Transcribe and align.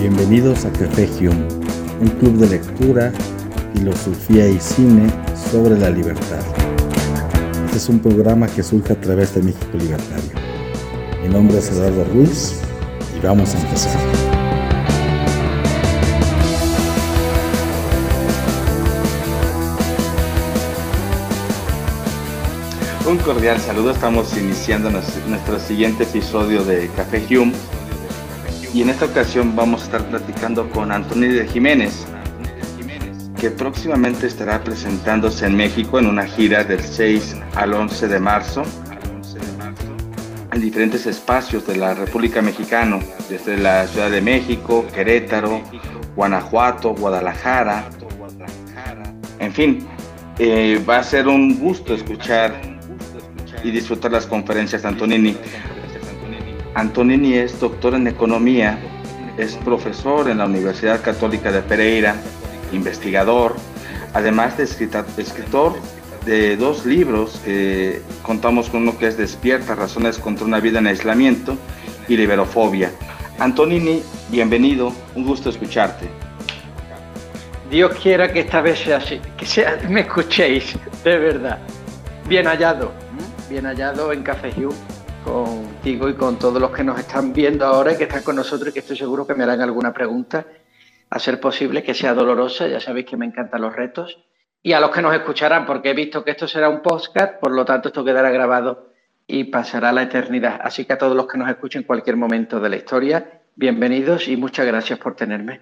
Bienvenidos 0.00 0.64
a 0.64 0.72
Café 0.72 1.06
Hume, 1.18 1.46
un 2.00 2.08
club 2.18 2.38
de 2.38 2.48
lectura, 2.48 3.12
filosofía 3.74 4.48
y 4.48 4.58
cine 4.58 5.10
sobre 5.52 5.78
la 5.78 5.90
libertad. 5.90 6.40
Este 7.66 7.76
es 7.76 7.86
un 7.90 7.98
programa 7.98 8.46
que 8.46 8.62
surge 8.62 8.94
a 8.94 8.98
través 8.98 9.34
de 9.34 9.42
México 9.42 9.68
Libertario. 9.74 10.30
Mi 11.22 11.28
nombre 11.28 11.58
es 11.58 11.70
Eduardo 11.70 12.04
Ruiz 12.14 12.62
y 13.14 13.26
vamos 13.26 13.54
a 13.54 13.60
empezar. 13.60 14.00
Un 23.06 23.18
cordial 23.18 23.60
saludo, 23.60 23.90
estamos 23.90 24.34
iniciando 24.38 24.88
nuestro 24.88 25.58
siguiente 25.58 26.04
episodio 26.04 26.64
de 26.64 26.88
Café 26.96 27.22
Hume 27.36 27.52
y 28.72 28.82
en 28.82 28.90
esta 28.90 29.06
ocasión 29.06 29.56
vamos 29.56 29.82
a 29.82 29.84
estar 29.84 30.04
platicando 30.06 30.68
con 30.70 30.92
Antonio 30.92 31.32
de 31.32 31.46
Jiménez, 31.46 32.06
que 33.38 33.50
próximamente 33.50 34.26
estará 34.26 34.62
presentándose 34.62 35.46
en 35.46 35.56
México 35.56 35.98
en 35.98 36.06
una 36.06 36.26
gira 36.26 36.62
del 36.64 36.80
6 36.80 37.36
al 37.54 37.74
11 37.74 38.08
de 38.08 38.20
marzo 38.20 38.62
en 40.52 40.60
diferentes 40.60 41.06
espacios 41.06 41.66
de 41.66 41.76
la 41.76 41.94
República 41.94 42.42
Mexicana, 42.42 42.98
desde 43.28 43.56
la 43.56 43.86
Ciudad 43.86 44.10
de 44.10 44.20
México, 44.20 44.84
Querétaro, 44.92 45.62
Guanajuato, 46.16 46.94
Guadalajara, 46.94 47.88
en 49.38 49.52
fin, 49.52 49.86
eh, 50.38 50.82
va 50.88 50.98
a 50.98 51.02
ser 51.02 51.26
un 51.26 51.58
gusto 51.58 51.94
escuchar 51.94 52.60
y 53.64 53.70
disfrutar 53.70 54.12
las 54.12 54.26
conferencias 54.26 54.82
de 54.82 54.88
Antonini. 54.88 55.36
Antonini 56.74 57.34
es 57.34 57.58
doctor 57.58 57.94
en 57.94 58.06
economía, 58.06 58.78
es 59.36 59.56
profesor 59.56 60.30
en 60.30 60.38
la 60.38 60.46
Universidad 60.46 61.02
Católica 61.02 61.50
de 61.50 61.62
Pereira, 61.62 62.14
investigador, 62.72 63.56
además 64.14 64.56
de 64.56 64.64
escritor 64.64 65.74
de 66.24 66.56
dos 66.56 66.86
libros 66.86 67.40
que 67.44 68.02
contamos 68.22 68.68
con 68.68 68.82
uno 68.82 68.98
que 68.98 69.08
es 69.08 69.16
Despierta, 69.16 69.74
razones 69.74 70.18
contra 70.18 70.46
una 70.46 70.60
vida 70.60 70.78
en 70.78 70.86
aislamiento 70.86 71.56
y 72.08 72.16
liberofobia. 72.16 72.92
Antonini, 73.38 74.02
bienvenido, 74.28 74.92
un 75.16 75.24
gusto 75.24 75.50
escucharte. 75.50 76.08
Dios 77.70 77.92
quiera 78.00 78.32
que 78.32 78.40
esta 78.40 78.60
vez 78.60 78.78
sea 78.80 78.98
así, 78.98 79.20
que 79.36 79.46
sea, 79.46 79.78
me 79.88 80.02
escuchéis, 80.02 80.76
de 81.02 81.18
verdad. 81.18 81.58
Bien 82.28 82.46
hallado, 82.46 82.92
bien 83.48 83.64
hallado 83.64 84.12
en 84.12 84.22
Café 84.22 84.52
Hugh 84.56 84.74
contigo 85.24 86.08
y 86.08 86.14
con 86.14 86.38
todos 86.38 86.60
los 86.60 86.70
que 86.70 86.84
nos 86.84 86.98
están 86.98 87.32
viendo 87.32 87.64
ahora 87.64 87.92
y 87.92 87.96
que 87.96 88.04
están 88.04 88.22
con 88.22 88.36
nosotros 88.36 88.70
y 88.70 88.72
que 88.72 88.80
estoy 88.80 88.96
seguro 88.96 89.26
que 89.26 89.34
me 89.34 89.44
harán 89.44 89.60
alguna 89.60 89.92
pregunta, 89.92 90.46
a 91.08 91.18
ser 91.18 91.40
posible 91.40 91.82
que 91.82 91.94
sea 91.94 92.14
dolorosa, 92.14 92.68
ya 92.68 92.80
sabéis 92.80 93.06
que 93.06 93.16
me 93.16 93.26
encantan 93.26 93.62
los 93.62 93.74
retos, 93.74 94.18
y 94.62 94.72
a 94.72 94.80
los 94.80 94.90
que 94.90 95.02
nos 95.02 95.14
escucharán, 95.14 95.66
porque 95.66 95.90
he 95.90 95.94
visto 95.94 96.22
que 96.22 96.32
esto 96.32 96.46
será 96.46 96.68
un 96.68 96.82
podcast, 96.82 97.40
por 97.40 97.52
lo 97.52 97.64
tanto 97.64 97.88
esto 97.88 98.04
quedará 98.04 98.30
grabado 98.30 98.90
y 99.26 99.44
pasará 99.44 99.90
a 99.90 99.92
la 99.92 100.02
eternidad. 100.02 100.60
Así 100.62 100.84
que 100.84 100.92
a 100.92 100.98
todos 100.98 101.16
los 101.16 101.26
que 101.26 101.38
nos 101.38 101.48
escuchen 101.48 101.82
en 101.82 101.86
cualquier 101.86 102.16
momento 102.16 102.60
de 102.60 102.68
la 102.68 102.76
historia, 102.76 103.40
bienvenidos 103.56 104.28
y 104.28 104.36
muchas 104.36 104.66
gracias 104.66 104.98
por 104.98 105.16
tenerme. 105.16 105.60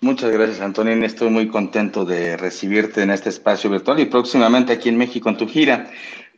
Muchas 0.00 0.30
gracias, 0.30 0.60
Antonio. 0.60 0.94
Estoy 1.04 1.28
muy 1.28 1.48
contento 1.48 2.04
de 2.04 2.36
recibirte 2.36 3.02
en 3.02 3.10
este 3.10 3.30
espacio 3.30 3.68
virtual 3.68 3.98
y 3.98 4.04
próximamente 4.04 4.72
aquí 4.72 4.88
en 4.88 4.96
México 4.96 5.28
en 5.28 5.36
tu 5.36 5.48
gira. 5.48 5.90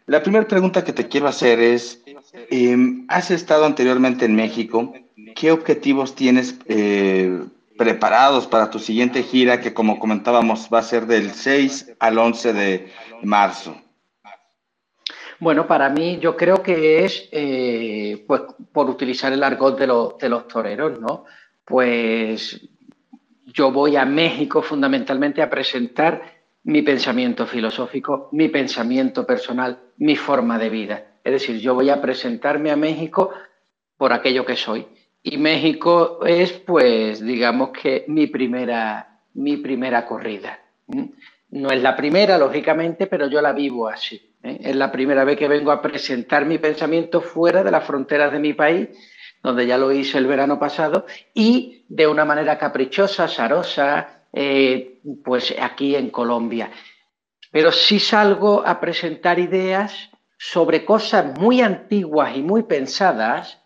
La 0.06 0.22
primera 0.22 0.46
pregunta 0.46 0.84
que 0.84 0.92
te 0.92 1.08
quiero 1.08 1.28
hacer 1.28 1.60
es, 1.60 2.02
em, 2.50 3.06
¿has 3.08 3.30
estado 3.30 3.64
anteriormente 3.64 4.24
en 4.24 4.34
México? 4.34 4.92
¿Qué 5.36 5.52
objetivos 5.52 6.14
tienes 6.14 6.58
eh, 6.66 7.44
preparados 7.78 8.46
para 8.46 8.70
tu 8.70 8.78
siguiente 8.78 9.22
gira 9.22 9.60
que, 9.60 9.72
como 9.72 9.98
comentábamos, 9.98 10.68
va 10.72 10.80
a 10.80 10.82
ser 10.82 11.06
del 11.06 11.30
6 11.30 11.96
al 11.98 12.18
11 12.18 12.52
de 12.52 12.92
marzo? 13.22 13.76
Bueno, 15.38 15.66
para 15.66 15.88
mí 15.88 16.18
yo 16.20 16.36
creo 16.36 16.62
que 16.62 17.04
es, 17.04 17.28
eh, 17.32 18.24
pues, 18.26 18.42
por 18.72 18.90
utilizar 18.90 19.32
el 19.32 19.42
argot 19.42 19.78
de, 19.78 19.86
de 20.20 20.28
los 20.28 20.48
toreros, 20.48 21.00
¿no? 21.00 21.24
Pues 21.64 22.60
yo 23.46 23.72
voy 23.72 23.96
a 23.96 24.04
México 24.04 24.62
fundamentalmente 24.62 25.40
a 25.40 25.48
presentar 25.48 26.39
mi 26.64 26.82
pensamiento 26.82 27.46
filosófico, 27.46 28.28
mi 28.32 28.48
pensamiento 28.48 29.26
personal, 29.26 29.78
mi 29.96 30.16
forma 30.16 30.58
de 30.58 30.68
vida. 30.68 31.04
Es 31.24 31.32
decir, 31.32 31.58
yo 31.58 31.74
voy 31.74 31.90
a 31.90 32.00
presentarme 32.00 32.70
a 32.70 32.76
México 32.76 33.32
por 33.96 34.12
aquello 34.12 34.44
que 34.44 34.56
soy. 34.56 34.86
Y 35.22 35.36
México 35.36 36.24
es, 36.24 36.52
pues, 36.52 37.24
digamos 37.24 37.70
que 37.70 38.04
mi 38.08 38.26
primera, 38.26 39.20
mi 39.34 39.58
primera 39.58 40.06
corrida. 40.06 40.58
No 41.50 41.70
es 41.70 41.82
la 41.82 41.96
primera, 41.96 42.38
lógicamente, 42.38 43.06
pero 43.06 43.28
yo 43.28 43.42
la 43.42 43.52
vivo 43.52 43.88
así. 43.88 44.34
¿eh? 44.42 44.58
Es 44.60 44.76
la 44.76 44.90
primera 44.90 45.24
vez 45.24 45.36
que 45.36 45.48
vengo 45.48 45.70
a 45.70 45.82
presentar 45.82 46.46
mi 46.46 46.58
pensamiento 46.58 47.20
fuera 47.20 47.62
de 47.62 47.70
las 47.70 47.84
fronteras 47.84 48.32
de 48.32 48.38
mi 48.38 48.54
país, 48.54 48.88
donde 49.42 49.66
ya 49.66 49.76
lo 49.76 49.92
hice 49.92 50.18
el 50.18 50.26
verano 50.26 50.58
pasado, 50.58 51.06
y 51.34 51.84
de 51.88 52.06
una 52.06 52.24
manera 52.24 52.58
caprichosa, 52.58 53.28
sarosa, 53.28 54.19
eh, 54.32 55.00
pues 55.24 55.54
aquí 55.60 55.96
en 55.96 56.10
Colombia. 56.10 56.70
Pero 57.50 57.72
sí 57.72 57.98
salgo 57.98 58.66
a 58.66 58.80
presentar 58.80 59.38
ideas 59.38 60.10
sobre 60.38 60.84
cosas 60.84 61.38
muy 61.38 61.60
antiguas 61.60 62.36
y 62.36 62.42
muy 62.42 62.62
pensadas, 62.62 63.60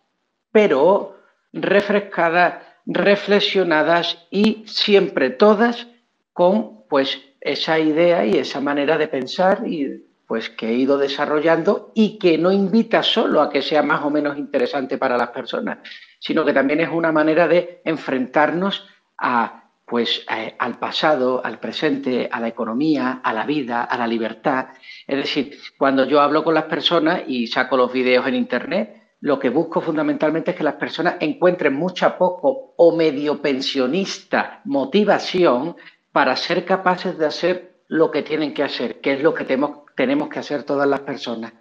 pero 0.51 1.19
refrescadas, 1.53 2.63
reflexionadas 2.87 4.27
y 4.31 4.65
siempre 4.67 5.31
todas 5.31 5.87
con 6.33 6.85
pues 6.89 7.21
esa 7.41 7.79
idea 7.79 8.25
y 8.27 8.39
esa 8.39 8.61
manera 8.61 8.99
de 8.99 9.09
pensar 9.09 9.67
y 9.67 10.05
pues 10.27 10.49
que 10.49 10.69
he 10.71 10.75
ido 10.75 10.97
desarrollando 10.99 11.93
y 11.95 12.19
que 12.19 12.39
no 12.39 12.51
invita 12.51 13.03
solo 13.03 13.41
a 13.41 13.51
que 13.51 13.63
sea 13.63 13.83
más 13.83 14.03
o 14.05 14.11
menos 14.11 14.39
interesante 14.39 14.97
para 14.97 15.19
las 15.19 15.29
personas, 15.29 15.79
sino 16.19 16.45
que 16.45 16.53
también 16.53 16.81
es 16.81 16.89
una 16.89 17.13
manera 17.13 17.47
de 17.47 17.83
enfrentarnos 17.85 18.87
a 19.19 19.64
pues 19.87 20.25
eh, 20.31 20.55
al 20.59 20.79
pasado, 20.79 21.45
al 21.45 21.59
presente, 21.59 22.29
a 22.31 22.41
la 22.41 22.49
economía, 22.49 23.21
a 23.23 23.33
la 23.33 23.45
vida, 23.45 23.85
a 23.85 23.99
la 23.99 24.07
libertad. 24.07 24.69
Es 25.07 25.17
decir, 25.17 25.59
cuando 25.77 26.07
yo 26.07 26.21
hablo 26.21 26.43
con 26.43 26.55
las 26.55 26.65
personas 26.65 27.23
y 27.27 27.47
saco 27.47 27.77
los 27.77 27.93
vídeos 27.93 28.27
en 28.27 28.35
internet, 28.35 29.05
lo 29.21 29.39
que 29.39 29.51
busco 29.51 29.81
fundamentalmente 29.81 30.51
es 30.51 30.57
que 30.57 30.65
las 30.65 30.75
personas 30.75 31.17
encuentren 31.21 31.75
mucha 31.75 32.19
poco 32.19 32.75
o 32.77 32.97
medio 32.97 33.41
pensionista 33.41 34.61
motivación 34.65 35.77
para 36.13 36.37
ser 36.37 36.65
capaces 36.65 37.19
de 37.19 37.27
hacer 37.27 37.75
lo 37.89 38.11
que 38.11 38.23
tienen 38.23 38.55
que 38.55 38.63
hacer, 38.63 39.01
que 39.01 39.15
es 39.15 39.23
lo 39.23 39.35
que 39.35 39.45
tenemos 39.45 40.29
que 40.29 40.39
hacer 40.39 40.65
todas 40.65 40.89
las 40.89 41.01
personas. 41.01 41.53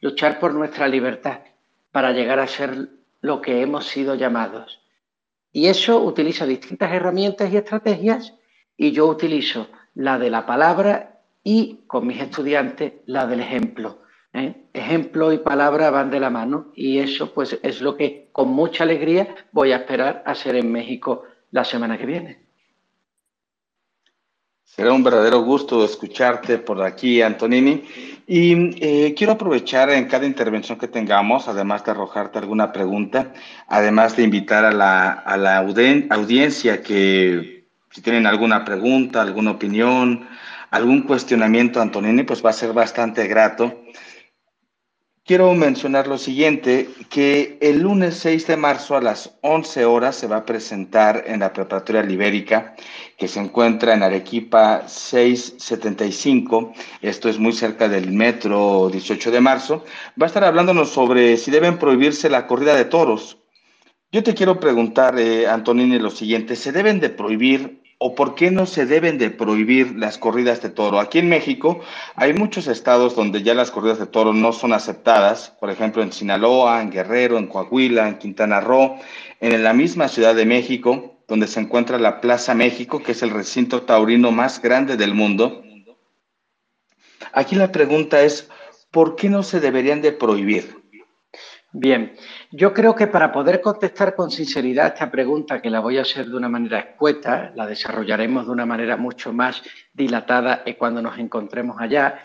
Luchar 0.00 0.38
por 0.38 0.54
nuestra 0.54 0.86
libertad 0.86 1.40
para 1.92 2.12
llegar 2.12 2.40
a 2.40 2.46
ser 2.46 2.88
lo 3.20 3.40
que 3.40 3.62
hemos 3.62 3.86
sido 3.86 4.14
llamados. 4.14 4.85
Y 5.56 5.68
eso 5.68 6.04
utiliza 6.04 6.44
distintas 6.44 6.92
herramientas 6.92 7.50
y 7.50 7.56
estrategias 7.56 8.34
y 8.76 8.92
yo 8.92 9.06
utilizo 9.06 9.68
la 9.94 10.18
de 10.18 10.28
la 10.28 10.44
palabra 10.44 11.22
y 11.42 11.78
con 11.86 12.06
mis 12.06 12.20
estudiantes 12.20 12.92
la 13.06 13.26
del 13.26 13.40
ejemplo. 13.40 14.02
¿eh? 14.34 14.66
Ejemplo 14.74 15.32
y 15.32 15.38
palabra 15.38 15.88
van 15.88 16.10
de 16.10 16.20
la 16.20 16.28
mano 16.28 16.72
y 16.74 16.98
eso 16.98 17.32
pues 17.32 17.58
es 17.62 17.80
lo 17.80 17.96
que 17.96 18.28
con 18.32 18.48
mucha 18.48 18.84
alegría 18.84 19.34
voy 19.50 19.72
a 19.72 19.76
esperar 19.76 20.22
hacer 20.26 20.56
en 20.56 20.70
México 20.70 21.22
la 21.50 21.64
semana 21.64 21.96
que 21.96 22.04
viene. 22.04 22.45
Será 24.76 24.92
un 24.92 25.02
verdadero 25.02 25.40
gusto 25.40 25.82
escucharte 25.86 26.58
por 26.58 26.82
aquí, 26.82 27.22
Antonini. 27.22 27.82
Y 28.26 28.76
eh, 28.84 29.14
quiero 29.16 29.32
aprovechar 29.32 29.88
en 29.88 30.04
cada 30.04 30.26
intervención 30.26 30.76
que 30.78 30.86
tengamos, 30.86 31.48
además 31.48 31.82
de 31.82 31.92
arrojarte 31.92 32.40
alguna 32.40 32.72
pregunta, 32.72 33.32
además 33.68 34.16
de 34.16 34.24
invitar 34.24 34.66
a 34.66 34.72
la, 34.72 35.12
a 35.12 35.38
la 35.38 35.56
audiencia 35.56 36.82
que 36.82 37.64
si 37.90 38.02
tienen 38.02 38.26
alguna 38.26 38.66
pregunta, 38.66 39.22
alguna 39.22 39.52
opinión, 39.52 40.28
algún 40.70 41.04
cuestionamiento, 41.04 41.80
Antonini, 41.80 42.24
pues 42.24 42.44
va 42.44 42.50
a 42.50 42.52
ser 42.52 42.74
bastante 42.74 43.26
grato 43.28 43.80
Quiero 45.26 45.52
mencionar 45.54 46.06
lo 46.06 46.18
siguiente, 46.18 46.88
que 47.10 47.58
el 47.60 47.80
lunes 47.80 48.14
6 48.18 48.46
de 48.46 48.56
marzo 48.56 48.96
a 48.96 49.00
las 49.00 49.36
11 49.40 49.84
horas 49.84 50.14
se 50.14 50.28
va 50.28 50.36
a 50.36 50.44
presentar 50.44 51.24
en 51.26 51.40
la 51.40 51.52
Preparatoria 51.52 52.04
Libérica, 52.04 52.76
que 53.18 53.26
se 53.26 53.40
encuentra 53.40 53.92
en 53.94 54.04
Arequipa 54.04 54.86
675, 54.86 56.74
esto 57.02 57.28
es 57.28 57.40
muy 57.40 57.52
cerca 57.52 57.88
del 57.88 58.12
metro 58.12 58.88
18 58.88 59.32
de 59.32 59.40
marzo, 59.40 59.84
va 60.10 60.26
a 60.26 60.28
estar 60.28 60.44
hablándonos 60.44 60.90
sobre 60.90 61.36
si 61.38 61.50
deben 61.50 61.78
prohibirse 61.78 62.30
la 62.30 62.46
corrida 62.46 62.76
de 62.76 62.84
toros. 62.84 63.38
Yo 64.12 64.22
te 64.22 64.32
quiero 64.32 64.60
preguntar, 64.60 65.18
eh, 65.18 65.48
Antonini, 65.48 65.98
lo 65.98 66.10
siguiente, 66.10 66.54
¿se 66.54 66.70
deben 66.70 67.00
de 67.00 67.10
prohibir 67.10 67.82
o 67.98 68.14
por 68.14 68.34
qué 68.34 68.50
no 68.50 68.66
se 68.66 68.86
deben 68.86 69.18
de 69.18 69.30
prohibir 69.30 69.96
las 69.96 70.18
corridas 70.18 70.62
de 70.62 70.68
toro? 70.68 71.00
Aquí 71.00 71.18
en 71.18 71.28
México 71.28 71.80
hay 72.14 72.34
muchos 72.34 72.66
estados 72.66 73.14
donde 73.14 73.42
ya 73.42 73.54
las 73.54 73.70
corridas 73.70 73.98
de 73.98 74.06
toro 74.06 74.32
no 74.32 74.52
son 74.52 74.72
aceptadas, 74.72 75.50
por 75.60 75.70
ejemplo 75.70 76.02
en 76.02 76.12
Sinaloa, 76.12 76.82
en 76.82 76.90
Guerrero, 76.90 77.38
en 77.38 77.46
Coahuila, 77.46 78.08
en 78.08 78.18
Quintana 78.18 78.60
Roo, 78.60 78.98
en 79.40 79.62
la 79.62 79.72
misma 79.72 80.08
Ciudad 80.08 80.34
de 80.34 80.46
México, 80.46 81.16
donde 81.28 81.46
se 81.46 81.60
encuentra 81.60 81.98
la 81.98 82.20
Plaza 82.20 82.54
México, 82.54 83.02
que 83.02 83.12
es 83.12 83.22
el 83.22 83.30
recinto 83.30 83.82
taurino 83.82 84.30
más 84.30 84.62
grande 84.62 84.96
del 84.96 85.14
mundo. 85.14 85.62
Aquí 87.32 87.56
la 87.56 87.72
pregunta 87.72 88.22
es, 88.22 88.48
¿por 88.90 89.16
qué 89.16 89.28
no 89.28 89.42
se 89.42 89.60
deberían 89.60 90.00
de 90.02 90.12
prohibir? 90.12 90.85
Bien, 91.78 92.16
yo 92.52 92.72
creo 92.72 92.94
que 92.94 93.06
para 93.06 93.30
poder 93.30 93.60
contestar 93.60 94.14
con 94.14 94.30
sinceridad 94.30 94.86
esta 94.86 95.10
pregunta, 95.10 95.60
que 95.60 95.68
la 95.68 95.80
voy 95.80 95.98
a 95.98 96.02
hacer 96.02 96.24
de 96.24 96.34
una 96.34 96.48
manera 96.48 96.78
escueta, 96.78 97.52
la 97.54 97.66
desarrollaremos 97.66 98.46
de 98.46 98.52
una 98.52 98.64
manera 98.64 98.96
mucho 98.96 99.30
más 99.30 99.62
dilatada 99.92 100.64
cuando 100.78 101.02
nos 101.02 101.18
encontremos 101.18 101.76
allá, 101.78 102.24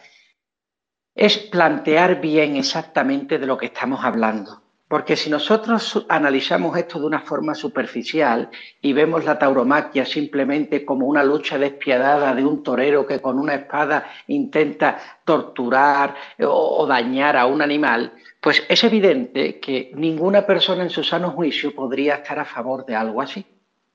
es 1.13 1.37
plantear 1.37 2.21
bien 2.21 2.55
exactamente 2.55 3.39
de 3.39 3.45
lo 3.45 3.57
que 3.57 3.65
estamos 3.65 4.05
hablando. 4.05 4.60
Porque 4.91 5.15
si 5.15 5.29
nosotros 5.29 6.05
analizamos 6.09 6.77
esto 6.77 6.99
de 6.99 7.05
una 7.05 7.21
forma 7.21 7.55
superficial 7.55 8.49
y 8.81 8.91
vemos 8.91 9.23
la 9.23 9.39
tauromaquia 9.39 10.03
simplemente 10.03 10.83
como 10.83 11.05
una 11.05 11.23
lucha 11.23 11.57
despiadada 11.57 12.35
de 12.35 12.43
un 12.43 12.61
torero 12.61 13.07
que 13.07 13.21
con 13.21 13.39
una 13.39 13.55
espada 13.55 14.11
intenta 14.27 14.97
torturar 15.23 16.13
o, 16.41 16.85
dañar 16.85 17.37
a 17.37 17.45
un 17.45 17.61
animal, 17.61 18.11
pues 18.41 18.65
es 18.67 18.83
evidente 18.83 19.61
que 19.61 19.93
ninguna 19.95 20.45
persona 20.45 20.83
en 20.83 20.89
su 20.89 21.05
sano 21.05 21.31
juicio 21.31 21.73
podría 21.73 22.15
estar 22.15 22.39
a 22.39 22.43
favor 22.43 22.85
de 22.85 22.97
algo 22.97 23.21
así. 23.21 23.45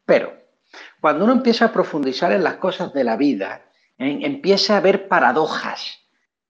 Pero 0.06 0.32
cuando 0.98 1.24
uno 1.24 1.34
empieza 1.34 1.66
a 1.66 1.72
profundizar 1.72 2.32
en 2.32 2.42
las 2.42 2.54
cosas 2.54 2.94
de 2.94 3.04
la 3.04 3.18
vida, 3.18 3.66
empieza 3.98 4.78
a 4.78 4.80
ver 4.80 5.08
paradojas 5.08 6.05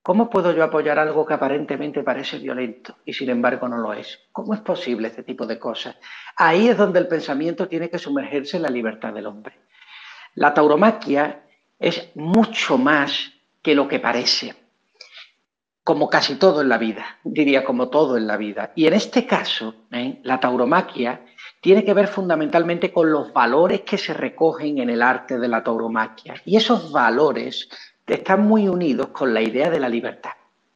¿Cómo 0.07 0.31
puedo 0.31 0.53
yo 0.53 0.63
apoyar 0.63 1.01
algo 1.01 1.27
que 1.27 1.35
aparentemente 1.35 2.05
parece 2.05 2.39
violento 2.39 2.99
y 3.05 3.13
sin 3.13 3.29
embargo 3.29 3.67
no 3.67 3.79
lo 3.79 3.93
es? 3.93 4.21
¿Cómo 4.31 4.55
es 4.55 4.61
posible 4.61 5.09
este 5.09 5.25
tipo 5.25 5.47
de 5.47 5.59
cosas? 5.59 5.97
Ahí 6.37 6.69
es 6.69 6.77
donde 6.77 7.01
el 7.01 7.09
pensamiento 7.09 7.67
tiene 7.67 7.91
que 7.91 7.99
sumergirse 7.99 8.57
en 8.57 8.63
la 8.63 8.69
libertad 8.69 9.13
del 9.13 9.27
hombre. 9.27 9.57
La 10.37 10.55
tauromaquia 10.55 11.43
es 11.77 12.13
mucho 12.15 12.79
más 12.79 13.33
que 13.61 13.75
lo 13.75 13.89
que 13.89 13.99
parece, 13.99 14.55
como 15.83 16.09
casi 16.09 16.37
todo 16.37 16.63
en 16.63 16.69
la 16.69 16.79
vida, 16.79 17.19
diría 17.25 17.65
como 17.65 17.89
todo 17.89 18.17
en 18.17 18.29
la 18.29 18.37
vida. 18.37 18.71
Y 18.77 18.87
en 18.87 18.95
este 18.95 19.27
caso, 19.27 19.75
¿eh? 19.91 20.21
la 20.23 20.39
tauromaquia 20.39 21.27
tiene 21.61 21.85
que 21.85 21.95
ver 21.95 22.07
fundamentalmente 22.07 22.93
con 22.93 23.11
los 23.11 23.33
valores 23.33 23.81
que 23.81 23.99
se 23.99 24.15
recogen 24.15 24.79
en 24.79 24.89
el 24.89 25.03
arte 25.03 25.37
de 25.37 25.49
la 25.49 25.65
tauromaquia. 25.65 26.41
Y 26.45 26.57
esos 26.57 26.93
valores 26.93 27.69
están 28.15 28.47
muy 28.47 28.69
unidos 28.69 29.09
con 29.09 29.35
la 29.35 29.43
idea 29.43 29.71
de 29.71 29.81
la 29.81 29.89
libertad. 29.89 30.33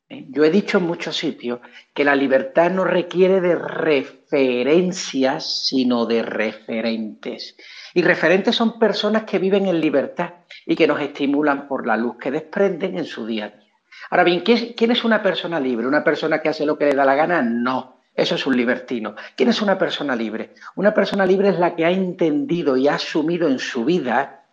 ¿eh? 0.09 0.27
Yo 0.31 0.45
he 0.45 0.51
dicho 0.51 0.79
en 0.79 0.85
muchos 0.85 1.17
sitios 1.17 1.61
que 1.95 2.05
la 2.05 2.17
libertad 2.17 2.71
no 2.71 2.85
requiere 2.85 3.41
de 3.41 3.55
referencias, 3.55 5.67
sino 5.67 6.07
de 6.07 6.23
referentes. 6.23 7.57
Y 7.95 8.03
referentes 8.03 8.57
son 8.57 8.79
personas 8.79 9.25
que 9.25 9.39
viven 9.39 9.67
en 9.67 9.81
libertad 9.81 10.35
y 10.67 10.77
que 10.77 10.87
nos 10.87 11.01
estimulan 11.01 11.69
por 11.69 11.87
la 11.87 11.97
luz 11.97 12.17
que 12.19 12.31
desprenden 12.31 12.99
en 12.99 13.05
su 13.05 13.27
día 13.27 13.47
a 13.47 13.49
día. 13.49 13.71
Ahora 14.11 14.25
bien, 14.25 14.41
¿quién 14.41 14.91
es 14.91 15.05
una 15.05 15.23
persona 15.23 15.61
libre? 15.61 15.87
¿Una 15.87 16.03
persona 16.03 16.41
que 16.41 16.49
hace 16.49 16.67
lo 16.67 16.77
que 16.77 16.87
le 16.87 16.95
da 16.95 17.05
la 17.05 17.15
gana? 17.15 17.43
No. 17.43 18.01
Eso 18.15 18.35
es 18.35 18.47
un 18.47 18.57
libertino. 18.57 19.15
¿Quién 19.37 19.49
es 19.49 19.63
una 19.63 19.79
persona 19.79 20.17
libre? 20.17 20.55
Una 20.75 20.93
persona 20.93 21.25
libre 21.25 21.51
es 21.51 21.59
la 21.59 21.77
que 21.77 21.85
ha 21.85 21.91
entendido 21.91 22.77
y 22.77 22.89
ha 22.89 22.95
asumido 22.95 23.49
en 23.49 23.59
su 23.59 23.85
vida 23.85 24.47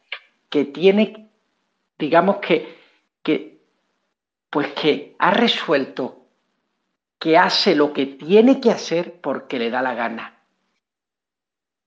que 0.50 0.66
tiene 0.66 1.27
digamos 1.98 2.38
que, 2.38 2.78
que, 3.24 3.62
pues 4.50 4.74
que 4.74 5.16
ha 5.20 5.32
resuelto 5.32 6.28
que 7.20 7.38
hace 7.38 7.76
lo 7.76 7.94
que 7.94 8.06
tiene 8.06 8.62
que 8.62 8.72
hacer 8.72 9.20
porque 9.22 9.58
le 9.58 9.70
da 9.70 9.82
la 9.82 9.96
gana. 9.96 10.44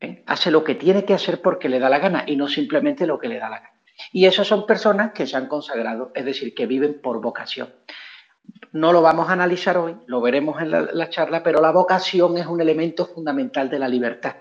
¿Eh? 0.01 0.25
Hace 0.27 0.51
lo 0.51 0.65
que 0.65 0.75
tiene 0.75 1.05
que 1.05 1.15
hacer 1.15 1.41
porque 1.41 1.69
le 1.69 1.79
da 1.79 1.89
la 1.89 1.99
gana 1.99 2.25
y 2.27 2.37
no 2.37 2.49
simplemente 2.49 3.07
lo 3.07 3.19
que 3.19 3.29
le 3.29 3.39
da 3.39 3.49
la 3.49 3.61
gana. 3.61 3.81
Y 4.13 4.27
esas 4.27 4.47
son 4.47 4.67
personas 4.67 5.13
que 5.13 5.27
se 5.27 5.37
han 5.37 5.47
consagrado, 5.47 6.11
es 6.15 6.25
decir, 6.25 6.55
que 6.55 6.67
viven 6.67 7.01
por 7.01 7.21
vocación. 7.21 7.73
No 8.73 8.93
lo 8.93 9.03
vamos 9.03 9.29
a 9.29 9.35
analizar 9.35 9.77
hoy, 9.77 9.97
lo 10.07 10.21
veremos 10.21 10.61
en 10.61 10.71
la, 10.71 10.89
la 10.93 11.11
charla, 11.11 11.43
pero 11.43 11.61
la 11.61 11.71
vocación 11.71 12.39
es 12.39 12.47
un 12.47 12.61
elemento 12.61 13.07
fundamental 13.07 13.69
de 13.69 13.79
la 13.79 13.89
libertad, 13.89 14.37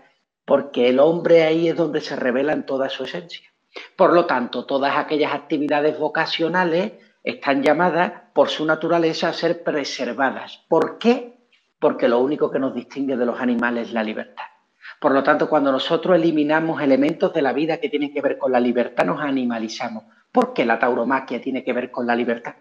porque 0.45 0.87
el 0.89 0.99
hombre 0.99 1.43
ahí 1.43 1.67
es 1.67 1.75
donde 1.75 1.99
se 1.99 2.15
revela 2.15 2.53
en 2.53 2.65
toda 2.65 2.89
su 2.89 3.03
esencia. 3.03 3.48
Por 3.95 4.13
lo 4.13 4.25
tanto, 4.25 4.65
todas 4.65 4.97
aquellas 4.97 5.33
actividades 5.33 5.97
vocacionales 5.97 6.93
están 7.23 7.61
llamadas 7.63 8.13
por 8.33 8.49
su 8.49 8.65
naturaleza 8.65 9.29
a 9.29 9.33
ser 9.33 9.63
preservadas. 9.63 10.65
¿Por 10.67 10.97
qué? 10.97 11.37
Porque 11.79 12.07
lo 12.07 12.19
único 12.19 12.49
que 12.49 12.59
nos 12.59 12.73
distingue 12.73 13.17
de 13.17 13.25
los 13.25 13.39
animales 13.39 13.87
es 13.87 13.93
la 13.93 14.03
libertad. 14.03 14.45
Por 14.99 15.13
lo 15.13 15.23
tanto, 15.23 15.49
cuando 15.49 15.71
nosotros 15.71 16.15
eliminamos 16.15 16.81
elementos 16.81 17.33
de 17.33 17.41
la 17.41 17.53
vida 17.53 17.77
que 17.77 17.89
tienen 17.89 18.13
que 18.13 18.21
ver 18.21 18.37
con 18.37 18.51
la 18.51 18.59
libertad, 18.59 19.05
nos 19.05 19.21
animalizamos. 19.21 20.03
¿Por 20.31 20.53
qué 20.53 20.65
la 20.65 20.79
tauromaquia 20.79 21.41
tiene 21.41 21.63
que 21.63 21.73
ver 21.73 21.91
con 21.91 22.05
la 22.05 22.15
libertad? 22.15 22.55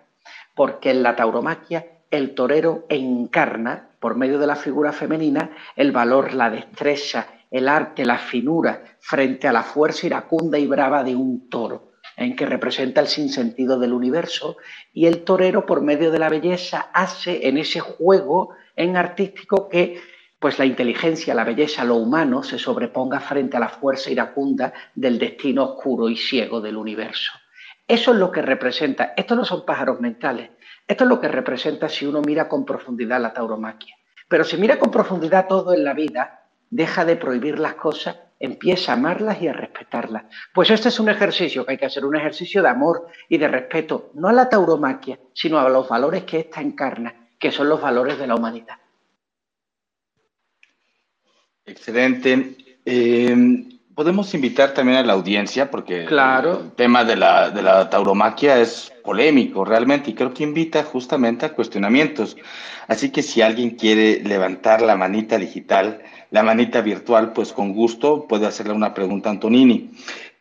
Porque 0.54 0.90
en 0.90 1.02
la 1.02 1.16
tauromaquia 1.16 1.86
el 2.10 2.34
torero 2.34 2.86
encarna, 2.88 3.90
por 4.00 4.16
medio 4.16 4.38
de 4.38 4.46
la 4.46 4.56
figura 4.56 4.92
femenina, 4.92 5.50
el 5.76 5.92
valor, 5.92 6.32
la 6.34 6.50
destreza, 6.50 7.26
el 7.50 7.68
arte, 7.68 8.04
la 8.04 8.18
finura, 8.18 8.82
frente 9.00 9.48
a 9.48 9.52
la 9.52 9.62
fuerza 9.62 10.06
iracunda 10.06 10.58
y 10.58 10.66
brava 10.66 11.04
de 11.04 11.14
un 11.14 11.48
toro, 11.48 11.92
en 12.16 12.36
que 12.36 12.46
representa 12.46 13.00
el 13.00 13.08
sinsentido 13.08 13.78
del 13.78 13.92
universo, 13.92 14.56
y 14.92 15.06
el 15.06 15.24
torero, 15.24 15.66
por 15.66 15.82
medio 15.82 16.10
de 16.10 16.18
la 16.18 16.28
belleza, 16.28 16.90
hace 16.92 17.48
en 17.48 17.58
ese 17.58 17.80
juego 17.80 18.50
en 18.76 18.96
artístico 18.96 19.68
que 19.68 20.00
pues 20.38 20.58
la 20.58 20.64
inteligencia, 20.64 21.34
la 21.34 21.44
belleza, 21.44 21.84
lo 21.84 21.96
humano 21.96 22.42
se 22.44 22.58
sobreponga 22.58 23.18
frente 23.18 23.56
a 23.56 23.60
la 23.60 23.68
fuerza 23.68 24.10
iracunda 24.10 24.72
del 24.94 25.18
destino 25.18 25.64
oscuro 25.64 26.08
y 26.08 26.16
ciego 26.16 26.60
del 26.60 26.76
universo. 26.76 27.32
Eso 27.88 28.12
es 28.12 28.18
lo 28.18 28.30
que 28.30 28.42
representa, 28.42 29.14
esto 29.16 29.34
no 29.34 29.44
son 29.44 29.64
pájaros 29.64 30.00
mentales, 30.00 30.50
esto 30.86 31.04
es 31.04 31.10
lo 31.10 31.20
que 31.20 31.28
representa 31.28 31.88
si 31.88 32.06
uno 32.06 32.20
mira 32.20 32.48
con 32.48 32.64
profundidad 32.64 33.20
la 33.20 33.32
tauromaquia. 33.32 33.96
Pero 34.28 34.44
si 34.44 34.58
mira 34.58 34.78
con 34.78 34.90
profundidad 34.90 35.48
todo 35.48 35.72
en 35.72 35.84
la 35.84 35.94
vida, 35.94 36.47
deja 36.70 37.04
de 37.04 37.16
prohibir 37.16 37.58
las 37.58 37.74
cosas, 37.74 38.16
empieza 38.38 38.92
a 38.92 38.96
amarlas 38.96 39.42
y 39.42 39.48
a 39.48 39.52
respetarlas. 39.52 40.24
Pues 40.54 40.70
este 40.70 40.88
es 40.88 41.00
un 41.00 41.08
ejercicio 41.08 41.64
que 41.64 41.72
hay 41.72 41.78
que 41.78 41.86
hacer, 41.86 42.04
un 42.04 42.16
ejercicio 42.16 42.62
de 42.62 42.68
amor 42.68 43.08
y 43.28 43.38
de 43.38 43.48
respeto, 43.48 44.10
no 44.14 44.28
a 44.28 44.32
la 44.32 44.48
tauromaquia, 44.48 45.18
sino 45.34 45.58
a 45.58 45.68
los 45.68 45.88
valores 45.88 46.24
que 46.24 46.40
ésta 46.40 46.60
encarna, 46.60 47.28
que 47.38 47.50
son 47.50 47.68
los 47.68 47.80
valores 47.80 48.18
de 48.18 48.26
la 48.26 48.34
humanidad. 48.34 48.76
Excelente. 51.66 52.56
Eh, 52.84 53.64
podemos 53.98 54.32
invitar 54.32 54.72
también 54.74 54.98
a 54.98 55.02
la 55.02 55.14
audiencia, 55.14 55.70
porque 55.72 56.04
el 56.04 56.70
tema 56.76 57.04
de 57.04 57.16
la, 57.16 57.50
de 57.50 57.62
la 57.62 57.90
tauromaquia 57.90 58.60
es 58.60 58.92
polémico 59.02 59.64
realmente 59.64 60.10
y 60.10 60.14
creo 60.14 60.32
que 60.32 60.44
invita 60.44 60.84
justamente 60.84 61.44
a 61.44 61.52
cuestionamientos. 61.52 62.36
Así 62.86 63.10
que 63.10 63.22
si 63.22 63.42
alguien 63.42 63.70
quiere 63.70 64.22
levantar 64.22 64.82
la 64.82 64.96
manita 64.96 65.36
digital, 65.36 66.00
la 66.30 66.42
manita 66.42 66.80
virtual, 66.80 67.32
pues 67.32 67.52
con 67.52 67.72
gusto 67.72 68.26
puede 68.26 68.46
hacerle 68.46 68.72
una 68.72 68.94
pregunta 68.94 69.28
a 69.28 69.32
Antonini. 69.32 69.90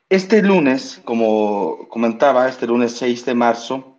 Este 0.10 0.41
lunes, 0.41 1.01
como 1.03 1.88
comentaba, 1.89 2.48
este 2.48 2.67
lunes 2.67 2.94
6 2.98 3.25
de 3.25 3.34
marzo, 3.34 3.98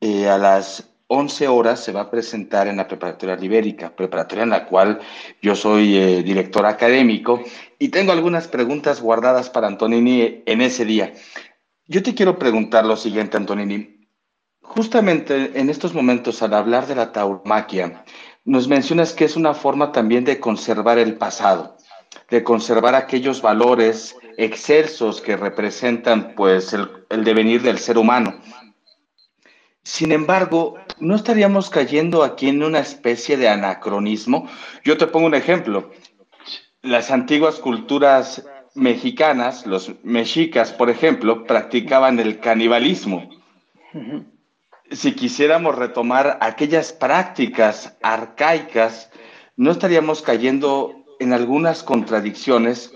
eh, 0.00 0.28
a 0.28 0.38
las 0.38 0.88
11 1.08 1.48
horas 1.48 1.82
se 1.82 1.90
va 1.90 2.02
a 2.02 2.10
presentar 2.10 2.68
en 2.68 2.76
la 2.76 2.86
preparatoria 2.86 3.34
libérica, 3.34 3.94
preparatoria 3.94 4.44
en 4.44 4.50
la 4.50 4.66
cual 4.66 5.00
yo 5.42 5.56
soy 5.56 5.96
eh, 5.96 6.22
director 6.22 6.64
académico 6.66 7.42
y 7.80 7.88
tengo 7.88 8.12
algunas 8.12 8.46
preguntas 8.46 9.00
guardadas 9.00 9.50
para 9.50 9.66
Antonini 9.66 10.44
en 10.46 10.60
ese 10.60 10.84
día. 10.84 11.12
Yo 11.88 12.04
te 12.04 12.14
quiero 12.14 12.38
preguntar 12.38 12.86
lo 12.86 12.96
siguiente, 12.96 13.36
Antonini. 13.36 14.06
Justamente 14.62 15.58
en 15.58 15.68
estos 15.68 15.94
momentos, 15.94 16.42
al 16.42 16.54
hablar 16.54 16.86
de 16.86 16.94
la 16.94 17.10
tauromaquia, 17.10 18.04
nos 18.50 18.66
mencionas 18.66 19.12
que 19.12 19.24
es 19.24 19.36
una 19.36 19.54
forma 19.54 19.92
también 19.92 20.24
de 20.24 20.40
conservar 20.40 20.98
el 20.98 21.14
pasado, 21.14 21.76
de 22.30 22.42
conservar 22.42 22.96
aquellos 22.96 23.42
valores 23.42 24.16
excelsos 24.36 25.20
que 25.20 25.36
representan 25.36 26.34
pues 26.34 26.72
el, 26.72 26.88
devenir 27.22 27.62
del 27.62 27.78
ser 27.78 27.96
humano. 27.96 28.40
Sin 29.84 30.10
embargo, 30.10 30.74
¿no 30.98 31.14
estaríamos 31.14 31.70
cayendo 31.70 32.24
aquí 32.24 32.48
en 32.48 32.64
una 32.64 32.80
especie 32.80 33.36
de 33.36 33.48
anacronismo? 33.48 34.48
Yo 34.82 34.98
te 34.98 35.06
pongo 35.06 35.26
un 35.26 35.36
ejemplo. 35.36 35.92
Las 36.82 37.12
antiguas 37.12 37.60
culturas 37.60 38.44
mexicanas, 38.74 39.64
los 39.64 39.92
mexicas, 40.02 40.72
por 40.72 40.90
ejemplo, 40.90 41.44
practicaban 41.44 42.18
el 42.18 42.40
canibalismo 42.40 43.30
si 44.90 45.14
quisiéramos 45.14 45.76
retomar 45.76 46.38
aquellas 46.40 46.92
prácticas 46.92 47.96
arcaicas, 48.02 49.10
no 49.56 49.70
estaríamos 49.70 50.22
cayendo 50.22 51.04
en 51.18 51.32
algunas 51.32 51.82
contradicciones. 51.82 52.92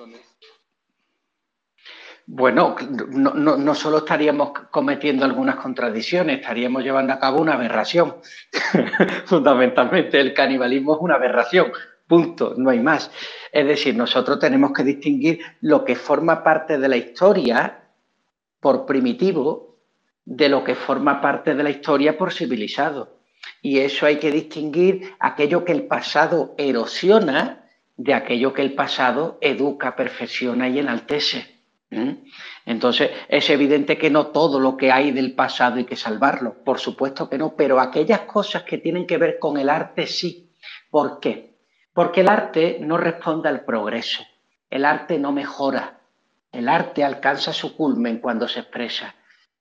Bueno, 2.27 2.75
no, 3.11 3.35
no, 3.35 3.75
solo 3.75 3.99
estaríamos 3.99 4.53
cometiendo 4.71 5.27
algunas 5.27 5.57
contradicciones, 5.57 6.41
estaríamos 6.41 6.83
llevando 6.83 7.13
a 7.13 7.19
cabo 7.19 7.41
una 7.41 7.53
aberración. 7.53 8.17
Fundamentalmente, 9.27 10.19
el 10.19 10.33
canibalismo 10.33 10.95
es 10.95 11.01
una 11.03 11.17
aberración. 11.17 11.71
Punto, 12.07 12.55
no 12.57 12.71
hay 12.71 12.81
más. 12.81 13.11
Es 13.53 13.67
decir, 13.67 13.95
nosotros 13.95 14.39
tenemos 14.39 14.73
que 14.73 14.85
distinguir 14.85 15.41
lo 15.61 15.85
que 15.85 15.97
forma 15.97 16.43
parte 16.43 16.79
de 16.79 16.89
la 16.89 16.97
historia 16.97 17.91
por 18.59 18.87
primitivo 18.87 19.74
de 20.25 20.49
lo 20.49 20.65
que 20.65 20.75
forma 20.75 21.21
parte 21.21 21.55
de 21.55 21.63
la 21.63 21.71
historia 21.71 22.17
por 22.17 22.33
civilizado. 22.33 23.19
Y 23.61 23.81
eso 23.81 24.07
hay 24.07 24.17
que 24.17 24.31
distinguir 24.31 25.15
aquello 25.19 25.65
que 25.65 25.73
el 25.73 25.87
pasado 25.87 26.55
erosiona 26.57 27.65
de 27.97 28.15
aquello 28.15 28.53
que 28.53 28.63
el 28.63 28.75
pasado 28.75 29.39
educa, 29.41 29.95
perfecciona 29.97 30.69
y 30.69 30.79
enaltece. 30.79 31.55
Entonces, 32.67 33.11
es 33.29 33.49
evidente 33.51 33.97
que 33.97 34.11
no 34.11 34.29
todo 34.29 34.59
lo 34.59 34.77
que 34.77 34.91
hay 34.91 35.13
del 35.13 35.35
pasado 35.35 35.77
hay 35.77 35.85
que 35.85 35.95
salvarlo, 35.95 36.65
por 36.65 36.81
supuesto 36.81 37.29
que 37.31 37.39
no, 37.39 37.55
pero 37.55 37.79
aquellas 37.79 38.21
cosas 38.23 38.65
que 38.65 38.79
tienen 38.79 39.07
que 39.07 39.19
ver 39.19 39.39
con 39.39 39.59
el 39.59 39.69
arte 39.69 40.07
sí. 40.07 40.51
¿Por 40.91 41.21
qué? 41.21 41.55
Porque 41.93 42.23
el 42.23 42.29
arte 42.29 42.79
no 42.81 42.97
responde 42.97 43.49
al 43.49 43.65
progreso, 43.65 44.25
el 44.71 44.85
arte 44.85 45.19
no 45.21 45.31
mejora, 45.31 46.01
el 46.51 46.69
arte 46.69 47.05
alcanza 47.05 47.53
su 47.53 47.77
culmen 47.77 48.19
cuando 48.19 48.49
se 48.49 48.61
expresa. 48.61 49.15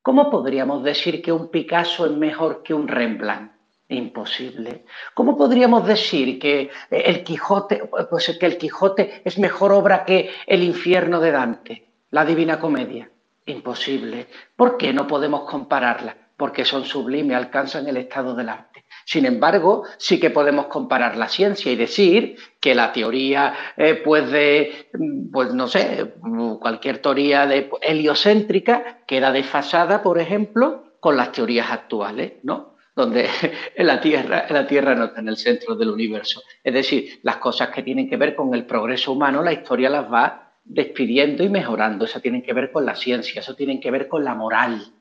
¿Cómo 0.03 0.29
podríamos 0.29 0.83
decir 0.83 1.21
que 1.23 1.31
un 1.31 1.47
Picasso 1.49 2.05
es 2.05 2.11
mejor 2.11 2.61
que 2.61 2.73
un 2.75 2.87
Rembrandt? 2.87 3.53
Imposible. 3.87 4.85
¿Cómo 5.13 5.35
podríamos 5.35 5.87
decir 5.87 6.37
que 6.37 6.69
el 6.91 7.23
Quijote, 7.23 7.89
pues 8.09 8.37
que 8.37 8.45
el 8.45 8.57
Quijote 8.57 9.21
es 9.25 9.39
mejor 9.39 9.71
obra 9.71 10.05
que 10.05 10.29
el 10.45 10.61
infierno 10.61 11.19
de 11.19 11.31
Dante? 11.31 11.87
la 12.13 12.25
Divina 12.25 12.59
Comedia? 12.59 13.09
Imposible. 13.47 14.27
¿Por 14.55 14.77
qué 14.77 14.93
no 14.93 15.07
podemos 15.07 15.49
compararla? 15.49 16.15
Porque 16.37 16.63
son 16.63 16.85
sublimes, 16.85 17.35
alcanzan 17.35 17.87
el 17.87 17.97
estado 17.97 18.35
del 18.35 18.49
arte. 18.49 18.72
Sin 19.05 19.25
embargo, 19.25 19.83
sí 19.97 20.19
que 20.19 20.29
podemos 20.29 20.67
comparar 20.67 21.17
la 21.17 21.27
ciencia 21.27 21.71
y 21.71 21.75
decir 21.75 22.37
que 22.59 22.75
la 22.75 22.91
teoría, 22.91 23.53
eh, 23.77 23.95
pues 23.95 24.29
de, 24.31 24.89
pues 25.31 25.53
no 25.53 25.67
sé, 25.67 26.13
cualquier 26.59 26.99
teoría 26.99 27.45
de 27.45 27.69
heliocéntrica 27.81 28.99
queda 29.05 29.31
desfasada, 29.31 30.01
por 30.01 30.19
ejemplo, 30.19 30.93
con 30.99 31.17
las 31.17 31.31
teorías 31.31 31.69
actuales, 31.69 32.33
¿no? 32.43 32.75
Donde 32.95 33.27
la 33.77 33.99
Tierra, 33.99 34.45
la 34.49 34.65
Tierra 34.65 34.95
no 34.95 35.05
está 35.05 35.19
en 35.19 35.29
el 35.29 35.37
centro 35.37 35.75
del 35.75 35.89
universo. 35.89 36.41
Es 36.63 36.73
decir, 36.73 37.19
las 37.23 37.37
cosas 37.37 37.69
que 37.69 37.83
tienen 37.83 38.09
que 38.09 38.17
ver 38.17 38.35
con 38.35 38.53
el 38.53 38.65
progreso 38.65 39.11
humano, 39.11 39.43
la 39.43 39.53
historia 39.53 39.89
las 39.89 40.11
va 40.11 40.53
despidiendo 40.63 41.43
y 41.43 41.49
mejorando. 41.49 42.05
Eso 42.05 42.21
tiene 42.21 42.41
que 42.41 42.53
ver 42.53 42.71
con 42.71 42.85
la 42.85 42.95
ciencia, 42.95 43.41
eso 43.41 43.55
tiene 43.55 43.79
que 43.79 43.91
ver 43.91 44.07
con 44.07 44.23
la 44.23 44.35
moral. 44.35 44.93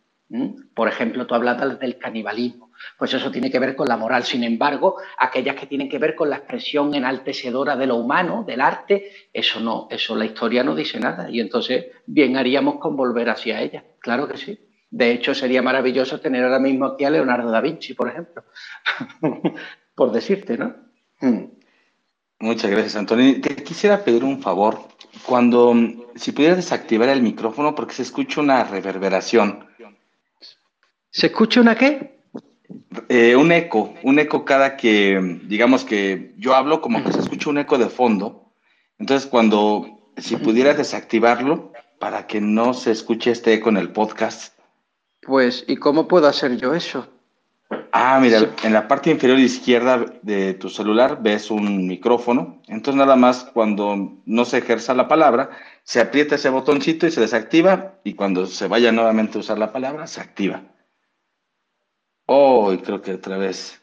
Por 0.74 0.88
ejemplo, 0.88 1.26
tú 1.26 1.34
hablas 1.34 1.78
del 1.78 1.98
canibalismo, 1.98 2.71
pues 2.98 3.14
eso 3.14 3.30
tiene 3.30 3.50
que 3.50 3.58
ver 3.58 3.74
con 3.74 3.88
la 3.88 3.96
moral. 3.96 4.24
Sin 4.24 4.44
embargo, 4.44 4.96
aquellas 5.18 5.56
que 5.56 5.66
tienen 5.66 5.88
que 5.88 5.98
ver 5.98 6.14
con 6.14 6.30
la 6.30 6.36
expresión 6.36 6.94
enaltecedora 6.94 7.76
de 7.76 7.86
lo 7.86 7.96
humano, 7.96 8.44
del 8.46 8.60
arte, 8.60 9.10
eso 9.32 9.60
no, 9.60 9.88
eso 9.90 10.16
la 10.16 10.24
historia 10.24 10.62
no 10.62 10.74
dice 10.74 11.00
nada. 11.00 11.30
Y 11.30 11.40
entonces, 11.40 11.86
bien 12.06 12.36
haríamos 12.36 12.76
con 12.76 12.96
volver 12.96 13.30
hacia 13.30 13.60
ella. 13.60 13.84
Claro 13.98 14.28
que 14.28 14.36
sí. 14.36 14.58
De 14.90 15.10
hecho, 15.10 15.34
sería 15.34 15.62
maravilloso 15.62 16.20
tener 16.20 16.44
ahora 16.44 16.58
mismo 16.58 16.84
aquí 16.86 17.04
a 17.04 17.10
Leonardo 17.10 17.50
da 17.50 17.60
Vinci, 17.60 17.94
por 17.94 18.08
ejemplo. 18.08 18.44
por 19.94 20.12
decirte, 20.12 20.58
¿no? 20.58 20.74
Mm. 21.20 21.44
Muchas 22.40 22.70
gracias, 22.70 22.96
Antonio. 22.96 23.40
Te 23.40 23.54
quisiera 23.56 24.04
pedir 24.04 24.24
un 24.24 24.42
favor 24.42 24.88
cuando, 25.24 25.74
si 26.16 26.32
pudieras 26.32 26.56
desactivar 26.56 27.08
el 27.08 27.22
micrófono 27.22 27.74
porque 27.74 27.94
se 27.94 28.02
escucha 28.02 28.40
una 28.40 28.64
reverberación. 28.64 29.68
¿Se 31.10 31.26
escucha 31.26 31.60
una 31.60 31.76
qué? 31.76 32.21
Eh, 33.08 33.36
un 33.36 33.52
eco, 33.52 33.94
un 34.02 34.18
eco 34.18 34.44
cada 34.44 34.76
que, 34.76 35.40
digamos 35.44 35.84
que 35.84 36.34
yo 36.38 36.54
hablo 36.54 36.80
como 36.80 37.02
que 37.04 37.12
se 37.12 37.20
escucha 37.20 37.50
un 37.50 37.58
eco 37.58 37.78
de 37.78 37.88
fondo. 37.88 38.52
Entonces, 38.98 39.28
cuando, 39.28 40.12
si 40.16 40.36
pudieras 40.36 40.76
desactivarlo 40.76 41.72
para 41.98 42.26
que 42.26 42.40
no 42.40 42.74
se 42.74 42.90
escuche 42.90 43.30
este 43.30 43.54
eco 43.54 43.68
en 43.68 43.76
el 43.76 43.90
podcast. 43.90 44.58
Pues, 45.22 45.64
¿y 45.68 45.76
cómo 45.76 46.08
puedo 46.08 46.26
hacer 46.26 46.56
yo 46.56 46.74
eso? 46.74 47.06
Ah, 47.92 48.18
mira, 48.20 48.50
en 48.64 48.72
la 48.72 48.88
parte 48.88 49.10
inferior 49.10 49.38
izquierda 49.38 50.04
de 50.22 50.54
tu 50.54 50.68
celular 50.68 51.18
ves 51.22 51.50
un 51.50 51.86
micrófono. 51.86 52.60
Entonces 52.66 52.98
nada 52.98 53.16
más 53.16 53.44
cuando 53.44 54.18
no 54.24 54.44
se 54.44 54.58
ejerza 54.58 54.94
la 54.94 55.08
palabra, 55.08 55.50
se 55.84 56.00
aprieta 56.00 56.34
ese 56.34 56.48
botoncito 56.48 57.06
y 57.06 57.10
se 57.10 57.20
desactiva 57.20 57.94
y 58.02 58.14
cuando 58.14 58.46
se 58.46 58.66
vaya 58.66 58.92
nuevamente 58.92 59.38
a 59.38 59.40
usar 59.40 59.58
la 59.58 59.72
palabra, 59.72 60.06
se 60.06 60.20
activa. 60.20 60.62
Oh, 62.34 62.74
creo 62.82 63.02
que 63.02 63.12
otra 63.12 63.36
vez 63.36 63.82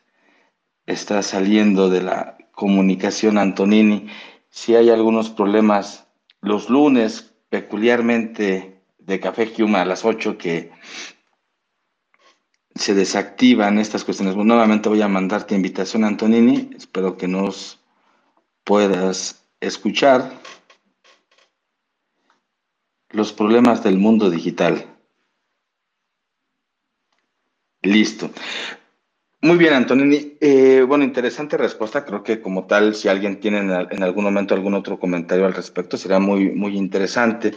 está 0.87 1.21
saliendo 1.21 1.87
de 1.87 2.01
la 2.01 2.35
comunicación 2.51 3.37
Antonini. 3.37 4.07
Si 4.49 4.75
hay 4.75 4.89
algunos 4.89 5.29
problemas 5.29 6.07
los 6.41 6.67
lunes, 6.67 7.31
peculiarmente 7.49 8.81
de 8.97 9.19
Café 9.19 9.45
Giuma 9.45 9.81
a 9.81 9.85
las 9.85 10.03
8 10.03 10.39
que 10.39 10.71
se 12.73 12.95
desactivan 12.95 13.77
estas 13.77 14.03
cuestiones. 14.03 14.35
nuevamente 14.35 14.89
voy 14.89 15.03
a 15.03 15.07
mandarte 15.07 15.53
invitación, 15.53 16.03
Antonini. 16.03 16.71
Espero 16.75 17.17
que 17.17 17.27
nos 17.27 17.79
puedas 18.63 19.45
escuchar. 19.59 20.41
Los 23.11 23.31
problemas 23.31 23.83
del 23.83 23.99
mundo 23.99 24.31
digital. 24.31 24.98
Listo. 27.81 28.31
Muy 29.41 29.57
bien, 29.57 29.73
Antonini. 29.73 30.37
Eh, 30.41 30.83
bueno, 30.85 31.05
interesante 31.05 31.55
respuesta. 31.55 32.03
Creo 32.03 32.23
que 32.23 32.41
como 32.41 32.67
tal, 32.67 32.93
si 32.93 33.07
alguien 33.07 33.39
tiene 33.39 33.59
en, 33.59 34.03
algún 34.03 34.25
momento 34.25 34.53
algún 34.53 34.73
otro 34.73 34.99
comentario 34.99 35.45
al 35.45 35.53
respecto, 35.53 35.95
será 35.95 36.19
muy, 36.19 36.51
muy 36.51 36.75
interesante. 36.75 37.53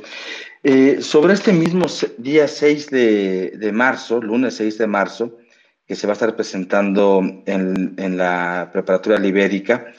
Eh, 0.63 0.99
sobre 1.01 1.35
este 1.35 1.53
mismo 1.53 1.87
día 2.19 2.47
6 2.47 2.91
de, 2.91 3.71
marzo, 3.73 4.23
lunes 4.23 4.55
6 4.55 4.79
de 4.79 4.87
marzo, 4.87 5.39
que 5.85 5.97
se 5.97 6.07
va 6.07 6.13
a 6.13 6.15
estar 6.15 6.37
presentando 6.37 7.21
en, 7.47 7.95
en 7.97 8.17
la 8.17 8.71
preparatoria 8.73 9.19
libérica 9.19 9.93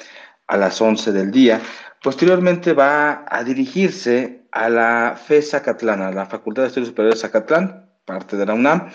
a 0.47 0.55
las 0.55 0.79
11 0.79 1.11
del 1.11 1.31
día, 1.31 1.59
posteriormente 2.01 2.71
va 2.71 3.25
a 3.27 3.43
dirigirse 3.43 4.43
a 4.53 4.69
la 4.69 5.19
FES 5.21 5.55
Acatlán, 5.55 6.01
a 6.01 6.11
la 6.11 6.27
Facultad 6.27 6.61
de 6.61 6.67
Estudios 6.69 6.89
Superiores 6.89 7.21
de 7.21 7.27
Zacatlán, 7.27 7.82
parte 8.05 8.35
de 8.35 8.45
la 8.45 8.53
UNAM, 8.53 8.89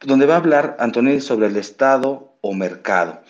donde 0.00 0.26
va 0.26 0.34
a 0.34 0.38
hablar 0.38 0.76
Antonini 0.78 1.20
sobre 1.20 1.48
el 1.48 1.56
Estado 1.56 2.36
o 2.40 2.54
mercado. 2.54 3.22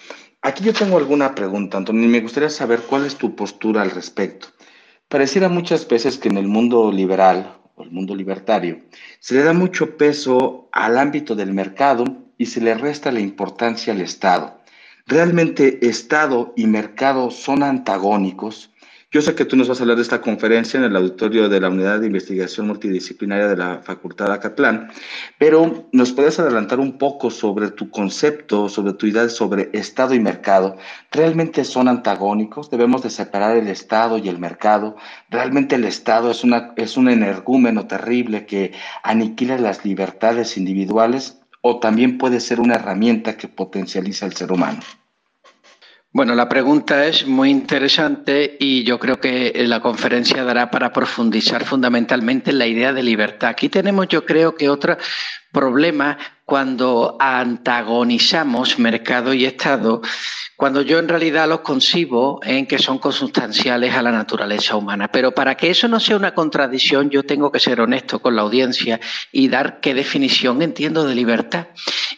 Aquí 0.42 0.64
yo 0.64 0.72
tengo 0.72 0.98
alguna 0.98 1.34
pregunta, 1.34 1.78
Antonio, 1.78 2.04
y 2.04 2.08
me 2.08 2.20
gustaría 2.20 2.50
saber 2.50 2.80
cuál 2.80 3.06
es 3.06 3.16
tu 3.16 3.34
postura 3.34 3.82
al 3.82 3.90
respecto. 3.90 4.48
Pareciera 5.08 5.48
muchas 5.48 5.86
veces 5.86 6.18
que 6.18 6.28
en 6.28 6.36
el 6.36 6.48
mundo 6.48 6.90
liberal 6.90 7.56
o 7.76 7.82
el 7.84 7.90
mundo 7.90 8.14
libertario 8.14 8.80
se 9.20 9.34
le 9.34 9.42
da 9.42 9.52
mucho 9.52 9.96
peso 9.96 10.68
al 10.72 10.98
ámbito 10.98 11.34
del 11.34 11.52
mercado 11.52 12.04
y 12.36 12.46
se 12.46 12.60
le 12.60 12.74
resta 12.74 13.12
la 13.12 13.20
importancia 13.20 13.92
al 13.92 14.00
Estado. 14.00 14.60
¿Realmente 15.06 15.86
Estado 15.86 16.52
y 16.56 16.66
mercado 16.66 17.30
son 17.30 17.62
antagónicos? 17.62 18.71
Yo 19.12 19.20
sé 19.20 19.34
que 19.34 19.44
tú 19.44 19.56
nos 19.56 19.68
vas 19.68 19.78
a 19.78 19.82
hablar 19.82 19.98
de 19.98 20.02
esta 20.02 20.22
conferencia 20.22 20.78
en 20.78 20.84
el 20.84 20.96
auditorio 20.96 21.50
de 21.50 21.60
la 21.60 21.68
Unidad 21.68 22.00
de 22.00 22.06
Investigación 22.06 22.66
Multidisciplinaria 22.66 23.46
de 23.46 23.58
la 23.58 23.82
Facultad 23.82 24.28
de 24.28 24.32
Acatlán, 24.32 24.88
pero 25.36 25.86
¿nos 25.92 26.12
puedes 26.12 26.40
adelantar 26.40 26.80
un 26.80 26.96
poco 26.96 27.30
sobre 27.30 27.70
tu 27.72 27.90
concepto, 27.90 28.70
sobre 28.70 28.94
tu 28.94 29.04
idea 29.06 29.28
sobre 29.28 29.68
Estado 29.74 30.14
y 30.14 30.18
mercado? 30.18 30.78
¿Realmente 31.10 31.66
son 31.66 31.88
antagónicos? 31.88 32.70
¿Debemos 32.70 33.02
de 33.02 33.10
separar 33.10 33.54
el 33.58 33.68
Estado 33.68 34.16
y 34.16 34.30
el 34.30 34.38
mercado? 34.38 34.96
¿Realmente 35.28 35.74
el 35.74 35.84
Estado 35.84 36.30
es, 36.30 36.42
una, 36.42 36.72
es 36.76 36.96
un 36.96 37.10
energúmeno 37.10 37.86
terrible 37.86 38.46
que 38.46 38.72
aniquila 39.02 39.58
las 39.58 39.84
libertades 39.84 40.56
individuales 40.56 41.38
o 41.60 41.80
también 41.80 42.16
puede 42.16 42.40
ser 42.40 42.60
una 42.60 42.76
herramienta 42.76 43.36
que 43.36 43.46
potencializa 43.46 44.24
al 44.24 44.32
ser 44.32 44.52
humano? 44.52 44.80
Bueno, 46.14 46.34
la 46.34 46.46
pregunta 46.46 47.06
es 47.06 47.26
muy 47.26 47.48
interesante 47.48 48.58
y 48.60 48.84
yo 48.84 48.98
creo 48.98 49.18
que 49.18 49.50
la 49.66 49.80
conferencia 49.80 50.44
dará 50.44 50.70
para 50.70 50.92
profundizar 50.92 51.64
fundamentalmente 51.64 52.50
en 52.50 52.58
la 52.58 52.66
idea 52.66 52.92
de 52.92 53.02
libertad. 53.02 53.48
Aquí 53.48 53.70
tenemos, 53.70 54.08
yo 54.08 54.26
creo 54.26 54.54
que 54.54 54.68
otro 54.68 54.98
problema 55.52 56.18
cuando 56.52 57.16
antagonizamos 57.18 58.78
mercado 58.78 59.32
y 59.32 59.46
Estado 59.46 60.02
cuando 60.54 60.82
yo 60.82 60.98
en 60.98 61.08
realidad 61.08 61.48
los 61.48 61.60
concibo 61.60 62.40
en 62.42 62.66
que 62.66 62.78
son 62.78 62.98
consustanciales 62.98 63.94
a 63.94 64.02
la 64.02 64.12
naturaleza 64.12 64.76
humana. 64.76 65.08
Pero 65.10 65.32
para 65.32 65.54
que 65.54 65.70
eso 65.70 65.88
no 65.88 65.98
sea 65.98 66.14
una 66.14 66.34
contradicción, 66.34 67.08
yo 67.08 67.22
tengo 67.22 67.50
que 67.50 67.58
ser 67.58 67.80
honesto 67.80 68.18
con 68.18 68.36
la 68.36 68.42
audiencia 68.42 69.00
y 69.32 69.48
dar 69.48 69.80
qué 69.80 69.94
definición 69.94 70.60
entiendo 70.60 71.06
de 71.06 71.14
libertad. 71.14 71.68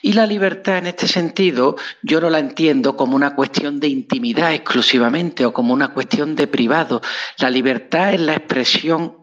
Y 0.02 0.14
la 0.14 0.26
libertad 0.26 0.78
en 0.78 0.88
este 0.88 1.06
sentido, 1.06 1.76
yo 2.02 2.20
no 2.20 2.28
la 2.28 2.40
entiendo 2.40 2.96
como 2.96 3.14
una 3.14 3.36
cuestión 3.36 3.78
de 3.78 3.86
intimidad 3.86 4.52
exclusivamente 4.52 5.46
o 5.46 5.52
como 5.52 5.72
una 5.72 5.94
cuestión 5.94 6.34
de 6.34 6.48
privado. 6.48 7.02
La 7.38 7.50
libertad 7.50 8.14
es 8.14 8.20
la 8.20 8.34
expresión 8.34 9.18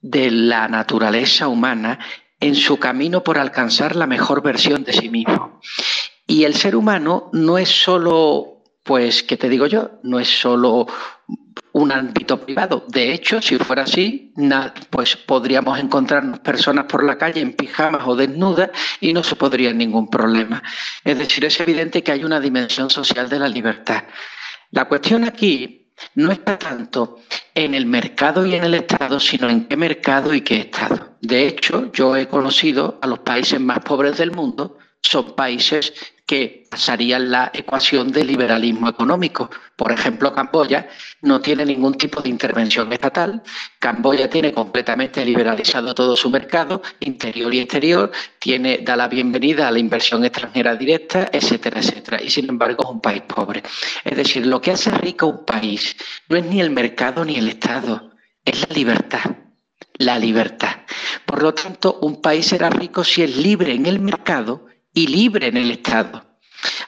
de 0.00 0.32
la 0.32 0.66
naturaleza 0.66 1.46
humana 1.46 2.00
en 2.40 2.54
su 2.54 2.78
camino 2.78 3.22
por 3.22 3.38
alcanzar 3.38 3.96
la 3.96 4.06
mejor 4.06 4.42
versión 4.42 4.84
de 4.84 4.92
sí 4.92 5.08
mismo. 5.08 5.60
Y 6.26 6.44
el 6.44 6.54
ser 6.54 6.76
humano 6.76 7.30
no 7.32 7.58
es 7.58 7.68
solo, 7.68 8.62
pues, 8.82 9.22
¿qué 9.22 9.36
te 9.36 9.48
digo 9.48 9.66
yo? 9.66 9.92
No 10.02 10.18
es 10.18 10.28
solo 10.28 10.86
un 11.72 11.90
ámbito 11.90 12.40
privado. 12.40 12.84
De 12.88 13.12
hecho, 13.12 13.42
si 13.42 13.58
fuera 13.58 13.82
así, 13.82 14.32
pues 14.90 15.16
podríamos 15.16 15.78
encontrarnos 15.78 16.38
personas 16.38 16.84
por 16.84 17.04
la 17.04 17.18
calle 17.18 17.40
en 17.40 17.52
pijamas 17.52 18.02
o 18.06 18.14
desnudas 18.14 18.70
y 19.00 19.12
no 19.12 19.22
se 19.22 19.36
podría 19.36 19.72
ningún 19.72 20.08
problema. 20.08 20.62
Es 21.02 21.18
decir, 21.18 21.44
es 21.44 21.58
evidente 21.60 22.02
que 22.02 22.12
hay 22.12 22.24
una 22.24 22.40
dimensión 22.40 22.90
social 22.90 23.28
de 23.28 23.40
la 23.40 23.48
libertad. 23.48 24.04
La 24.70 24.86
cuestión 24.86 25.24
aquí 25.24 25.83
no 26.14 26.32
está 26.32 26.58
tanto 26.58 27.20
en 27.54 27.74
el 27.74 27.86
mercado 27.86 28.44
y 28.46 28.54
en 28.54 28.64
el 28.64 28.74
Estado, 28.74 29.20
sino 29.20 29.48
en 29.48 29.66
qué 29.66 29.76
mercado 29.76 30.34
y 30.34 30.40
qué 30.40 30.56
Estado. 30.60 31.16
De 31.20 31.46
hecho, 31.46 31.90
yo 31.92 32.16
he 32.16 32.28
conocido 32.28 32.98
a 33.00 33.06
los 33.06 33.20
países 33.20 33.60
más 33.60 33.80
pobres 33.80 34.18
del 34.18 34.32
mundo, 34.32 34.78
son 35.04 35.36
países 35.36 35.92
que 36.26 36.64
pasarían 36.70 37.30
la 37.30 37.50
ecuación 37.52 38.10
del 38.10 38.28
liberalismo 38.28 38.88
económico. 38.88 39.50
Por 39.76 39.92
ejemplo, 39.92 40.32
Camboya 40.32 40.88
no 41.20 41.40
tiene 41.42 41.66
ningún 41.66 41.94
tipo 41.94 42.22
de 42.22 42.30
intervención 42.30 42.90
estatal. 42.90 43.42
Camboya 43.78 44.30
tiene 44.30 44.54
completamente 44.54 45.22
liberalizado 45.22 45.94
todo 45.94 46.16
su 46.16 46.30
mercado, 46.30 46.80
interior 47.00 47.52
y 47.52 47.60
exterior, 47.60 48.10
tiene, 48.38 48.78
da 48.78 48.96
la 48.96 49.08
bienvenida 49.08 49.68
a 49.68 49.70
la 49.70 49.78
inversión 49.78 50.24
extranjera 50.24 50.74
directa, 50.74 51.28
etcétera, 51.30 51.80
etcétera. 51.80 52.22
Y 52.22 52.30
sin 52.30 52.48
embargo 52.48 52.84
es 52.84 52.90
un 52.90 53.00
país 53.02 53.22
pobre. 53.22 53.62
Es 54.02 54.16
decir, 54.16 54.46
lo 54.46 54.62
que 54.62 54.70
hace 54.70 54.90
rico 54.90 55.26
un 55.26 55.44
país 55.44 55.94
no 56.30 56.38
es 56.38 56.44
ni 56.46 56.60
el 56.60 56.70
mercado 56.70 57.24
ni 57.26 57.36
el 57.36 57.48
Estado, 57.48 58.12
es 58.44 58.66
la 58.66 58.74
libertad 58.74 59.30
la 59.98 60.18
libertad. 60.18 60.78
Por 61.24 61.40
lo 61.40 61.54
tanto, 61.54 62.00
un 62.02 62.20
país 62.20 62.46
será 62.46 62.68
rico 62.68 63.04
si 63.04 63.22
es 63.22 63.36
libre 63.36 63.72
en 63.72 63.86
el 63.86 64.00
mercado 64.00 64.66
y 64.94 65.08
libre 65.08 65.48
en 65.48 65.56
el 65.56 65.70
Estado. 65.72 66.24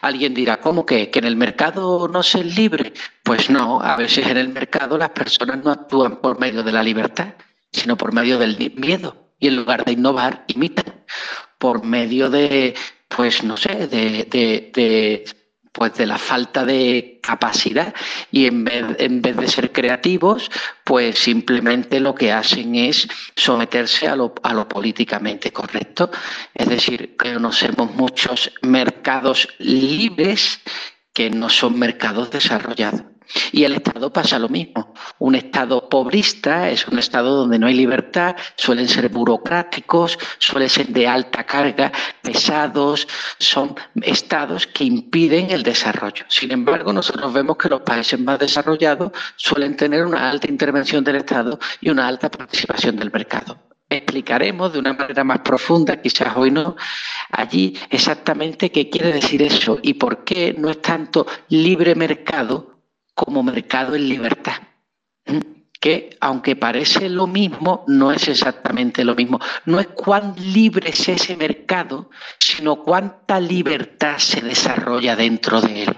Alguien 0.01 0.33
dirá, 0.33 0.61
¿cómo 0.61 0.87
que? 0.87 1.11
¿Que 1.11 1.19
en 1.19 1.27
el 1.27 1.37
mercado 1.37 2.09
no 2.09 2.23
se 2.23 2.41
es 2.41 2.57
libre? 2.57 2.95
Pues 3.23 3.51
no, 3.51 3.81
a 3.83 3.97
veces 3.97 4.27
en 4.27 4.39
el 4.39 4.49
mercado 4.49 4.97
las 4.97 5.11
personas 5.11 5.63
no 5.63 5.71
actúan 5.71 6.17
por 6.21 6.39
medio 6.39 6.63
de 6.63 6.73
la 6.73 6.83
libertad, 6.83 7.35
sino 7.73 7.97
por 7.97 8.15
medio 8.15 8.39
del 8.39 8.73
miedo. 8.77 9.33
Y 9.39 9.49
en 9.49 9.57
lugar 9.57 9.85
de 9.85 9.93
innovar, 9.93 10.45
imitan. 10.47 11.05
Por 11.59 11.85
medio 11.85 12.31
de, 12.31 12.75
pues 13.09 13.43
no 13.43 13.57
sé, 13.57 13.87
de, 13.87 14.25
de 14.31 15.25
pues 15.77 15.93
de 15.93 16.07
la 16.07 16.17
falta 16.17 16.65
de 16.65 17.21
capacidad 17.23 17.95
y 18.33 18.47
en 18.47 18.65
vez, 18.65 18.83
en 18.99 19.21
vez, 19.21 19.37
de 19.37 19.47
ser 19.47 19.73
creativos, 19.73 20.51
pues 20.85 21.19
simplemente 21.19 22.01
lo 22.01 22.15
que 22.15 22.33
hacen 22.33 22.77
es 22.77 23.07
someterse 23.37 24.09
a 24.09 24.17
lo, 24.17 24.33
a 24.43 24.55
lo 24.55 24.67
políticamente 24.67 25.53
correcto. 25.53 26.11
Es 26.55 26.67
decir, 26.67 27.15
conocemos 27.19 27.95
muchos 27.95 28.51
mercados 28.63 29.51
libres 29.59 30.63
que 31.13 31.29
no 31.29 31.51
son 31.51 31.79
mercados 31.79 32.31
desarrollados. 32.31 33.16
Y 33.53 33.65
el 33.65 33.75
Estado 33.75 34.13
pasa 34.13 34.39
lo 34.39 34.49
mismo. 34.49 34.95
Un 35.19 35.35
Estado 35.35 35.89
pobrista 35.89 36.71
es 36.71 36.87
un 36.89 36.99
Estado 36.99 37.37
donde 37.37 37.59
no 37.59 37.67
hay 37.67 37.75
libertad, 37.75 38.37
suelen 38.57 38.89
ser 38.89 39.09
burocráticos, 39.09 40.19
suelen 40.39 40.69
ser 40.69 40.89
de 40.89 41.07
alta 41.07 41.45
carga, 41.45 41.93
pesados, 42.23 43.07
son 43.39 43.75
Estados 44.03 44.67
que 44.67 44.85
impiden 44.85 45.51
el 45.51 45.63
desarrollo. 45.63 46.25
Sin 46.29 46.53
embargo, 46.53 46.93
nosotros 46.93 47.33
vemos 47.33 47.57
que 47.57 47.69
los 47.69 47.83
países 47.83 48.19
más 48.21 48.39
desarrollados 48.39 49.13
suelen 49.37 49.77
tener 49.77 50.05
una 50.05 50.31
alta 50.31 50.49
intervención 50.49 51.03
del 51.05 51.17
Estado 51.17 51.59
y 51.81 51.91
una 51.91 52.07
alta 52.07 52.31
participación 52.31 52.97
del 52.97 53.11
mercado 53.11 53.67
explicaremos 53.89 54.73
de 54.73 54.79
una 54.81 54.93
manera 54.93 55.25
más 55.25 55.41
profunda, 55.41 56.01
quizás 56.01 56.37
hoy 56.37 56.51
no, 56.51 56.77
allí 57.31 57.79
exactamente 57.91 58.71
qué 58.73 58.91
quiere 58.91 59.13
decir 59.13 59.43
eso 59.43 59.79
y 59.83 59.95
por 59.95 60.25
qué 60.25 60.55
no 60.59 60.71
es 60.71 60.83
tanto 60.83 61.27
libre 61.49 61.95
mercado 61.95 62.76
como 63.17 63.43
mercado 63.43 63.97
en 63.97 64.09
libertad. 64.09 64.61
Que 65.81 66.17
aunque 66.21 66.55
parece 66.55 67.09
lo 67.09 67.27
mismo, 67.27 67.85
no 67.89 68.13
es 68.13 68.29
exactamente 68.29 69.05
lo 69.05 69.15
mismo. 69.15 69.41
No 69.65 69.81
es 69.81 69.89
cuán 69.89 70.35
libre 70.39 70.91
es 70.91 71.09
ese 71.09 71.37
mercado, 71.37 72.11
sino 72.39 72.77
cuánta 72.77 73.41
libertad 73.41 74.19
se 74.19 74.43
desarrolla 74.43 75.17
dentro 75.17 75.61
de 75.61 75.85
él. 75.85 75.97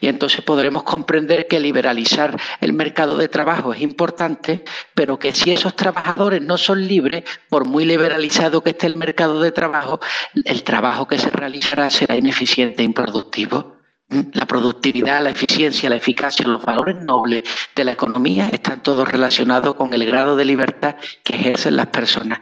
Y 0.00 0.08
entonces 0.08 0.40
podremos 0.40 0.82
comprender 0.82 1.46
que 1.46 1.60
liberalizar 1.60 2.36
el 2.60 2.72
mercado 2.72 3.16
de 3.16 3.28
trabajo 3.28 3.72
es 3.72 3.80
importante, 3.80 4.64
pero 4.94 5.18
que 5.18 5.32
si 5.32 5.52
esos 5.52 5.76
trabajadores 5.76 6.42
no 6.42 6.58
son 6.58 6.86
libres, 6.86 7.24
por 7.48 7.64
muy 7.64 7.84
liberalizado 7.84 8.62
que 8.62 8.70
esté 8.70 8.88
el 8.88 8.96
mercado 8.96 9.40
de 9.40 9.52
trabajo, 9.52 10.00
el 10.44 10.64
trabajo 10.64 11.06
que 11.06 11.18
se 11.18 11.30
realizará 11.30 11.90
será 11.90 12.16
ineficiente 12.16 12.82
e 12.82 12.86
improductivo. 12.86 13.75
La 14.08 14.46
productividad, 14.46 15.22
la 15.22 15.30
eficiencia, 15.30 15.90
la 15.90 15.96
eficacia, 15.96 16.46
los 16.46 16.64
valores 16.64 16.96
nobles 17.02 17.42
de 17.74 17.84
la 17.84 17.92
economía 17.92 18.48
están 18.48 18.80
todos 18.82 19.08
relacionados 19.08 19.74
con 19.74 19.92
el 19.92 20.06
grado 20.06 20.36
de 20.36 20.44
libertad 20.44 20.96
que 21.24 21.34
ejercen 21.34 21.74
las 21.74 21.88
personas. 21.88 22.40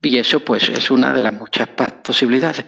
Y 0.00 0.18
eso 0.18 0.40
pues 0.40 0.68
es 0.68 0.90
una 0.90 1.12
de 1.12 1.24
las 1.24 1.32
muchas 1.32 1.68
posibilidades. 2.04 2.66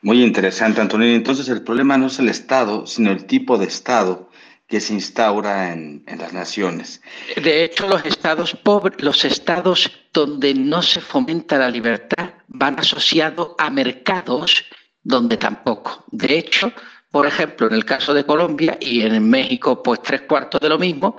Muy 0.00 0.22
interesante, 0.22 0.80
Antonio. 0.80 1.08
Entonces 1.14 1.48
el 1.48 1.62
problema 1.62 1.98
no 1.98 2.06
es 2.06 2.18
el 2.18 2.28
Estado, 2.28 2.86
sino 2.86 3.10
el 3.10 3.26
tipo 3.26 3.58
de 3.58 3.66
Estado 3.66 4.30
que 4.66 4.80
se 4.80 4.94
instaura 4.94 5.72
en, 5.72 6.02
en, 6.06 6.18
las 6.18 6.32
naciones. 6.32 7.02
De 7.36 7.62
hecho, 7.62 7.86
los 7.86 8.04
estados 8.06 8.56
pobres, 8.56 9.02
los 9.02 9.22
estados 9.26 9.90
donde 10.14 10.54
no 10.54 10.80
se 10.82 11.02
fomenta 11.02 11.58
la 11.58 11.68
libertad 11.68 12.30
van 12.48 12.78
asociados 12.78 13.50
a 13.58 13.68
mercados 13.68 14.64
donde 15.02 15.36
tampoco. 15.36 16.04
De 16.10 16.38
hecho, 16.38 16.72
por 17.10 17.26
ejemplo, 17.26 17.66
en 17.66 17.74
el 17.74 17.84
caso 17.84 18.14
de 18.14 18.24
Colombia 18.24 18.78
y 18.80 19.02
en 19.02 19.28
México, 19.28 19.82
pues 19.82 20.02
tres 20.02 20.22
cuartos 20.22 20.60
de 20.60 20.68
lo 20.68 20.78
mismo, 20.78 21.16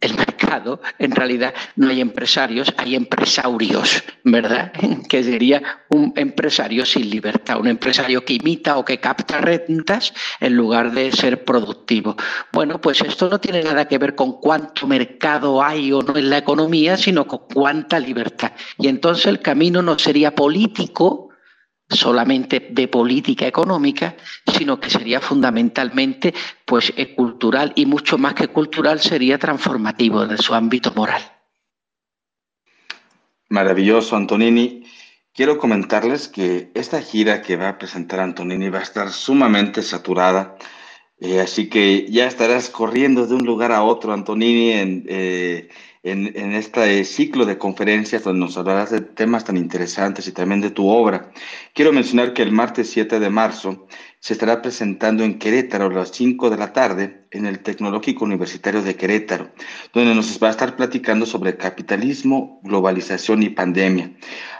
el 0.00 0.14
mercado, 0.14 0.80
en 0.98 1.10
realidad 1.10 1.54
no 1.76 1.88
hay 1.88 2.00
empresarios, 2.00 2.72
hay 2.76 2.94
empresarios, 2.94 4.02
¿verdad? 4.24 4.72
Que 5.08 5.22
sería 5.22 5.62
un 5.88 6.12
empresario 6.16 6.84
sin 6.84 7.08
libertad, 7.08 7.58
un 7.58 7.68
empresario 7.68 8.24
que 8.24 8.34
imita 8.34 8.76
o 8.76 8.84
que 8.84 8.98
capta 8.98 9.40
rentas 9.40 10.12
en 10.40 10.54
lugar 10.54 10.92
de 10.92 11.12
ser 11.12 11.44
productivo. 11.44 12.16
Bueno, 12.52 12.80
pues 12.80 13.00
esto 13.00 13.28
no 13.30 13.40
tiene 13.40 13.62
nada 13.62 13.86
que 13.88 13.98
ver 13.98 14.14
con 14.14 14.40
cuánto 14.40 14.86
mercado 14.86 15.62
hay 15.62 15.92
o 15.92 16.02
no 16.02 16.16
en 16.16 16.30
la 16.30 16.38
economía, 16.38 16.96
sino 16.96 17.26
con 17.26 17.40
cuánta 17.52 17.98
libertad. 17.98 18.52
Y 18.78 18.88
entonces 18.88 19.26
el 19.26 19.40
camino 19.40 19.80
no 19.80 19.98
sería 19.98 20.34
político, 20.34 21.25
solamente 21.88 22.68
de 22.70 22.88
política 22.88 23.46
económica, 23.46 24.16
sino 24.56 24.80
que 24.80 24.90
sería 24.90 25.20
fundamentalmente 25.20 26.34
pues, 26.64 26.92
eh, 26.96 27.14
cultural 27.14 27.72
y 27.76 27.86
mucho 27.86 28.18
más 28.18 28.34
que 28.34 28.48
cultural 28.48 29.00
sería 29.00 29.38
transformativo 29.38 30.26
de 30.26 30.38
su 30.38 30.54
ámbito 30.54 30.92
moral. 30.94 31.22
Maravilloso, 33.48 34.16
Antonini. 34.16 34.84
Quiero 35.32 35.58
comentarles 35.58 36.28
que 36.28 36.70
esta 36.74 37.00
gira 37.02 37.42
que 37.42 37.56
va 37.56 37.68
a 37.68 37.78
presentar 37.78 38.20
Antonini 38.20 38.70
va 38.70 38.78
a 38.78 38.82
estar 38.82 39.10
sumamente 39.10 39.82
saturada, 39.82 40.56
eh, 41.20 41.40
así 41.40 41.68
que 41.68 42.10
ya 42.10 42.26
estarás 42.26 42.70
corriendo 42.70 43.26
de 43.26 43.34
un 43.34 43.44
lugar 43.44 43.70
a 43.70 43.82
otro, 43.82 44.12
Antonini, 44.12 44.72
en, 44.72 45.04
eh, 45.08 45.68
en, 46.06 46.52
este 46.52 47.04
ciclo 47.04 47.44
de 47.44 47.58
conferencias 47.58 48.22
donde 48.22 48.40
nos 48.40 48.56
hablarás 48.56 48.90
de 48.90 49.00
temas 49.00 49.44
tan 49.44 49.56
interesantes 49.56 50.28
y 50.28 50.32
también 50.32 50.60
de 50.60 50.70
tu 50.70 50.88
obra. 50.88 51.32
Quiero 51.74 51.92
mencionar 51.92 52.32
que 52.32 52.42
el 52.42 52.52
martes 52.52 52.90
7 52.90 53.18
de 53.18 53.30
marzo 53.30 53.88
se 54.20 54.34
estará 54.34 54.62
presentando 54.62 55.24
en 55.24 55.38
Querétaro 55.38 55.86
a 55.86 55.92
las 55.92 56.10
5 56.12 56.48
de 56.50 56.56
la 56.56 56.72
tarde 56.72 57.26
en 57.32 57.46
el 57.46 57.58
Tecnológico 57.58 58.24
Universitario 58.24 58.82
de 58.82 58.94
Querétaro, 58.94 59.50
donde 59.92 60.14
nos 60.14 60.40
va 60.40 60.48
a 60.48 60.52
estar 60.52 60.76
platicando 60.76 61.26
sobre 61.26 61.56
capitalismo, 61.56 62.60
globalización 62.62 63.42
y 63.42 63.50
pandemia. 63.50 64.12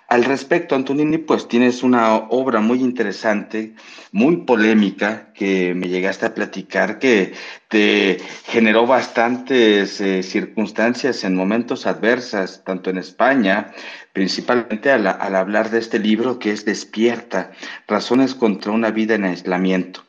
Al 0.08 0.24
respecto, 0.24 0.76
Antonini, 0.76 1.18
pues 1.18 1.48
tienes 1.48 1.82
una 1.82 2.14
obra 2.14 2.60
muy 2.60 2.78
interesante, 2.80 3.74
muy 4.12 4.36
polémica, 4.38 5.32
que 5.34 5.74
me 5.74 5.88
llegaste 5.88 6.26
a 6.26 6.34
platicar, 6.34 7.00
que 7.00 7.34
te 7.68 8.18
generó 8.44 8.86
bastantes 8.86 10.00
eh, 10.00 10.22
circunstancias 10.22 11.24
en 11.24 11.34
momentos 11.34 11.86
adversas, 11.86 12.62
tanto 12.64 12.90
en 12.90 12.98
España, 12.98 13.72
principalmente 14.12 14.92
al, 14.92 15.08
al 15.08 15.34
hablar 15.34 15.70
de 15.70 15.80
este 15.80 15.98
libro 15.98 16.38
que 16.38 16.52
es 16.52 16.64
Despierta, 16.64 17.50
Razones 17.88 18.36
contra 18.36 18.70
una 18.70 18.92
vida 18.92 19.16
en 19.16 19.24
aislamiento. 19.24 20.04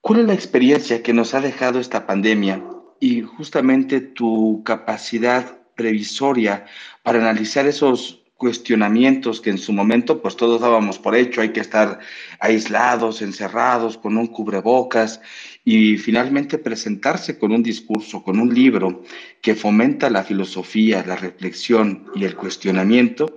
¿Cuál 0.00 0.20
es 0.20 0.26
la 0.26 0.34
experiencia 0.34 1.02
que 1.02 1.12
nos 1.12 1.34
ha 1.34 1.40
dejado 1.40 1.80
esta 1.80 2.06
pandemia 2.06 2.62
y 3.00 3.22
justamente 3.22 4.00
tu 4.00 4.62
capacidad 4.64 5.58
previsoria 5.74 6.66
para 7.02 7.18
analizar 7.18 7.66
esos 7.66 8.19
cuestionamientos 8.40 9.42
que 9.42 9.50
en 9.50 9.58
su 9.58 9.72
momento 9.74 10.22
pues 10.22 10.34
todos 10.34 10.62
dábamos 10.62 10.98
por 10.98 11.14
hecho, 11.14 11.42
hay 11.42 11.50
que 11.50 11.60
estar 11.60 12.00
aislados, 12.40 13.20
encerrados, 13.20 13.98
con 13.98 14.16
un 14.16 14.28
cubrebocas 14.28 15.20
y 15.62 15.98
finalmente 15.98 16.56
presentarse 16.56 17.38
con 17.38 17.52
un 17.52 17.62
discurso, 17.62 18.24
con 18.24 18.40
un 18.40 18.52
libro 18.52 19.02
que 19.42 19.54
fomenta 19.54 20.08
la 20.08 20.24
filosofía, 20.24 21.04
la 21.06 21.16
reflexión 21.16 22.10
y 22.14 22.24
el 22.24 22.34
cuestionamiento, 22.34 23.36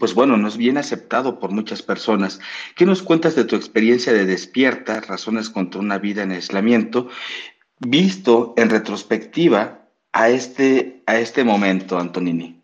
pues 0.00 0.14
bueno, 0.14 0.36
no 0.36 0.48
es 0.48 0.56
bien 0.56 0.78
aceptado 0.78 1.38
por 1.38 1.52
muchas 1.52 1.82
personas. 1.82 2.40
¿Qué 2.74 2.84
nos 2.84 3.02
cuentas 3.02 3.36
de 3.36 3.44
tu 3.44 3.54
experiencia 3.54 4.12
de 4.12 4.26
despierta, 4.26 5.00
razones 5.00 5.48
contra 5.48 5.80
una 5.80 5.98
vida 5.98 6.24
en 6.24 6.32
aislamiento, 6.32 7.08
visto 7.78 8.52
en 8.56 8.68
retrospectiva 8.68 9.88
a 10.12 10.28
este, 10.28 11.04
a 11.06 11.20
este 11.20 11.44
momento, 11.44 12.00
Antonini? 12.00 12.57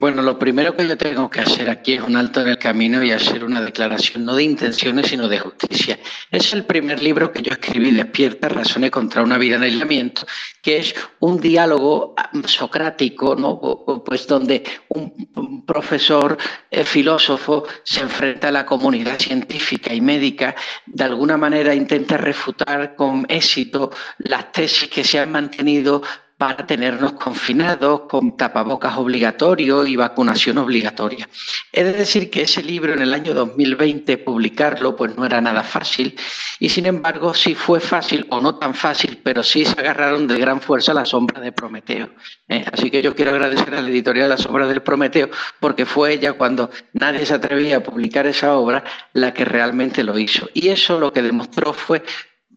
Bueno, 0.00 0.22
lo 0.22 0.38
primero 0.38 0.74
que 0.74 0.88
yo 0.88 0.96
tengo 0.96 1.28
que 1.28 1.40
hacer 1.40 1.68
aquí 1.68 1.92
es 1.92 2.00
un 2.00 2.16
alto 2.16 2.40
en 2.40 2.48
el 2.48 2.56
camino 2.56 3.04
y 3.04 3.12
hacer 3.12 3.44
una 3.44 3.60
declaración 3.60 4.24
no 4.24 4.34
de 4.34 4.44
intenciones, 4.44 5.08
sino 5.08 5.28
de 5.28 5.38
justicia. 5.38 5.98
Es 6.30 6.54
el 6.54 6.64
primer 6.64 7.02
libro 7.02 7.30
que 7.30 7.42
yo 7.42 7.52
escribí, 7.52 7.90
Despierta, 7.90 8.48
Razones 8.48 8.90
contra 8.90 9.22
una 9.22 9.36
vida 9.36 9.56
en 9.56 9.64
aislamiento, 9.64 10.26
que 10.62 10.78
es 10.78 10.94
un 11.18 11.38
diálogo 11.38 12.14
ah, 12.16 12.30
socrático, 12.46 13.36
¿no? 13.36 13.60
pues 14.02 14.26
donde 14.26 14.64
un, 14.88 15.66
profesor 15.66 16.38
eh, 16.70 16.82
filósofo 16.82 17.66
se 17.84 18.00
enfrenta 18.00 18.48
a 18.48 18.52
la 18.52 18.64
comunidad 18.64 19.18
científica 19.18 19.92
y 19.92 20.00
médica, 20.00 20.56
de 20.86 21.04
alguna 21.04 21.36
manera 21.36 21.74
intenta 21.74 22.16
refutar 22.16 22.96
con 22.96 23.26
éxito 23.28 23.90
las 24.16 24.50
tesis 24.50 24.88
que 24.88 25.04
se 25.04 25.18
han 25.18 25.30
mantenido 25.30 26.02
para 26.40 26.64
tenernos 26.64 27.12
confinados 27.12 28.00
con 28.08 28.34
tapabocas 28.34 28.96
obligatorios 28.96 29.86
y 29.86 29.94
vacunación 29.94 30.56
obligatoria. 30.56 31.28
He 31.70 31.84
de 31.84 31.92
decir 31.92 32.30
que 32.30 32.40
ese 32.44 32.62
libro 32.62 32.94
en 32.94 33.02
el 33.02 33.12
año 33.12 33.34
2020 33.34 34.16
publicarlo 34.16 34.96
pues 34.96 35.14
no 35.18 35.26
era 35.26 35.42
nada 35.42 35.62
fácil 35.62 36.16
y 36.58 36.70
sin 36.70 36.86
embargo 36.86 37.34
sí 37.34 37.54
fue 37.54 37.78
fácil 37.78 38.26
o 38.30 38.40
no 38.40 38.54
tan 38.54 38.74
fácil, 38.74 39.20
pero 39.22 39.42
sí 39.42 39.66
se 39.66 39.78
agarraron 39.78 40.26
de 40.26 40.38
gran 40.38 40.62
fuerza 40.62 40.92
a 40.92 40.94
la 40.94 41.04
sombra 41.04 41.42
de 41.42 41.52
Prometeo. 41.52 42.08
¿eh? 42.48 42.64
Así 42.72 42.90
que 42.90 43.02
yo 43.02 43.14
quiero 43.14 43.32
agradecer 43.32 43.74
a 43.74 43.82
la 43.82 43.90
editorial 43.90 44.30
La 44.30 44.38
sombra 44.38 44.66
del 44.66 44.80
Prometeo 44.80 45.28
porque 45.60 45.84
fue 45.84 46.14
ella 46.14 46.32
cuando 46.32 46.70
nadie 46.94 47.26
se 47.26 47.34
atrevía 47.34 47.76
a 47.76 47.80
publicar 47.80 48.26
esa 48.26 48.56
obra 48.56 48.82
la 49.12 49.34
que 49.34 49.44
realmente 49.44 50.02
lo 50.02 50.18
hizo. 50.18 50.48
Y 50.54 50.68
eso 50.68 50.98
lo 50.98 51.12
que 51.12 51.20
demostró 51.20 51.74
fue 51.74 52.02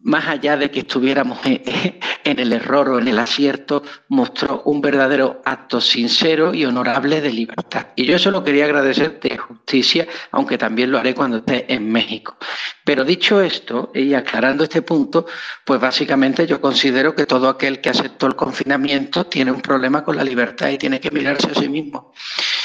más 0.04 0.28
allá 0.28 0.56
de 0.56 0.70
que 0.70 0.80
estuviéramos 0.80 1.40
en 1.44 2.38
el 2.38 2.52
error 2.52 2.90
o 2.90 2.98
en 2.98 3.08
el 3.08 3.18
acierto, 3.18 3.82
mostró 4.08 4.62
un 4.66 4.80
verdadero 4.80 5.40
acto 5.44 5.80
sincero 5.80 6.54
y 6.54 6.64
honorable 6.64 7.20
de 7.20 7.32
libertad. 7.32 7.88
Y 7.96 8.04
yo 8.04 8.16
eso 8.16 8.30
lo 8.30 8.44
quería 8.44 8.66
agradecer 8.66 9.18
de 9.18 9.38
justicia, 9.38 10.06
aunque 10.30 10.58
también 10.58 10.90
lo 10.90 10.98
haré 10.98 11.14
cuando 11.14 11.38
esté 11.38 11.72
en 11.72 11.90
México. 11.90 12.36
Pero 12.84 13.02
dicho 13.04 13.40
esto, 13.40 13.90
y 13.94 14.12
aclarando 14.12 14.64
este 14.64 14.82
punto, 14.82 15.26
pues 15.64 15.80
básicamente 15.80 16.46
yo 16.46 16.60
considero 16.60 17.14
que 17.14 17.24
todo 17.24 17.48
aquel 17.48 17.80
que 17.80 17.88
aceptó 17.88 18.26
el 18.26 18.36
confinamiento 18.36 19.26
tiene 19.26 19.52
un 19.52 19.62
problema 19.62 20.04
con 20.04 20.16
la 20.16 20.24
libertad 20.24 20.68
y 20.68 20.76
tiene 20.76 21.00
que 21.00 21.10
mirarse 21.10 21.50
a 21.50 21.54
sí 21.54 21.68
mismo. 21.68 22.12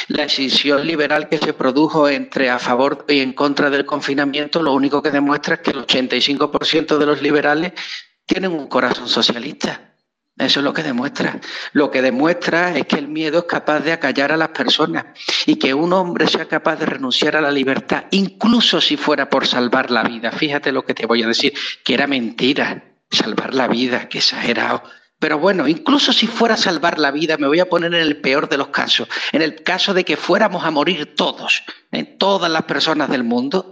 La 0.08 0.24
decisión 0.24 0.86
liberal 0.88 1.30
que 1.30 1.38
se 1.38 1.54
produjo 1.54 2.10
entre 2.10 2.50
a 2.50 2.60
favor 2.60 3.06
y 3.08 3.20
en 3.20 3.34
contra 3.34 3.70
del 3.70 3.86
confinamiento 3.86 4.62
lo 4.62 4.74
único 4.74 5.02
que 5.02 5.12
demuestra 5.12 5.56
es 5.56 5.62
que 5.62 5.72
el 5.72 5.86
85% 5.86 6.98
de 6.98 7.06
los 7.06 7.22
liberales 7.22 7.74
tienen 8.26 8.54
un 8.54 8.68
corazón 8.68 9.08
socialista. 9.08 9.90
Eso 10.38 10.62
es 10.62 10.64
lo 10.64 10.74
que 10.74 10.84
demuestra. 10.84 11.40
Lo 11.74 11.92
que 11.92 12.02
demuestra 12.02 12.78
es 12.78 12.86
que 12.86 12.96
el 12.96 13.10
miedo 13.10 13.40
es 13.40 13.44
capaz 13.44 13.82
de 13.82 13.92
acallar 13.92 14.32
a 14.32 14.38
las 14.38 14.50
personas 14.50 15.06
y 15.46 15.58
que 15.58 15.74
un 15.74 15.92
hombre 15.92 16.28
sea 16.28 16.48
capaz 16.48 16.78
de 16.78 16.86
renunciar 16.86 17.36
a 17.36 17.42
la 17.42 17.52
libertad, 17.52 18.06
incluso 18.12 18.80
si 18.80 18.96
fuera 18.96 19.30
por 19.30 19.46
salvar 19.46 19.92
la 19.92 20.04
vida. 20.04 20.32
Fíjate 20.32 20.72
lo 20.72 20.86
que 20.86 20.94
te 20.94 21.06
voy 21.06 21.24
a 21.24 21.28
decir, 21.28 21.54
que 21.84 21.94
era 21.94 22.08
mentira. 22.08 22.86
Salvar 23.12 23.54
la 23.54 23.68
vida, 23.68 24.08
qué 24.08 24.20
exagerado. 24.20 24.84
Pero 25.20 25.38
bueno, 25.38 25.68
incluso 25.68 26.14
si 26.14 26.28
fuera 26.28 26.56
a 26.56 26.58
salvar 26.58 26.98
la 26.98 27.12
vida, 27.12 27.38
me 27.38 27.48
voy 27.48 27.60
a 27.60 27.70
poner 27.70 27.94
en 27.94 28.02
el 28.02 28.22
peor 28.22 28.48
de 28.48 28.58
los 28.58 28.70
casos, 28.70 29.10
en 29.34 29.42
el 29.42 29.64
caso 29.64 29.94
de 29.94 30.06
que 30.06 30.16
fuéramos 30.16 30.64
a 30.64 30.72
morir 30.72 31.14
todos, 31.16 31.64
en 31.92 32.06
¿eh? 32.06 32.16
todas 32.18 32.50
las 32.50 32.64
personas 32.64 33.10
del 33.10 33.26
mundo, 33.26 33.72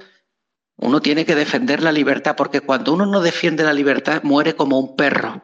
uno 0.75 1.01
tiene 1.01 1.25
que 1.25 1.35
defender 1.35 1.81
la 1.81 1.91
libertad, 1.91 2.35
porque 2.35 2.61
cuando 2.61 2.93
uno 2.93 3.05
no 3.05 3.21
defiende 3.21 3.63
la 3.63 3.73
libertad, 3.73 4.21
muere 4.23 4.55
como 4.55 4.77
un 4.77 4.95
perro. 4.95 5.41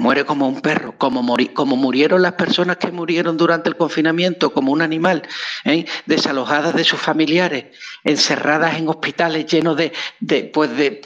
Muere 0.00 0.24
como 0.24 0.48
un 0.48 0.62
perro, 0.62 0.94
como, 0.96 1.36
como 1.52 1.76
murieron 1.76 2.22
las 2.22 2.32
personas 2.32 2.78
que 2.78 2.90
murieron 2.90 3.36
durante 3.36 3.68
el 3.68 3.76
confinamiento, 3.76 4.50
como 4.50 4.72
un 4.72 4.80
animal, 4.80 5.24
¿eh? 5.66 5.84
desalojadas 6.06 6.74
de 6.74 6.84
sus 6.84 6.98
familiares, 6.98 7.66
encerradas 8.02 8.78
en 8.78 8.88
hospitales 8.88 9.44
llenos 9.44 9.76
de, 9.76 9.92
de, 10.20 10.44
pues 10.44 10.74
de, 10.74 11.02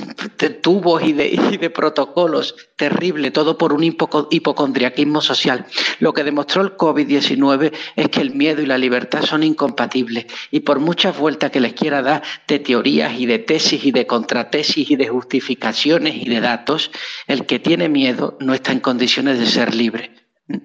tubos 0.62 1.02
y 1.02 1.12
de, 1.12 1.26
y 1.52 1.56
de, 1.56 1.70
protocolos. 1.70 2.54
Terrible, 2.76 3.32
todo 3.32 3.58
por 3.58 3.72
un 3.72 3.82
hipocondriaquismo 3.84 5.20
social. 5.20 5.66
Lo 5.98 6.12
que 6.12 6.22
demostró 6.22 6.62
el 6.62 6.76
COVID-19 6.76 7.72
es 7.96 8.08
que 8.08 8.20
el 8.20 8.34
miedo 8.34 8.62
y 8.62 8.66
la 8.66 8.78
libertad 8.78 9.22
son 9.22 9.42
incompatibles 9.42 10.26
y 10.50 10.60
por 10.60 10.78
muchas 10.78 11.18
vueltas 11.18 11.50
que 11.50 11.60
les 11.60 11.72
quiera 11.72 12.02
dar 12.02 12.22
de 12.46 12.58
teorías 12.60 13.18
y 13.18 13.26
de 13.26 13.40
tesis 13.40 13.84
y 13.84 13.90
de 13.90 14.06
contratesis 14.06 14.90
y 14.90 14.96
de 14.96 15.08
justificaciones 15.08 16.14
y 16.16 16.28
de 16.28 16.40
datos, 16.40 16.90
el 17.26 17.46
que 17.46 17.58
tiene 17.58 17.88
miedo 17.88 18.36
no 18.40 18.54
está 18.54 18.72
en 18.72 18.83
condiciones 18.84 19.40
de 19.40 19.46
ser 19.46 19.74
libre. 19.74 20.12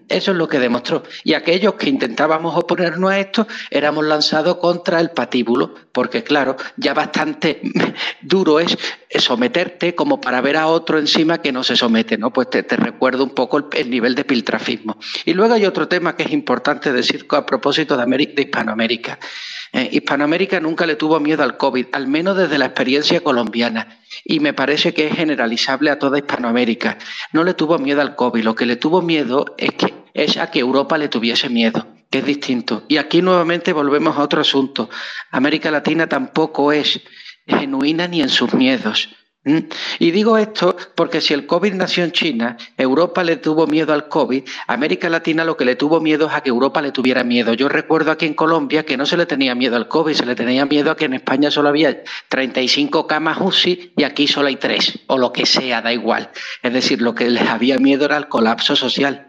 Eso 0.10 0.32
es 0.32 0.38
lo 0.38 0.50
que 0.50 0.60
demostró. 0.60 1.04
Y 1.24 1.34
aquellos 1.34 1.76
que 1.76 1.88
intentábamos 1.88 2.54
oponernos 2.58 3.12
a 3.12 3.20
esto 3.20 3.48
éramos 3.72 4.06
lanzados 4.06 4.58
contra 4.58 5.00
el 5.00 5.12
patíbulo, 5.12 5.74
porque 5.94 6.22
claro, 6.22 6.58
ya 6.76 6.94
bastante 6.94 7.62
duro 8.22 8.60
es 8.60 8.78
someterte 9.18 9.96
como 9.96 10.22
para 10.22 10.40
ver 10.42 10.56
a 10.56 10.68
otro 10.68 11.00
encima 11.00 11.42
que 11.42 11.52
no 11.52 11.64
se 11.64 11.76
somete, 11.76 12.18
¿no? 12.18 12.32
Pues 12.32 12.50
te, 12.50 12.62
recuerdo 12.62 13.24
un 13.24 13.32
poco 13.32 13.70
el, 13.72 13.90
nivel 13.90 14.14
de 14.14 14.24
piltrafismo. 14.24 14.98
Y 15.26 15.34
luego 15.34 15.56
hay 15.56 15.66
otro 15.66 15.88
tema 15.88 16.16
que 16.16 16.24
es 16.24 16.32
importante 16.32 16.94
decir 16.94 17.26
a 17.32 17.46
propósito 17.46 17.98
de, 17.98 18.04
América, 18.04 18.34
de 18.36 18.44
Hispanoamérica. 18.44 19.20
Eh, 19.72 19.90
Hispanoamérica 19.94 20.60
nunca 20.60 20.86
le 20.86 20.96
tuvo 20.96 21.20
miedo 21.20 21.44
al 21.44 21.58
COVID, 21.58 21.88
al 21.92 22.08
menos 22.08 22.38
desde 22.38 22.60
la 22.60 22.66
experiencia 22.66 23.22
colombiana. 23.22 24.00
Y 24.24 24.40
me 24.40 24.54
parece 24.54 24.94
que 24.94 25.08
es 25.08 25.16
generalizable 25.16 25.90
a 25.90 25.98
toda 25.98 26.20
Hispanoamérica. 26.20 27.00
No 27.34 27.44
le 27.44 27.56
tuvo 27.56 27.80
miedo 27.80 28.02
al 28.02 28.16
COVID, 28.16 28.44
lo 28.44 28.54
que 28.54 28.68
le 28.68 28.76
tuvo 28.76 29.02
miedo 29.02 29.56
es 30.14 30.38
a 30.38 30.52
que 30.52 30.60
Europa 30.60 30.98
le 31.00 31.08
tuviese 31.08 31.50
miedo, 31.50 31.88
que 32.12 32.20
es 32.20 32.26
distinto. 32.26 32.84
Y 32.88 32.98
aquí 32.98 33.24
nuevamente 33.24 33.74
volvemos 33.74 34.18
a 34.18 34.22
otro 34.22 34.42
asunto. 34.42 34.90
América 35.32 35.72
Latina 35.72 36.08
tampoco 36.08 36.72
es 36.72 37.02
genuina 37.50 38.08
ni 38.08 38.22
en 38.22 38.30
sus 38.30 38.54
miedos. 38.54 39.10
Y 40.00 40.12
digo 40.12 40.38
esto 40.38 40.76
porque 40.96 41.22
si 41.22 41.34
el 41.34 41.46
COVID 41.46 41.74
nació 41.74 42.04
en 42.04 42.12
China, 42.12 42.58
Europa 42.78 43.24
le 43.24 43.38
tuvo 43.38 43.68
miedo 43.68 43.94
al 43.94 44.08
COVID, 44.08 44.44
América 44.68 45.10
Latina 45.10 45.44
lo 45.44 45.58
que 45.58 45.66
le 45.66 45.76
tuvo 45.76 46.00
miedo 46.00 46.28
es 46.28 46.34
a 46.34 46.42
que 46.42 46.50
Europa 46.50 46.82
le 46.82 46.92
tuviera 46.92 47.24
miedo. 47.24 47.54
Yo 47.54 47.70
recuerdo 47.70 48.12
aquí 48.12 48.26
en 48.26 48.34
Colombia 48.34 48.86
que 48.86 48.98
no 48.98 49.06
se 49.06 49.18
le 49.18 49.26
tenía 49.26 49.56
miedo 49.56 49.76
al 49.76 49.88
COVID, 49.88 50.14
se 50.14 50.26
le 50.26 50.36
tenía 50.36 50.66
miedo 50.66 50.92
a 50.92 50.98
que 50.98 51.06
en 51.06 51.14
España 51.14 51.52
solo 51.52 51.70
había 51.70 52.04
35 52.28 53.08
camas 53.08 53.38
UCI 53.40 53.94
y 53.98 54.04
aquí 54.04 54.28
solo 54.28 54.48
hay 54.48 54.58
tres, 54.58 55.00
o 55.08 55.18
lo 55.18 55.32
que 55.32 55.46
sea, 55.46 55.82
da 55.82 55.94
igual. 55.94 56.30
Es 56.62 56.74
decir, 56.74 57.02
lo 57.02 57.16
que 57.16 57.30
les 57.30 57.48
había 57.48 57.78
miedo 57.78 58.06
era 58.06 58.18
el 58.18 58.28
colapso 58.28 58.76
social. 58.76 59.28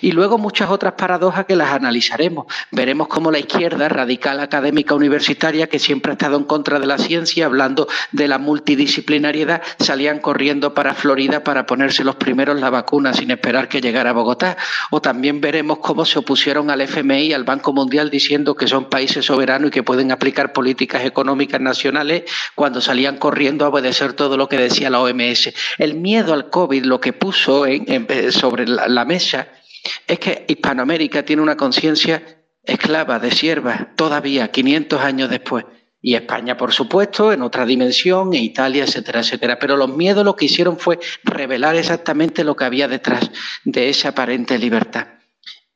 Y 0.00 0.12
luego 0.12 0.38
muchas 0.38 0.70
otras 0.70 0.94
paradojas 0.94 1.46
que 1.46 1.56
las 1.56 1.72
analizaremos. 1.72 2.46
Veremos 2.70 3.08
cómo 3.08 3.30
la 3.30 3.38
izquierda 3.38 3.88
radical 3.88 4.40
académica 4.40 4.94
universitaria, 4.94 5.68
que 5.68 5.78
siempre 5.78 6.12
ha 6.12 6.14
estado 6.14 6.36
en 6.36 6.44
contra 6.44 6.78
de 6.78 6.86
la 6.86 6.98
ciencia, 6.98 7.46
hablando 7.46 7.88
de 8.12 8.28
la 8.28 8.38
multidisciplinaridad, 8.38 9.13
salían 9.78 10.20
corriendo 10.20 10.74
para 10.74 10.94
Florida 10.94 11.44
para 11.44 11.66
ponerse 11.66 12.04
los 12.04 12.16
primeros 12.16 12.60
la 12.60 12.70
vacuna 12.70 13.12
sin 13.12 13.30
esperar 13.30 13.68
que 13.68 13.80
llegara 13.80 14.10
a 14.10 14.12
Bogotá. 14.12 14.56
O 14.90 15.00
también 15.00 15.40
veremos 15.40 15.78
cómo 15.78 16.04
se 16.04 16.18
opusieron 16.18 16.70
al 16.70 16.80
FMI, 16.80 17.32
al 17.32 17.44
Banco 17.44 17.72
Mundial, 17.72 18.10
diciendo 18.10 18.54
que 18.54 18.66
son 18.66 18.88
países 18.88 19.24
soberanos 19.24 19.68
y 19.68 19.70
que 19.70 19.82
pueden 19.82 20.12
aplicar 20.12 20.52
políticas 20.52 21.04
económicas 21.04 21.60
nacionales 21.60 22.24
cuando 22.54 22.80
salían 22.80 23.18
corriendo 23.18 23.64
a 23.64 23.68
obedecer 23.68 24.14
todo 24.14 24.36
lo 24.36 24.48
que 24.48 24.58
decía 24.58 24.90
la 24.90 25.00
OMS. 25.00 25.52
El 25.78 25.94
miedo 25.94 26.32
al 26.32 26.50
COVID 26.50 26.84
lo 26.84 27.00
que 27.00 27.12
puso 27.12 27.64
sobre 28.30 28.66
la 28.66 29.04
mesa 29.04 29.48
es 30.06 30.18
que 30.18 30.44
Hispanoamérica 30.48 31.24
tiene 31.24 31.42
una 31.42 31.56
conciencia 31.56 32.22
esclava 32.64 33.18
de 33.18 33.30
sierva 33.30 33.90
todavía 33.94 34.48
500 34.48 35.00
años 35.00 35.30
después 35.30 35.64
y 36.06 36.16
España, 36.16 36.54
por 36.54 36.70
supuesto, 36.70 37.32
en 37.32 37.40
otra 37.40 37.64
dimensión, 37.64 38.34
e 38.34 38.36
Italia, 38.36 38.84
etcétera, 38.84 39.20
etcétera. 39.20 39.58
Pero 39.58 39.78
los 39.78 39.96
miedos 39.96 40.22
lo 40.22 40.36
que 40.36 40.44
hicieron 40.44 40.78
fue 40.78 40.98
revelar 41.22 41.76
exactamente 41.76 42.44
lo 42.44 42.54
que 42.54 42.66
había 42.66 42.88
detrás 42.88 43.30
de 43.64 43.88
esa 43.88 44.10
aparente 44.10 44.58
libertad. 44.58 45.06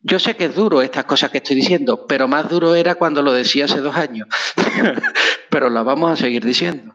Yo 0.03 0.19
sé 0.19 0.37
que 0.37 0.45
es 0.45 0.55
duro 0.55 0.83
estas 0.83 1.07
cosas 1.07 1.31
que 1.31 1.39
estoy 1.39 1.57
diciendo, 1.57 2.05
pero 2.07 2.29
más 2.29 2.47
duro 2.47 2.75
era 2.75 2.97
cuando 2.97 3.23
lo 3.23 3.33
decía 3.33 3.65
hace 3.65 3.81
dos 3.81 3.97
años. 3.97 4.29
pero 5.51 5.71
lo 5.71 5.83
vamos 5.83 6.13
a 6.13 6.17
seguir 6.17 6.45
diciendo. 6.45 6.95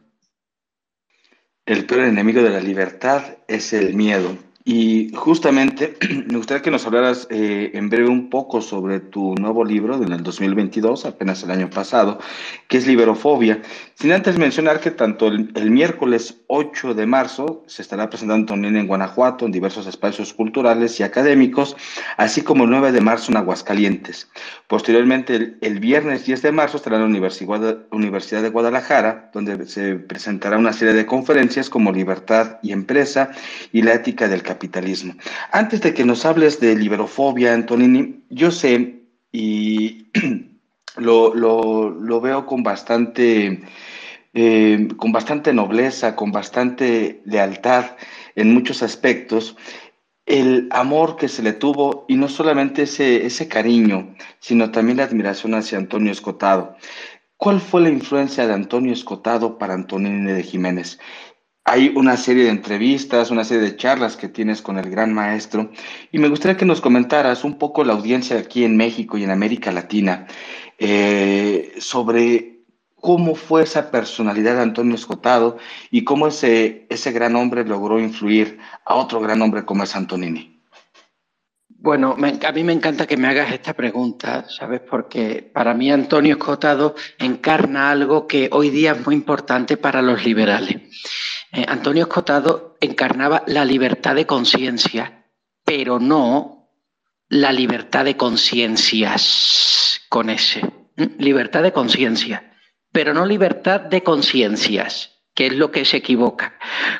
El 1.65 1.87
peor 1.87 2.01
enemigo 2.01 2.43
de 2.43 2.51
la 2.51 2.59
libertad 2.59 3.37
es 3.47 3.73
el 3.73 3.95
miedo. 3.95 4.37
Y 4.65 5.11
justamente 5.13 5.97
me 6.27 6.37
gustaría 6.37 6.61
que 6.61 6.71
nos 6.71 6.85
hablaras 6.85 7.27
eh, 7.29 7.71
en 7.73 7.89
breve 7.89 8.07
un 8.07 8.29
poco 8.29 8.61
sobre 8.61 9.01
tu 9.01 9.35
nuevo 9.35 9.65
libro 9.65 9.97
del 9.97 10.23
2022, 10.23 11.05
apenas 11.05 11.43
el 11.43 11.51
año 11.51 11.69
pasado, 11.69 12.19
que 12.69 12.77
es 12.77 12.87
Liberofobia. 12.87 13.61
Sin 13.95 14.13
antes 14.13 14.37
mencionar 14.37 14.79
que 14.79 14.91
tanto 14.91 15.27
el, 15.27 15.71
miércoles 15.71 16.41
8 16.47 16.93
de 16.93 17.05
marzo 17.05 17.63
se 17.67 17.81
estará 17.81 18.09
presentando 18.09 18.53
Antonini 18.53 18.79
en 18.79 18.87
Guanajuato, 18.87 19.45
en 19.45 19.51
diversos 19.51 19.85
espacios 19.85 20.33
culturales 20.33 20.99
y 20.99 21.03
académicos, 21.03 21.75
así 22.17 22.41
como 22.41 22.63
el 22.63 22.69
9 22.69 22.91
de 22.91 23.01
marzo 23.01 23.31
en 23.31 23.37
Aguascalientes. 23.37 24.29
Posteriormente, 24.67 25.57
el, 25.61 25.79
viernes 25.79 26.25
10 26.25 26.41
de 26.41 26.51
marzo 26.51 26.77
estará 26.77 26.95
en 26.95 27.03
la 27.03 27.07
Universidad, 27.07 27.79
Universidad 27.91 28.41
de 28.41 28.49
Guadalajara, 28.49 29.29
donde 29.33 29.67
se 29.67 29.95
presentará 29.95 30.57
una 30.57 30.73
serie 30.73 30.93
de 30.93 31.05
conferencias 31.05 31.69
como 31.69 31.91
Libertad 31.91 32.59
y 32.63 32.71
Empresa 32.71 33.31
y 33.71 33.81
la 33.81 33.93
ética 33.93 34.27
del 34.27 34.41
capitalismo. 34.53 35.13
Antes 35.51 35.81
de 35.81 35.93
que 35.93 36.05
nos 36.05 36.25
hables 36.25 36.59
de 36.59 36.75
liberofobia, 36.75 37.53
Antonini, 37.53 38.23
yo 38.29 38.51
sé 38.51 39.01
y 39.31 40.07
lo, 40.97 42.21
veo 42.21 42.45
con 42.45 42.61
bastante, 42.61 43.63
eh, 44.33 44.87
con 44.97 45.11
bastante 45.11 45.53
nobleza, 45.53 46.15
con 46.15 46.31
bastante 46.31 47.21
lealtad 47.25 47.97
en 48.35 48.53
muchos 48.53 48.83
aspectos, 48.83 49.55
el 50.25 50.69
amor 50.71 51.17
que 51.17 51.27
se 51.27 51.43
le 51.43 51.53
tuvo 51.53 52.05
y 52.07 52.15
no 52.15 52.29
solamente 52.29 52.83
ese, 52.83 53.25
ese 53.25 53.47
cariño, 53.47 54.15
sino 54.39 54.71
también 54.71 54.97
la 54.97 55.05
admiración 55.05 55.53
hacia 55.55 55.77
Antonio 55.77 56.11
Escotado. 56.11 56.77
¿Cuál 57.37 57.59
fue 57.59 57.81
la 57.81 57.89
influencia 57.89 58.47
de 58.47 58.53
Antonio 58.53 58.93
Escotado 58.93 59.57
para 59.57 59.73
Antonini 59.73 60.31
de 60.31 60.43
Jiménez? 60.43 60.99
Hay 61.65 61.93
una 61.95 62.17
serie 62.17 62.43
de 62.43 62.49
entrevistas, 62.49 63.31
una 63.31 63.43
serie 63.43 63.63
de 63.63 63.77
charlas 63.77 64.17
que 64.17 64.27
tienes 64.27 64.61
con 64.61 64.77
el 64.77 64.89
gran 64.89 65.13
maestro 65.13 65.71
y 66.11 66.19
me 66.19 66.27
gustaría 66.27 66.57
que 66.57 66.65
nos 66.65 66.81
comentaras 66.81 67.43
un 67.43 67.57
poco 67.57 67.83
la 67.83 67.93
audiencia 67.93 68.37
aquí 68.37 68.65
en 68.65 68.75
México 68.75 69.17
y 69.17 69.23
en 69.23 69.31
América 69.31 69.71
Latina 69.71 70.27
eh, 70.77 71.73
sobre 71.79 72.53
cómo 72.95 73.35
fue 73.35 73.63
esa 73.63 73.91
personalidad 73.91 74.55
de 74.55 74.61
Antonio 74.61 74.95
Escotado 74.95 75.57
y 75.89 76.03
cómo 76.03 76.27
ese, 76.27 76.85
ese 76.89 77.11
gran 77.11 77.35
hombre 77.35 77.63
logró 77.65 77.99
influir 77.99 78.59
a 78.85 78.95
otro 78.95 79.19
gran 79.19 79.41
hombre 79.41 79.65
como 79.65 79.83
es 79.83 79.95
Antonini. 79.95 80.53
Bueno, 81.67 82.15
a 82.15 82.51
mí 82.53 82.63
me 82.63 82.71
encanta 82.71 83.05
que 83.05 83.17
me 83.17 83.27
hagas 83.27 83.51
esta 83.51 83.73
pregunta, 83.73 84.45
¿sabes? 84.47 84.79
Porque 84.89 85.51
para 85.53 85.73
mí 85.73 85.91
Antonio 85.91 86.35
Escotado 86.35 86.95
encarna 87.19 87.91
algo 87.91 88.25
que 88.25 88.47
hoy 88.53 88.69
día 88.69 88.93
es 88.93 89.05
muy 89.05 89.15
importante 89.15 89.75
para 89.75 90.01
los 90.01 90.23
liberales. 90.23 90.81
Eh, 91.53 91.65
Antonio 91.67 92.03
Escotado 92.03 92.75
encarnaba 92.81 93.43
la 93.45 93.63
libertad 93.63 94.15
de 94.15 94.25
conciencia, 94.25 95.27
pero 95.63 95.99
no 95.99 96.67
la 97.29 97.51
libertad 97.51 98.05
de 98.05 98.17
conciencias 98.17 100.01
con 100.09 100.31
ese. 100.31 100.61
Libertad 101.19 101.61
de 101.61 101.71
conciencia, 101.71 102.55
pero 102.91 103.13
no 103.13 103.25
libertad 103.25 103.81
de 103.81 104.01
conciencias, 104.01 105.11
que 105.35 105.47
es 105.47 105.53
lo 105.53 105.71
que 105.71 105.85
se 105.85 105.97
equivoca. 105.97 106.57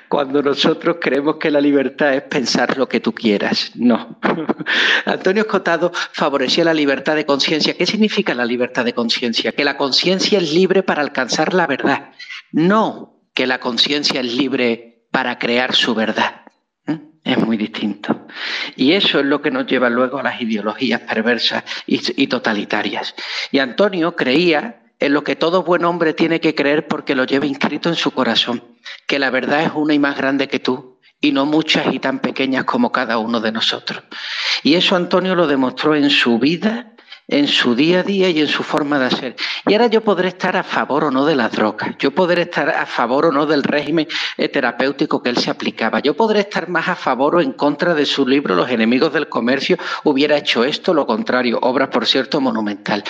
Cuando 0.08 0.44
nosotros 0.44 0.98
creemos 1.02 1.38
que 1.38 1.50
la 1.50 1.62
libertad 1.62 2.14
es 2.14 2.22
pensar 2.24 2.78
lo 2.78 2.88
que 2.88 3.00
tú 3.00 3.14
quieras. 3.14 3.72
No. 3.74 4.20
Antonio 5.06 5.44
Escotado 5.44 5.92
favorecía 5.94 6.64
la 6.64 6.74
libertad 6.76 7.16
de 7.16 7.26
conciencia. 7.26 7.76
¿Qué 7.76 7.88
significa 7.88 8.36
la 8.36 8.46
libertad 8.46 8.86
de 8.86 8.94
conciencia? 8.94 9.52
Que 9.52 9.64
la 9.64 9.78
conciencia 9.78 10.38
es 10.38 10.54
libre 10.54 10.84
para 10.84 11.02
alcanzar 11.02 11.56
la 11.56 11.66
verdad. 11.66 12.12
No 12.52 13.13
que 13.34 13.48
la 13.48 13.60
conciencia 13.60 14.22
es 14.22 14.34
libre 14.34 15.06
para 15.12 15.38
crear 15.38 15.76
su 15.76 15.94
verdad. 15.96 16.42
¿eh? 16.88 17.00
Es 17.24 17.38
muy 17.38 17.58
distinto. 17.58 18.28
Y 18.76 18.94
eso 18.94 19.20
es 19.20 19.26
lo 19.26 19.42
que 19.42 19.52
nos 19.52 19.66
lleva 19.66 19.90
luego 19.90 20.20
a 20.20 20.24
las 20.24 20.42
ideologías 20.42 21.02
perversas 21.02 21.64
y, 21.86 22.28
totalitarias. 22.28 23.16
Y 23.52 23.60
Antonio 23.60 24.16
creía 24.16 24.82
en 25.00 25.14
lo 25.14 25.24
que 25.24 25.36
todo 25.36 25.64
buen 25.64 25.86
hombre 25.86 26.14
tiene 26.14 26.40
que 26.40 26.56
creer 26.56 26.88
porque 26.88 27.16
lo 27.16 27.26
lleva 27.26 27.46
inscrito 27.46 27.90
en 27.90 27.96
su 27.96 28.12
corazón, 28.12 28.64
que 29.08 29.20
la 29.20 29.30
verdad 29.30 29.64
es 29.64 29.72
una 29.76 29.94
y 29.94 30.00
más 30.00 30.18
grande 30.18 30.48
que 30.48 30.60
tú, 30.60 31.00
y 31.20 31.32
no 31.32 31.46
muchas 31.46 31.94
y 31.94 32.00
tan 32.00 32.20
pequeñas 32.20 32.66
como 32.66 32.92
cada 32.92 33.18
uno 33.18 33.40
de 33.40 33.52
nosotros. 33.52 34.04
Y 34.62 34.76
eso 34.76 34.96
Antonio 34.96 35.36
lo 35.36 35.48
demostró 35.48 35.96
en 35.96 36.10
su 36.10 36.40
vida 36.40 36.93
en 37.28 37.48
su 37.48 37.76
día 37.76 38.02
a 38.02 38.04
día 38.04 38.30
y 38.30 38.40
en 38.40 38.48
su 38.48 38.64
forma 38.64 39.00
de 39.00 39.06
hacer. 39.06 39.36
Y 39.66 39.74
ahora 39.74 39.88
yo 39.88 40.02
podré 40.02 40.28
estar 40.28 40.56
a 40.58 40.64
favor 40.64 41.06
o 41.06 41.12
no 41.12 41.26
de 41.26 41.36
las 41.36 41.52
drogas, 41.52 41.96
yo 42.00 42.12
podré 42.12 42.44
estar 42.44 42.70
a 42.70 42.86
favor 42.86 43.28
o 43.28 43.32
no 43.32 43.46
del 43.46 43.64
régimen 43.64 44.08
eh, 44.38 44.50
terapéutico 44.50 45.22
que 45.22 45.30
él 45.30 45.38
se 45.38 45.50
aplicaba, 45.50 46.00
yo 46.00 46.16
podré 46.16 46.42
estar 46.42 46.70
más 46.70 46.88
a 46.88 46.96
favor 46.96 47.36
o 47.36 47.42
en 47.42 47.54
contra 47.54 47.94
de 47.94 48.06
su 48.06 48.28
libro 48.28 48.56
Los 48.56 48.70
enemigos 48.70 49.14
del 49.14 49.30
comercio, 49.30 49.78
hubiera 50.04 50.38
hecho 50.38 50.64
esto, 50.64 50.94
lo 50.94 51.06
contrario, 51.06 51.60
obra 51.62 51.90
por 51.90 52.06
cierto 52.06 52.42
monumental. 52.42 53.04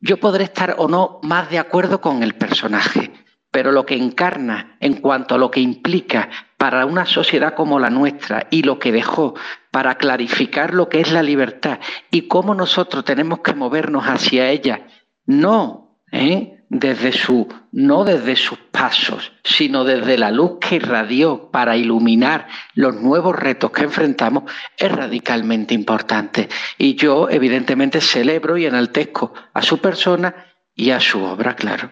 Yo 0.00 0.18
podré 0.18 0.44
estar 0.44 0.74
o 0.78 0.88
no 0.88 1.18
más 1.22 1.48
de 1.50 1.58
acuerdo 1.58 2.00
con 2.00 2.22
el 2.22 2.34
personaje, 2.34 3.10
pero 3.50 3.72
lo 3.72 3.86
que 3.86 3.94
encarna 3.94 4.76
en 4.80 4.94
cuanto 4.94 5.34
a 5.34 5.38
lo 5.38 5.50
que 5.50 5.60
implica 5.60 6.28
para 6.58 6.86
una 6.86 7.06
sociedad 7.06 7.54
como 7.54 7.78
la 7.78 7.88
nuestra 7.88 8.46
y 8.50 8.62
lo 8.62 8.78
que 8.78 8.90
dejó 8.90 9.34
para 9.74 9.96
clarificar 9.96 10.72
lo 10.72 10.88
que 10.88 11.00
es 11.00 11.10
la 11.10 11.24
libertad 11.24 11.80
y 12.08 12.28
cómo 12.28 12.54
nosotros 12.54 13.04
tenemos 13.04 13.40
que 13.40 13.54
movernos 13.54 14.04
hacia 14.04 14.48
ella, 14.48 14.86
no 15.26 15.98
¿eh? 16.12 16.64
desde 16.68 17.10
su, 17.10 17.48
no 17.72 18.04
desde 18.04 18.36
sus 18.36 18.56
pasos, 18.70 19.32
sino 19.42 19.82
desde 19.82 20.16
la 20.16 20.30
luz 20.30 20.58
que 20.60 20.76
irradió 20.76 21.50
para 21.50 21.76
iluminar 21.76 22.46
los 22.74 22.94
nuevos 22.94 23.34
retos 23.34 23.72
que 23.72 23.82
enfrentamos, 23.82 24.44
es 24.76 24.92
radicalmente 24.92 25.74
importante. 25.74 26.48
Y 26.78 26.94
yo, 26.94 27.28
evidentemente, 27.28 28.00
celebro 28.00 28.56
y 28.56 28.66
enaltezco 28.66 29.34
a 29.52 29.60
su 29.60 29.78
persona 29.78 30.54
y 30.72 30.90
a 30.90 31.00
su 31.00 31.20
obra, 31.20 31.56
claro. 31.56 31.90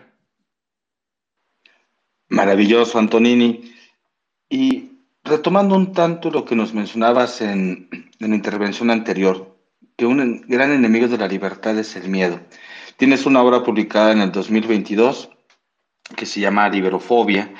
Maravilloso, 2.28 3.00
Antonini. 3.00 3.74
Y 4.48 4.91
retomando 5.24 5.74
un 5.76 5.92
tanto 5.92 6.30
lo 6.30 6.44
que 6.44 6.56
nos 6.56 6.74
mencionabas 6.74 7.40
en, 7.40 7.88
la 8.18 8.34
intervención 8.34 8.90
anterior, 8.90 9.56
que 9.96 10.06
un 10.06 10.44
gran 10.48 10.72
enemigo 10.72 11.08
de 11.08 11.18
la 11.18 11.28
libertad 11.28 11.78
es 11.78 11.96
el 11.96 12.08
miedo. 12.08 12.40
Tienes 12.96 13.26
una 13.26 13.42
obra 13.42 13.62
publicada 13.62 14.12
en 14.12 14.20
el 14.20 14.32
2022 14.32 15.30
que 16.16 16.26
se 16.26 16.40
llama 16.40 16.68
Liberofobia 16.68 17.52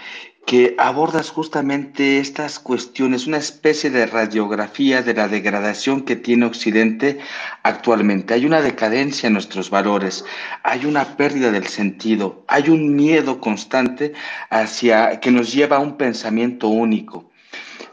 que 0.47 0.75
abordas 0.79 1.31
justamente 1.31 2.19
estas 2.19 2.59
cuestiones, 2.59 3.27
una 3.27 3.37
especie 3.37 3.91
de 3.91 4.07
radiografía 4.07 5.03
de 5.03 5.15
la 5.15 5.29
degradación 5.29 6.03
que 6.03 6.17
tiene 6.17 6.47
Occidente 6.47 7.19
actualmente. 7.63 8.35
Hay 8.35 8.45
una 8.45 8.61
decadencia 8.61 9.29
en 9.29 9.35
nuestros 9.35 9.71
valores, 9.71 10.25
hay 10.65 10.85
una 10.85 11.17
pérdida 11.17 11.53
del 11.53 11.69
sentido, 11.69 12.45
hay 12.49 12.71
un 12.71 12.95
miedo 12.95 13.41
constante 13.41 14.15
hacia 14.51 15.21
que 15.21 15.31
nos 15.31 15.53
lleva 15.53 15.77
a 15.77 15.81
un 15.81 15.97
pensamiento 15.97 16.69
único. 16.69 17.32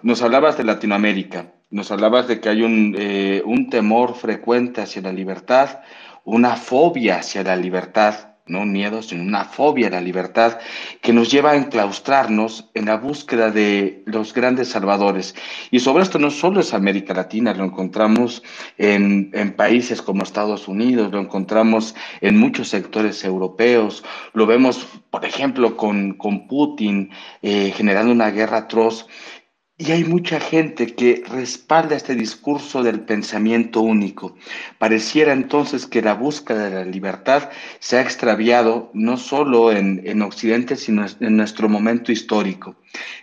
Nos 0.02 0.22
hablabas 0.22 0.58
de 0.58 0.64
Latinoamérica, 0.64 1.54
nos 1.70 1.92
hablabas 1.92 2.28
de 2.28 2.40
que 2.40 2.48
hay 2.48 2.62
un, 2.62 2.96
eh, 2.98 3.42
un 3.46 3.70
temor 3.70 4.16
frecuente 4.16 4.82
hacia 4.82 5.02
la 5.02 5.12
libertad, 5.12 5.82
una 6.24 6.56
fobia 6.56 7.18
hacia 7.18 7.44
la 7.44 7.58
libertad 7.58 8.30
no 8.50 8.62
un 8.62 8.72
miedo, 8.72 9.02
sino 9.02 9.24
una 9.24 9.46
fobia 9.46 9.88
a 9.88 9.92
la 9.92 10.02
libertad 10.02 10.58
que 11.02 11.14
nos 11.14 11.32
lleva 11.32 11.52
a 11.52 11.56
enclaustrarnos 11.56 12.70
en 12.74 12.86
la 12.86 12.98
búsqueda 12.98 13.52
de 13.52 14.04
los 14.06 14.34
grandes 14.34 14.70
salvadores. 14.70 15.36
Y 15.72 15.80
sobre 15.80 16.04
esto 16.04 16.18
no 16.20 16.32
solo 16.32 16.60
es 16.60 16.74
América 16.74 17.14
Latina, 17.14 17.54
lo 17.54 17.64
encontramos 17.64 18.44
en, 18.78 19.30
países 19.56 20.02
como 20.02 20.24
Estados 20.24 20.68
Unidos, 20.68 21.12
lo 21.12 21.20
encontramos 21.20 21.96
en 22.22 22.38
muchos 22.38 22.70
sectores 22.70 23.24
europeos, 23.24 24.04
lo 24.34 24.46
vemos, 24.46 24.88
por 25.12 25.26
ejemplo, 25.26 25.78
con, 25.78 26.14
con 26.14 26.48
Putin 26.48 27.12
eh, 27.42 27.72
generando 27.76 28.12
una 28.12 28.32
guerra 28.32 28.58
atroz 28.58 29.08
y 29.82 29.94
hay 29.94 30.04
mucha 30.04 30.42
gente 30.42 30.94
que 30.94 31.24
respalda 31.26 31.96
este 31.96 32.14
discurso 32.14 32.84
del 32.84 33.00
pensamiento 33.00 33.80
único. 33.80 34.36
Pareciera 34.78 35.32
entonces 35.32 35.88
que 35.88 36.02
la 36.02 36.16
búsqueda 36.16 36.70
de 36.70 36.76
la 36.76 36.84
libertad 36.84 37.50
se 37.80 37.98
ha 37.98 38.02
extraviado 38.02 38.92
no 38.94 39.16
solo 39.16 39.72
en, 39.72 40.22
Occidente, 40.22 40.76
sino 40.76 41.06
en 41.22 41.38
nuestro 41.38 41.70
momento 41.70 42.12
histórico. 42.12 42.76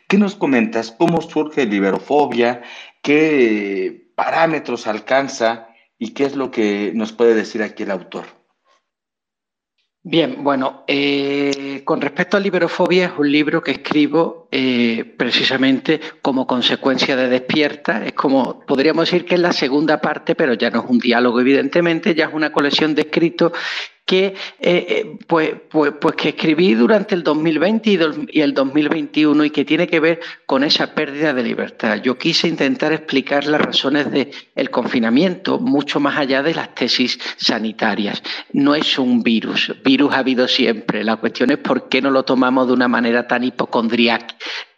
¿Qué 0.08 0.16
nos 0.16 0.34
comentas? 0.34 0.92
¿Cómo 0.92 1.20
surge 1.20 1.66
la 1.66 1.70
liberofobia? 1.70 2.62
¿Qué 3.02 4.10
parámetros 4.14 4.86
alcanza? 4.86 5.68
¿Y 5.98 6.14
qué 6.14 6.24
es 6.24 6.36
lo 6.36 6.50
que 6.50 6.90
nos 6.94 7.12
puede 7.12 7.34
decir 7.34 7.62
aquí 7.62 7.82
el 7.82 7.90
autor? 7.90 8.24
Bien, 10.08 10.44
bueno, 10.44 10.84
eh, 10.86 11.82
con 11.84 12.00
respecto 12.00 12.36
a 12.36 12.40
liberofobia 12.40 13.06
es 13.06 13.12
un 13.18 13.30
libro 13.30 13.60
que 13.60 13.72
escribo 13.72 14.45
eh, 14.50 15.14
precisamente 15.16 16.00
como 16.22 16.46
consecuencia 16.46 17.16
de 17.16 17.28
Despierta. 17.28 18.04
Es 18.04 18.12
como, 18.12 18.60
podríamos 18.60 19.06
decir 19.10 19.24
que 19.24 19.34
es 19.34 19.40
la 19.40 19.52
segunda 19.52 20.00
parte, 20.00 20.34
pero 20.34 20.54
ya 20.54 20.70
no 20.70 20.80
es 20.80 20.90
un 20.90 20.98
diálogo, 20.98 21.40
evidentemente, 21.40 22.14
ya 22.14 22.26
es 22.26 22.34
una 22.34 22.52
colección 22.52 22.94
de 22.94 23.02
escritos 23.02 23.52
que, 24.06 24.26
eh, 24.26 24.34
eh, 24.60 25.18
pues, 25.26 25.54
pues, 25.68 25.92
pues, 26.00 26.14
que 26.14 26.28
escribí 26.28 26.74
durante 26.74 27.16
el 27.16 27.24
2020 27.24 27.90
y, 28.30 28.40
el 28.40 28.54
2021 28.54 29.44
y 29.44 29.50
que 29.50 29.64
tiene 29.64 29.88
que 29.88 29.98
ver 29.98 30.20
con 30.46 30.62
esa 30.62 30.94
pérdida 30.94 31.34
de 31.34 31.42
libertad. 31.42 32.00
Yo 32.00 32.16
quise 32.16 32.46
intentar 32.46 32.92
explicar 32.92 33.46
las 33.46 33.60
razones 33.60 34.06
del 34.12 34.70
confinamiento 34.70 35.58
mucho 35.58 35.98
más 35.98 36.16
allá 36.16 36.44
de 36.44 36.54
las 36.54 36.72
tesis 36.76 37.18
sanitarias. 37.36 38.22
No 38.52 38.76
es 38.76 38.96
un 38.96 39.24
virus, 39.24 39.74
virus 39.84 40.12
ha 40.14 40.18
habido 40.18 40.46
siempre. 40.46 41.02
La 41.02 41.16
cuestión 41.16 41.50
es 41.50 41.58
por 41.58 41.88
qué 41.88 42.00
no 42.00 42.12
lo 42.12 42.24
tomamos 42.24 42.68
de 42.68 42.74
una 42.74 42.86
manera 42.86 43.26
tan 43.26 43.42
hipocondriaca 43.42 44.35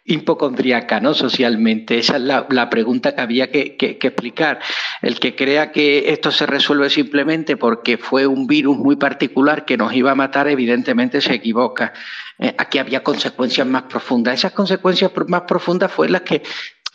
hipocondriaca, 0.09 0.99
¿no? 0.99 1.13
Socialmente. 1.13 1.99
Esa 1.99 2.17
es 2.17 2.23
la, 2.23 2.69
pregunta 2.69 3.13
que 3.13 3.21
había 3.21 3.51
que, 3.51 3.77
explicar. 3.79 4.59
El 5.01 5.19
que 5.19 5.35
crea 5.35 5.71
que 5.71 6.11
esto 6.11 6.31
se 6.31 6.45
resuelve 6.45 6.89
simplemente 6.89 7.57
porque 7.57 7.97
fue 7.97 8.25
un 8.25 8.47
virus 8.47 8.77
muy 8.77 8.95
particular 8.95 9.65
que 9.65 9.77
nos 9.77 9.93
iba 9.93 10.11
a 10.11 10.15
matar, 10.15 10.47
evidentemente 10.47 11.21
se 11.21 11.35
equivoca. 11.35 11.93
Eh, 12.39 12.55
aquí 12.57 12.79
había 12.79 13.03
consecuencias 13.03 13.67
más 13.67 13.83
profundas. 13.83 14.35
Esas 14.35 14.53
consecuencias 14.53 15.11
más 15.27 15.41
profundas 15.41 15.91
fueron 15.91 16.13
las 16.13 16.21
que 16.23 16.41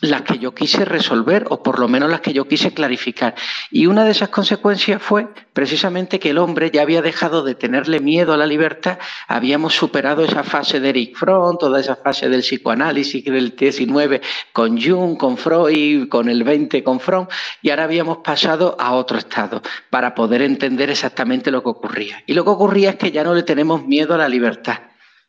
las 0.01 0.23
que 0.23 0.37
yo 0.39 0.53
quise 0.53 0.83
resolver 0.83 1.45
o 1.49 1.63
por 1.63 1.79
lo 1.79 1.87
menos 1.87 2.09
las 2.09 2.21
que 2.21 2.33
yo 2.33 2.47
quise 2.47 2.73
clarificar. 2.73 3.35
Y 3.71 3.85
una 3.87 4.03
de 4.03 4.11
esas 4.11 4.29
consecuencias 4.29 5.01
fue 5.01 5.27
precisamente 5.53 6.19
que 6.19 6.31
el 6.31 6.37
hombre 6.37 6.69
ya 6.71 6.81
había 6.81 7.01
dejado 7.01 7.43
de 7.43 7.55
tenerle 7.55 7.99
miedo 7.99 8.33
a 8.33 8.37
la 8.37 8.45
libertad, 8.45 8.99
habíamos 9.27 9.73
superado 9.73 10.23
esa 10.25 10.43
fase 10.43 10.79
de 10.79 10.89
Eric 10.89 11.15
Fromm, 11.15 11.57
toda 11.57 11.79
esa 11.79 11.95
fase 11.95 12.27
del 12.27 12.41
psicoanálisis 12.41 13.23
del 13.23 13.55
19 13.55 14.21
con 14.51 14.81
Jung, 14.81 15.17
con 15.17 15.37
Freud, 15.37 16.09
con 16.09 16.29
el 16.29 16.43
20 16.43 16.83
con 16.83 16.99
Fromm, 16.99 17.27
y 17.61 17.69
ahora 17.69 17.85
habíamos 17.85 18.17
pasado 18.17 18.75
a 18.79 18.93
otro 18.93 19.17
estado 19.17 19.61
para 19.89 20.13
poder 20.13 20.41
entender 20.41 20.89
exactamente 20.89 21.51
lo 21.51 21.63
que 21.63 21.69
ocurría. 21.69 22.23
Y 22.25 22.33
lo 22.33 22.43
que 22.43 22.49
ocurría 22.49 22.91
es 22.91 22.95
que 22.97 23.11
ya 23.11 23.23
no 23.23 23.33
le 23.33 23.43
tenemos 23.43 23.85
miedo 23.85 24.13
a 24.13 24.17
la 24.17 24.27
libertad, 24.27 24.79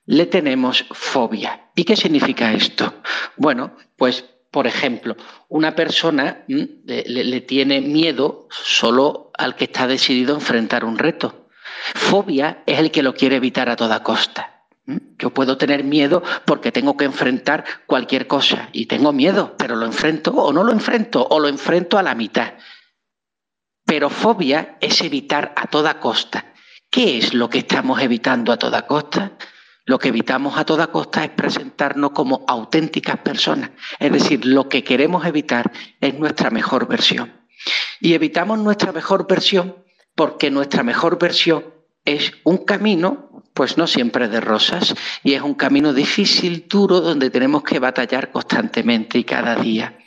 le 0.06 0.26
tenemos 0.26 0.84
fobia. 0.90 1.70
¿Y 1.74 1.84
qué 1.84 1.96
significa 1.96 2.52
esto? 2.52 2.94
Bueno, 3.36 3.76
pues 3.96 4.24
por 4.56 4.66
ejemplo, 4.66 5.18
una 5.50 5.74
persona 5.74 6.46
le, 6.48 7.40
tiene 7.42 7.82
miedo 7.82 8.48
solo 8.48 9.30
al 9.36 9.54
que 9.54 9.64
está 9.64 9.86
decidido 9.86 10.32
a 10.32 10.38
enfrentar 10.38 10.86
un 10.86 10.96
reto. 10.96 11.50
Fobia 11.94 12.62
es 12.64 12.78
el 12.78 12.90
que 12.90 13.02
lo 13.02 13.12
quiere 13.12 13.36
evitar 13.36 13.68
a 13.68 13.76
toda 13.76 14.02
costa. 14.02 14.64
Yo 15.18 15.28
puedo 15.28 15.58
tener 15.58 15.84
miedo 15.84 16.22
porque 16.46 16.72
tengo 16.72 16.96
que 16.96 17.04
enfrentar 17.04 17.66
cualquier 17.84 18.26
cosa 18.26 18.70
y 18.72 18.86
tengo 18.86 19.12
miedo, 19.12 19.56
pero 19.58 19.76
lo 19.76 19.84
enfrento 19.84 20.30
o 20.30 20.54
no 20.54 20.64
lo 20.64 20.72
enfrento 20.72 21.26
o 21.28 21.38
lo 21.38 21.48
enfrento 21.48 21.98
a 21.98 22.02
la 22.02 22.14
mitad. 22.14 22.54
Pero 23.84 24.08
fobia 24.08 24.78
es 24.80 25.02
evitar 25.02 25.52
a 25.54 25.66
toda 25.66 26.00
costa. 26.00 26.54
¿Qué 26.88 27.18
es 27.18 27.34
lo 27.34 27.50
que 27.50 27.58
estamos 27.58 28.00
evitando 28.00 28.52
a 28.52 28.56
toda 28.56 28.86
costa? 28.86 29.32
Lo 29.86 29.98
que 29.98 30.08
evitamos 30.08 30.58
a 30.58 30.64
toda 30.64 30.88
costa 30.88 31.24
es 31.24 31.30
presentarnos 31.30 32.10
como 32.10 32.44
auténticas 32.48 33.18
personas. 33.18 33.70
Es 34.00 34.12
decir, 34.12 34.44
lo 34.44 34.68
que 34.68 34.82
queremos 34.82 35.24
evitar 35.24 35.70
es 36.00 36.18
nuestra 36.18 36.50
mejor 36.50 36.88
versión. 36.88 37.32
Y 38.00 38.14
evitamos 38.14 38.58
nuestra 38.58 38.92
mejor 38.92 39.26
versión 39.28 39.76
porque 40.16 40.50
nuestra 40.50 40.82
mejor 40.82 41.18
versión 41.18 41.64
es 42.04 42.32
un 42.44 42.64
camino, 42.64 43.42
pues 43.54 43.78
no 43.78 43.86
siempre 43.86 44.28
de 44.28 44.40
rosas, 44.40 44.94
y 45.22 45.34
es 45.34 45.42
un 45.42 45.54
camino 45.54 45.92
difícil, 45.92 46.66
duro, 46.68 47.00
donde 47.00 47.30
tenemos 47.30 47.62
que 47.62 47.78
batallar 47.78 48.30
constantemente 48.30 49.18
y 49.18 49.24
cada 49.24 49.56
día. 49.56 49.98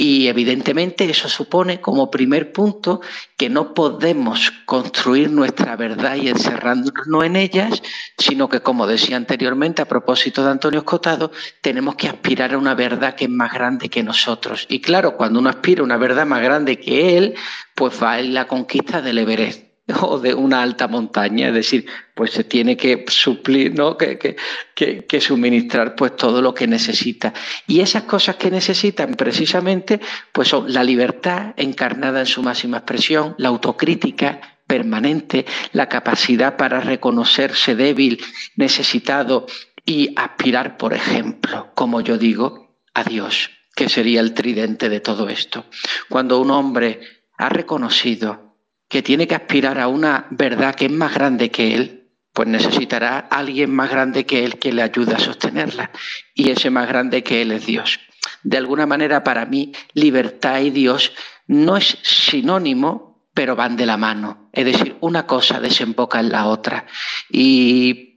Y 0.00 0.28
evidentemente 0.28 1.10
eso 1.10 1.28
supone 1.28 1.80
como 1.80 2.08
primer 2.08 2.52
punto 2.52 3.00
que 3.36 3.50
no 3.50 3.74
podemos 3.74 4.52
construir 4.64 5.28
nuestra 5.28 5.74
verdad 5.74 6.14
y 6.14 6.28
encerrarnos 6.28 6.92
en 7.24 7.34
ellas, 7.34 7.82
sino 8.16 8.48
que, 8.48 8.60
como 8.60 8.86
decía 8.86 9.16
anteriormente 9.16 9.82
a 9.82 9.88
propósito 9.88 10.44
de 10.44 10.52
Antonio 10.52 10.78
Escotado, 10.78 11.32
tenemos 11.62 11.96
que 11.96 12.06
aspirar 12.06 12.54
a 12.54 12.58
una 12.58 12.76
verdad 12.76 13.16
que 13.16 13.24
es 13.24 13.30
más 13.30 13.52
grande 13.52 13.88
que 13.88 14.04
nosotros. 14.04 14.66
Y 14.68 14.80
claro, 14.80 15.16
cuando 15.16 15.40
uno 15.40 15.50
aspira 15.50 15.80
a 15.80 15.84
una 15.84 15.96
verdad 15.96 16.26
más 16.26 16.42
grande 16.42 16.78
que 16.78 17.18
él, 17.18 17.34
pues 17.74 18.00
va 18.00 18.20
en 18.20 18.34
la 18.34 18.46
conquista 18.46 19.02
del 19.02 19.18
Everest 19.18 19.67
o 20.02 20.18
de 20.18 20.34
una 20.34 20.62
alta 20.62 20.86
montaña, 20.86 21.48
es 21.48 21.54
decir, 21.54 21.86
pues 22.14 22.32
se 22.32 22.44
tiene 22.44 22.76
que 22.76 23.04
suplir, 23.08 23.74
¿no? 23.74 23.96
que, 23.96 24.18
que, 24.18 25.06
que, 25.06 25.20
suministrar 25.20 25.94
pues 25.94 26.16
todo 26.16 26.42
lo 26.42 26.52
que 26.54 26.66
necesita. 26.66 27.32
Y 27.66 27.80
esas 27.80 28.04
cosas 28.04 28.36
que 28.36 28.50
necesitan 28.50 29.14
precisamente 29.14 30.00
pues 30.32 30.48
son 30.48 30.72
la 30.72 30.84
libertad 30.84 31.54
encarnada 31.56 32.20
en 32.20 32.26
su 32.26 32.42
máxima 32.42 32.78
expresión, 32.78 33.34
la 33.38 33.48
autocrítica 33.48 34.58
permanente, 34.66 35.46
la 35.72 35.88
capacidad 35.88 36.56
para 36.56 36.80
reconocerse 36.80 37.74
débil, 37.74 38.22
necesitado 38.56 39.46
y 39.86 40.12
aspirar, 40.16 40.76
por 40.76 40.92
ejemplo, 40.92 41.70
como 41.74 42.02
yo 42.02 42.18
digo, 42.18 42.76
a 42.92 43.04
Dios, 43.04 43.50
que 43.74 43.88
sería 43.88 44.20
el 44.20 44.34
tridente 44.34 44.90
de 44.90 45.00
todo 45.00 45.30
esto. 45.30 45.64
Cuando 46.10 46.38
un 46.40 46.50
hombre 46.50 47.00
ha 47.38 47.48
reconocido 47.48 48.47
que 48.88 49.02
tiene 49.02 49.26
que 49.26 49.34
aspirar 49.34 49.78
a 49.78 49.88
una 49.88 50.26
verdad 50.30 50.74
que 50.74 50.86
es 50.86 50.92
más 50.92 51.14
grande 51.14 51.50
que 51.50 51.74
él, 51.74 52.10
pues 52.32 52.48
necesitará 52.48 53.18
alguien 53.18 53.70
más 53.70 53.90
grande 53.90 54.24
que 54.24 54.44
él 54.44 54.58
que 54.58 54.72
le 54.72 54.82
ayude 54.82 55.14
a 55.14 55.18
sostenerla. 55.18 55.90
Y 56.34 56.50
ese 56.50 56.70
más 56.70 56.88
grande 56.88 57.22
que 57.22 57.42
él 57.42 57.52
es 57.52 57.66
Dios. 57.66 58.00
De 58.42 58.56
alguna 58.56 58.86
manera, 58.86 59.24
para 59.24 59.44
mí, 59.44 59.72
libertad 59.92 60.60
y 60.60 60.70
Dios 60.70 61.12
no 61.46 61.76
es 61.76 61.98
sinónimo, 62.02 63.28
pero 63.34 63.56
van 63.56 63.76
de 63.76 63.86
la 63.86 63.96
mano. 63.96 64.50
Es 64.52 64.64
decir, 64.64 64.96
una 65.00 65.26
cosa 65.26 65.60
desemboca 65.60 66.20
en 66.20 66.30
la 66.30 66.46
otra. 66.46 66.86
Y 67.30 68.08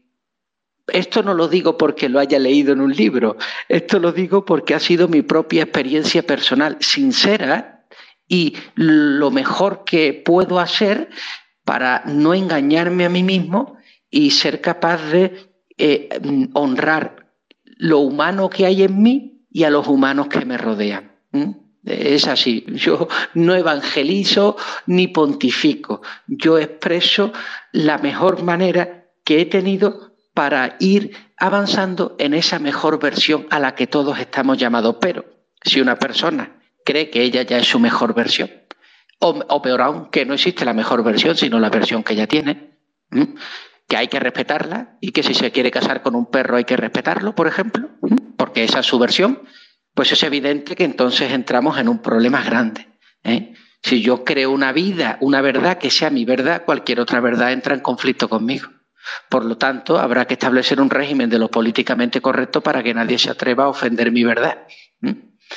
esto 0.87 1.23
no 1.23 1.33
lo 1.33 1.47
digo 1.47 1.77
porque 1.77 2.09
lo 2.09 2.19
haya 2.19 2.39
leído 2.39 2.73
en 2.73 2.81
un 2.81 2.93
libro, 2.93 3.37
esto 3.69 3.99
lo 3.99 4.11
digo 4.11 4.45
porque 4.45 4.75
ha 4.75 4.79
sido 4.79 5.07
mi 5.07 5.21
propia 5.21 5.63
experiencia 5.63 6.23
personal, 6.23 6.77
sincera, 6.79 7.70
y 8.31 8.55
lo 8.75 9.29
mejor 9.29 9.83
que 9.83 10.13
puedo 10.13 10.61
hacer 10.61 11.09
para 11.65 12.03
no 12.05 12.33
engañarme 12.33 13.03
a 13.03 13.09
mí 13.09 13.23
mismo 13.23 13.75
y 14.09 14.31
ser 14.31 14.61
capaz 14.61 15.03
de 15.11 15.51
eh, 15.77 16.07
honrar 16.53 17.33
lo 17.65 17.99
humano 17.99 18.49
que 18.49 18.65
hay 18.65 18.83
en 18.83 19.03
mí 19.03 19.45
y 19.51 19.65
a 19.65 19.69
los 19.69 19.85
humanos 19.85 20.27
que 20.29 20.45
me 20.45 20.57
rodean. 20.57 21.11
Es 21.83 22.25
así, 22.25 22.63
yo 22.69 23.09
no 23.33 23.53
evangelizo 23.53 24.55
ni 24.85 25.09
pontifico, 25.09 26.01
yo 26.25 26.57
expreso 26.57 27.33
la 27.73 27.97
mejor 27.97 28.43
manera 28.43 29.09
que 29.25 29.41
he 29.41 29.45
tenido 29.45 30.15
para 30.33 30.77
ir 30.79 31.33
avanzando 31.35 32.15
en 32.17 32.33
esa 32.33 32.59
mejor 32.59 32.97
versión 32.97 33.45
a 33.49 33.59
la 33.59 33.75
que 33.75 33.87
todos 33.87 34.19
estamos 34.19 34.57
llamados. 34.57 34.95
Pero 35.01 35.25
si 35.65 35.81
una 35.81 35.97
persona 35.99 36.60
cree 36.85 37.09
que 37.09 37.21
ella 37.21 37.43
ya 37.43 37.57
es 37.57 37.67
su 37.67 37.79
mejor 37.79 38.13
versión. 38.13 38.49
O, 39.19 39.61
peor 39.61 39.81
aún, 39.81 40.09
que 40.09 40.25
no 40.25 40.33
existe 40.33 40.65
la 40.65 40.73
mejor 40.73 41.03
versión, 41.03 41.37
sino 41.37 41.59
la 41.59 41.69
versión 41.69 42.03
que 42.03 42.13
ella 42.13 42.25
tiene. 42.27 42.79
Que 43.87 43.97
hay 43.97 44.07
que 44.07 44.19
respetarla 44.19 44.97
y 44.99 45.11
que 45.11 45.21
si 45.21 45.35
se 45.35 45.51
quiere 45.51 45.69
casar 45.69 46.01
con 46.01 46.15
un 46.15 46.25
perro 46.25 46.57
hay 46.57 46.63
que 46.63 46.75
respetarlo, 46.75 47.35
por 47.35 47.47
ejemplo, 47.47 47.89
porque 48.35 48.63
esa 48.63 48.79
es 48.79 48.87
su 48.87 48.97
versión. 48.97 49.43
Pues 49.93 50.11
es 50.11 50.23
evidente 50.23 50.75
que 50.75 50.85
entonces 50.85 51.31
entramos 51.31 51.77
en 51.77 51.87
un 51.87 52.01
problema 52.01 52.41
grande. 52.41 52.87
¿eh? 53.23 53.53
Si 53.83 54.01
yo 54.01 54.23
creo 54.23 54.51
una 54.51 54.71
vida, 54.71 55.17
una 55.21 55.41
verdad 55.41 55.77
que 55.77 55.91
sea 55.91 56.09
mi 56.09 56.25
verdad, 56.25 56.63
cualquier 56.65 56.99
otra 56.99 57.19
verdad 57.19 57.51
entra 57.51 57.75
en 57.75 57.81
conflicto 57.81 58.29
conmigo. 58.29 58.69
Por 59.29 59.45
lo 59.45 59.57
tanto, 59.57 59.99
habrá 59.99 60.25
que 60.25 60.35
establecer 60.35 60.79
un 60.79 60.89
régimen 60.89 61.29
de 61.29 61.39
lo 61.39 61.49
políticamente 61.49 62.21
correcto 62.21 62.61
para 62.61 62.83
que 62.83 62.93
nadie 62.93 63.17
se 63.17 63.29
atreva 63.29 63.65
a 63.65 63.69
ofender 63.69 64.11
mi 64.11 64.23
verdad. 64.23 64.65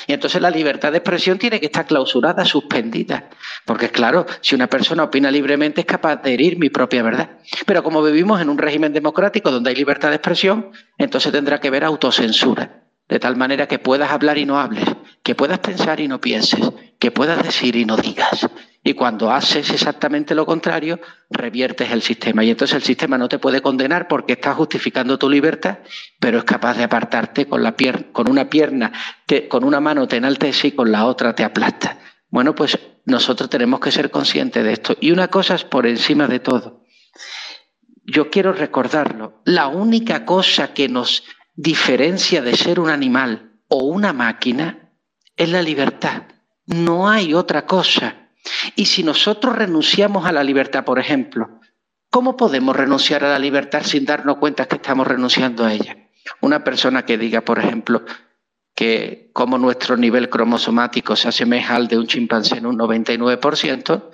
Y 0.07 0.13
entonces 0.13 0.41
la 0.41 0.49
libertad 0.49 0.91
de 0.91 0.99
expresión 0.99 1.37
tiene 1.37 1.59
que 1.59 1.67
estar 1.67 1.85
clausurada, 1.85 2.45
suspendida. 2.45 3.29
Porque 3.65 3.89
claro, 3.89 4.25
si 4.41 4.55
una 4.55 4.67
persona 4.67 5.03
opina 5.03 5.31
libremente 5.31 5.81
es 5.81 5.87
capaz 5.87 6.17
de 6.17 6.33
herir 6.33 6.57
mi 6.57 6.69
propia 6.69 7.03
verdad. 7.03 7.37
Pero 7.65 7.83
como 7.83 8.03
vivimos 8.03 8.41
en 8.41 8.49
un 8.49 8.57
régimen 8.57 8.93
democrático 8.93 9.51
donde 9.51 9.69
hay 9.69 9.75
libertad 9.75 10.09
de 10.09 10.15
expresión, 10.15 10.71
entonces 10.97 11.31
tendrá 11.31 11.59
que 11.59 11.69
haber 11.69 11.83
autocensura. 11.83 12.83
De 13.07 13.19
tal 13.19 13.35
manera 13.35 13.67
que 13.67 13.77
puedas 13.77 14.11
hablar 14.11 14.37
y 14.37 14.45
no 14.45 14.59
hables, 14.59 14.85
que 15.21 15.35
puedas 15.35 15.59
pensar 15.59 15.99
y 15.99 16.07
no 16.07 16.19
pienses, 16.19 16.71
que 16.97 17.11
puedas 17.11 17.43
decir 17.43 17.75
y 17.75 17.85
no 17.85 17.97
digas. 17.97 18.47
Y 18.87 18.93
cuando 18.93 19.31
haces 19.31 19.71
exactamente 19.71 20.35
lo 20.35 20.45
contrario, 20.45 20.99
reviertes 21.31 21.89
el 21.89 22.03
sistema. 22.03 22.43
Y 22.43 22.51
entonces 22.51 22.75
el 22.75 22.83
sistema 22.83 23.17
no 23.17 23.27
te 23.27 23.39
puede 23.39 23.59
condenar 23.59 24.07
porque 24.07 24.33
está 24.33 24.53
justificando 24.53 25.17
tu 25.17 25.27
libertad, 25.27 25.79
pero 26.19 26.37
es 26.37 26.43
capaz 26.43 26.77
de 26.77 26.83
apartarte 26.83 27.47
con, 27.47 27.61
una 27.61 28.47
pierna, 28.47 28.91
con 29.49 29.63
una 29.63 29.79
mano 29.79 30.07
te 30.07 30.17
enaltece 30.17 30.67
y 30.67 30.71
con 30.73 30.91
la 30.91 31.07
otra 31.07 31.33
te 31.33 31.43
aplasta. 31.43 31.97
Bueno, 32.29 32.53
pues 32.53 32.77
nosotros 33.05 33.49
tenemos 33.49 33.79
que 33.79 33.91
ser 33.91 34.11
conscientes 34.11 34.63
de 34.63 34.73
esto. 34.73 34.95
Y 35.01 35.09
una 35.09 35.29
cosa 35.29 35.55
es 35.55 35.63
por 35.63 35.87
encima 35.87 36.27
de 36.27 36.39
todo. 36.39 36.83
Yo 38.03 38.29
quiero 38.29 38.53
recordarlo. 38.53 39.41
La 39.45 39.65
única 39.65 40.25
cosa 40.25 40.75
que 40.75 40.89
nos 40.89 41.23
diferencia 41.55 42.43
de 42.43 42.55
ser 42.55 42.79
un 42.79 42.91
animal 42.91 43.61
o 43.67 43.83
una 43.85 44.13
máquina 44.13 44.91
es 45.35 45.49
la 45.49 45.63
libertad. 45.63 46.25
No 46.67 47.09
hay 47.09 47.33
otra 47.33 47.65
cosa. 47.65 48.24
Y 48.75 48.85
si 48.85 49.03
nosotros 49.03 49.55
renunciamos 49.55 50.25
a 50.25 50.31
la 50.31 50.43
libertad, 50.43 50.83
por 50.83 50.99
ejemplo, 50.99 51.59
¿cómo 52.09 52.37
podemos 52.37 52.75
renunciar 52.75 53.23
a 53.23 53.29
la 53.29 53.39
libertad 53.39 53.83
sin 53.83 54.05
darnos 54.05 54.37
cuenta 54.37 54.67
que 54.67 54.75
estamos 54.75 55.07
renunciando 55.07 55.65
a 55.65 55.73
ella? 55.73 55.97
Una 56.41 56.63
persona 56.63 57.05
que 57.05 57.17
diga, 57.17 57.41
por 57.41 57.59
ejemplo, 57.59 58.03
que 58.75 59.29
como 59.33 59.57
nuestro 59.57 59.95
nivel 59.97 60.29
cromosomático 60.29 61.15
se 61.15 61.29
asemeja 61.29 61.75
al 61.75 61.87
de 61.87 61.97
un 61.97 62.07
chimpancé 62.07 62.57
en 62.57 62.65
un 62.65 62.77
99%, 62.77 64.09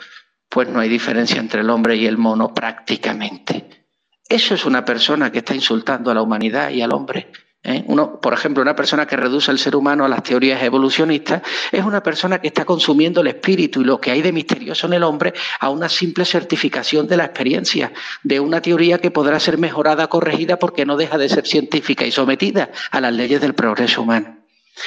pues 0.49 0.69
no 0.69 0.79
hay 0.79 0.89
diferencia 0.89 1.39
entre 1.39 1.61
el 1.61 1.69
hombre 1.69 1.95
y 1.95 2.05
el 2.05 2.17
mono 2.17 2.53
prácticamente. 2.53 3.87
Eso 4.29 4.53
es 4.53 4.65
una 4.65 4.85
persona 4.85 5.31
que 5.31 5.39
está 5.39 5.55
insultando 5.55 6.11
a 6.11 6.13
la 6.13 6.21
humanidad 6.21 6.69
y 6.69 6.81
al 6.81 6.93
hombre. 6.93 7.31
¿Eh? 7.63 7.83
Uno, 7.87 8.19
por 8.19 8.33
ejemplo, 8.33 8.61
una 8.61 8.75
persona 8.75 9.05
que 9.05 9.15
reduce 9.15 9.51
al 9.51 9.59
ser 9.59 9.75
humano 9.75 10.05
a 10.05 10.09
las 10.09 10.23
teorías 10.23 10.61
evolucionistas 10.63 11.41
es 11.71 11.83
una 11.83 12.01
persona 12.01 12.39
que 12.39 12.47
está 12.47 12.65
consumiendo 12.65 13.21
el 13.21 13.27
espíritu 13.27 13.81
y 13.81 13.85
lo 13.85 13.99
que 13.99 14.11
hay 14.11 14.21
de 14.21 14.31
misterioso 14.31 14.87
en 14.87 14.93
el 14.93 15.03
hombre 15.03 15.33
a 15.59 15.69
una 15.69 15.89
simple 15.89 16.25
certificación 16.25 17.07
de 17.07 17.17
la 17.17 17.25
experiencia, 17.25 17.91
de 18.23 18.39
una 18.39 18.61
teoría 18.61 18.99
que 18.99 19.11
podrá 19.11 19.39
ser 19.39 19.57
mejorada, 19.57 20.07
corregida, 20.07 20.57
porque 20.57 20.85
no 20.85 20.97
deja 20.97 21.17
de 21.17 21.29
ser 21.29 21.45
científica 21.45 22.05
y 22.05 22.11
sometida 22.11 22.71
a 22.91 23.01
las 23.01 23.13
leyes 23.13 23.41
del 23.41 23.53
progreso 23.53 24.01
humano. 24.01 24.37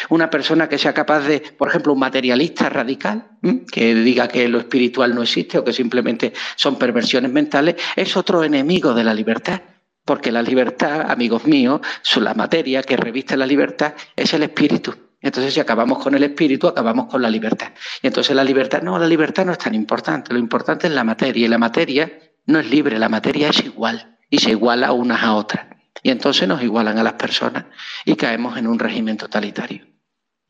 Una 0.09 0.31
persona 0.31 0.69
que 0.69 0.79
sea 0.79 0.95
capaz 0.95 1.21
de, 1.21 1.41
por 1.41 1.69
ejemplo, 1.69 1.93
un 1.93 1.99
materialista 1.99 2.69
radical, 2.69 3.29
que 3.71 3.95
diga 3.95 4.29
que 4.29 4.49
lo 4.49 4.59
espiritual 4.59 5.15
no 5.15 5.23
existe 5.23 5.59
o 5.59 5.65
que 5.65 5.73
simplemente 5.73 6.33
son 6.57 6.77
perversiones 6.77 7.31
mentales, 7.31 7.77
es 7.95 8.17
otro 8.17 8.43
enemigo 8.43 8.95
de 8.95 9.05
la 9.05 9.15
libertad. 9.15 9.61
Porque 10.05 10.31
la 10.31 10.43
libertad, 10.43 11.11
amigos 11.11 11.47
míos, 11.47 11.81
la 12.17 12.35
materia 12.35 12.83
que 12.83 12.97
reviste 12.97 13.37
la 13.37 13.47
libertad 13.47 13.95
es 14.17 14.35
el 14.35 14.43
espíritu. 14.43 14.95
Entonces, 15.21 15.55
si 15.55 15.61
acabamos 15.61 16.03
con 16.03 16.15
el 16.15 16.23
espíritu, 16.23 16.69
acabamos 16.69 17.07
con 17.07 17.23
la 17.23 17.31
libertad. 17.31 17.73
Y 18.03 18.09
entonces 18.09 18.37
la 18.37 18.45
libertad, 18.45 18.83
no, 18.83 18.99
la 18.99 19.07
libertad 19.07 19.47
no 19.47 19.53
es 19.53 19.59
tan 19.59 19.75
importante. 19.75 20.35
Lo 20.35 20.39
importante 20.39 20.87
es 20.87 20.93
la 20.93 21.03
materia. 21.03 21.47
Y 21.47 21.49
la 21.49 21.57
materia 21.57 22.13
no 22.45 22.59
es 22.59 22.69
libre, 22.69 22.99
la 22.99 23.09
materia 23.09 23.49
es 23.49 23.65
igual. 23.65 24.19
Y 24.29 24.39
se 24.39 24.51
iguala 24.51 24.93
unas 24.93 25.23
a 25.23 25.35
otras. 25.35 25.67
Y 26.03 26.11
entonces 26.11 26.47
nos 26.47 26.63
igualan 26.63 26.99
a 26.99 27.03
las 27.03 27.15
personas 27.15 27.65
y 28.05 28.17
caemos 28.17 28.59
en 28.59 28.67
un 28.67 28.79
régimen 28.79 29.17
totalitario. 29.17 29.87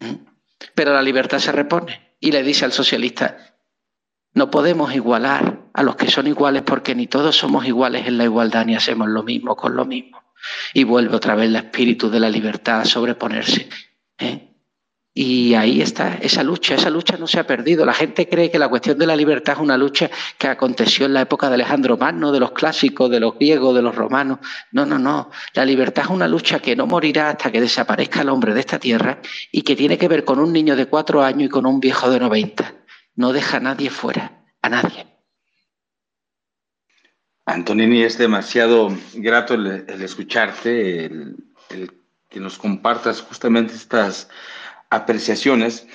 ¿Mm? 0.00 0.26
Pero 0.74 0.92
la 0.92 1.02
libertad 1.02 1.38
se 1.38 1.52
repone 1.52 2.16
y 2.18 2.32
le 2.32 2.42
dice 2.42 2.64
al 2.64 2.72
socialista, 2.72 3.54
no 4.32 4.50
podemos 4.50 4.92
igualar 4.92 5.53
a 5.74 5.82
los 5.82 5.96
que 5.96 6.10
son 6.10 6.26
iguales 6.28 6.62
porque 6.62 6.94
ni 6.94 7.08
todos 7.08 7.36
somos 7.36 7.66
iguales 7.66 8.06
en 8.06 8.16
la 8.16 8.24
igualdad 8.24 8.64
ni 8.64 8.76
hacemos 8.76 9.08
lo 9.08 9.22
mismo 9.22 9.56
con 9.56 9.76
lo 9.76 9.84
mismo. 9.84 10.22
Y 10.72 10.84
vuelve 10.84 11.16
otra 11.16 11.34
vez 11.34 11.48
el 11.48 11.56
espíritu 11.56 12.08
de 12.08 12.20
la 12.20 12.30
libertad 12.30 12.80
a 12.80 12.84
sobreponerse. 12.84 13.68
¿eh? 14.18 14.50
Y 15.16 15.54
ahí 15.54 15.80
está 15.80 16.18
esa 16.20 16.42
lucha, 16.42 16.74
esa 16.74 16.90
lucha 16.90 17.16
no 17.16 17.26
se 17.26 17.40
ha 17.40 17.46
perdido. 17.46 17.84
La 17.84 17.94
gente 17.94 18.28
cree 18.28 18.50
que 18.50 18.58
la 18.58 18.68
cuestión 18.68 18.98
de 18.98 19.06
la 19.06 19.16
libertad 19.16 19.54
es 19.54 19.60
una 19.60 19.76
lucha 19.76 20.10
que 20.38 20.48
aconteció 20.48 21.06
en 21.06 21.14
la 21.14 21.22
época 21.22 21.48
de 21.48 21.54
Alejandro 21.54 21.96
Magno, 21.96 22.30
de 22.30 22.40
los 22.40 22.52
clásicos, 22.52 23.10
de 23.10 23.20
los 23.20 23.34
griegos, 23.34 23.74
de 23.74 23.82
los 23.82 23.94
romanos. 23.94 24.38
No, 24.72 24.84
no, 24.84 24.98
no. 24.98 25.30
La 25.54 25.64
libertad 25.64 26.04
es 26.04 26.10
una 26.10 26.28
lucha 26.28 26.58
que 26.58 26.74
no 26.76 26.86
morirá 26.86 27.30
hasta 27.30 27.50
que 27.50 27.60
desaparezca 27.60 28.22
el 28.22 28.28
hombre 28.28 28.54
de 28.54 28.60
esta 28.60 28.78
tierra 28.78 29.20
y 29.50 29.62
que 29.62 29.76
tiene 29.76 29.98
que 29.98 30.08
ver 30.08 30.24
con 30.24 30.38
un 30.38 30.52
niño 30.52 30.74
de 30.76 30.86
cuatro 30.86 31.22
años 31.22 31.44
y 31.44 31.48
con 31.48 31.64
un 31.64 31.78
viejo 31.80 32.10
de 32.10 32.18
noventa. 32.18 32.74
No 33.14 33.32
deja 33.32 33.58
a 33.58 33.60
nadie 33.60 33.90
fuera, 33.90 34.44
a 34.62 34.68
nadie. 34.68 35.13
Antonini, 37.46 38.02
es 38.02 38.18
demasiado 38.18 38.96
grato 39.14 39.54
el, 39.54 39.84
escucharte, 39.88 41.04
el 41.04 41.36
que 42.30 42.40
nos 42.40 42.58
compartas 42.58 43.20
justamente 43.20 43.74
estas 43.74 44.28
apreciaciones. 44.90 45.86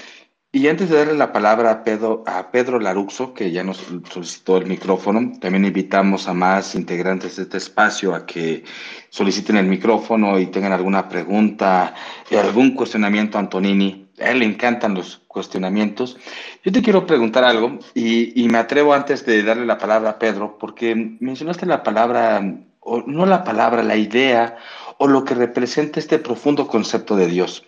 Y 0.52 0.68
antes 0.68 0.90
de 0.90 0.98
darle 0.98 1.14
la 1.14 1.32
palabra 1.32 1.70
a 1.70 1.84
Pedro, 1.84 2.24
a 2.26 2.50
Pedro 2.50 2.80
Laruxo, 2.80 3.36
que 3.36 3.52
ya 3.52 3.64
nos 3.64 3.86
solicitó 4.10 4.58
el 4.58 4.66
micrófono, 4.66 5.34
también 5.40 5.66
invitamos 5.66 6.28
a 6.28 6.34
más 6.34 6.74
integrantes 6.74 7.36
de 7.36 7.44
este 7.44 7.58
espacio 7.58 8.16
a 8.16 8.26
que 8.26 8.64
soliciten 9.10 9.58
el 9.58 9.68
micrófono 9.68 10.40
y 10.40 10.48
tengan 10.48 10.72
alguna 10.72 11.08
pregunta, 11.08 11.94
algún 12.32 12.74
cuestionamiento 12.74 13.38
a 13.38 13.42
Antonini. 13.42 14.10
A 14.20 14.32
él 14.32 14.40
le 14.40 14.46
encantan 14.46 14.96
los 14.96 15.22
cuestionamientos. 15.28 16.18
Yo 16.64 16.72
te 16.72 16.82
quiero 16.82 17.06
preguntar 17.06 17.44
algo 17.44 17.80
y, 17.94 18.48
me 18.50 18.58
atrevo 18.58 18.94
antes 18.94 19.26
de 19.26 19.44
darle 19.44 19.66
la 19.66 19.78
palabra 19.78 20.12
a 20.12 20.20
Pedro, 20.20 20.58
porque 20.58 20.96
mencionaste 21.20 21.66
la 21.66 21.84
palabra, 21.84 22.42
o 22.80 23.04
no 23.06 23.26
la 23.26 23.44
palabra, 23.44 23.84
la 23.84 23.96
idea 23.96 24.58
o 24.98 25.08
lo 25.08 25.24
que 25.24 25.36
representa 25.36 26.00
este 26.00 26.20
profundo 26.20 26.68
concepto 26.68 27.16
de 27.16 27.28
Dios 27.28 27.66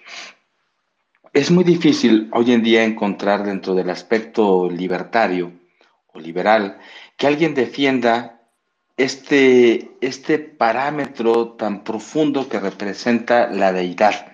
es 1.34 1.50
muy 1.50 1.64
difícil 1.64 2.30
hoy 2.34 2.52
en 2.52 2.62
día 2.62 2.84
encontrar 2.84 3.44
dentro 3.44 3.74
del 3.74 3.90
aspecto 3.90 4.70
libertario 4.70 5.54
o 6.08 6.20
liberal 6.20 6.78
que 7.16 7.28
alguien 7.28 7.54
defienda 7.54 8.42
este, 8.98 9.92
este 10.02 10.40
parámetro 10.40 11.54
tan 11.54 11.84
profundo 11.84 12.50
que 12.50 12.60
representa 12.60 13.48
la 13.48 13.72
deidad. 13.72 14.34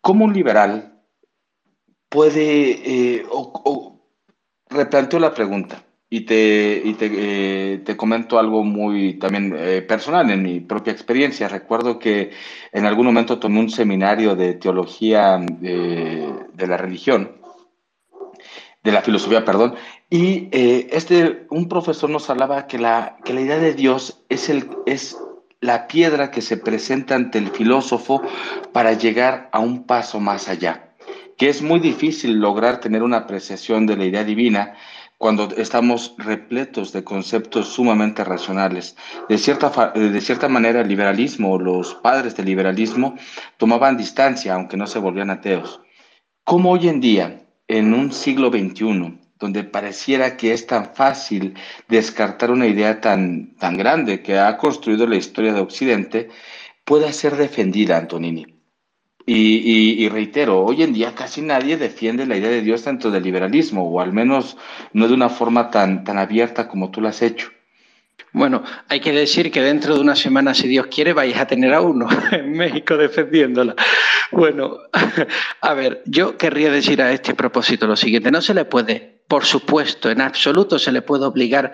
¿Cómo 0.00 0.24
un 0.24 0.32
liberal 0.32 0.91
puede, 2.12 3.16
eh, 3.16 3.26
o, 3.30 3.98
replanteo 4.68 5.18
la 5.18 5.32
pregunta, 5.32 5.82
y 6.10 6.20
te, 6.20 6.82
y 6.84 6.92
te, 6.92 7.10
eh, 7.10 7.78
te, 7.78 7.96
comento 7.96 8.38
algo 8.38 8.64
muy 8.64 9.14
también 9.14 9.56
eh, 9.56 9.80
personal 9.80 10.30
en 10.30 10.42
mi 10.42 10.60
propia 10.60 10.92
experiencia. 10.92 11.48
Recuerdo 11.48 11.98
que 11.98 12.32
en 12.70 12.84
algún 12.84 13.06
momento 13.06 13.38
tomé 13.38 13.60
un 13.60 13.70
seminario 13.70 14.36
de 14.36 14.52
teología 14.52 15.40
eh, 15.62 16.30
de 16.52 16.66
la 16.66 16.76
religión, 16.76 17.32
de 18.84 18.92
la 18.92 19.00
filosofía, 19.00 19.46
perdón, 19.46 19.74
y 20.10 20.48
este, 20.52 21.46
un 21.48 21.66
profesor 21.66 22.10
nos 22.10 22.28
hablaba 22.28 22.66
que 22.66 22.78
la, 22.78 23.16
que 23.24 23.32
la 23.32 23.40
idea 23.40 23.58
de 23.58 23.72
Dios 23.72 24.22
es, 24.28 24.50
el, 24.50 24.68
es 24.84 25.16
la 25.60 25.86
piedra 25.86 26.30
que 26.30 26.42
se 26.42 26.58
presenta 26.58 27.14
ante 27.14 27.38
el 27.38 27.48
filósofo 27.48 28.20
para 28.72 28.92
llegar 28.92 29.48
a 29.52 29.60
un 29.60 29.84
paso 29.84 30.20
más 30.20 30.48
allá, 30.50 30.91
que 31.36 31.48
es 31.48 31.62
muy 31.62 31.80
difícil 31.80 32.38
lograr 32.38 32.80
tener 32.80 33.02
una 33.02 33.18
apreciación 33.18 33.86
de 33.86 33.96
la 33.96 34.04
idea 34.04 34.24
divina 34.24 34.74
cuando 35.22 35.50
estamos 35.56 36.16
repletos 36.18 36.92
de 36.92 37.04
conceptos 37.04 37.68
sumamente 37.68 38.24
racionales. 38.24 38.96
De 39.28 39.38
cierta, 39.38 39.92
de 39.94 40.20
cierta 40.20 40.48
manera, 40.48 40.80
el 40.80 40.88
liberalismo, 40.88 41.60
los 41.60 41.94
padres 41.94 42.34
del 42.34 42.46
liberalismo, 42.46 43.16
tomaban 43.56 43.96
distancia, 43.96 44.54
aunque 44.54 44.76
no 44.76 44.88
se 44.88 44.98
volvían 44.98 45.30
ateos. 45.30 45.80
¿Cómo 46.42 46.72
hoy 46.72 46.88
en 46.88 47.00
día, 47.00 47.46
en 47.68 47.94
un 47.94 48.12
siglo 48.12 48.50
XXI, 48.50 49.20
donde 49.38 49.62
pareciera 49.62 50.36
que 50.36 50.52
es 50.52 50.66
tan 50.66 50.92
fácil 50.92 51.54
descartar 51.86 52.50
una 52.50 52.66
idea 52.66 53.00
tan, 53.00 53.54
tan 53.58 53.76
grande 53.76 54.22
que 54.22 54.40
ha 54.40 54.56
construido 54.56 55.06
la 55.06 55.14
historia 55.14 55.52
de 55.52 55.60
Occidente, 55.60 56.30
puede 56.84 57.12
ser 57.12 57.36
defendida, 57.36 57.96
Antonini? 57.96 58.51
Y, 59.24 60.08
reitero, 60.08 60.64
hoy 60.64 60.82
en 60.82 60.92
día 60.92 61.14
casi 61.14 61.42
nadie 61.42 61.76
defiende 61.76 62.26
la 62.26 62.36
idea 62.36 62.50
de 62.50 62.62
Dios 62.62 62.84
dentro 62.84 63.10
del 63.10 63.22
liberalismo, 63.22 63.88
o 63.88 64.00
al 64.00 64.12
menos 64.12 64.56
no 64.92 65.06
de 65.06 65.14
una 65.14 65.28
forma 65.28 65.70
tan, 65.70 66.04
tan 66.04 66.18
abierta 66.18 66.68
como 66.68 66.90
tú 66.90 67.00
lo 67.00 67.08
has 67.08 67.22
hecho. 67.22 67.50
Bueno, 68.32 68.62
hay 68.88 69.00
que 69.00 69.12
decir 69.12 69.50
que 69.52 69.60
dentro 69.60 69.94
de 69.94 70.00
una 70.00 70.16
semana, 70.16 70.54
si 70.54 70.66
Dios 70.66 70.86
quiere, 70.86 71.12
vais 71.12 71.36
a 71.36 71.46
tener 71.46 71.72
a 71.74 71.82
uno 71.82 72.08
en 72.32 72.52
México 72.52 72.96
defendiéndola. 72.96 73.76
Bueno, 74.32 74.78
a 75.60 75.74
ver, 75.74 76.02
yo 76.06 76.36
querría 76.36 76.70
decir 76.70 77.00
a 77.02 77.12
este 77.12 77.34
propósito 77.34 77.86
lo 77.86 77.96
siguiente, 77.96 78.30
no 78.30 78.40
se 78.40 78.54
le 78.54 78.64
puede, 78.64 79.22
por 79.28 79.44
supuesto, 79.44 80.10
en 80.10 80.20
absoluto 80.20 80.78
se 80.78 80.92
le 80.92 81.02
puede 81.02 81.26
obligar 81.26 81.72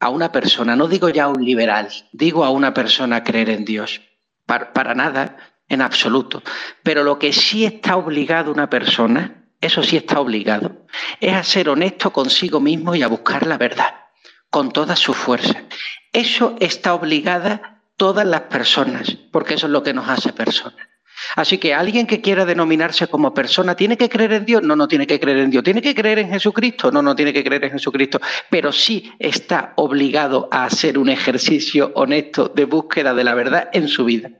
a 0.00 0.10
una 0.10 0.30
persona, 0.30 0.76
no 0.76 0.86
digo 0.86 1.08
ya 1.08 1.24
a 1.24 1.28
un 1.28 1.44
liberal, 1.44 1.88
digo 2.12 2.44
a 2.44 2.50
una 2.50 2.72
persona 2.72 3.16
a 3.16 3.24
creer 3.24 3.50
en 3.50 3.64
Dios. 3.64 4.00
para 4.46 4.94
nada, 4.94 5.36
en 5.68 5.82
absoluto. 5.82 6.42
Pero 6.82 7.02
lo 7.04 7.18
que 7.18 7.32
sí 7.32 7.64
está 7.64 7.96
obligado 7.96 8.50
una 8.50 8.70
persona, 8.70 9.44
eso 9.60 9.82
sí 9.82 9.96
está 9.96 10.20
obligado, 10.20 10.86
es 11.20 11.34
a 11.34 11.42
ser 11.42 11.68
honesto 11.68 12.12
consigo 12.12 12.60
mismo 12.60 12.94
y 12.94 13.02
a 13.02 13.08
buscar 13.08 13.46
la 13.46 13.58
verdad, 13.58 13.94
con 14.50 14.72
toda 14.72 14.96
su 14.96 15.14
fuerza. 15.14 15.62
Eso 16.12 16.56
está 16.60 16.94
obligada 16.94 17.82
todas 17.96 18.26
las 18.26 18.42
personas, 18.42 19.16
porque 19.32 19.54
eso 19.54 19.66
es 19.66 19.72
lo 19.72 19.82
que 19.82 19.92
nos 19.92 20.08
hace 20.08 20.32
personas. 20.32 20.86
Así 21.34 21.58
que 21.58 21.74
alguien 21.74 22.06
que 22.06 22.20
quiera 22.20 22.44
denominarse 22.44 23.08
como 23.08 23.34
persona, 23.34 23.74
¿tiene 23.74 23.96
que 23.96 24.08
creer 24.08 24.32
en 24.34 24.44
Dios? 24.44 24.62
No, 24.62 24.76
no 24.76 24.86
tiene 24.86 25.04
que 25.04 25.18
creer 25.18 25.38
en 25.38 25.50
Dios. 25.50 25.64
¿Tiene 25.64 25.82
que 25.82 25.92
creer 25.92 26.20
en 26.20 26.30
Jesucristo? 26.30 26.92
No, 26.92 27.02
no 27.02 27.16
tiene 27.16 27.32
que 27.32 27.42
creer 27.42 27.64
en 27.64 27.72
Jesucristo. 27.72 28.20
Pero 28.48 28.70
sí 28.70 29.12
está 29.18 29.72
obligado 29.74 30.48
a 30.52 30.64
hacer 30.64 30.96
un 30.96 31.08
ejercicio 31.08 31.90
honesto 31.96 32.48
de 32.48 32.64
búsqueda 32.66 33.14
de 33.14 33.24
la 33.24 33.34
verdad 33.34 33.68
en 33.72 33.88
su 33.88 34.04
vida 34.04 34.30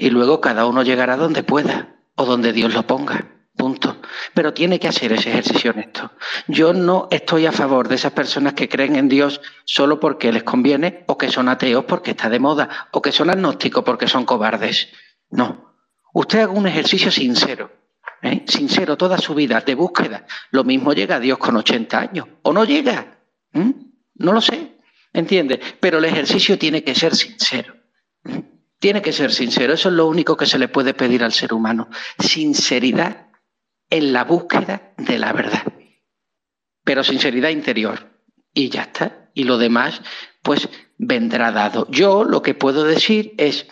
y 0.00 0.08
luego 0.08 0.40
cada 0.40 0.64
uno 0.64 0.82
llegará 0.82 1.18
donde 1.18 1.42
pueda 1.42 1.94
o 2.16 2.24
donde 2.24 2.54
Dios 2.54 2.72
lo 2.72 2.86
ponga. 2.86 3.26
Punto. 3.54 4.00
Pero 4.32 4.54
tiene 4.54 4.80
que 4.80 4.88
hacer 4.88 5.12
ese 5.12 5.28
ejercicio 5.28 5.72
honesto. 5.72 6.12
Yo 6.48 6.72
no 6.72 7.06
estoy 7.10 7.44
a 7.44 7.52
favor 7.52 7.86
de 7.86 7.96
esas 7.96 8.12
personas 8.12 8.54
que 8.54 8.70
creen 8.70 8.96
en 8.96 9.10
Dios 9.10 9.42
solo 9.66 10.00
porque 10.00 10.32
les 10.32 10.42
conviene, 10.42 11.04
o 11.06 11.18
que 11.18 11.28
son 11.28 11.50
ateos 11.50 11.84
porque 11.84 12.12
está 12.12 12.30
de 12.30 12.38
moda, 12.38 12.88
o 12.92 13.02
que 13.02 13.12
son 13.12 13.28
agnósticos 13.28 13.84
porque 13.84 14.08
son 14.08 14.24
cobardes. 14.24 14.88
No. 15.28 15.74
Usted 16.14 16.40
haga 16.40 16.52
un 16.52 16.66
ejercicio 16.66 17.10
sincero, 17.10 17.70
¿eh? 18.22 18.44
sincero 18.46 18.96
toda 18.96 19.18
su 19.18 19.34
vida, 19.34 19.60
de 19.60 19.74
búsqueda. 19.74 20.24
Lo 20.50 20.64
mismo 20.64 20.94
llega 20.94 21.16
a 21.16 21.20
Dios 21.20 21.36
con 21.36 21.56
80 21.56 22.00
años, 22.00 22.26
o 22.40 22.54
no 22.54 22.64
llega. 22.64 23.18
No 23.52 24.32
lo 24.32 24.40
sé, 24.40 24.78
¿entiende? 25.12 25.60
Pero 25.78 25.98
el 25.98 26.06
ejercicio 26.06 26.58
tiene 26.58 26.82
que 26.82 26.94
ser 26.94 27.14
sincero. 27.14 27.74
Tiene 28.80 29.02
que 29.02 29.12
ser 29.12 29.30
sincero. 29.30 29.74
Eso 29.74 29.90
es 29.90 29.94
lo 29.94 30.06
único 30.06 30.36
que 30.36 30.46
se 30.46 30.58
le 30.58 30.68
puede 30.68 30.94
pedir 30.94 31.22
al 31.22 31.32
ser 31.32 31.52
humano. 31.52 31.88
Sinceridad 32.18 33.28
en 33.90 34.12
la 34.12 34.24
búsqueda 34.24 34.94
de 34.96 35.18
la 35.18 35.32
verdad. 35.32 35.64
Pero 36.82 37.04
sinceridad 37.04 37.50
interior. 37.50 38.10
Y 38.52 38.70
ya 38.70 38.82
está. 38.82 39.30
Y 39.34 39.44
lo 39.44 39.58
demás, 39.58 40.00
pues 40.42 40.68
vendrá 40.96 41.52
dado. 41.52 41.86
Yo 41.90 42.24
lo 42.24 42.42
que 42.42 42.54
puedo 42.54 42.84
decir 42.84 43.34
es 43.36 43.68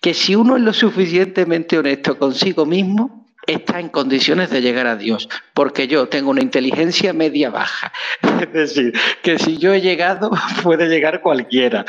que 0.00 0.14
si 0.14 0.36
uno 0.36 0.56
es 0.56 0.62
lo 0.62 0.72
suficientemente 0.72 1.76
honesto 1.76 2.16
consigo 2.16 2.64
mismo, 2.64 3.26
está 3.46 3.80
en 3.80 3.88
condiciones 3.88 4.50
de 4.50 4.60
llegar 4.60 4.86
a 4.86 4.96
Dios, 4.96 5.28
porque 5.54 5.86
yo 5.88 6.08
tengo 6.08 6.30
una 6.30 6.42
inteligencia 6.42 7.12
media 7.12 7.50
baja. 7.50 7.92
Es 8.40 8.52
decir, 8.52 8.92
que 9.22 9.38
si 9.38 9.56
yo 9.58 9.72
he 9.72 9.80
llegado, 9.80 10.30
puede 10.62 10.88
llegar 10.88 11.20
cualquiera. 11.20 11.84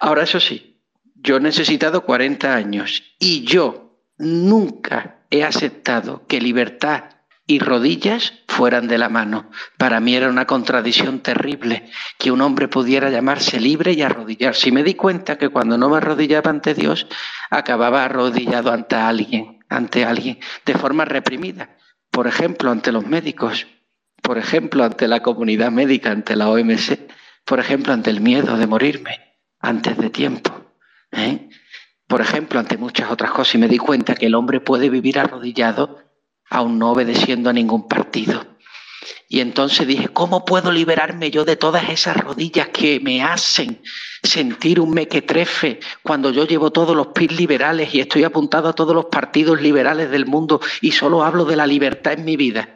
Ahora, 0.00 0.24
eso 0.24 0.40
sí, 0.40 0.67
yo 1.20 1.36
he 1.36 1.40
necesitado 1.40 2.04
40 2.04 2.54
años 2.54 3.02
y 3.18 3.44
yo 3.44 4.02
nunca 4.16 5.24
he 5.30 5.44
aceptado 5.44 6.26
que 6.26 6.40
libertad 6.40 7.04
y 7.46 7.60
rodillas 7.60 8.34
fueran 8.46 8.88
de 8.88 8.98
la 8.98 9.08
mano. 9.08 9.50
Para 9.78 10.00
mí 10.00 10.14
era 10.14 10.28
una 10.28 10.46
contradicción 10.46 11.20
terrible 11.20 11.88
que 12.18 12.30
un 12.30 12.42
hombre 12.42 12.68
pudiera 12.68 13.08
llamarse 13.08 13.58
libre 13.58 13.94
y 13.94 14.02
arrodillarse. 14.02 14.68
Y 14.68 14.72
me 14.72 14.84
di 14.84 14.94
cuenta 14.94 15.38
que 15.38 15.48
cuando 15.48 15.78
no 15.78 15.88
me 15.88 15.96
arrodillaba 15.96 16.50
ante 16.50 16.74
Dios, 16.74 17.06
acababa 17.48 18.04
arrodillado 18.04 18.70
ante 18.70 18.96
alguien, 18.96 19.60
ante 19.70 20.04
alguien, 20.04 20.38
de 20.66 20.74
forma 20.74 21.06
reprimida. 21.06 21.76
Por 22.10 22.26
ejemplo, 22.26 22.70
ante 22.70 22.92
los 22.92 23.06
médicos, 23.06 23.66
por 24.22 24.36
ejemplo, 24.36 24.84
ante 24.84 25.08
la 25.08 25.22
comunidad 25.22 25.70
médica, 25.70 26.10
ante 26.10 26.36
la 26.36 26.50
OMS, 26.50 26.98
por 27.46 27.60
ejemplo, 27.60 27.94
ante 27.94 28.10
el 28.10 28.20
miedo 28.20 28.58
de 28.58 28.66
morirme 28.66 29.38
antes 29.58 29.96
de 29.96 30.10
tiempo. 30.10 30.67
¿Eh? 31.12 31.48
Por 32.06 32.20
ejemplo, 32.20 32.58
ante 32.58 32.78
muchas 32.78 33.10
otras 33.10 33.30
cosas. 33.32 33.54
Y 33.56 33.58
me 33.58 33.68
di 33.68 33.78
cuenta 33.78 34.14
que 34.14 34.26
el 34.26 34.34
hombre 34.34 34.60
puede 34.60 34.88
vivir 34.88 35.18
arrodillado 35.18 35.98
aún 36.50 36.78
no 36.78 36.92
obedeciendo 36.92 37.50
a 37.50 37.52
ningún 37.52 37.86
partido. 37.86 38.58
Y 39.28 39.40
entonces 39.40 39.86
dije, 39.86 40.08
¿cómo 40.08 40.44
puedo 40.44 40.72
liberarme 40.72 41.30
yo 41.30 41.44
de 41.44 41.56
todas 41.56 41.90
esas 41.90 42.16
rodillas 42.16 42.68
que 42.68 42.98
me 43.00 43.22
hacen 43.22 43.82
sentir 44.22 44.80
un 44.80 44.90
mequetrefe 44.90 45.80
cuando 46.02 46.30
yo 46.30 46.46
llevo 46.46 46.70
todos 46.70 46.96
los 46.96 47.08
PIS 47.08 47.32
liberales 47.32 47.94
y 47.94 48.00
estoy 48.00 48.24
apuntado 48.24 48.70
a 48.70 48.72
todos 48.72 48.94
los 48.94 49.06
partidos 49.06 49.60
liberales 49.60 50.10
del 50.10 50.26
mundo 50.26 50.60
y 50.80 50.92
solo 50.92 51.22
hablo 51.22 51.44
de 51.44 51.56
la 51.56 51.66
libertad 51.66 52.14
en 52.14 52.24
mi 52.24 52.36
vida? 52.36 52.74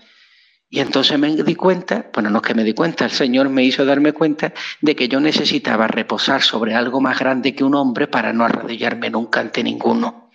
Y 0.75 0.81
entonces 0.81 1.19
me 1.19 1.29
di 1.37 1.55
cuenta, 1.55 2.11
bueno, 2.15 2.31
no 2.31 2.39
es 2.39 2.45
que 2.45 2.55
me 2.55 2.65
di 2.65 2.73
cuenta, 2.73 3.05
el 3.05 3.11
Señor 3.11 3.51
me 3.51 3.63
hizo 3.63 3.85
darme 3.85 4.15
cuenta 4.15 4.55
de 4.81 4.97
que 4.97 5.07
yo 5.07 5.21
necesitaba 5.21 5.87
reposar 5.87 6.41
sobre 6.41 6.75
algo 6.75 6.99
más 6.99 7.19
grande 7.19 7.55
que 7.55 7.63
un 7.63 7.75
hombre 7.75 8.07
para 8.07 8.33
no 8.33 8.43
arrodillarme 8.43 9.11
nunca 9.11 9.41
ante 9.41 9.63
ninguno. 9.63 10.31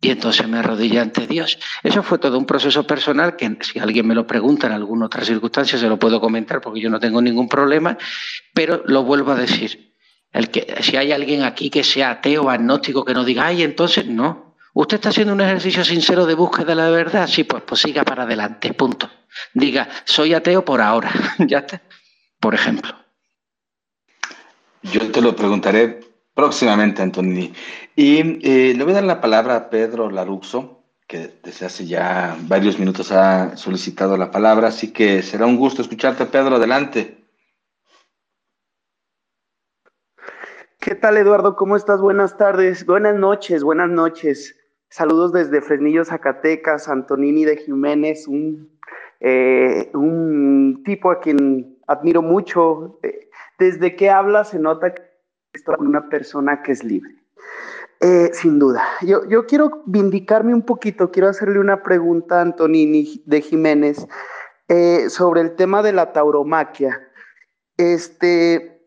Y 0.00 0.10
entonces 0.10 0.46
me 0.46 0.58
arrodillé 0.58 1.00
ante 1.00 1.26
Dios. 1.26 1.58
Eso 1.82 2.04
fue 2.04 2.18
todo 2.18 2.38
un 2.38 2.46
proceso 2.46 2.86
personal 2.86 3.34
que 3.34 3.58
si 3.62 3.80
alguien 3.80 4.06
me 4.06 4.14
lo 4.14 4.28
pregunta 4.28 4.68
en 4.68 4.74
alguna 4.74 5.06
otra 5.06 5.24
circunstancia 5.24 5.76
se 5.76 5.88
lo 5.88 5.98
puedo 5.98 6.20
comentar 6.20 6.60
porque 6.60 6.80
yo 6.80 6.88
no 6.88 7.00
tengo 7.00 7.20
ningún 7.20 7.48
problema, 7.48 7.98
pero 8.54 8.84
lo 8.86 9.02
vuelvo 9.02 9.32
a 9.32 9.34
decir. 9.34 9.92
El 10.30 10.50
que, 10.50 10.72
si 10.82 10.96
hay 10.96 11.10
alguien 11.10 11.42
aquí 11.42 11.68
que 11.68 11.82
sea 11.82 12.10
ateo 12.10 12.48
agnóstico 12.48 13.04
que 13.04 13.12
no 13.12 13.24
diga, 13.24 13.46
ay, 13.46 13.64
entonces 13.64 14.06
no. 14.06 14.47
¿Usted 14.78 14.98
está 14.98 15.08
haciendo 15.08 15.32
un 15.32 15.40
ejercicio 15.40 15.84
sincero 15.84 16.24
de 16.24 16.34
búsqueda 16.34 16.66
de 16.66 16.74
la 16.76 16.88
verdad? 16.88 17.26
Sí, 17.26 17.42
pues, 17.42 17.64
pues 17.64 17.80
siga 17.80 18.04
para 18.04 18.22
adelante, 18.22 18.72
punto. 18.74 19.10
Diga, 19.52 19.88
soy 20.04 20.34
ateo 20.34 20.64
por 20.64 20.80
ahora, 20.80 21.10
ya 21.40 21.58
está. 21.58 21.82
Por 22.38 22.54
ejemplo. 22.54 22.94
Yo 24.82 25.10
te 25.10 25.20
lo 25.20 25.34
preguntaré 25.34 25.98
próximamente, 26.32 27.02
Antonini. 27.02 27.52
Y 27.96 28.20
eh, 28.48 28.72
le 28.72 28.84
voy 28.84 28.92
a 28.92 28.96
dar 28.96 29.04
la 29.04 29.20
palabra 29.20 29.56
a 29.56 29.68
Pedro 29.68 30.12
Laruxo, 30.12 30.84
que 31.08 31.40
desde 31.42 31.66
hace 31.66 31.84
ya 31.84 32.36
varios 32.42 32.78
minutos 32.78 33.10
ha 33.10 33.56
solicitado 33.56 34.16
la 34.16 34.30
palabra, 34.30 34.68
así 34.68 34.92
que 34.92 35.22
será 35.22 35.46
un 35.46 35.56
gusto 35.56 35.82
escucharte, 35.82 36.24
Pedro. 36.26 36.54
Adelante. 36.54 37.26
¿Qué 40.78 40.94
tal, 40.94 41.16
Eduardo? 41.16 41.56
¿Cómo 41.56 41.74
estás? 41.74 42.00
Buenas 42.00 42.36
tardes, 42.36 42.86
buenas 42.86 43.16
noches, 43.16 43.64
buenas 43.64 43.90
noches. 43.90 44.54
Saludos 44.90 45.32
desde 45.32 45.60
Fresnillo, 45.60 46.04
Zacatecas, 46.04 46.88
Antonini 46.88 47.44
de 47.44 47.58
Jiménez, 47.58 48.26
un, 48.26 48.70
eh, 49.20 49.90
tipo 50.84 51.10
a 51.10 51.20
quien 51.20 51.78
admiro 51.86 52.22
mucho. 52.22 52.98
Eh, 53.02 53.28
desde 53.58 53.96
que 53.96 54.08
habla 54.08 54.44
se 54.44 54.58
nota 54.58 54.94
que 54.94 55.02
es 55.52 55.62
una 55.78 56.08
persona 56.08 56.62
que 56.62 56.72
es 56.72 56.84
libre. 56.84 57.14
Eh, 58.00 58.30
sin 58.32 58.58
duda. 58.58 58.82
Yo, 59.02 59.28
yo, 59.28 59.44
quiero 59.46 59.82
vindicarme 59.86 60.54
un 60.54 60.62
poquito, 60.62 61.10
quiero 61.10 61.28
hacerle 61.28 61.58
una 61.58 61.82
pregunta 61.82 62.38
a 62.38 62.42
Antonini 62.42 63.22
de 63.26 63.40
Jiménez 63.42 64.06
sobre 65.08 65.40
el 65.40 65.56
tema 65.56 65.82
de 65.82 65.92
la 65.92 66.12
tauromaquia. 66.12 67.02
Este 67.76 68.77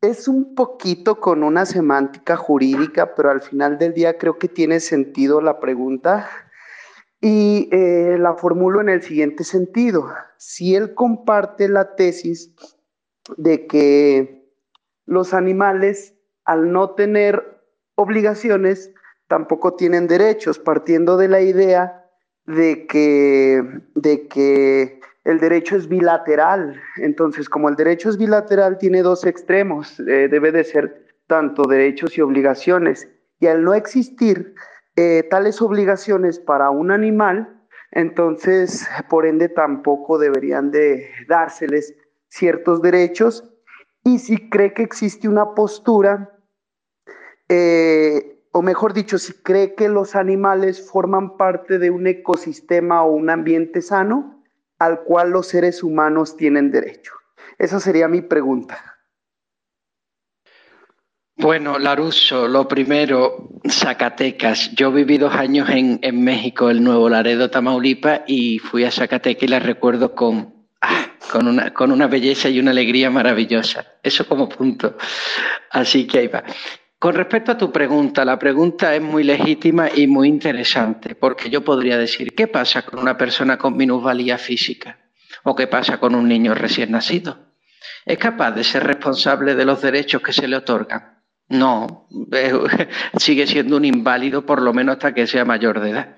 es 0.00 0.28
un 0.28 0.54
poquito 0.54 1.20
con 1.20 1.42
una 1.42 1.66
semántica 1.66 2.36
jurídica, 2.36 3.14
pero 3.14 3.30
al 3.30 3.42
final 3.42 3.78
del 3.78 3.94
día 3.94 4.18
creo 4.18 4.38
que 4.38 4.48
tiene 4.48 4.80
sentido 4.80 5.40
la 5.40 5.58
pregunta 5.58 6.28
y 7.20 7.68
eh, 7.72 8.16
la 8.18 8.34
formulo 8.34 8.80
en 8.80 8.88
el 8.88 9.02
siguiente 9.02 9.44
sentido. 9.44 10.12
Si 10.36 10.74
él 10.74 10.94
comparte 10.94 11.68
la 11.68 11.96
tesis 11.96 12.54
de 13.36 13.66
que 13.66 14.46
los 15.06 15.34
animales, 15.34 16.14
al 16.44 16.72
no 16.72 16.90
tener 16.90 17.62
obligaciones 17.94 18.92
tampoco 19.28 19.74
tienen 19.74 20.06
derechos, 20.06 20.58
partiendo 20.58 21.16
de 21.16 21.28
la 21.28 21.40
idea 21.40 22.04
de 22.44 22.86
que, 22.86 23.82
de 23.94 24.28
que 24.28 25.00
el 25.26 25.40
derecho 25.40 25.76
es 25.76 25.88
bilateral. 25.88 26.80
Entonces, 26.98 27.48
como 27.48 27.68
el 27.68 27.74
derecho 27.74 28.08
es 28.08 28.16
bilateral, 28.16 28.78
tiene 28.78 29.02
dos 29.02 29.26
extremos, 29.26 29.98
eh, 30.00 30.28
debe 30.30 30.52
de 30.52 30.62
ser 30.62 31.16
tanto 31.26 31.64
derechos 31.64 32.16
y 32.16 32.20
obligaciones. 32.20 33.08
Y 33.40 33.48
al 33.48 33.64
no 33.64 33.74
existir 33.74 34.54
eh, 34.94 35.24
tales 35.28 35.60
obligaciones 35.60 36.38
para 36.38 36.70
un 36.70 36.92
animal, 36.92 37.60
entonces, 37.90 38.88
por 39.10 39.26
ende, 39.26 39.48
tampoco 39.48 40.16
deberían 40.16 40.70
de 40.70 41.10
dárseles 41.28 41.96
ciertos 42.28 42.80
derechos. 42.80 43.52
Y 44.04 44.20
si 44.20 44.48
cree 44.48 44.74
que 44.74 44.84
existe 44.84 45.28
una 45.28 45.54
postura 45.54 46.38
eh, 47.48 48.44
o 48.52 48.62
mejor 48.62 48.94
dicho, 48.94 49.18
si 49.18 49.32
cree 49.32 49.74
que 49.74 49.88
los 49.88 50.14
animales 50.14 50.88
forman 50.88 51.36
parte 51.36 51.78
de 51.78 51.90
un 51.90 52.06
ecosistema 52.06 53.02
o 53.02 53.12
un 53.12 53.28
ambiente 53.28 53.82
sano 53.82 54.35
al 54.78 55.02
cual 55.02 55.30
los 55.30 55.48
seres 55.48 55.82
humanos 55.82 56.36
tienen 56.36 56.70
derecho. 56.70 57.12
Esa 57.58 57.80
sería 57.80 58.08
mi 58.08 58.22
pregunta. 58.22 58.96
Bueno, 61.38 61.78
Laruso, 61.78 62.48
lo 62.48 62.66
primero, 62.66 63.50
Zacatecas. 63.68 64.74
Yo 64.74 64.90
viví 64.90 65.18
dos 65.18 65.34
años 65.34 65.68
en, 65.68 66.24
México, 66.24 66.70
el 66.70 66.82
Nuevo 66.82 67.10
Laredo, 67.10 67.50
Tamaulipas, 67.50 68.22
y 68.26 68.58
fui 68.58 68.84
a 68.84 68.90
Zacatecas 68.90 69.42
y 69.42 69.48
la 69.48 69.58
recuerdo 69.58 70.14
con, 70.14 70.66
ah, 70.80 71.08
con, 71.30 71.46
una, 71.46 71.74
con 71.74 71.92
una 71.92 72.06
belleza 72.06 72.48
y 72.48 72.58
una 72.58 72.70
alegría 72.70 73.10
maravillosa. 73.10 73.84
Eso 74.02 74.26
como 74.26 74.48
punto. 74.48 74.96
Así 75.70 76.06
que 76.06 76.20
ahí 76.20 76.28
va. 76.28 76.42
Con 76.98 77.14
respecto 77.14 77.52
a 77.52 77.58
tu 77.58 77.70
pregunta, 77.70 78.24
la 78.24 78.38
pregunta 78.38 78.94
es 78.94 79.02
muy 79.02 79.22
legítima 79.22 79.88
y 79.94 80.06
muy 80.06 80.28
interesante, 80.28 81.14
porque 81.14 81.50
yo 81.50 81.62
podría 81.62 81.98
decir, 81.98 82.34
¿qué 82.34 82.46
pasa 82.46 82.82
con 82.82 82.98
una 83.00 83.18
persona 83.18 83.58
con 83.58 83.76
minusvalía 83.76 84.38
física? 84.38 84.98
¿O 85.44 85.54
qué 85.54 85.66
pasa 85.66 85.98
con 85.98 86.14
un 86.14 86.26
niño 86.26 86.54
recién 86.54 86.92
nacido? 86.92 87.52
¿Es 88.06 88.16
capaz 88.16 88.52
de 88.52 88.64
ser 88.64 88.84
responsable 88.84 89.54
de 89.54 89.66
los 89.66 89.82
derechos 89.82 90.22
que 90.22 90.32
se 90.32 90.48
le 90.48 90.56
otorgan? 90.56 91.22
No, 91.48 92.08
sigue 93.18 93.46
siendo 93.46 93.76
un 93.76 93.84
inválido 93.84 94.46
por 94.46 94.62
lo 94.62 94.72
menos 94.72 94.94
hasta 94.94 95.12
que 95.12 95.26
sea 95.26 95.44
mayor 95.44 95.80
de 95.80 95.90
edad. 95.90 96.16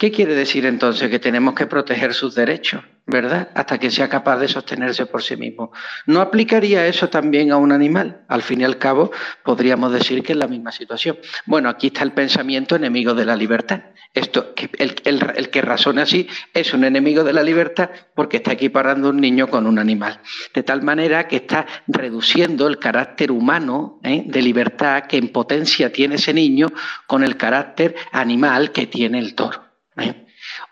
¿Qué 0.00 0.10
quiere 0.10 0.34
decir 0.34 0.64
entonces? 0.64 1.10
Que 1.10 1.18
tenemos 1.18 1.52
que 1.52 1.66
proteger 1.66 2.14
sus 2.14 2.34
derechos, 2.34 2.82
¿verdad? 3.04 3.50
Hasta 3.54 3.76
que 3.76 3.90
sea 3.90 4.08
capaz 4.08 4.38
de 4.38 4.48
sostenerse 4.48 5.04
por 5.04 5.22
sí 5.22 5.36
mismo. 5.36 5.72
¿No 6.06 6.22
aplicaría 6.22 6.86
eso 6.86 7.10
también 7.10 7.52
a 7.52 7.58
un 7.58 7.70
animal? 7.70 8.22
Al 8.26 8.40
fin 8.40 8.62
y 8.62 8.64
al 8.64 8.78
cabo, 8.78 9.12
podríamos 9.44 9.92
decir 9.92 10.22
que 10.22 10.32
es 10.32 10.38
la 10.38 10.46
misma 10.48 10.72
situación. 10.72 11.18
Bueno, 11.44 11.68
aquí 11.68 11.88
está 11.88 12.02
el 12.02 12.12
pensamiento 12.12 12.76
enemigo 12.76 13.12
de 13.12 13.26
la 13.26 13.36
libertad. 13.36 13.82
Esto, 14.14 14.54
el, 14.78 15.50
que 15.50 15.60
razona 15.60 16.04
así 16.04 16.26
es 16.54 16.72
un 16.72 16.84
enemigo 16.84 17.22
de 17.22 17.34
la 17.34 17.42
libertad 17.42 17.90
porque 18.14 18.38
está 18.38 18.52
equiparando 18.52 19.10
un 19.10 19.20
niño 19.20 19.48
con 19.48 19.66
un 19.66 19.78
animal. 19.78 20.22
De 20.54 20.62
tal 20.62 20.80
manera 20.80 21.28
que 21.28 21.36
está 21.36 21.66
reduciendo 21.86 22.68
el 22.68 22.78
carácter 22.78 23.30
humano 23.30 24.00
¿eh? 24.02 24.22
de 24.24 24.40
libertad 24.40 25.02
que 25.02 25.18
en 25.18 25.28
potencia 25.28 25.92
tiene 25.92 26.14
ese 26.14 26.32
niño 26.32 26.68
con 27.06 27.22
el 27.22 27.36
carácter 27.36 27.94
animal 28.12 28.72
que 28.72 28.86
tiene 28.86 29.18
el 29.18 29.34
toro. 29.34 29.69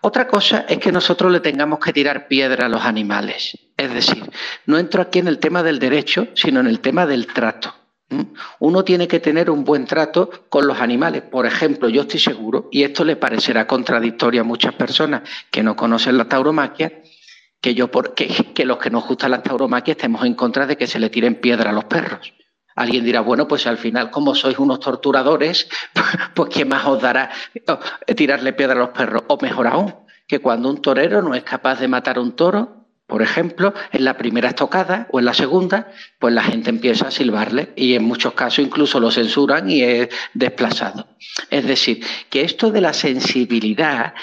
Otra 0.00 0.26
cosa 0.26 0.64
es 0.68 0.78
que 0.78 0.92
nosotros 0.92 1.30
le 1.32 1.40
tengamos 1.40 1.78
que 1.78 1.92
tirar 1.92 2.28
piedra 2.28 2.66
a 2.66 2.68
los 2.68 2.84
animales. 2.84 3.58
Es 3.76 3.92
decir, 3.92 4.24
no 4.66 4.78
entro 4.78 5.02
aquí 5.02 5.18
en 5.18 5.28
el 5.28 5.38
tema 5.38 5.62
del 5.62 5.78
derecho, 5.78 6.28
sino 6.34 6.60
en 6.60 6.66
el 6.66 6.80
tema 6.80 7.06
del 7.06 7.26
trato. 7.26 7.74
Uno 8.58 8.84
tiene 8.84 9.06
que 9.06 9.20
tener 9.20 9.50
un 9.50 9.64
buen 9.64 9.84
trato 9.84 10.30
con 10.48 10.66
los 10.66 10.80
animales. 10.80 11.22
Por 11.22 11.46
ejemplo, 11.46 11.88
yo 11.88 12.02
estoy 12.02 12.20
seguro, 12.20 12.68
y 12.72 12.82
esto 12.82 13.04
le 13.04 13.16
parecerá 13.16 13.66
contradictorio 13.66 14.40
a 14.40 14.44
muchas 14.44 14.74
personas 14.74 15.28
que 15.50 15.62
no 15.62 15.76
conocen 15.76 16.16
la 16.16 16.26
tauromaquia, 16.26 17.02
que, 17.60 17.74
yo 17.74 17.90
que 17.90 18.64
los 18.64 18.78
que 18.78 18.90
nos 18.90 19.06
gustan 19.06 19.32
la 19.32 19.42
tauromaquia 19.42 19.92
estemos 19.92 20.24
en 20.24 20.34
contra 20.34 20.66
de 20.66 20.76
que 20.76 20.86
se 20.86 20.98
le 20.98 21.10
tiren 21.10 21.40
piedra 21.40 21.70
a 21.70 21.72
los 21.72 21.84
perros. 21.84 22.32
Alguien 22.78 23.04
dirá, 23.04 23.22
bueno, 23.22 23.48
pues 23.48 23.66
al 23.66 23.76
final, 23.76 24.08
como 24.08 24.36
sois 24.36 24.56
unos 24.56 24.78
torturadores, 24.78 25.68
pues 26.34 26.48
¿qué 26.48 26.64
más 26.64 26.86
os 26.86 27.02
dará 27.02 27.28
tirarle 28.14 28.52
piedra 28.52 28.74
a 28.74 28.78
los 28.78 28.90
perros? 28.90 29.24
O 29.26 29.36
mejor 29.42 29.66
aún, 29.66 29.92
que 30.28 30.38
cuando 30.38 30.70
un 30.70 30.80
torero 30.80 31.20
no 31.20 31.34
es 31.34 31.42
capaz 31.42 31.80
de 31.80 31.88
matar 31.88 32.18
a 32.18 32.20
un 32.20 32.36
toro, 32.36 32.86
por 33.08 33.20
ejemplo, 33.20 33.74
en 33.90 34.04
la 34.04 34.16
primera 34.16 34.50
estocada 34.50 35.08
o 35.10 35.18
en 35.18 35.24
la 35.24 35.34
segunda, 35.34 35.90
pues 36.20 36.32
la 36.32 36.44
gente 36.44 36.70
empieza 36.70 37.08
a 37.08 37.10
silbarle 37.10 37.72
y 37.74 37.94
en 37.94 38.04
muchos 38.04 38.34
casos 38.34 38.60
incluso 38.60 39.00
lo 39.00 39.10
censuran 39.10 39.68
y 39.68 39.82
es 39.82 40.10
desplazado. 40.34 41.08
Es 41.50 41.66
decir, 41.66 42.04
que 42.30 42.42
esto 42.42 42.70
de 42.70 42.80
la 42.80 42.92
sensibilidad 42.92 44.14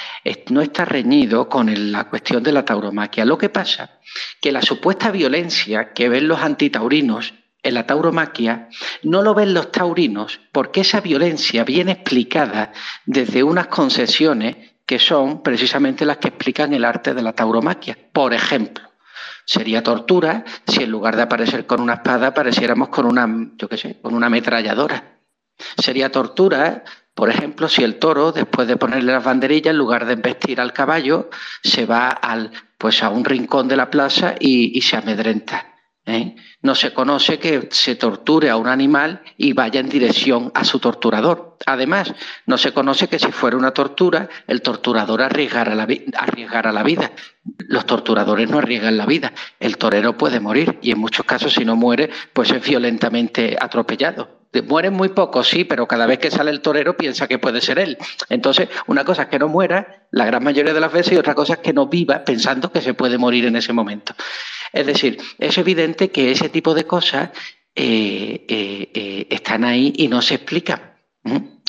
no 0.49 0.61
está 0.61 0.85
reñido 0.85 1.49
con 1.49 1.91
la 1.91 2.05
cuestión 2.05 2.41
de 2.41 2.53
la 2.53 2.63
tauromaquia. 2.63 3.25
Lo 3.25 3.37
que 3.37 3.49
pasa 3.49 3.99
que 4.39 4.53
la 4.53 4.61
supuesta 4.61 5.11
violencia 5.11 5.91
que 5.91 6.07
ven 6.07 6.29
los 6.29 6.39
antitaurinos 6.39 7.33
en 7.65 7.73
la 7.73 7.85
tauromaquia, 7.87 8.69
no 9.03 9.23
lo 9.23 9.33
ven 9.33 9.53
los 9.53 9.71
taurinos 9.71 10.39
porque 10.51 10.81
esa 10.81 11.01
violencia 11.01 11.63
viene 11.63 11.93
explicada 11.93 12.71
desde 13.05 13.43
unas 13.43 13.67
concesiones 13.67 14.55
que 14.85 14.99
son 14.99 15.41
precisamente 15.41 16.05
las 16.05 16.17
que 16.17 16.27
explican 16.27 16.73
el 16.73 16.85
arte 16.85 17.15
de 17.15 17.23
la 17.23 17.33
tauromaquia. 17.33 17.97
Por 18.13 18.35
ejemplo, 18.35 18.87
sería 19.45 19.81
tortura 19.81 20.45
si 20.67 20.83
en 20.83 20.91
lugar 20.91 21.15
de 21.15 21.23
aparecer 21.23 21.65
con 21.65 21.81
una 21.81 21.95
espada 21.95 22.27
apareciéramos 22.27 22.89
con 22.89 23.07
una, 23.07 23.27
yo 23.57 23.67
qué 23.67 23.77
sé, 23.77 23.99
con 23.99 24.13
una 24.13 24.27
ametralladora. 24.27 25.17
Sería 25.77 26.11
tortura, 26.11 26.83
por 27.15 27.31
ejemplo, 27.31 27.67
si 27.67 27.83
el 27.83 27.97
toro, 27.97 28.31
después 28.31 28.67
de 28.67 28.77
ponerle 28.77 29.11
las 29.11 29.23
banderillas, 29.23 29.71
en 29.71 29.77
lugar 29.77 30.05
de 30.05 30.13
embestir 30.13 30.61
al 30.61 30.71
caballo, 30.71 31.31
se 31.63 31.87
va 31.87 32.09
al, 32.09 32.51
pues 32.77 33.01
a 33.01 33.09
un 33.09 33.25
rincón 33.25 33.67
de 33.67 33.77
la 33.77 33.89
plaza 33.89 34.35
y 34.39 34.79
se 34.81 34.97
amedrenta. 34.97 35.74
¿Eh? 36.05 36.35
No 36.61 36.75
se 36.75 36.93
conoce 36.93 37.39
que 37.39 37.67
se 37.71 37.95
torture 37.95 38.49
a 38.49 38.57
un 38.57 38.67
animal 38.67 39.21
y 39.37 39.53
vaya 39.53 39.79
en 39.79 39.89
dirección 39.89 40.51
a 40.53 40.63
su 40.63 40.79
torturador. 40.79 41.57
Además, 41.65 42.13
no 42.45 42.57
se 42.57 42.73
conoce 42.73 43.07
que 43.07 43.19
si 43.19 43.31
fuera 43.31 43.57
una 43.57 43.71
tortura, 43.71 44.29
el 44.47 44.61
torturador 44.61 45.21
arriesgara 45.21 45.75
la, 45.75 45.87
arriesgara 46.17 46.71
la 46.71 46.83
vida. 46.83 47.11
Los 47.59 47.85
torturadores 47.85 48.49
no 48.49 48.59
arriesgan 48.59 48.97
la 48.97 49.05
vida. 49.05 49.33
El 49.59 49.77
torero 49.77 50.17
puede 50.17 50.39
morir 50.39 50.79
y 50.81 50.91
en 50.91 50.99
muchos 50.99 51.25
casos, 51.25 51.53
si 51.53 51.65
no 51.65 51.75
muere, 51.75 52.09
pues 52.33 52.51
es 52.51 52.67
violentamente 52.67 53.57
atropellado. 53.59 54.34
Mueren 54.61 54.93
muy 54.93 55.09
pocos, 55.09 55.47
sí, 55.47 55.63
pero 55.63 55.87
cada 55.87 56.05
vez 56.05 56.19
que 56.19 56.31
sale 56.31 56.51
el 56.51 56.61
torero 56.61 56.97
piensa 56.97 57.27
que 57.27 57.39
puede 57.39 57.61
ser 57.61 57.79
él. 57.79 57.97
Entonces, 58.29 58.69
una 58.87 59.03
cosa 59.03 59.23
es 59.23 59.27
que 59.29 59.39
no 59.39 59.47
muera 59.47 60.07
la 60.11 60.25
gran 60.25 60.43
mayoría 60.43 60.73
de 60.73 60.79
las 60.79 60.91
veces 60.91 61.13
y 61.13 61.17
otra 61.17 61.35
cosa 61.35 61.53
es 61.53 61.59
que 61.59 61.73
no 61.73 61.87
viva 61.87 62.23
pensando 62.23 62.71
que 62.71 62.81
se 62.81 62.93
puede 62.93 63.17
morir 63.17 63.45
en 63.45 63.55
ese 63.55 63.73
momento. 63.73 64.13
Es 64.71 64.85
decir, 64.85 65.17
es 65.37 65.57
evidente 65.57 66.11
que 66.11 66.31
ese 66.31 66.49
tipo 66.49 66.73
de 66.73 66.85
cosas 66.85 67.29
eh, 67.75 68.45
eh, 68.47 68.91
eh, 68.93 69.27
están 69.29 69.63
ahí 69.63 69.93
y 69.95 70.07
no 70.07 70.21
se 70.21 70.35
explican. 70.35 70.95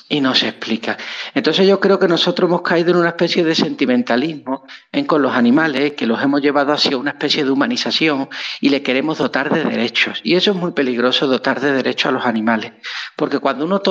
Y 0.09 0.21
no 0.21 0.37
se 0.37 0.49
explica. 0.49 0.97
Entonces 1.35 1.67
yo 1.67 1.81
creo 1.81 1.99
que 1.99 2.07
nosotros 2.07 2.49
hemos 2.49 2.63
caído 2.63 2.93
en 2.93 2.99
una 2.99 3.09
especie 3.09 3.43
de 3.43 3.57
sentimentalismo 3.57 4.65
en 4.93 5.05
con 5.05 5.21
los 5.21 5.33
animales, 5.33 5.95
que 5.95 6.07
los 6.07 6.23
hemos 6.23 6.41
llevado 6.41 6.73
hacia 6.73 6.97
una 6.97 7.11
especie 7.11 7.45
de 7.45 7.51
humanización 7.51 8.29
y 8.61 8.69
le 8.69 8.83
queremos 8.83 9.19
dotar 9.19 9.53
de 9.53 9.65
derechos. 9.65 10.21
Y 10.23 10.37
eso 10.37 10.53
es 10.53 10.57
muy 10.57 10.71
peligroso, 10.73 11.27
dotar 11.27 11.61
de 11.61 11.73
derechos 11.73 12.11
a 12.11 12.13
los 12.13 12.25
animales. 12.25 12.73
Porque 13.17 13.41
cuando 13.41 13.65
uno 13.65 13.83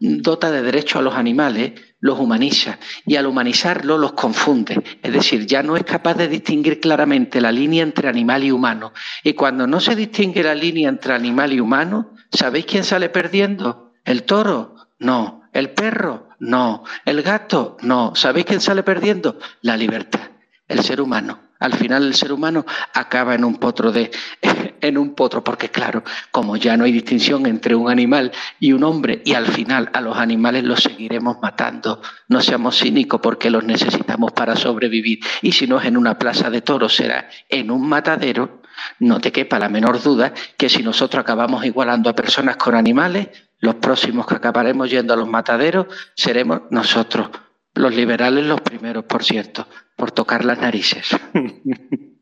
dota 0.00 0.50
de 0.50 0.60
derechos 0.60 0.96
a 0.96 1.02
los 1.02 1.14
animales, 1.14 1.72
los 2.00 2.18
humaniza 2.18 2.78
y 3.06 3.16
al 3.16 3.26
humanizarlo 3.26 3.96
los 3.96 4.12
confunde. 4.12 4.98
Es 5.02 5.12
decir, 5.12 5.46
ya 5.46 5.62
no 5.62 5.76
es 5.76 5.84
capaz 5.84 6.14
de 6.14 6.28
distinguir 6.28 6.80
claramente 6.80 7.40
la 7.40 7.50
línea 7.50 7.82
entre 7.82 8.08
animal 8.08 8.44
y 8.44 8.50
humano. 8.50 8.92
Y 9.24 9.32
cuando 9.32 9.66
no 9.66 9.80
se 9.80 9.96
distingue 9.96 10.42
la 10.42 10.54
línea 10.54 10.90
entre 10.90 11.14
animal 11.14 11.52
y 11.54 11.60
humano, 11.60 12.12
¿sabéis 12.30 12.66
quién 12.66 12.84
sale 12.84 13.08
perdiendo? 13.08 13.94
¿El 14.04 14.24
toro? 14.24 14.74
No. 14.98 15.42
¿El 15.56 15.70
perro? 15.70 16.28
No. 16.40 16.84
¿El 17.06 17.22
gato? 17.22 17.78
No. 17.80 18.14
¿Sabéis 18.14 18.44
quién 18.44 18.60
sale 18.60 18.82
perdiendo? 18.82 19.38
La 19.62 19.74
libertad, 19.74 20.20
el 20.68 20.82
ser 20.82 21.00
humano. 21.00 21.40
Al 21.58 21.72
final 21.72 22.04
el 22.04 22.14
ser 22.14 22.30
humano 22.30 22.66
acaba 22.92 23.34
en 23.34 23.42
un 23.42 23.56
potro 23.56 23.90
de 23.90 24.10
en 24.82 24.98
un 24.98 25.14
potro 25.14 25.42
porque 25.42 25.70
claro, 25.70 26.04
como 26.30 26.58
ya 26.58 26.76
no 26.76 26.84
hay 26.84 26.92
distinción 26.92 27.46
entre 27.46 27.74
un 27.74 27.90
animal 27.90 28.32
y 28.60 28.72
un 28.72 28.84
hombre 28.84 29.22
y 29.24 29.32
al 29.32 29.46
final 29.46 29.88
a 29.94 30.02
los 30.02 30.18
animales 30.18 30.62
los 30.62 30.82
seguiremos 30.82 31.38
matando. 31.40 32.02
No 32.28 32.42
seamos 32.42 32.78
cínicos 32.78 33.22
porque 33.22 33.48
los 33.48 33.64
necesitamos 33.64 34.32
para 34.32 34.56
sobrevivir 34.56 35.20
y 35.40 35.52
si 35.52 35.66
no 35.66 35.80
es 35.80 35.86
en 35.86 35.96
una 35.96 36.18
plaza 36.18 36.50
de 36.50 36.60
toros 36.60 36.94
será 36.94 37.30
en 37.48 37.70
un 37.70 37.88
matadero. 37.88 38.60
No 38.98 39.22
te 39.22 39.32
quepa 39.32 39.58
la 39.58 39.70
menor 39.70 40.02
duda 40.02 40.34
que 40.58 40.68
si 40.68 40.82
nosotros 40.82 41.22
acabamos 41.22 41.64
igualando 41.64 42.10
a 42.10 42.14
personas 42.14 42.58
con 42.58 42.74
animales, 42.74 43.28
los 43.58 43.76
próximos 43.76 44.26
que 44.26 44.34
acabaremos 44.34 44.90
yendo 44.90 45.14
a 45.14 45.16
los 45.16 45.28
mataderos 45.28 45.86
seremos 46.14 46.62
nosotros, 46.70 47.30
los 47.74 47.94
liberales 47.94 48.44
los 48.46 48.60
primeros, 48.60 49.04
por 49.04 49.24
cierto, 49.24 49.66
por 49.96 50.10
tocar 50.10 50.44
las 50.44 50.58
narices. 50.58 51.08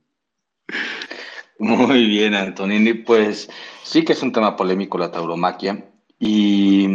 Muy 1.58 2.06
bien, 2.06 2.34
Antonini. 2.34 2.94
Pues 2.94 3.48
sí 3.82 4.04
que 4.04 4.12
es 4.12 4.22
un 4.22 4.32
tema 4.32 4.56
polémico 4.56 4.98
la 4.98 5.10
tauromaquia 5.10 5.84
y, 6.18 6.86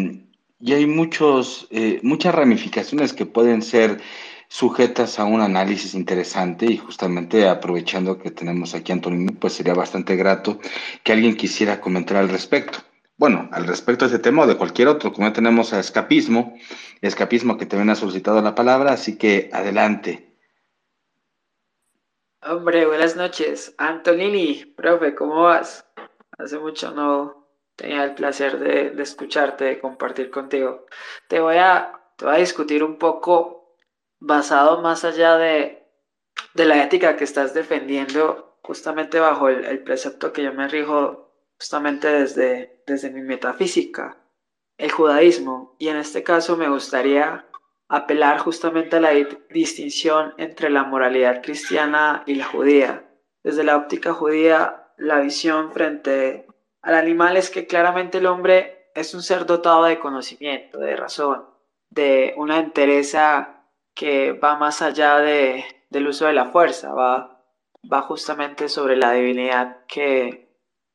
hay 0.68 0.86
muchos, 0.86 1.68
eh, 1.72 2.00
muchas 2.04 2.36
ramificaciones 2.36 3.14
que 3.14 3.26
pueden 3.26 3.62
ser 3.62 4.02
sujetas 4.50 5.20
a 5.20 5.26
un 5.26 5.42
análisis 5.42 5.94
interesante 5.94 6.66
y 6.66 6.78
justamente 6.78 7.48
aprovechando 7.48 8.18
que 8.18 8.32
tenemos 8.32 8.74
aquí 8.74 8.92
a 8.92 8.96
Antonini, 8.96 9.32
pues 9.34 9.54
sería 9.54 9.76
bastante 9.76 10.16
grato 10.16 10.60
que 11.04 11.14
alguien 11.14 11.38
quisiera 11.38 11.80
comentar 11.80 12.18
al 12.18 12.30
respecto. 12.30 12.80
Bueno, 13.20 13.49
al 13.51 13.67
respecto 13.67 14.05
de 14.05 14.13
ese 14.13 14.24
tema 14.24 14.43
o 14.43 14.47
de 14.47 14.55
cualquier 14.55 14.88
otro, 14.88 15.11
como 15.11 15.28
ya 15.28 15.34
tenemos 15.34 15.74
a 15.74 15.80
Escapismo, 15.82 16.57
Escapismo 17.01 17.57
que 17.57 17.65
también 17.65 17.89
ha 17.89 17.95
solicitado 17.95 18.41
la 18.41 18.55
palabra, 18.55 18.93
así 18.93 19.17
que 19.17 19.49
adelante. 19.51 20.38
Hombre, 22.41 22.86
buenas 22.86 23.17
noches. 23.17 23.76
Antonini, 23.78 24.63
profe, 24.78 25.15
¿cómo 25.15 25.43
vas? 25.43 25.86
Hace 26.38 26.59
mucho 26.59 26.91
no 26.91 27.45
tenía 27.76 28.05
el 28.05 28.15
placer 28.15 28.57
de, 28.57 28.93
escucharte, 29.03 29.65
de 29.65 29.80
compartir 29.82 30.32
contigo. 30.32 30.86
Te 31.28 31.41
voy, 31.41 31.57
a, 31.57 31.99
a 32.26 32.38
discutir 32.38 32.86
un 32.86 32.97
poco 32.97 33.76
basado 34.20 34.82
más 34.82 35.03
allá 35.03 35.36
de, 35.36 35.86
la 36.53 36.82
ética 36.82 37.17
que 37.17 37.26
estás 37.26 37.53
defendiendo, 37.53 38.57
justamente 38.63 39.20
bajo 39.20 39.49
el, 39.49 39.65
el 39.65 39.84
precepto 39.84 40.32
que 40.32 40.43
yo 40.43 40.53
me 40.53 40.70
rijo 40.70 41.28
justamente 41.60 42.07
desde, 42.07 42.82
desde 42.88 43.10
mi 43.10 43.22
metafísica, 43.22 44.18
el 44.78 44.91
judaísmo, 44.91 45.76
y 45.78 45.89
en 45.89 45.97
este 45.97 46.24
caso 46.24 46.55
me 46.55 46.70
gustaría 46.70 47.45
apelar 47.89 48.39
justamente 48.39 48.95
a 48.95 49.01
la 49.01 49.12
distinción 49.49 50.34
entre 50.38 50.70
la 50.70 50.84
moralidad 50.84 51.41
cristiana 51.41 52.24
y 52.26 52.36
la 52.36 52.45
judía. 52.45 53.03
Desde 53.43 53.66
la 53.66 53.76
óptica 53.76 54.14
judía, 54.14 54.88
la 54.97 55.20
visión 55.20 55.74
frente 55.74 56.47
al 56.82 56.95
animal 56.95 57.36
es 57.36 57.49
que 57.49 57.68
claramente 57.68 58.20
el 58.20 58.28
hombre 58.28 58.89
es 58.95 59.14
un 59.14 59.22
ser 59.22 59.45
dotado 59.45 59.84
de 59.84 59.99
conocimiento, 59.99 60.80
de 60.80 60.95
razón, 60.95 61.45
de 61.89 62.34
una 62.38 62.60
entereza 62.60 63.66
que 63.93 64.32
va 64.32 64.55
más 64.55 64.82
allá 64.82 65.18
de, 65.18 65.66
del 65.89 66.07
uso 66.07 66.26
de 66.26 66.34
la 66.34 66.45
fuerza, 66.45 66.93
va, 66.93 67.43
va 67.91 68.01
justamente 68.03 68.70
sobre 68.70 68.95
la 68.95 69.12
divinidad 69.12 69.86
que, 69.88 70.49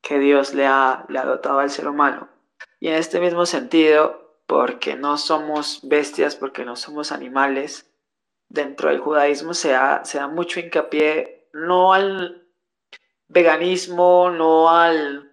que 0.05 0.19
Dios 0.19 0.55
le 0.55 0.67
ha, 0.67 1.07
le 1.09 1.19
ha 1.19 1.25
dotado 1.25 1.59
al 1.59 1.71
ser 1.71 1.89
humano. 1.89 2.29
Y 2.79 2.89
en 2.89 2.95
este 2.95 3.19
mismo 3.19 3.47
sentido, 3.47 4.39
porque 4.47 4.97
no 4.97 5.17
somos 5.17 5.81
bestias, 5.83 6.37
porque 6.37 6.67
no 6.67 6.77
somos 6.77 7.11
animales, 7.11 7.91
dentro 8.49 8.91
del 8.91 9.01
judaísmo 9.01 9.55
se 9.55 9.71
da, 9.71 10.05
se 10.05 10.19
da 10.19 10.29
mucho 10.29 10.61
hincapié 10.61 11.49
no 11.55 11.95
al 11.95 12.47
veganismo, 13.29 14.31
no 14.31 14.69
al 14.69 15.33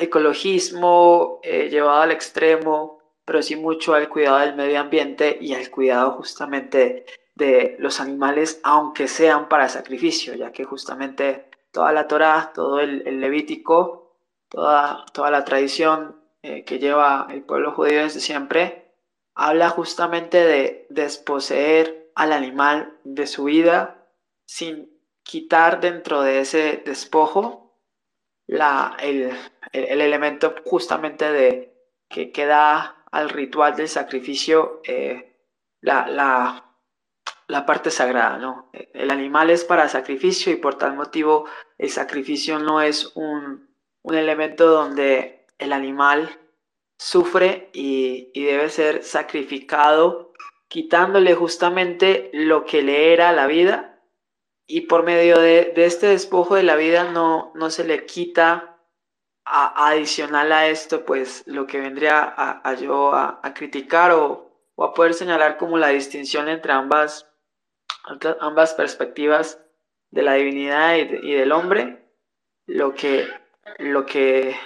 ecologismo 0.00 1.38
eh, 1.44 1.68
llevado 1.70 2.02
al 2.02 2.10
extremo, 2.10 2.98
pero 3.24 3.42
sí 3.42 3.54
mucho 3.54 3.94
al 3.94 4.08
cuidado 4.08 4.38
del 4.38 4.56
medio 4.56 4.80
ambiente 4.80 5.38
y 5.40 5.54
al 5.54 5.70
cuidado 5.70 6.12
justamente 6.12 7.06
de 7.36 7.76
los 7.78 8.00
animales, 8.00 8.60
aunque 8.64 9.06
sean 9.06 9.48
para 9.48 9.68
sacrificio, 9.68 10.34
ya 10.34 10.50
que 10.50 10.64
justamente 10.64 11.46
toda 11.74 11.92
la 11.92 12.06
Torah, 12.06 12.52
todo 12.54 12.78
el, 12.78 13.02
Levítico, 13.20 14.16
toda, 14.48 15.04
toda 15.12 15.30
la 15.32 15.44
tradición 15.44 16.16
eh, 16.42 16.64
que 16.64 16.78
lleva 16.78 17.26
el 17.30 17.42
pueblo 17.42 17.72
judío 17.72 18.04
desde 18.04 18.20
siempre, 18.20 18.92
habla 19.34 19.70
justamente 19.70 20.38
de 20.38 20.86
desposeer 20.88 22.12
al 22.14 22.32
animal 22.32 22.96
de 23.02 23.26
su 23.26 23.44
vida 23.44 24.06
sin 24.46 24.88
quitar 25.24 25.80
dentro 25.80 26.22
de 26.22 26.38
ese 26.38 26.80
despojo 26.86 27.76
la, 28.46 28.96
el, 29.00 29.32
elemento 29.72 30.54
justamente 30.64 31.32
de 31.32 31.74
que, 32.08 32.30
que, 32.30 32.46
da 32.46 33.04
al 33.10 33.30
ritual 33.30 33.74
del 33.74 33.88
sacrificio 33.88 34.80
eh, 34.84 35.40
la, 35.80 36.06
la, 36.06 36.63
la, 37.48 37.66
parte 37.66 37.90
sagrada. 37.90 38.38
¿no? 38.38 38.70
El 38.72 39.10
animal 39.10 39.50
es 39.50 39.64
para 39.64 39.88
sacrificio 39.88 40.52
y 40.52 40.56
por 40.56 40.76
tal 40.76 40.94
motivo 40.94 41.46
el 41.78 41.90
sacrificio 41.90 42.58
no 42.58 42.80
es 42.80 43.12
un, 43.14 43.68
un 44.02 44.14
elemento 44.14 44.68
donde 44.68 45.46
el 45.58 45.72
animal 45.72 46.40
sufre 46.98 47.70
y, 47.72 48.30
y 48.34 48.44
debe 48.44 48.68
ser 48.68 49.02
sacrificado 49.02 50.32
quitándole 50.68 51.34
justamente 51.34 52.30
lo 52.32 52.64
que 52.64 52.82
le 52.82 53.12
era 53.12 53.32
la 53.32 53.46
vida 53.46 53.94
y 54.66 54.82
por 54.82 55.04
medio 55.04 55.38
de, 55.38 55.72
este 55.76 56.08
despojo 56.08 56.54
de 56.54 56.62
la 56.62 56.76
vida 56.76 57.10
no, 57.10 57.52
no 57.54 57.70
se 57.70 57.84
le 57.84 58.06
quita 58.06 58.78
adicional 59.44 60.50
a 60.52 60.68
esto 60.68 61.04
pues 61.04 61.42
lo 61.46 61.66
que 61.66 61.78
vendría 61.78 62.34
a, 62.36 62.74
yo 62.74 63.14
a, 63.14 63.40
criticar 63.54 64.12
o, 64.12 64.50
a 64.78 64.94
poder 64.94 65.14
señalar 65.14 65.58
como 65.58 65.76
la 65.76 65.88
distinción 65.88 66.48
entre 66.48 66.72
ambas, 66.72 67.30
ambas 68.40 68.74
perspectivas 68.74 69.60
de 70.10 70.22
la 70.22 70.34
divinidad 70.34 70.96
y, 70.96 71.00
y 71.00 71.34
del 71.34 71.52
hombre 71.52 72.08
lo 72.66 72.94
que, 72.94 73.26
lo 73.78 74.06
que 74.06 74.56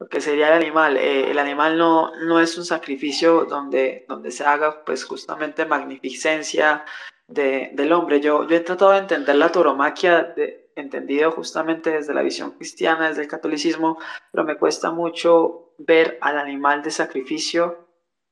lo 0.00 0.08
que 0.08 0.20
sería 0.20 0.48
el 0.48 0.54
animal. 0.54 0.96
Eh, 0.96 1.30
el 1.30 1.38
animal 1.38 1.78
no, 1.78 2.10
no 2.24 2.40
es 2.40 2.56
un 2.58 2.64
sacrificio 2.64 3.44
donde, 3.44 4.06
donde 4.08 4.30
se 4.30 4.44
haga 4.44 4.82
pues 4.84 5.04
justamente 5.04 5.66
magnificencia 5.66 6.84
de, 7.28 7.70
del 7.74 7.92
hombre. 7.92 8.20
Yo, 8.20 8.48
yo 8.48 8.56
he 8.56 8.60
tratado 8.60 8.92
de 8.92 8.98
entender 8.98 9.36
la 9.36 9.52
tauromaquia, 9.52 10.22
de, 10.22 10.72
entendido 10.74 11.30
justamente 11.32 11.90
desde 11.90 12.14
la 12.14 12.22
visión 12.22 12.52
cristiana, 12.52 13.08
desde 13.08 13.22
el 13.22 13.28
catolicismo, 13.28 13.98
pero 14.32 14.44
me 14.44 14.56
cuesta 14.56 14.90
mucho 14.90 15.74
ver 15.76 16.16
al 16.22 16.38
animal 16.38 16.82
de 16.82 16.90
sacrificio 16.90 17.86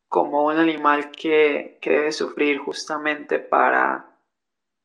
como 0.09 0.47
un 0.47 0.57
animal 0.57 1.11
que, 1.11 1.79
que 1.83 1.91
debe 1.91 2.13
sufrir 2.13 2.59
justamente 2.59 3.39
para, 3.39 4.18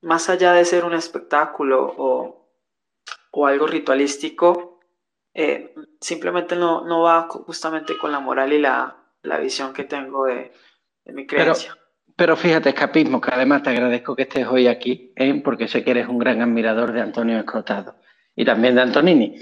más 0.04 0.30
allá 0.30 0.54
de 0.54 0.66
ser 0.66 0.86
un 0.86 0.94
espectáculo 0.94 1.94
o, 1.98 2.50
o 3.32 3.48
algo 3.48 3.66
ritualístico, 3.66 4.80
eh, 5.34 5.74
simplemente 6.00 6.56
no, 6.56 6.86
no 6.86 7.02
va 7.02 7.28
justamente 7.28 7.98
con 7.98 8.12
la 8.12 8.20
moral 8.20 8.54
y 8.54 8.60
la, 8.60 8.96
la 9.24 9.40
visión 9.40 9.74
que 9.74 9.86
tengo 9.86 10.26
de, 10.26 10.52
de 11.06 11.14
mi 11.14 11.26
creencia. 11.26 11.76
Pero, 12.16 12.36
fíjate, 12.36 12.70
escapismo, 12.70 13.20
que 13.20 13.32
además 13.34 13.64
te 13.64 13.72
agradezco 13.72 14.16
que 14.16 14.24
estés 14.24 14.46
hoy 14.46 14.68
aquí, 14.68 15.12
¿eh? 15.16 15.42
porque 15.44 15.68
sé 15.68 15.84
que 15.84 15.92
eres 15.92 16.08
un 16.08 16.20
gran 16.20 16.42
admirador 16.42 16.92
de 16.92 17.02
Antonio 17.02 17.40
Escrotado 17.40 17.96
y 18.36 18.46
también 18.46 18.76
de 18.76 18.82
Antonini. 18.82 19.36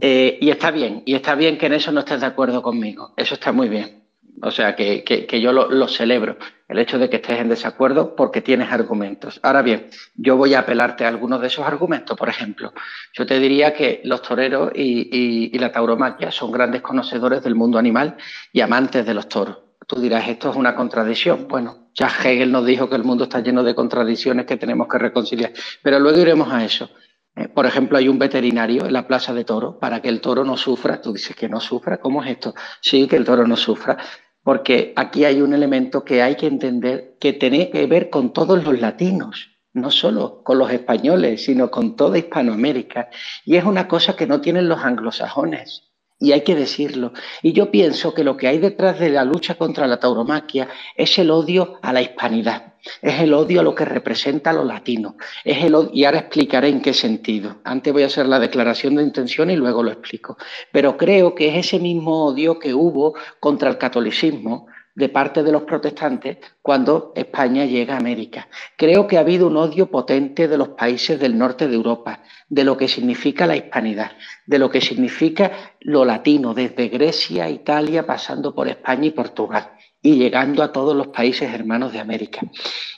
Eh, 0.00 0.38
y 0.40 0.50
está 0.50 0.70
bien, 0.70 1.02
y 1.06 1.14
está 1.14 1.34
bien 1.34 1.58
que 1.58 1.66
en 1.66 1.72
eso 1.72 1.90
no 1.90 2.00
estés 2.00 2.20
de 2.20 2.26
acuerdo 2.26 2.62
conmigo, 2.62 3.14
eso 3.16 3.34
está 3.34 3.52
muy 3.52 3.68
bien. 3.68 4.04
O 4.42 4.50
sea, 4.50 4.76
que, 4.76 5.04
que, 5.04 5.40
yo 5.40 5.52
lo, 5.52 5.70
lo, 5.70 5.88
celebro, 5.88 6.36
el 6.74 6.80
hecho 6.80 6.98
de 6.98 7.08
que 7.08 7.16
estés 7.16 7.38
en 7.38 7.48
desacuerdo 7.48 8.16
porque 8.16 8.40
tienes 8.40 8.70
argumentos. 8.72 9.38
Ahora 9.42 9.62
bien, 9.62 9.88
yo 10.16 10.36
voy 10.36 10.54
a 10.54 10.60
apelarte 10.60 11.04
a 11.04 11.08
algunos 11.08 11.40
de 11.40 11.46
esos 11.46 11.64
argumentos. 11.64 12.16
Por 12.18 12.28
ejemplo, 12.28 12.72
yo 13.12 13.24
te 13.24 13.38
diría 13.38 13.72
que 13.72 14.00
los 14.04 14.22
toreros 14.22 14.72
y, 14.74 15.56
la 15.56 15.70
tauromaquia 15.70 16.30
son 16.32 16.50
grandes 16.50 16.82
conocedores 16.82 17.42
del 17.44 17.54
mundo 17.54 17.78
animal 17.78 18.16
y 18.52 18.60
amantes 18.60 19.06
de 19.06 19.14
los 19.14 19.28
toros. 19.28 19.58
Tú 19.86 20.00
dirás, 20.00 20.28
esto 20.28 20.50
es 20.50 20.56
una 20.56 20.74
contradicción. 20.74 21.46
Bueno, 21.48 21.90
ya 21.94 22.08
Hegel 22.08 22.50
nos 22.50 22.66
dijo 22.66 22.90
que 22.90 22.96
el 22.96 23.04
mundo 23.04 23.24
está 23.24 23.40
lleno 23.40 23.62
de 23.62 23.74
contradicciones 23.74 24.44
que 24.44 24.56
tenemos 24.56 24.88
que 24.88 24.98
reconciliar, 24.98 25.52
pero 25.82 26.00
luego 26.00 26.18
iremos 26.18 26.52
a 26.52 26.64
eso. 26.64 26.90
Eh, 27.36 27.48
por 27.48 27.66
ejemplo, 27.66 27.98
hay 27.98 28.08
un 28.08 28.18
veterinario 28.18 28.84
en 28.84 28.92
la 28.92 29.06
plaza 29.06 29.32
de 29.32 29.44
toro 29.44 29.78
para 29.78 30.00
que 30.02 30.08
el 30.08 30.20
toro 30.20 30.44
no 30.44 30.56
sufra. 30.56 31.00
Tú 31.00 31.12
dices 31.12 31.34
que 31.36 31.48
no 31.48 31.60
sufra, 31.60 31.98
¿cómo 31.98 32.22
es 32.22 32.30
esto? 32.30 32.54
Sí, 32.80 33.06
que 33.06 33.16
el 33.16 33.24
toro 33.24 33.46
no 33.46 33.56
sufra 33.56 33.96
porque 34.44 34.92
aquí 34.94 35.24
hay 35.24 35.40
un 35.40 35.54
elemento 35.54 36.04
que 36.04 36.22
hay 36.22 36.36
que 36.36 36.46
entender 36.46 37.16
que 37.18 37.32
tiene 37.32 37.70
que 37.70 37.86
ver 37.86 38.10
con 38.10 38.32
todos 38.32 38.62
los 38.62 38.78
latinos, 38.78 39.50
no 39.72 39.90
solo 39.90 40.42
con 40.44 40.58
los 40.58 40.70
españoles, 40.70 41.44
sino 41.44 41.70
con 41.70 41.96
toda 41.96 42.18
Hispanoamérica. 42.18 43.08
Y 43.44 43.56
es 43.56 43.64
una 43.64 43.88
cosa 43.88 44.14
que 44.14 44.26
no 44.26 44.42
tienen 44.42 44.68
los 44.68 44.84
anglosajones. 44.84 45.93
Y 46.18 46.32
hay 46.32 46.42
que 46.42 46.54
decirlo. 46.54 47.12
Y 47.42 47.52
yo 47.52 47.70
pienso 47.70 48.14
que 48.14 48.24
lo 48.24 48.36
que 48.36 48.48
hay 48.48 48.58
detrás 48.58 48.98
de 48.98 49.10
la 49.10 49.24
lucha 49.24 49.56
contra 49.56 49.86
la 49.86 49.98
tauromaquia 49.98 50.68
es 50.96 51.18
el 51.18 51.30
odio 51.30 51.78
a 51.82 51.92
la 51.92 52.02
hispanidad 52.02 52.74
es 53.00 53.20
el 53.20 53.32
odio 53.32 53.60
a 53.60 53.62
lo 53.62 53.74
que 53.74 53.84
representa 53.84 54.50
a 54.50 54.52
los 54.52 54.66
latinos. 54.66 55.14
Es 55.44 55.64
el 55.64 55.74
y 55.92 56.04
ahora 56.04 56.20
explicaré 56.20 56.68
en 56.68 56.80
qué 56.80 56.92
sentido. 56.92 57.60
Antes 57.64 57.92
voy 57.92 58.02
a 58.02 58.06
hacer 58.06 58.26
la 58.26 58.38
declaración 58.38 58.96
de 58.96 59.02
intención 59.02 59.50
y 59.50 59.56
luego 59.56 59.82
lo 59.82 59.90
explico. 59.90 60.36
Pero 60.72 60.96
creo 60.96 61.34
que 61.34 61.48
es 61.48 61.66
ese 61.66 61.78
mismo 61.78 62.26
odio 62.26 62.58
que 62.58 62.74
hubo 62.74 63.14
contra 63.40 63.70
el 63.70 63.78
catolicismo 63.78 64.66
de 64.94 65.08
parte 65.08 65.42
de 65.42 65.52
los 65.52 65.62
protestantes 65.62 66.38
cuando 66.62 67.12
España 67.16 67.64
llega 67.64 67.94
a 67.94 67.98
América. 67.98 68.48
Creo 68.76 69.06
que 69.06 69.16
ha 69.16 69.20
habido 69.20 69.48
un 69.48 69.56
odio 69.56 69.90
potente 69.90 70.46
de 70.46 70.56
los 70.56 70.68
países 70.70 71.18
del 71.18 71.36
norte 71.36 71.68
de 71.68 71.74
Europa, 71.74 72.22
de 72.48 72.64
lo 72.64 72.76
que 72.76 72.88
significa 72.88 73.46
la 73.46 73.56
hispanidad, 73.56 74.12
de 74.46 74.58
lo 74.58 74.70
que 74.70 74.80
significa 74.80 75.50
lo 75.80 76.04
latino, 76.04 76.54
desde 76.54 76.88
Grecia, 76.88 77.50
Italia, 77.50 78.06
pasando 78.06 78.54
por 78.54 78.68
España 78.68 79.06
y 79.06 79.10
Portugal 79.10 79.72
y 80.00 80.16
llegando 80.16 80.62
a 80.62 80.70
todos 80.70 80.94
los 80.94 81.08
países 81.08 81.52
hermanos 81.52 81.92
de 81.92 81.98
América. 81.98 82.40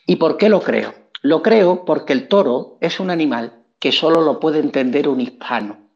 ¿Y 0.07 0.16
por 0.16 0.36
qué 0.36 0.49
lo 0.49 0.61
creo? 0.61 0.92
Lo 1.22 1.42
creo 1.42 1.84
porque 1.84 2.12
el 2.12 2.28
toro 2.28 2.78
es 2.80 3.01
un 3.01 3.11
animal 3.11 3.64
que 3.78 3.92
solo 3.92 4.20
lo 4.20 4.40
puede 4.40 4.59
entender 4.59 5.09
un 5.09 5.20
hispano. 5.20 5.90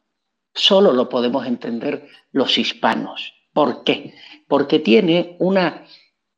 Solo 0.54 0.92
lo 0.92 1.08
podemos 1.08 1.46
entender 1.46 2.06
los 2.32 2.58
hispanos. 2.58 3.34
¿Por 3.52 3.84
qué? 3.84 4.14
Porque 4.50 4.80
tiene 4.80 5.36
una, 5.38 5.86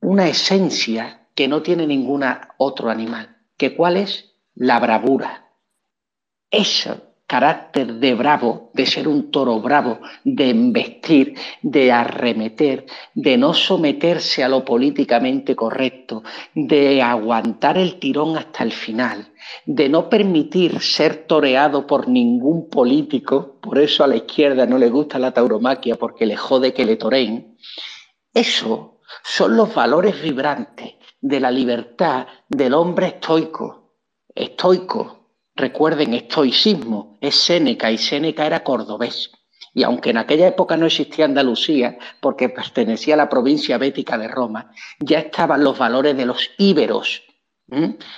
una 0.01 0.29
esencia 0.29 1.27
que 1.35 1.49
no 1.49 1.63
tiene 1.63 1.87
ningún 1.89 2.23
otro 2.59 2.91
animal. 2.91 3.39
¿Que 3.57 3.75
cuál 3.75 3.97
es? 3.97 4.37
La 4.55 4.79
bravura. 4.79 5.51
Eso 6.51 7.13
carácter 7.33 7.95
de 7.95 8.13
bravo, 8.13 8.71
de 8.75 8.85
ser 8.85 9.09
un 9.09 9.31
toro 9.31 9.59
bravo, 9.59 10.01
de 10.23 10.51
embestir, 10.51 11.35
de 11.63 11.91
arremeter, 11.91 12.85
de 13.15 13.39
no 13.39 13.55
someterse 13.55 14.45
a 14.45 14.51
lo 14.51 14.67
políticamente 14.67 15.57
correcto, 15.57 16.23
de 16.55 17.01
aguantar 17.01 17.79
el 17.79 17.99
tirón 17.99 18.37
hasta 18.37 18.65
el 18.65 18.73
final, 18.73 19.33
de 19.65 19.89
no 19.89 20.11
permitir 20.11 20.79
ser 20.81 21.27
toreado 21.27 21.87
por 21.87 22.07
ningún 22.07 22.69
político, 22.69 23.57
por 23.63 23.79
eso 23.79 24.05
a 24.05 24.09
la 24.09 24.17
izquierda 24.17 24.67
no 24.67 24.77
le 24.77 24.91
gusta 24.91 25.19
la 25.19 25.33
tauromaquia 25.33 25.97
porque 25.97 26.27
le 26.27 26.37
jode 26.37 26.75
que 26.75 26.85
le 26.85 26.97
toreen, 26.97 27.57
eso 28.35 29.01
son 29.23 29.57
los 29.57 29.75
valores 29.75 30.21
vibrantes 30.21 30.95
de 31.21 31.41
la 31.41 31.51
libertad 31.51 32.27
del 32.49 32.75
hombre 32.75 33.09
estoico, 33.09 33.97
estoico, 34.35 35.23
Recuerden, 35.55 36.15
estoicismo 36.15 37.19
es 37.21 37.35
Séneca 37.35 37.91
y 37.91 37.99
Séneca 37.99 38.47
era 38.47 38.65
cordobés. 38.65 39.31
Y 39.75 39.83
aunque 39.85 40.11
en 40.11 40.19
aquella 40.19 40.49
época 40.49 40.77
no 40.77 40.87
existía 40.87 41.25
Andalucía, 41.25 41.99
porque 42.21 42.49
pertenecía 42.49 43.15
a 43.15 43.19
la 43.19 43.29
provincia 43.29 43.79
bética 43.79 44.19
de 44.19 44.29
Roma, 44.29 44.73
ya 44.99 45.19
estaban 45.19 45.63
los 45.63 45.79
valores 45.79 46.17
de 46.17 46.27
los 46.27 46.51
íberos 46.59 47.23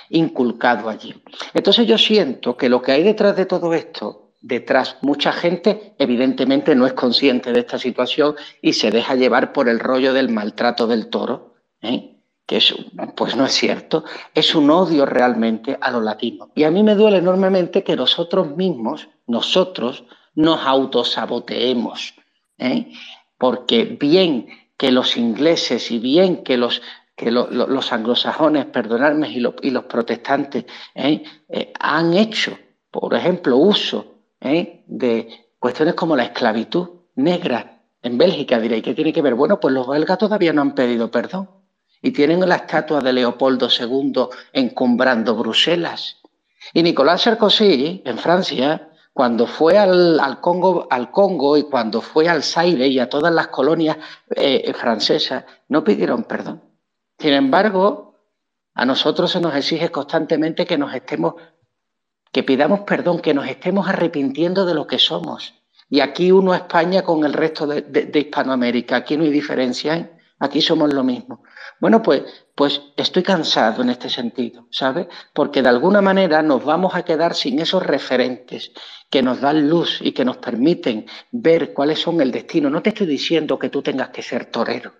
inculcados 0.09 0.91
allí. 0.91 1.23
Entonces 1.53 1.87
yo 1.87 1.97
siento 1.97 2.57
que 2.57 2.67
lo 2.67 2.81
que 2.81 2.91
hay 2.91 3.03
detrás 3.03 3.37
de 3.37 3.45
todo 3.45 3.73
esto, 3.73 4.24
detrás 4.45 4.97
mucha 5.01 5.31
gente 5.31 5.95
evidentemente 5.97 6.75
no 6.75 6.85
es 6.85 6.93
consciente 6.93 7.51
de 7.51 7.61
esta 7.61 7.79
situación 7.79 8.35
y 8.61 8.73
se 8.73 8.91
deja 8.91 9.15
llevar 9.15 9.53
por 9.53 9.67
el 9.67 9.79
rollo 9.79 10.13
del 10.13 10.29
maltrato 10.29 10.85
del 10.87 11.09
toro. 11.09 11.55
¿eh? 11.81 12.11
que 12.47 12.57
es, 12.57 12.75
pues 13.15 13.35
no 13.35 13.45
es 13.45 13.53
cierto, 13.53 14.03
es 14.35 14.53
un 14.53 14.69
odio 14.69 15.07
realmente 15.07 15.79
a 15.81 15.89
los 15.89 16.03
latinos. 16.03 16.49
Y 16.53 16.63
a 16.63 16.69
mí 16.69 16.83
me 16.83 16.93
duele 16.93 17.17
enormemente 17.17 17.83
que 17.83 17.95
nosotros 17.95 18.55
mismos, 18.55 19.09
nosotros, 19.25 20.03
nos 20.35 20.61
autosaboteemos, 20.63 22.13
¿eh? 22.59 22.91
porque 23.39 23.97
bien 23.99 24.47
que 24.77 24.91
los 24.91 25.17
ingleses 25.17 25.89
y 25.89 25.97
bien 25.97 26.43
que 26.43 26.57
los 26.57 26.83
que 27.15 27.31
los 27.31 27.93
anglosajones, 27.93 28.65
perdonadme, 28.65 29.29
y, 29.29 29.41
y 29.61 29.71
los 29.71 29.85
protestantes 29.85 30.65
¿eh? 30.93 31.23
Eh, 31.47 31.71
han 31.79 32.13
hecho, 32.13 32.57
por 32.91 33.13
ejemplo, 33.13 33.55
uso 33.55 34.14
¿eh? 34.45 34.83
de 34.87 35.47
cuestiones 35.59 35.95
como 35.95 36.15
la 36.15 36.23
esclavitud 36.23 36.89
negra 37.15 37.81
en 38.01 38.17
Bélgica, 38.17 38.59
diréis, 38.59 38.83
¿qué 38.83 38.93
tiene 38.93 39.11
que 39.11 39.21
ver? 39.21 39.33
Bueno, 39.33 39.59
pues 39.59 39.73
los 39.73 39.87
belgas 39.87 40.17
todavía 40.17 40.53
no 40.53 40.61
han 40.61 40.75
pedido 40.75 41.09
perdón 41.09 41.49
y 42.01 42.11
tienen 42.11 42.47
la 42.47 42.55
estatua 42.55 43.01
de 43.01 43.13
Leopoldo 43.13 43.67
II 43.67 44.27
encumbrando 44.53 45.35
Bruselas. 45.35 46.21
Y 46.71 46.83
Nicolás 46.83 47.23
Sarkozy, 47.23 48.03
en 48.05 48.17
Francia, 48.19 48.89
cuando 49.11 49.47
fue 49.47 49.77
al, 49.77 50.39
Congo, 50.41 50.87
al 50.91 51.09
Congo 51.09 51.57
y 51.57 51.63
cuando 51.63 52.01
fue 52.01 52.27
al 52.27 52.43
Zaire 52.43 52.87
y 52.87 52.99
a 52.99 53.09
todas 53.09 53.33
las 53.33 53.47
colonias 53.47 53.97
francesas, 54.75 55.45
no 55.69 55.83
pidieron 55.83 56.25
perdón. 56.25 56.61
Sin 57.17 57.33
embargo, 57.33 58.15
a 58.75 58.85
nosotros 58.85 59.31
se 59.31 59.39
nos 59.39 59.55
exige 59.55 59.89
constantemente 59.89 60.65
que 60.65 60.77
nos 60.77 60.93
estemos, 60.93 61.35
que 62.35 62.43
pidamos 62.43 62.81
perdón, 62.81 63.21
que 63.21 63.33
nos 63.33 63.47
estemos 63.47 63.87
arrepintiendo 63.87 64.65
de 64.65 64.73
lo 64.73 64.87
que 64.87 64.99
somos. 64.99 65.53
Y 65.89 66.01
aquí 66.01 66.33
uno 66.33 66.51
a 66.51 66.57
España 66.57 67.01
con 67.01 67.23
el 67.23 67.31
resto 67.31 67.65
de, 67.65 68.11
Hispanoamérica, 68.13 68.97
aquí 68.97 69.15
no 69.15 69.23
hay 69.23 69.29
diferencia, 69.29 69.95
¿eh? 69.95 70.11
aquí 70.39 70.59
somos 70.59 70.93
lo 70.93 71.01
mismo. 71.01 71.43
Bueno, 71.79 72.01
pues, 72.01 72.23
pues 72.53 72.81
estoy 72.97 73.23
cansado 73.23 73.83
en 73.83 73.89
este 73.89 74.09
sentido, 74.09 74.67
¿sabes? 74.69 75.07
Porque 75.33 75.61
de 75.61 75.69
alguna 75.69 76.01
manera 76.01 76.41
nos 76.41 76.65
vamos 76.65 76.93
a 76.93 77.05
quedar 77.05 77.35
sin 77.35 77.57
esos 77.59 77.81
referentes 77.81 78.73
que 79.09 79.21
nos 79.21 79.39
dan 79.39 79.69
luz 79.69 79.99
y 80.01 80.11
que 80.11 80.25
nos 80.25 80.35
permiten 80.35 81.05
ver 81.31 81.71
cuáles 81.71 82.01
son 82.01 82.19
el 82.19 82.33
destino. 82.33 82.69
No 82.69 82.81
te 82.81 82.89
estoy 82.89 83.07
diciendo 83.07 83.57
que 83.57 83.69
tú 83.69 83.81
tengas 83.81 84.09
que 84.09 84.21
ser 84.21 84.47
torero. 84.47 84.91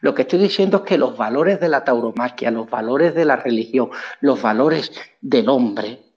Lo 0.00 0.14
que 0.14 0.22
estoy 0.22 0.38
diciendo 0.38 0.78
es 0.78 0.82
que 0.84 0.96
los 0.96 1.18
valores 1.18 1.60
de 1.60 1.68
la 1.68 1.84
tauromaquia, 1.84 2.50
los 2.50 2.70
valores 2.70 3.14
de 3.14 3.26
la 3.26 3.36
religión, 3.36 3.90
los 4.22 4.40
valores 4.40 4.90
del 5.20 5.50
hombre, 5.50 6.07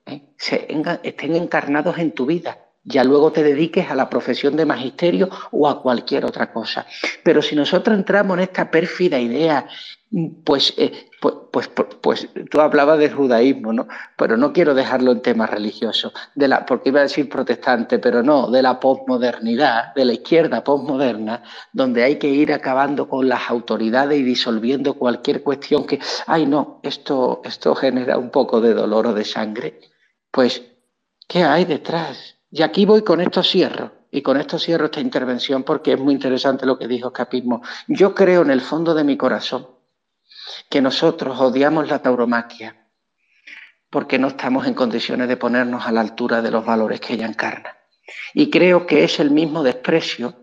¿eh? 0.50 0.68
estén 1.04 1.36
encarnados 1.36 1.98
en 1.98 2.12
tu 2.12 2.26
vida. 2.26 2.58
Ya 2.84 3.04
luego 3.04 3.32
te 3.32 3.44
dediques 3.44 3.92
a 3.92 3.96
la 3.96 4.10
profesión 4.10 4.56
de 4.56 4.66
magisterio 4.66 5.30
o 5.52 5.70
a 5.70 5.82
cualquier 5.84 6.26
otra 6.26 6.52
cosa. 6.52 6.88
Pero 7.24 7.42
si 7.44 7.56
nosotros 7.56 7.96
entramos 7.96 8.38
en 8.38 8.44
esta 8.44 8.72
pérfida 8.72 9.20
idea 9.20 9.68
pues, 10.44 10.74
eh, 10.78 11.10
pues, 11.22 11.70
pues, 11.70 11.70
pues, 12.02 12.28
tú 12.50 12.60
hablabas 12.60 13.00
del 13.00 13.14
judaísmo, 13.14 13.72
¿no? 13.72 13.88
Pero 14.18 14.36
no 14.36 14.52
quiero 14.52 14.74
dejarlo 14.74 15.14
en 15.14 15.22
temas 15.22 15.50
religiosos, 15.50 16.12
de 16.36 16.50
la, 16.50 16.66
porque 16.66 16.90
iba 16.90 17.00
a 17.00 17.04
decir 17.04 17.30
protestante, 17.30 17.98
pero 17.98 18.22
no, 18.22 18.52
de 18.52 18.62
la 18.62 18.78
posmodernidad, 18.78 19.94
de 19.96 20.04
la 20.04 20.14
izquierda 20.14 20.66
posmoderna, 20.66 21.44
donde 21.72 22.04
hay 22.04 22.18
que 22.18 22.28
ir 22.28 22.52
acabando 22.52 23.08
con 23.08 23.30
las 23.30 23.50
autoridades 23.50 24.20
y 24.20 24.24
disolviendo 24.24 24.96
cualquier 24.96 25.44
cuestión 25.44 25.86
que, 25.86 26.00
ay 26.28 26.46
no, 26.46 26.82
esto, 26.84 27.42
esto 27.46 27.74
genera 27.74 28.18
un 28.18 28.32
poco 28.32 28.60
de 28.60 28.74
dolor 28.74 29.08
o 29.08 29.14
de 29.14 29.24
sangre. 29.24 29.91
Pues, 30.32 30.64
¿qué 31.28 31.44
hay 31.44 31.66
detrás? 31.66 32.38
Y 32.50 32.64
aquí 32.64 32.86
voy 32.86 33.04
con 33.04 33.22
esto 33.22 33.44
cierro. 33.44 33.92
Y 34.12 34.22
con 34.22 34.38
esto 34.38 34.60
cierro 34.60 34.86
esta 34.86 35.00
intervención 35.00 35.64
porque 35.64 35.94
es 35.94 36.00
muy 36.00 36.14
interesante 36.14 36.66
lo 36.66 36.78
que 36.78 36.88
dijo 36.88 37.14
Capismo. 37.14 37.62
Yo 37.88 38.14
creo 38.14 38.42
en 38.42 38.52
el 38.52 38.60
fondo 38.60 38.94
de 38.94 39.06
mi 39.06 39.16
corazón 39.16 39.68
que 40.70 40.82
nosotros 40.82 41.40
odiamos 41.40 41.88
la 41.88 42.02
tauromaquia 42.02 42.88
porque 43.90 44.18
no 44.18 44.30
estamos 44.30 44.68
en 44.68 44.74
condiciones 44.74 45.28
de 45.28 45.38
ponernos 45.38 45.86
a 45.86 45.92
la 45.92 46.02
altura 46.02 46.42
de 46.42 46.52
los 46.52 46.66
valores 46.66 47.00
que 47.00 47.14
ella 47.14 47.26
encarna. 47.26 47.78
Y 48.34 48.50
creo 48.50 48.86
que 48.88 49.04
es 49.04 49.20
el 49.20 49.32
mismo 49.32 49.64
desprecio 49.64 50.34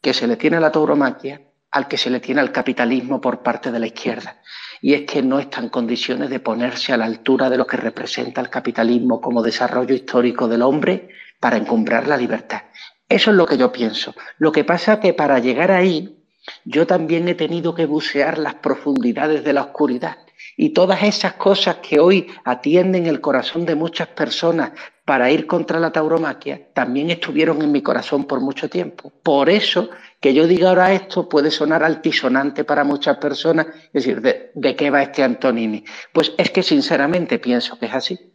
que 0.00 0.12
se 0.12 0.26
le 0.26 0.36
tiene 0.36 0.56
a 0.56 0.60
la 0.60 0.72
tauromaquia 0.72 1.40
al 1.70 1.88
que 1.88 1.98
se 1.98 2.10
le 2.10 2.20
tiene 2.20 2.40
al 2.40 2.52
capitalismo 2.52 3.20
por 3.20 3.42
parte 3.42 3.70
de 3.70 3.78
la 3.78 3.86
izquierda. 3.86 4.40
Y 4.80 4.94
es 4.94 5.02
que 5.02 5.22
no 5.22 5.38
está 5.38 5.60
en 5.60 5.68
condiciones 5.68 6.30
de 6.30 6.40
ponerse 6.40 6.92
a 6.92 6.96
la 6.96 7.04
altura 7.04 7.50
de 7.50 7.56
lo 7.56 7.66
que 7.66 7.76
representa 7.76 8.40
el 8.40 8.50
capitalismo 8.50 9.20
como 9.20 9.42
desarrollo 9.42 9.94
histórico 9.94 10.48
del 10.48 10.62
hombre 10.62 11.08
para 11.40 11.56
encumbrar 11.56 12.06
la 12.06 12.16
libertad. 12.16 12.62
Eso 13.08 13.30
es 13.30 13.36
lo 13.36 13.46
que 13.46 13.56
yo 13.56 13.70
pienso. 13.70 14.14
Lo 14.38 14.52
que 14.52 14.64
pasa 14.64 14.94
es 14.94 14.98
que 15.00 15.14
para 15.14 15.38
llegar 15.38 15.70
ahí 15.70 16.16
yo 16.64 16.86
también 16.86 17.28
he 17.28 17.34
tenido 17.34 17.74
que 17.74 17.86
bucear 17.86 18.38
las 18.38 18.54
profundidades 18.54 19.44
de 19.44 19.52
la 19.52 19.62
oscuridad 19.62 20.18
y 20.56 20.70
todas 20.70 21.02
esas 21.02 21.34
cosas 21.34 21.76
que 21.76 22.00
hoy 22.00 22.28
atienden 22.44 23.06
el 23.06 23.20
corazón 23.20 23.66
de 23.66 23.74
muchas 23.74 24.08
personas 24.08 24.72
para 25.04 25.30
ir 25.30 25.46
contra 25.46 25.78
la 25.78 25.92
tauromaquia, 25.92 26.72
también 26.72 27.10
estuvieron 27.10 27.62
en 27.62 27.70
mi 27.70 27.82
corazón 27.82 28.24
por 28.24 28.40
mucho 28.40 28.68
tiempo. 28.68 29.12
Por 29.22 29.48
eso 29.48 29.90
que 30.26 30.34
yo 30.34 30.48
diga 30.48 30.70
ahora 30.70 30.92
esto 30.92 31.28
puede 31.28 31.52
sonar 31.52 31.84
altisonante 31.84 32.64
para 32.64 32.82
muchas 32.82 33.18
personas, 33.18 33.68
es 33.68 33.92
decir, 33.92 34.20
¿de, 34.20 34.74
qué 34.74 34.90
va 34.90 35.00
este 35.00 35.22
Antonini? 35.22 35.84
Pues 36.12 36.32
es 36.36 36.50
que 36.50 36.64
sinceramente 36.64 37.38
pienso 37.38 37.78
que 37.78 37.86
es 37.86 37.94
así. 37.94 38.32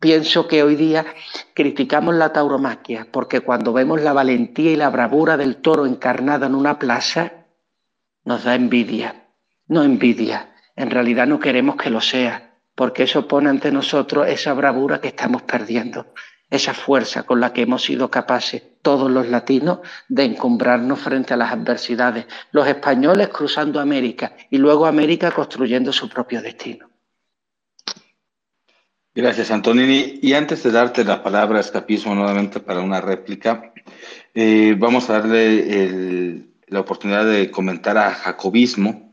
Pienso 0.00 0.48
que 0.48 0.62
hoy 0.62 0.74
día 0.74 1.04
criticamos 1.52 2.14
la 2.14 2.32
tauromaquia 2.32 3.08
porque 3.12 3.40
cuando 3.40 3.74
vemos 3.74 4.00
la 4.00 4.14
valentía 4.14 4.72
y 4.72 4.76
la 4.76 4.88
bravura 4.88 5.36
del 5.36 5.56
toro 5.56 5.84
encarnada 5.84 6.46
en 6.46 6.54
una 6.54 6.78
plaza, 6.78 7.44
nos 8.24 8.44
da 8.44 8.54
envidia. 8.54 9.28
No 9.66 9.82
envidia, 9.82 10.54
en 10.76 10.90
realidad 10.90 11.26
no 11.26 11.40
queremos 11.40 11.76
que 11.76 11.90
lo 11.90 12.00
sea, 12.00 12.54
porque 12.74 13.02
eso 13.02 13.28
pone 13.28 13.50
ante 13.50 13.70
nosotros 13.70 14.28
esa 14.28 14.54
bravura 14.54 15.02
que 15.02 15.08
estamos 15.08 15.42
perdiendo, 15.42 16.06
esa 16.50 16.74
fuerza 16.74 17.24
con 17.24 17.40
la 17.40 17.52
que 17.52 17.62
hemos 17.62 17.82
sido 17.82 18.10
capaces 18.10 18.62
todos 18.82 19.10
los 19.10 19.28
latinos 19.28 19.78
de 20.08 20.24
encumbrarnos 20.24 21.00
frente 21.00 21.34
a 21.34 21.36
las 21.36 21.52
adversidades, 21.52 22.26
los 22.52 22.66
españoles 22.66 23.28
cruzando 23.28 23.80
América 23.80 24.36
y 24.50 24.58
luego 24.58 24.86
América 24.86 25.30
construyendo 25.30 25.92
su 25.92 26.08
propio 26.08 26.42
destino. 26.42 26.90
Gracias, 29.14 29.50
Antonini. 29.52 30.18
Y 30.22 30.34
antes 30.34 30.62
de 30.64 30.72
darte 30.72 31.04
la 31.04 31.22
palabra, 31.22 31.60
escapismo, 31.60 32.14
nuevamente 32.16 32.58
para 32.58 32.80
una 32.80 33.00
réplica, 33.00 33.72
eh, 34.34 34.74
vamos 34.76 35.08
a 35.08 35.20
darle 35.20 35.84
el, 35.84 36.54
la 36.66 36.80
oportunidad 36.80 37.24
de 37.24 37.50
comentar 37.50 37.96
a 37.96 38.10
Jacobismo, 38.10 39.03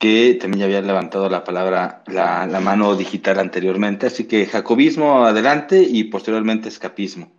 que 0.00 0.38
también 0.40 0.60
ya 0.60 0.64
había 0.64 0.80
levantado 0.80 1.28
la 1.28 1.44
palabra, 1.44 2.02
la, 2.06 2.46
mano 2.60 2.96
digital 2.96 3.38
anteriormente. 3.38 4.06
Así 4.06 4.24
que 4.24 4.46
Jacobismo 4.46 5.26
adelante 5.26 5.82
y 5.82 6.04
posteriormente 6.04 6.70
escapismo. 6.70 7.30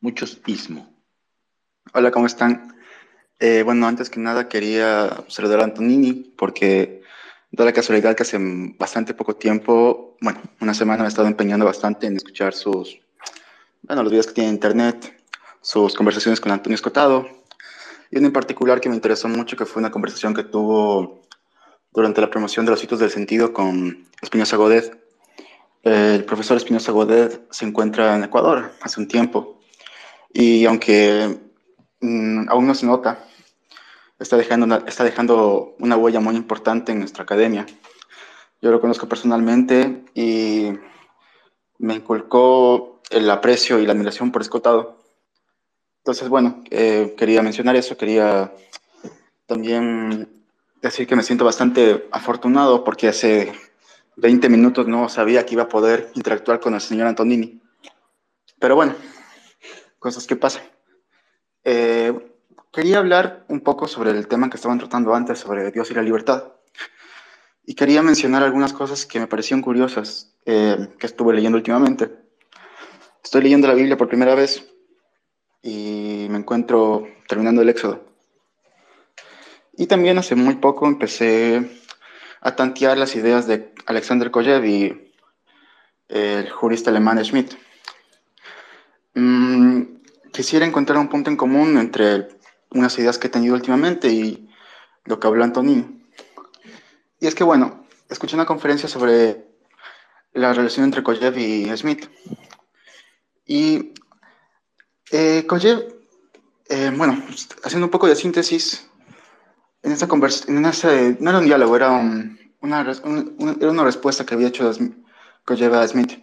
Muchos 0.00 0.40
ismo. 0.46 0.88
Hola, 1.92 2.12
¿cómo 2.12 2.26
están? 2.26 2.76
Eh, 3.40 3.62
bueno, 3.64 3.88
antes 3.88 4.08
que 4.08 4.20
nada 4.20 4.48
quería 4.48 5.24
saludar 5.26 5.60
a 5.60 5.64
Antonini 5.64 6.12
porque 6.38 7.02
da 7.50 7.64
la 7.64 7.72
casualidad 7.72 8.14
que 8.14 8.22
hace 8.22 8.38
bastante 8.78 9.12
poco 9.12 9.34
tiempo, 9.34 10.16
bueno, 10.20 10.40
una 10.60 10.74
semana 10.74 11.00
me 11.00 11.06
he 11.06 11.08
estado 11.08 11.26
empeñando 11.26 11.66
bastante 11.66 12.06
en 12.06 12.16
escuchar 12.16 12.54
sus, 12.54 13.00
bueno, 13.82 14.04
los 14.04 14.12
videos 14.12 14.28
que 14.28 14.34
tiene 14.34 14.50
en 14.50 14.54
internet, 14.54 15.20
sus 15.60 15.94
conversaciones 15.94 16.40
con 16.40 16.52
Antonio 16.52 16.76
Escotado, 16.76 17.26
y 18.12 18.18
uno 18.18 18.28
en 18.28 18.32
particular 18.32 18.80
que 18.80 18.88
me 18.88 18.94
interesó 18.94 19.26
mucho, 19.26 19.56
que 19.56 19.66
fue 19.66 19.80
una 19.80 19.90
conversación 19.90 20.34
que 20.34 20.44
tuvo 20.44 21.25
durante 21.96 22.20
la 22.20 22.30
promoción 22.30 22.64
de 22.64 22.70
los 22.70 22.78
sitios 22.78 23.00
del 23.00 23.10
sentido 23.10 23.52
con 23.52 24.06
Espinosa 24.22 24.56
Godet. 24.56 24.96
El 25.82 26.24
profesor 26.24 26.56
Espinosa 26.56 26.92
Godet 26.92 27.50
se 27.50 27.64
encuentra 27.64 28.14
en 28.14 28.22
Ecuador 28.22 28.70
hace 28.82 29.00
un 29.00 29.08
tiempo 29.08 29.60
y 30.32 30.64
aunque 30.66 31.36
mm, 32.00 32.48
aún 32.48 32.66
no 32.68 32.74
se 32.74 32.86
nota, 32.86 33.24
está 34.18 34.36
dejando, 34.36 34.66
una, 34.66 34.84
está 34.86 35.02
dejando 35.02 35.74
una 35.80 35.96
huella 35.96 36.20
muy 36.20 36.36
importante 36.36 36.92
en 36.92 37.00
nuestra 37.00 37.24
academia. 37.24 37.66
Yo 38.62 38.70
lo 38.70 38.80
conozco 38.80 39.08
personalmente 39.08 40.04
y 40.14 40.70
me 41.78 41.94
inculcó 41.94 43.00
el 43.10 43.28
aprecio 43.30 43.80
y 43.80 43.86
la 43.86 43.92
admiración 43.92 44.30
por 44.30 44.42
Escotado 44.42 44.96
entonces, 46.06 46.28
bueno, 46.28 46.62
eh, 46.70 47.16
quería 47.18 47.42
mencionar 47.42 47.74
eso, 47.74 47.96
quería 47.96 48.54
también 49.46 50.35
decir 50.88 51.06
que 51.06 51.16
me 51.16 51.22
siento 51.22 51.44
bastante 51.44 52.08
afortunado 52.10 52.84
porque 52.84 53.08
hace 53.08 53.52
20 54.16 54.48
minutos 54.48 54.86
no 54.86 55.08
sabía 55.08 55.44
que 55.44 55.54
iba 55.54 55.64
a 55.64 55.68
poder 55.68 56.10
interactuar 56.14 56.60
con 56.60 56.74
el 56.74 56.80
señor 56.80 57.06
Antonini. 57.06 57.60
Pero 58.58 58.74
bueno, 58.74 58.94
cosas 59.98 60.26
que 60.26 60.36
pasan. 60.36 60.62
Eh, 61.64 62.12
quería 62.72 62.98
hablar 62.98 63.44
un 63.48 63.60
poco 63.60 63.88
sobre 63.88 64.10
el 64.10 64.28
tema 64.28 64.48
que 64.48 64.56
estaban 64.56 64.78
tratando 64.78 65.14
antes, 65.14 65.38
sobre 65.38 65.70
Dios 65.70 65.90
y 65.90 65.94
la 65.94 66.02
libertad. 66.02 66.52
Y 67.64 67.74
quería 67.74 68.02
mencionar 68.02 68.42
algunas 68.42 68.72
cosas 68.72 69.04
que 69.06 69.18
me 69.18 69.26
parecieron 69.26 69.62
curiosas, 69.62 70.34
eh, 70.46 70.88
que 70.98 71.06
estuve 71.06 71.34
leyendo 71.34 71.58
últimamente. 71.58 72.10
Estoy 73.22 73.42
leyendo 73.42 73.66
la 73.66 73.74
Biblia 73.74 73.96
por 73.96 74.08
primera 74.08 74.36
vez 74.36 74.64
y 75.62 76.28
me 76.30 76.38
encuentro 76.38 77.08
terminando 77.26 77.62
el 77.62 77.68
éxodo. 77.68 78.05
Y 79.76 79.86
también 79.86 80.18
hace 80.18 80.34
muy 80.34 80.54
poco 80.56 80.86
empecé 80.86 81.82
a 82.40 82.56
tantear 82.56 82.96
las 82.96 83.14
ideas 83.14 83.46
de 83.46 83.74
Alexander 83.86 84.30
Kojev 84.30 84.64
y 84.64 85.12
el 86.08 86.50
jurista 86.50 86.90
alemán 86.90 87.22
Schmidt. 87.24 87.52
Mm, 89.14 89.82
quisiera 90.32 90.66
encontrar 90.66 90.98
un 90.98 91.08
punto 91.08 91.30
en 91.30 91.36
común 91.36 91.78
entre 91.78 92.28
unas 92.70 92.98
ideas 92.98 93.18
que 93.18 93.26
he 93.26 93.30
tenido 93.30 93.54
últimamente 93.54 94.08
y 94.08 94.48
lo 95.04 95.20
que 95.20 95.26
habló 95.26 95.44
Antonini. 95.44 96.04
Y 97.20 97.26
es 97.26 97.34
que, 97.34 97.44
bueno, 97.44 97.86
escuché 98.08 98.36
una 98.36 98.46
conferencia 98.46 98.88
sobre 98.88 99.46
la 100.32 100.52
relación 100.52 100.84
entre 100.84 101.02
Koyev 101.02 101.38
y 101.38 101.76
Smith. 101.76 102.08
Y 103.46 103.94
eh, 105.10 105.44
Koyev, 105.46 105.86
eh, 106.68 106.92
bueno, 106.94 107.22
haciendo 107.64 107.86
un 107.86 107.90
poco 107.90 108.06
de 108.06 108.16
síntesis, 108.16 108.90
en 109.86 109.92
esta 109.92 110.08
conversación, 110.08 110.60
no 111.20 111.30
era 111.30 111.38
un 111.38 111.44
diálogo, 111.44 111.76
era, 111.76 111.92
una, 111.92 112.80
era 112.80 113.70
una 113.70 113.84
respuesta 113.84 114.26
que 114.26 114.34
había 114.34 114.48
hecho 114.48 114.68
Koyev 115.44 115.74
a 115.74 115.86
Smith. 115.86 116.18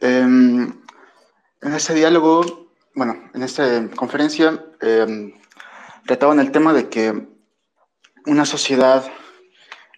Em, 0.00 0.72
en 1.60 1.74
ese 1.74 1.92
diálogo, 1.92 2.70
bueno, 2.94 3.30
en 3.34 3.42
esta 3.42 3.86
conferencia, 3.90 4.64
eh, 4.80 5.34
trataban 6.06 6.40
el 6.40 6.50
tema 6.50 6.72
de 6.72 6.88
que 6.88 7.28
una 8.24 8.46
sociedad 8.46 9.04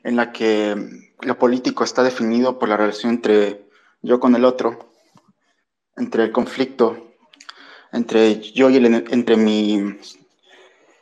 en 0.02 0.16
la 0.16 0.32
que 0.32 0.74
lo 1.20 1.38
político 1.38 1.84
está 1.84 2.02
definido 2.02 2.58
por 2.58 2.68
la 2.68 2.78
relación 2.78 3.12
entre 3.12 3.64
yo 4.02 4.18
con 4.18 4.34
el 4.34 4.44
otro, 4.44 4.90
entre 5.96 6.24
el 6.24 6.32
conflicto, 6.32 7.12
entre 7.92 8.40
yo 8.40 8.70
y 8.70 8.76
el, 8.76 8.86
entre 8.86 9.36
mi, 9.36 9.98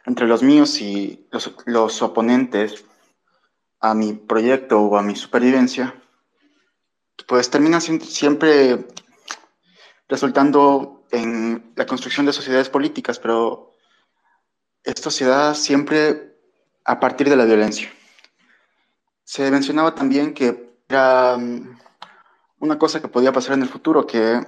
entre 0.06 0.26
los 0.26 0.42
míos 0.42 0.80
y 0.80 1.26
los, 1.30 1.52
los 1.66 2.00
oponentes 2.00 2.84
a 3.80 3.94
mi 3.94 4.14
proyecto 4.14 4.80
o 4.80 4.96
a 4.96 5.02
mi 5.02 5.16
supervivencia, 5.16 5.94
pues 7.26 7.50
termina 7.50 7.80
siempre 7.80 8.86
resultando 10.08 11.04
en 11.10 11.72
la 11.76 11.86
construcción 11.86 12.26
de 12.26 12.32
sociedades 12.32 12.68
políticas, 12.68 13.18
pero 13.18 13.72
esta 14.84 15.02
sociedad 15.02 15.54
siempre 15.54 16.38
a 16.84 17.00
partir 17.00 17.28
de 17.28 17.36
la 17.36 17.44
violencia. 17.44 17.90
Se 19.24 19.50
mencionaba 19.50 19.94
también 19.94 20.32
que 20.32 20.78
era 20.88 21.36
mm, 21.36 21.78
una 22.60 22.78
cosa 22.78 23.00
que 23.00 23.08
podía 23.08 23.32
pasar 23.32 23.54
en 23.54 23.62
el 23.62 23.68
futuro, 23.68 24.06
que 24.06 24.40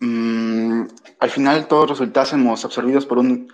mm, 0.00 0.82
al 1.18 1.30
final 1.30 1.66
todos 1.66 1.88
resultásemos 1.88 2.64
absorbidos 2.64 3.06
por 3.06 3.18
un 3.18 3.50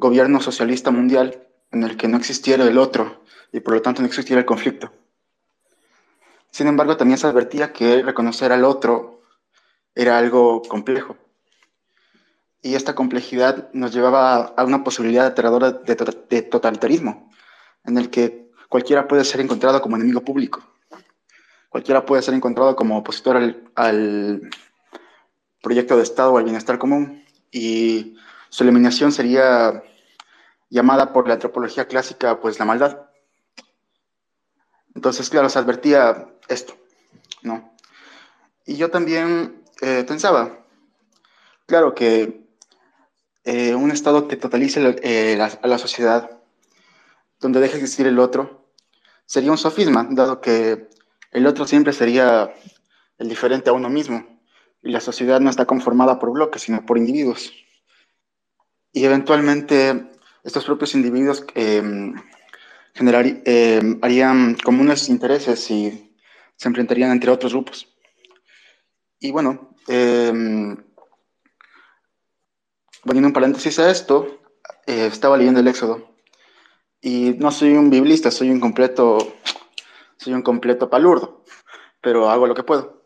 gobierno 0.00 0.40
socialista 0.40 0.90
mundial 0.90 1.46
en 1.70 1.84
el 1.84 1.96
que 1.96 2.08
no 2.08 2.16
existiera 2.16 2.64
el 2.64 2.78
otro 2.78 3.22
y 3.52 3.60
por 3.60 3.74
lo 3.74 3.82
tanto 3.82 4.00
no 4.00 4.08
existiera 4.08 4.40
el 4.40 4.46
conflicto. 4.46 4.90
Sin 6.50 6.66
embargo, 6.66 6.96
también 6.96 7.18
se 7.18 7.26
advertía 7.26 7.72
que 7.72 8.02
reconocer 8.02 8.50
al 8.50 8.64
otro 8.64 9.22
era 9.94 10.18
algo 10.18 10.62
complejo. 10.62 11.16
Y 12.62 12.74
esta 12.74 12.94
complejidad 12.94 13.70
nos 13.72 13.92
llevaba 13.92 14.54
a 14.56 14.64
una 14.64 14.82
posibilidad 14.82 15.26
aterradora 15.26 15.70
de, 15.70 16.42
totalitarismo, 16.42 17.30
en 17.84 17.96
el 17.96 18.10
que 18.10 18.50
cualquiera 18.68 19.06
puede 19.06 19.24
ser 19.24 19.40
encontrado 19.40 19.80
como 19.80 19.96
enemigo 19.96 20.22
público. 20.22 20.62
Cualquiera 21.68 22.04
puede 22.04 22.22
ser 22.22 22.34
encontrado 22.34 22.74
como 22.74 22.98
opositor 22.98 23.36
al, 23.36 23.62
al 23.76 24.50
proyecto 25.62 25.96
de 25.96 26.02
Estado 26.02 26.32
o 26.32 26.38
al 26.38 26.44
bienestar 26.44 26.78
común. 26.78 27.24
Y 27.52 28.16
su 28.48 28.64
eliminación 28.64 29.12
sería 29.12 29.82
llamada 30.70 31.12
por 31.12 31.28
la 31.28 31.34
antropología 31.34 31.86
clásica, 31.86 32.40
pues 32.40 32.58
la 32.58 32.64
maldad. 32.64 33.10
Entonces, 34.94 35.28
claro, 35.28 35.48
se 35.48 35.58
advertía 35.58 36.28
esto, 36.48 36.74
¿no? 37.42 37.74
Y 38.64 38.76
yo 38.76 38.90
también 38.90 39.64
eh, 39.82 40.04
pensaba, 40.06 40.64
claro 41.66 41.94
que 41.94 42.46
eh, 43.44 43.74
un 43.74 43.90
Estado 43.90 44.28
que 44.28 44.36
totalice 44.36 44.96
eh, 45.02 45.40
a 45.40 45.66
la 45.66 45.78
sociedad, 45.78 46.38
donde 47.40 47.60
deje 47.60 47.74
de 47.74 47.80
existir 47.80 48.06
el 48.06 48.18
otro, 48.18 48.68
sería 49.26 49.50
un 49.50 49.58
sofisma, 49.58 50.06
dado 50.10 50.40
que 50.40 50.88
el 51.32 51.46
otro 51.46 51.66
siempre 51.66 51.92
sería 51.92 52.54
el 53.18 53.28
diferente 53.28 53.70
a 53.70 53.72
uno 53.72 53.88
mismo, 53.88 54.40
y 54.82 54.90
la 54.90 55.00
sociedad 55.00 55.40
no 55.40 55.50
está 55.50 55.66
conformada 55.66 56.18
por 56.18 56.32
bloques, 56.32 56.62
sino 56.62 56.84
por 56.84 56.98
individuos. 56.98 57.52
Y 58.92 59.04
eventualmente 59.04 60.10
estos 60.44 60.64
propios 60.64 60.94
individuos 60.94 61.44
harían 64.02 64.56
comunes 64.56 65.08
intereses 65.08 65.70
y 65.70 66.14
se 66.56 66.68
enfrentarían 66.68 67.10
entre 67.10 67.30
otros 67.30 67.52
grupos. 67.52 67.88
Y 69.18 69.30
bueno, 69.30 69.76
eh, 69.88 70.32
poniendo 73.04 73.28
un 73.28 73.32
paréntesis 73.32 73.78
a 73.78 73.90
esto, 73.90 74.40
eh, 74.86 75.06
estaba 75.06 75.36
leyendo 75.36 75.60
el 75.60 75.68
Éxodo 75.68 76.10
y 77.00 77.34
no 77.38 77.50
soy 77.50 77.72
un 77.72 77.90
biblista, 77.90 78.30
soy 78.30 78.50
un 78.50 78.60
completo, 78.60 79.34
soy 80.16 80.34
un 80.34 80.42
completo 80.42 80.90
palurdo, 80.90 81.44
pero 82.00 82.30
hago 82.30 82.46
lo 82.46 82.54
que 82.54 82.62
puedo. 82.62 83.04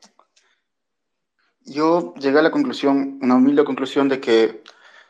Yo 1.67 2.15
llegué 2.15 2.39
a 2.39 2.43
la 2.43 2.51
conclusión, 2.51 3.19
una 3.23 3.37
humilde 3.37 3.65
conclusión 3.65 4.09
de 4.09 4.21
que 4.21 4.63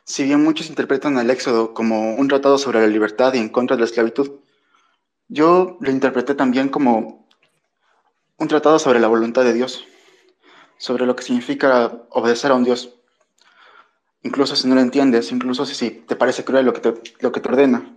si 0.04 0.24
bien 0.24 0.44
muchos 0.44 0.68
interpretan 0.68 1.18
el 1.18 1.30
Éxodo 1.30 1.72
como 1.72 2.14
un 2.14 2.28
tratado 2.28 2.58
sobre 2.58 2.80
la 2.80 2.86
libertad 2.86 3.32
y 3.34 3.38
en 3.38 3.48
contra 3.48 3.76
de 3.76 3.80
la 3.80 3.86
esclavitud, 3.86 4.32
yo 5.28 5.78
lo 5.80 5.90
interpreté 5.90 6.34
también 6.34 6.68
como 6.68 7.26
un 8.36 8.48
tratado 8.48 8.78
sobre 8.78 9.00
la 9.00 9.08
voluntad 9.08 9.44
de 9.44 9.54
Dios, 9.54 9.86
sobre 10.76 11.06
lo 11.06 11.16
que 11.16 11.22
significa 11.22 12.06
obedecer 12.10 12.50
a 12.50 12.54
un 12.54 12.64
Dios. 12.64 12.94
Incluso 14.22 14.56
si 14.56 14.68
no 14.68 14.74
lo 14.74 14.82
entiendes, 14.82 15.32
incluso 15.32 15.64
si 15.64 15.90
te 15.90 16.16
parece 16.16 16.44
cruel 16.44 16.66
lo 16.66 16.72
que 16.74 16.80
te, 16.80 16.94
lo 17.20 17.32
que 17.32 17.40
te 17.40 17.48
ordena. 17.48 17.96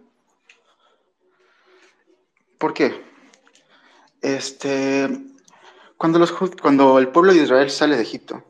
¿Por 2.58 2.74
qué? 2.74 3.06
Este, 4.22 5.10
cuando, 5.98 6.20
los, 6.20 6.32
cuando 6.32 7.00
el 7.00 7.10
pueblo 7.10 7.34
de 7.34 7.44
Israel 7.44 7.70
sale 7.70 7.98
de 7.98 8.04
Egipto, 8.04 8.44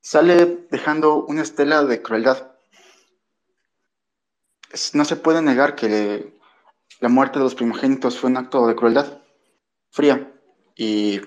sale 0.00 0.66
dejando 0.70 1.24
una 1.24 1.42
estela 1.42 1.84
de 1.84 2.02
crueldad. 2.02 2.52
No 4.94 5.04
se 5.04 5.16
puede 5.16 5.42
negar 5.42 5.74
que 5.74 6.38
la 7.00 7.08
muerte 7.08 7.38
de 7.38 7.44
los 7.44 7.54
primogénitos 7.54 8.18
fue 8.18 8.30
un 8.30 8.36
acto 8.36 8.66
de 8.66 8.76
crueldad 8.76 9.22
fría 9.90 10.32
y 10.76 11.20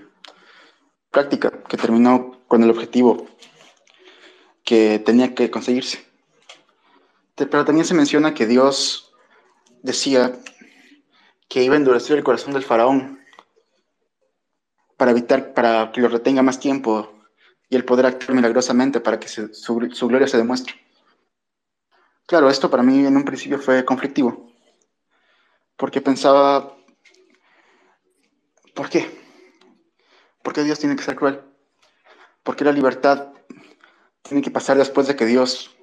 práctica 1.12 1.52
que 1.64 1.78
terminó 1.78 2.44
con 2.48 2.64
el 2.64 2.70
objetivo 2.70 3.28
que 4.64 5.00
tenía 5.00 5.36
que 5.36 5.52
conseguirse. 5.52 6.06
Pero 7.36 7.66
también 7.66 7.86
se 7.86 7.94
menciona 7.94 8.34
que 8.34 8.48
Dios 8.48 9.14
decía 9.82 10.40
que 11.50 11.64
iba 11.64 11.76
a 11.76 11.78
endurecer 11.78 12.18
el 12.18 12.24
corazón 12.24 12.54
del 12.54 12.64
faraón 12.64 13.20
para 14.98 15.12
evitar, 15.12 15.54
para 15.54 15.92
que 15.92 16.02
lo 16.02 16.08
retenga 16.08 16.42
más 16.42 16.60
tiempo 16.60 17.13
y 17.70 17.76
el 17.76 17.86
poder 17.86 18.06
actuar 18.06 18.36
milagrosamente 18.36 19.00
para 19.00 19.20
que 19.20 19.28
su, 19.28 19.54
su 19.54 20.08
gloria 20.08 20.28
se 20.28 20.38
demuestre. 20.38 20.76
Claro, 22.26 22.50
esto 22.50 22.70
para 22.70 22.84
mí 22.84 23.06
en 23.06 23.18
un 23.18 23.26
principio 23.26 23.60
fue 23.60 23.84
conflictivo, 23.84 24.52
porque 25.76 26.02
pensaba 26.02 26.78
¿Por 28.74 28.90
qué? 28.90 29.08
¿Por 30.42 30.54
qué 30.54 30.64
Dios 30.64 30.80
tiene 30.80 30.96
que 30.96 31.04
ser 31.04 31.16
cruel? 31.16 31.42
¿Por 32.42 32.56
qué 32.56 32.66
la 32.66 32.72
libertad 32.72 33.30
tiene 34.24 34.42
que 34.42 34.52
pasar 34.52 34.78
después 34.78 35.08
de 35.08 35.16
que 35.16 35.26
Dios 35.26 35.76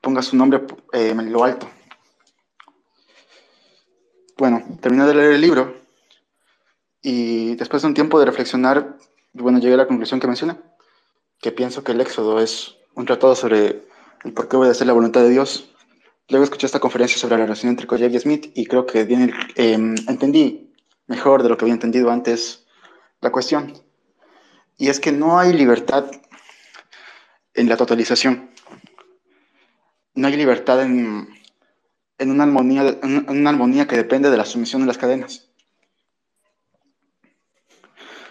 ponga 0.00 0.22
su 0.22 0.36
nombre 0.36 0.62
eh, 0.92 1.10
en 1.10 1.32
lo 1.32 1.44
alto? 1.44 1.68
Bueno, 4.36 4.64
terminé 4.80 5.06
de 5.06 5.14
leer 5.14 5.32
el 5.34 5.40
libro 5.40 5.80
y 7.00 7.54
después 7.54 7.82
de 7.82 7.88
un 7.88 7.94
tiempo 7.94 8.18
de 8.18 8.26
reflexionar, 8.26 8.98
bueno, 9.32 9.60
llegué 9.60 9.74
a 9.74 9.78
la 9.78 9.86
conclusión 9.86 10.18
que 10.18 10.26
mencioné, 10.26 10.56
que 11.44 11.52
pienso 11.52 11.84
que 11.84 11.92
el 11.92 12.00
Éxodo 12.00 12.40
es 12.40 12.78
un 12.94 13.04
tratado 13.04 13.34
sobre 13.34 13.82
el 14.24 14.32
por 14.32 14.48
qué 14.48 14.56
obedecer 14.56 14.86
la 14.86 14.94
voluntad 14.94 15.20
de 15.20 15.28
Dios. 15.28 15.68
Luego 16.30 16.42
escuché 16.42 16.64
esta 16.64 16.80
conferencia 16.80 17.18
sobre 17.18 17.36
la 17.36 17.42
relación 17.42 17.68
entre 17.68 17.86
Koyek 17.86 18.14
y 18.14 18.18
Smith 18.18 18.50
y 18.54 18.64
creo 18.64 18.86
que 18.86 19.04
bien, 19.04 19.30
eh, 19.54 19.74
entendí 19.74 20.72
mejor 21.06 21.42
de 21.42 21.50
lo 21.50 21.58
que 21.58 21.66
había 21.66 21.74
entendido 21.74 22.10
antes 22.10 22.64
la 23.20 23.30
cuestión. 23.30 23.74
Y 24.78 24.88
es 24.88 25.00
que 25.00 25.12
no 25.12 25.38
hay 25.38 25.52
libertad 25.52 26.10
en 27.52 27.68
la 27.68 27.76
totalización. 27.76 28.48
No 30.14 30.28
hay 30.28 30.38
libertad 30.38 30.80
en, 30.80 31.28
una, 32.20 32.44
armonía, 32.44 33.00
en 33.02 33.28
una 33.28 33.50
armonía 33.50 33.86
que 33.86 33.96
depende 33.96 34.30
de 34.30 34.38
la 34.38 34.46
sumisión 34.46 34.80
de 34.80 34.86
las 34.86 34.96
cadenas. 34.96 35.50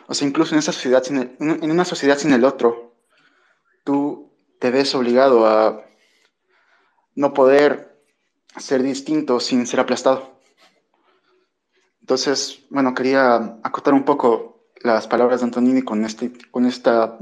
O 0.08 0.16
sea, 0.16 0.28
incluso 0.28 0.56
en, 0.56 0.60
esa 0.60 0.72
sociedad 0.72 1.04
en 1.12 1.72
una 1.72 1.86
sociedad 1.86 2.18
sin 2.18 2.34
el 2.34 2.44
otro, 2.44 2.93
tú 3.84 4.32
te 4.60 4.72
ves 4.72 4.96
obligado 4.96 5.46
a 5.46 5.86
no 7.16 7.34
poder 7.34 8.02
ser 8.58 8.84
distinto 8.84 9.40
sin 9.40 9.68
ser 9.68 9.80
aplastado. 9.80 10.40
Entonces, 12.02 12.60
bueno, 12.70 12.94
quería 12.94 13.58
acotar 13.64 13.94
un 13.94 14.04
poco 14.04 14.68
las 14.82 15.08
palabras 15.08 15.40
de 15.40 15.46
Antonini 15.46 15.82
con, 15.82 16.04
este, 16.06 16.32
con 16.52 16.66
esta 16.66 17.18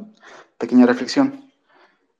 pequeña 0.57 0.85
reflexión. 0.85 1.51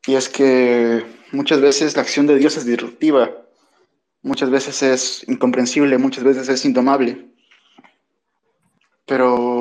Y 0.06 0.16
es 0.16 0.30
que 0.30 1.06
muchas 1.32 1.62
veces 1.62 1.96
la 1.96 2.02
acción 2.02 2.28
de 2.28 2.36
Dios 2.36 2.58
es 2.58 2.66
disruptiva, 2.66 3.32
muchas 4.22 4.50
veces 4.50 4.82
es 4.84 5.28
incomprensible, 5.28 5.98
muchas 5.98 6.24
veces 6.24 6.50
es 6.50 6.66
indomable. 6.66 7.28
pero 9.06 9.61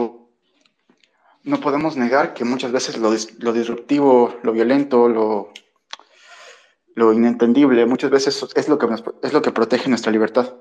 no 1.51 1.61
podemos 1.61 1.97
negar 1.97 2.33
que 2.33 2.45
muchas 2.45 2.73
veces 2.73 2.97
lo, 2.97 3.13
lo 3.39 3.53
disruptivo, 3.53 4.39
lo 4.43 4.53
violento, 4.53 5.09
lo, 5.09 5.53
lo 6.95 7.13
inentendible, 7.13 7.85
muchas 7.87 8.11
veces 8.11 8.47
es 8.55 8.69
lo, 8.69 8.79
que 8.79 8.87
es 9.23 9.33
lo 9.33 9.43
que 9.43 9.51
protege 9.51 9.89
nuestra 9.89 10.13
libertad. 10.13 10.55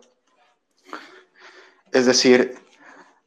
Es 1.91 2.05
decir, 2.05 2.55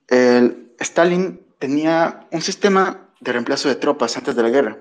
el, 0.09 0.75
Stalin 0.79 1.41
tenía 1.59 2.27
un 2.33 2.43
sistema 2.43 3.09
de 3.21 3.33
reemplazo 3.33 3.69
de 3.69 3.77
tropas 3.77 4.17
antes 4.17 4.35
de 4.35 4.43
la 4.43 4.51
guerra, 4.51 4.79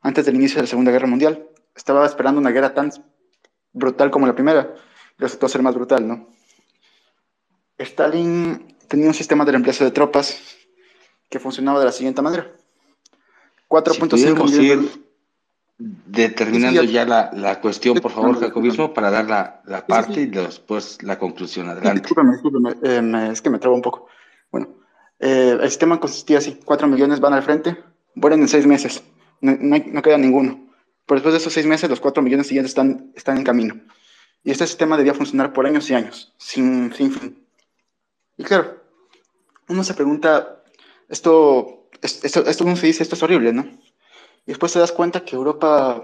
antes 0.00 0.24
del 0.24 0.36
inicio 0.36 0.56
de 0.56 0.62
la 0.62 0.68
Segunda 0.68 0.92
Guerra 0.92 1.08
Mundial. 1.08 1.46
Estaba 1.74 2.06
esperando 2.06 2.40
una 2.40 2.50
guerra 2.50 2.74
tan 2.74 2.92
brutal 3.72 4.10
como 4.10 4.26
la 4.26 4.34
primera, 4.34 4.74
resultó 5.18 5.48
ser 5.48 5.62
más 5.62 5.74
brutal, 5.74 6.06
¿no? 6.06 6.28
Stalin 7.78 8.76
tenía 8.88 9.06
un 9.06 9.14
sistema 9.14 9.44
de 9.44 9.52
reemplazo 9.52 9.84
de 9.84 9.90
tropas 9.90 10.59
que 11.30 11.38
funcionaba 11.38 11.78
de 11.78 11.86
la 11.86 11.92
siguiente 11.92 12.20
manera. 12.20 12.52
4.5 13.68 14.44
millones 14.44 14.98
Determinando 15.82 16.82
ya 16.82 17.06
la, 17.06 17.30
la, 17.32 17.58
cuestión, 17.58 17.98
por 18.00 18.10
favor, 18.10 18.38
Jacobismo, 18.38 18.92
para 18.92 19.10
dar 19.10 19.24
la, 19.24 19.62
la 19.64 19.86
parte 19.86 20.20
y 20.20 20.26
después 20.26 21.02
la 21.02 21.18
conclusión. 21.18 21.70
Adelante. 21.70 22.02
Discúlpeme, 22.02 22.74
eh, 22.82 23.30
es 23.32 23.40
que 23.40 23.48
me 23.48 23.58
trabo 23.58 23.76
un 23.76 23.80
poco. 23.80 24.06
Bueno, 24.52 24.68
eh, 25.18 25.56
el 25.58 25.68
sistema 25.70 25.98
consistía 25.98 26.36
así: 26.36 26.60
4 26.62 26.86
millones 26.86 27.20
van 27.20 27.32
al 27.32 27.42
frente, 27.42 27.78
mueren 28.14 28.42
en 28.42 28.48
6 28.48 28.66
meses, 28.66 29.02
no, 29.40 29.56
no, 29.58 30.02
queda 30.02 30.18
ninguno. 30.18 30.68
Pero 31.06 31.16
después 31.16 31.32
de 31.32 31.38
esos 31.38 31.54
6 31.54 31.64
meses, 31.64 31.88
los 31.88 32.00
4 32.00 32.22
millones 32.22 32.48
siguientes 32.48 32.72
están, 32.72 33.12
están 33.14 33.38
en 33.38 33.44
camino. 33.44 33.80
Y 34.44 34.50
este 34.50 34.66
sistema 34.66 34.98
debía 34.98 35.14
funcionar 35.14 35.54
por 35.54 35.64
años 35.64 35.88
y 35.88 35.94
años, 35.94 36.34
sin, 36.36 36.92
sin 36.92 37.10
fin. 37.10 37.46
Y 38.36 38.44
claro, 38.44 38.82
uno 39.66 39.82
se 39.82 39.94
pregunta, 39.94 40.59
esto, 41.10 41.88
esto, 42.00 42.46
esto 42.46 42.76
se 42.76 42.86
dice, 42.86 43.02
esto 43.02 43.16
es 43.16 43.22
horrible, 43.22 43.52
¿no? 43.52 43.62
Y 43.62 44.52
después 44.52 44.72
te 44.72 44.78
das 44.78 44.92
cuenta 44.92 45.24
que 45.24 45.36
Europa, 45.36 46.02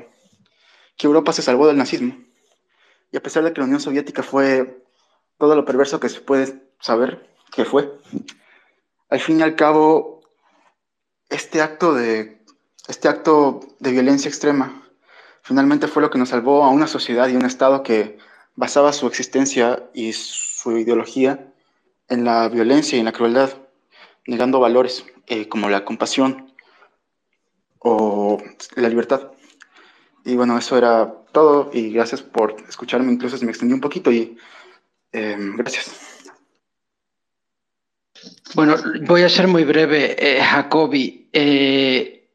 que 0.96 1.06
Europa 1.06 1.32
se 1.32 1.42
salvó 1.42 1.66
del 1.66 1.78
nazismo. 1.78 2.16
Y 3.12 3.16
a 3.16 3.22
pesar 3.22 3.44
de 3.44 3.52
que 3.52 3.60
la 3.60 3.66
Unión 3.66 3.80
Soviética 3.80 4.22
fue 4.22 4.84
todo 5.38 5.54
lo 5.54 5.64
perverso 5.64 6.00
que 6.00 6.08
se 6.08 6.20
puede 6.20 6.62
saber 6.80 7.30
que 7.52 7.64
fue, 7.64 7.98
al 9.08 9.20
fin 9.20 9.40
y 9.40 9.42
al 9.42 9.54
cabo, 9.54 10.20
este 11.30 11.62
acto 11.62 11.94
de, 11.94 12.42
este 12.88 13.08
acto 13.08 13.60
de 13.78 13.92
violencia 13.92 14.28
extrema 14.28 14.82
finalmente 15.42 15.86
fue 15.86 16.02
lo 16.02 16.10
que 16.10 16.18
nos 16.18 16.30
salvó 16.30 16.64
a 16.64 16.70
una 16.70 16.88
sociedad 16.88 17.28
y 17.28 17.36
un 17.36 17.44
Estado 17.44 17.82
que 17.84 18.18
basaba 18.56 18.92
su 18.92 19.06
existencia 19.06 19.88
y 19.94 20.12
su 20.12 20.76
ideología 20.76 21.52
en 22.08 22.24
la 22.24 22.48
violencia 22.48 22.96
y 22.96 22.98
en 22.98 23.04
la 23.04 23.12
crueldad, 23.12 23.50
negando 24.26 24.60
valores 24.60 25.04
eh, 25.26 25.48
como 25.48 25.68
la 25.68 25.84
compasión, 25.84 26.52
o 27.86 28.42
la 28.74 28.88
libertad. 28.88 29.30
Y 30.24 30.34
bueno, 30.34 30.58
eso 30.58 30.76
era 30.76 31.14
todo 31.32 31.70
y 31.72 31.92
gracias 31.92 32.20
por 32.20 32.56
escucharme, 32.68 33.12
incluso 33.12 33.38
se 33.38 33.44
me 33.44 33.52
extendió 33.52 33.76
un 33.76 33.80
poquito 33.80 34.10
y 34.10 34.36
em, 35.12 35.56
gracias. 35.56 35.94
Bueno, 38.54 38.74
voy 39.02 39.22
a 39.22 39.28
ser 39.28 39.46
muy 39.46 39.64
breve, 39.64 40.16
eh, 40.18 40.42
Jacobi. 40.42 41.28
Eh, 41.32 42.28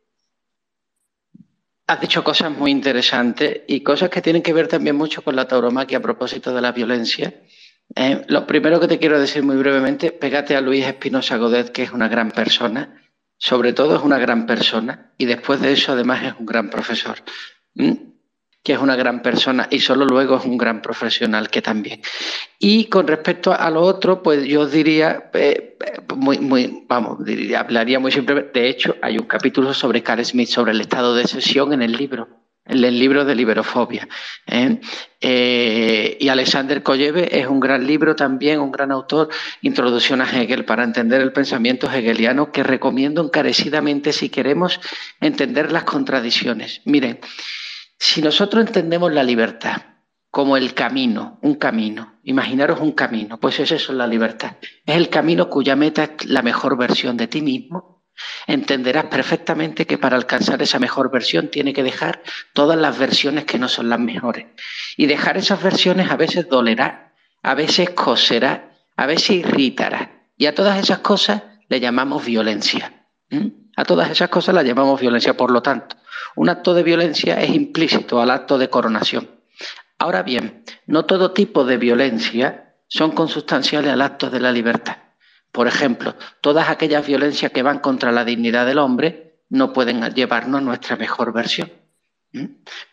has 1.87 1.99
dicho 1.99 2.23
cosas 2.23 2.57
muy 2.57 2.71
interesantes 2.71 3.63
y 3.67 3.81
cosas 3.81 4.09
que 4.09 4.21
tienen 4.21 4.41
que 4.41 4.53
ver 4.53 4.69
también 4.69 4.95
mucho 4.95 5.21
con 5.21 5.35
la 5.35 5.47
tauromaquia 5.47 5.97
a 5.97 6.01
propósito 6.01 6.53
de 6.53 6.61
la 6.61 6.71
violencia. 6.71 7.33
Eh, 7.95 8.25
lo 8.27 8.47
primero 8.47 8.79
que 8.79 8.87
te 8.87 8.99
quiero 8.99 9.19
decir 9.19 9.43
muy 9.43 9.57
brevemente, 9.57 10.11
pégate 10.11 10.55
a 10.55 10.61
Luis 10.61 10.85
Espinosa 10.85 11.37
Godet, 11.37 11.71
que 11.71 11.83
es 11.83 11.91
una 11.91 12.07
gran 12.07 12.31
persona 12.31 13.01
sobre 13.41 13.73
todo 13.73 13.95
es 13.95 14.03
una 14.03 14.19
gran 14.19 14.45
persona 14.45 15.13
y 15.17 15.25
después 15.25 15.59
de 15.61 15.73
eso 15.73 15.93
además 15.93 16.23
es 16.23 16.33
un 16.37 16.45
gran 16.45 16.69
profesor, 16.69 17.17
que 17.73 18.73
es 18.73 18.77
una 18.77 18.95
gran 18.95 19.23
persona 19.23 19.67
y 19.71 19.79
solo 19.79 20.05
luego 20.05 20.37
es 20.37 20.45
un 20.45 20.59
gran 20.59 20.83
profesional 20.83 21.49
que 21.49 21.63
también. 21.63 22.01
Y 22.59 22.85
con 22.85 23.07
respecto 23.07 23.51
a 23.51 23.67
lo 23.71 23.81
otro, 23.81 24.21
pues 24.21 24.45
yo 24.45 24.67
diría, 24.67 25.31
eh, 25.33 25.75
muy, 26.15 26.37
muy, 26.37 26.85
vamos, 26.87 27.17
hablaría 27.57 27.99
muy 27.99 28.11
simplemente, 28.11 28.59
de 28.59 28.69
hecho 28.69 28.95
hay 29.01 29.17
un 29.17 29.25
capítulo 29.25 29.73
sobre 29.73 30.03
Carl 30.03 30.23
Smith, 30.23 30.49
sobre 30.49 30.73
el 30.73 30.81
estado 30.81 31.15
de 31.15 31.25
sesión 31.25 31.73
en 31.73 31.81
el 31.81 31.93
libro 31.93 32.40
el 32.65 32.99
libro 32.99 33.25
de 33.25 33.35
liberofobia. 33.35 34.07
¿eh? 34.47 34.79
Eh, 35.19 36.17
y 36.19 36.27
Alexander 36.29 36.83
Kolleve 36.83 37.39
es 37.39 37.47
un 37.47 37.59
gran 37.59 37.85
libro 37.85 38.15
también, 38.15 38.59
un 38.59 38.71
gran 38.71 38.91
autor, 38.91 39.29
Introducción 39.61 40.21
a 40.21 40.29
Hegel, 40.29 40.65
para 40.65 40.83
entender 40.83 41.21
el 41.21 41.33
pensamiento 41.33 41.91
hegeliano, 41.91 42.51
que 42.51 42.63
recomiendo 42.63 43.23
encarecidamente 43.23 44.13
si 44.13 44.29
queremos 44.29 44.79
entender 45.19 45.71
las 45.71 45.83
contradicciones. 45.83 46.81
Miren, 46.85 47.19
si 47.97 48.21
nosotros 48.21 48.65
entendemos 48.65 49.11
la 49.11 49.23
libertad 49.23 49.81
como 50.29 50.55
el 50.55 50.73
camino, 50.73 51.39
un 51.41 51.55
camino, 51.55 52.19
imaginaros 52.23 52.79
un 52.79 52.93
camino, 52.93 53.39
pues 53.39 53.59
es 53.59 53.71
eso 53.71 53.91
la 53.91 54.07
libertad. 54.07 54.55
Es 54.85 54.95
el 54.95 55.09
camino 55.09 55.49
cuya 55.49 55.75
meta 55.75 56.03
es 56.03 56.25
la 56.25 56.41
mejor 56.41 56.77
versión 56.77 57.17
de 57.17 57.27
ti 57.27 57.41
mismo 57.41 58.00
entenderás 58.47 59.05
perfectamente 59.05 59.85
que 59.85 59.97
para 59.97 60.15
alcanzar 60.15 60.61
esa 60.61 60.79
mejor 60.79 61.11
versión 61.11 61.49
tiene 61.49 61.73
que 61.73 61.83
dejar 61.83 62.21
todas 62.53 62.77
las 62.77 62.97
versiones 62.97 63.45
que 63.45 63.59
no 63.59 63.67
son 63.67 63.89
las 63.89 63.99
mejores. 63.99 64.47
Y 64.97 65.05
dejar 65.05 65.37
esas 65.37 65.61
versiones 65.61 66.11
a 66.11 66.17
veces 66.17 66.49
dolerá, 66.49 67.13
a 67.43 67.55
veces 67.55 67.91
coserá, 67.91 68.71
a 68.95 69.05
veces 69.05 69.31
irritará. 69.31 70.27
Y 70.37 70.45
a 70.45 70.55
todas 70.55 70.79
esas 70.79 70.99
cosas 70.99 71.43
le 71.69 71.79
llamamos 71.79 72.25
violencia. 72.25 73.05
A 73.75 73.85
todas 73.85 74.09
esas 74.09 74.29
cosas 74.29 74.53
las 74.53 74.65
llamamos 74.65 74.99
violencia. 74.99 75.37
Por 75.37 75.51
lo 75.51 75.61
tanto, 75.61 75.95
un 76.35 76.49
acto 76.49 76.73
de 76.73 76.83
violencia 76.83 77.41
es 77.41 77.49
implícito 77.49 78.21
al 78.21 78.31
acto 78.31 78.57
de 78.57 78.69
coronación. 78.69 79.29
Ahora 79.97 80.23
bien, 80.23 80.63
no 80.87 81.05
todo 81.05 81.31
tipo 81.31 81.63
de 81.63 81.77
violencia 81.77 82.75
son 82.87 83.11
consustanciales 83.11 83.93
al 83.93 84.01
acto 84.01 84.29
de 84.29 84.39
la 84.39 84.51
libertad. 84.51 84.97
Por 85.51 85.67
ejemplo, 85.67 86.15
todas 86.41 86.69
aquellas 86.69 87.05
violencias 87.05 87.51
que 87.51 87.63
van 87.63 87.79
contra 87.79 88.11
la 88.11 88.23
dignidad 88.23 88.65
del 88.65 88.79
hombre 88.79 89.43
no 89.49 89.73
pueden 89.73 90.01
llevarnos 90.13 90.61
a 90.61 90.63
nuestra 90.63 90.95
mejor 90.95 91.33
versión. 91.33 91.71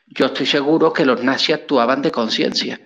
Yo 0.06 0.26
estoy 0.26 0.46
seguro 0.46 0.92
que 0.92 1.04
los 1.04 1.22
nazis 1.22 1.54
actuaban 1.54 2.02
de 2.02 2.10
conciencia, 2.10 2.80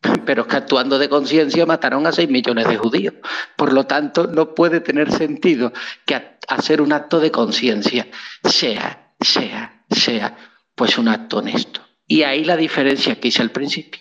pero 0.24 0.42
es 0.42 0.48
que 0.48 0.56
actuando 0.56 0.98
de 0.98 1.08
conciencia 1.08 1.66
mataron 1.66 2.06
a 2.06 2.12
6 2.12 2.30
millones 2.30 2.68
de 2.68 2.78
judíos. 2.78 3.14
Por 3.56 3.72
lo 3.72 3.86
tanto, 3.86 4.26
no 4.26 4.54
puede 4.54 4.80
tener 4.80 5.12
sentido 5.12 5.72
que 6.06 6.38
hacer 6.48 6.80
un 6.80 6.92
acto 6.92 7.20
de 7.20 7.30
conciencia 7.30 8.08
sea, 8.42 9.12
sea, 9.20 9.84
sea, 9.90 10.36
pues 10.74 10.96
un 10.96 11.08
acto 11.08 11.38
honesto. 11.38 11.82
Y 12.06 12.22
ahí 12.22 12.44
la 12.44 12.56
diferencia 12.56 13.20
que 13.20 13.28
hice 13.28 13.42
al 13.42 13.50
principio. 13.50 14.00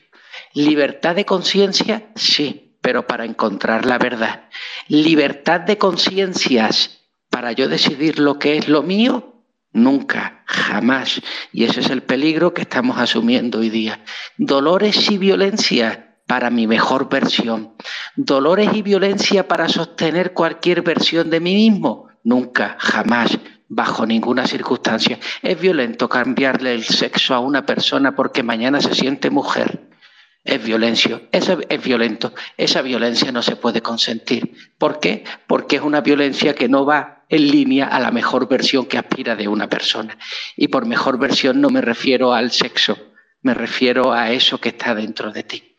Libertad 0.54 1.16
de 1.16 1.26
conciencia, 1.26 2.10
sí, 2.16 2.69
pero 2.82 3.08
para 3.08 3.26
encontrar 3.26 3.86
la 3.86 3.98
verdad. 3.98 4.50
Libertad 4.88 5.62
de 5.62 5.78
conciencias 5.78 7.00
para 7.30 7.52
yo 7.52 7.68
decidir 7.68 8.20
lo 8.20 8.40
que 8.40 8.58
es 8.58 8.68
lo 8.68 8.84
mío, 8.84 9.44
nunca, 9.72 10.44
jamás. 10.46 11.22
Y 11.52 11.66
ese 11.66 11.82
es 11.82 11.90
el 11.90 12.04
peligro 12.04 12.54
que 12.54 12.62
estamos 12.62 12.98
asumiendo 12.98 13.60
hoy 13.60 13.70
día. 13.70 14.04
Dolores 14.38 15.10
y 15.12 15.18
violencia 15.18 16.18
para 16.28 16.50
mi 16.50 16.68
mejor 16.68 17.10
versión. 17.10 17.74
Dolores 18.16 18.70
y 18.74 18.82
violencia 18.82 19.48
para 19.48 19.70
sostener 19.70 20.34
cualquier 20.34 20.82
versión 20.82 21.30
de 21.30 21.40
mí 21.40 21.56
mismo, 21.56 22.08
nunca, 22.24 22.78
jamás 22.80 23.38
bajo 23.68 24.06
ninguna 24.06 24.48
circunstancia. 24.48 25.20
Es 25.44 25.60
violento 25.60 26.10
cambiarle 26.10 26.74
el 26.74 26.84
sexo 26.84 27.36
a 27.36 27.40
una 27.40 27.66
persona 27.66 28.16
porque 28.16 28.42
mañana 28.42 28.82
se 28.82 28.96
siente 28.96 29.30
mujer 29.30 29.89
es 30.50 30.64
violencia, 30.64 31.22
es, 31.32 31.50
es 31.70 31.84
violento. 31.84 32.34
Esa 32.58 32.82
violencia 32.82 33.32
no 33.32 33.42
se 33.42 33.56
puede 33.56 33.82
consentir. 33.82 34.52
¿Por 34.78 35.00
qué? 35.00 35.24
Porque 35.48 35.76
es 35.76 35.82
una 35.84 36.02
violencia 36.02 36.56
que 36.56 36.68
no 36.68 36.86
va 36.86 37.26
en 37.30 37.52
línea 37.52 37.86
a 37.86 38.00
la 38.00 38.10
mejor 38.10 38.50
versión 38.50 38.88
que 38.88 38.98
aspira 38.98 39.36
de 39.36 39.48
una 39.48 39.70
persona. 39.70 40.18
Y 40.58 40.70
por 40.70 40.88
mejor 40.88 41.20
versión 41.20 41.62
no 41.62 41.70
me 41.70 41.82
refiero 41.82 42.34
al 42.34 42.52
sexo, 42.52 42.98
me 43.44 43.54
refiero 43.54 44.12
a 44.12 44.32
eso 44.32 44.60
que 44.60 44.70
está 44.70 44.96
dentro 44.96 45.32
de 45.32 45.44
ti. 45.44 45.76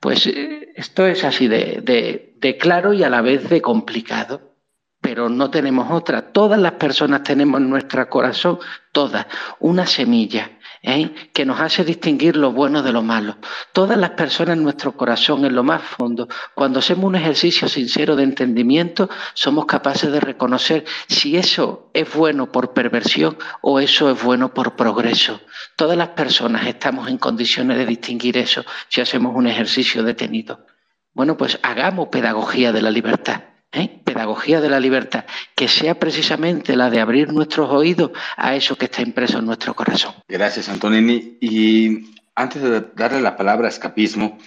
Pues 0.00 0.26
eh, 0.26 0.72
esto 0.74 1.06
es 1.06 1.22
así 1.22 1.46
de, 1.46 2.34
de 2.36 2.58
claro 2.58 2.92
y 2.92 3.04
a 3.04 3.08
la 3.08 3.20
vez 3.20 3.48
de 3.48 3.62
complicado, 3.62 4.56
pero 5.00 5.28
no 5.28 5.48
tenemos 5.48 5.92
otra. 5.92 6.32
Todas 6.32 6.58
las 6.58 6.72
personas 6.72 7.22
tenemos 7.22 7.60
en 7.60 7.70
nuestro 7.70 8.08
corazón, 8.10 8.58
todas, 8.90 9.26
una 9.60 9.86
semilla 9.86 10.50
¿eh? 10.82 11.14
que 11.32 11.44
nos 11.44 11.60
hace 11.60 11.84
distinguir 11.84 12.36
lo 12.36 12.52
bueno 12.52 12.82
de 12.82 12.92
lo 12.92 13.02
malo. 13.02 13.36
Todas 13.72 13.96
las 13.96 14.10
personas 14.10 14.56
en 14.56 14.64
nuestro 14.64 14.96
corazón, 14.96 15.44
en 15.44 15.54
lo 15.54 15.62
más 15.62 15.82
fondo, 15.82 16.28
cuando 16.54 16.80
hacemos 16.80 17.04
un 17.04 17.14
ejercicio 17.14 17.68
sincero 17.68 18.16
de 18.16 18.24
entendimiento, 18.24 19.08
somos 19.34 19.66
capaces 19.66 20.10
de 20.10 20.20
reconocer 20.20 20.84
si 21.08 21.36
eso 21.36 21.90
es 21.94 22.12
bueno 22.12 22.50
por 22.50 22.72
perversión 22.72 23.36
o 23.60 23.80
eso 23.80 24.10
es 24.10 24.22
bueno 24.22 24.52
por 24.52 24.76
progreso. 24.76 25.40
Todas 25.76 25.96
las 25.96 26.08
personas 26.08 26.66
estamos 26.66 27.08
en 27.08 27.18
condiciones 27.18 27.78
de 27.78 27.86
distinguir 27.86 28.36
eso 28.36 28.64
si 28.88 29.00
hacemos 29.00 29.34
un 29.34 29.46
ejercicio 29.46 30.02
detenido. 30.02 30.66
Bueno, 31.14 31.36
pues 31.36 31.58
hagamos 31.62 32.08
pedagogía 32.08 32.72
de 32.72 32.82
la 32.82 32.90
libertad. 32.90 33.51
¿Eh? 33.72 34.00
pedagogía 34.04 34.60
de 34.60 34.68
la 34.68 34.80
libertad, 34.80 35.24
que 35.54 35.68
sea 35.68 35.98
precisamente 35.98 36.76
la 36.76 36.90
de 36.90 37.00
abrir 37.00 37.32
nuestros 37.32 37.70
oídos 37.70 38.12
a 38.36 38.54
eso 38.54 38.76
que 38.76 38.86
está 38.86 39.02
impreso 39.02 39.38
en 39.38 39.46
nuestro 39.46 39.74
corazón. 39.74 40.14
Gracias, 40.28 40.68
Antonini. 40.68 41.38
Y 41.40 42.14
antes 42.34 42.62
de 42.62 42.82
darle 42.94 43.20
la 43.20 43.36
palabra 43.36 43.66
a 43.66 43.70
escapismo, 43.70 44.38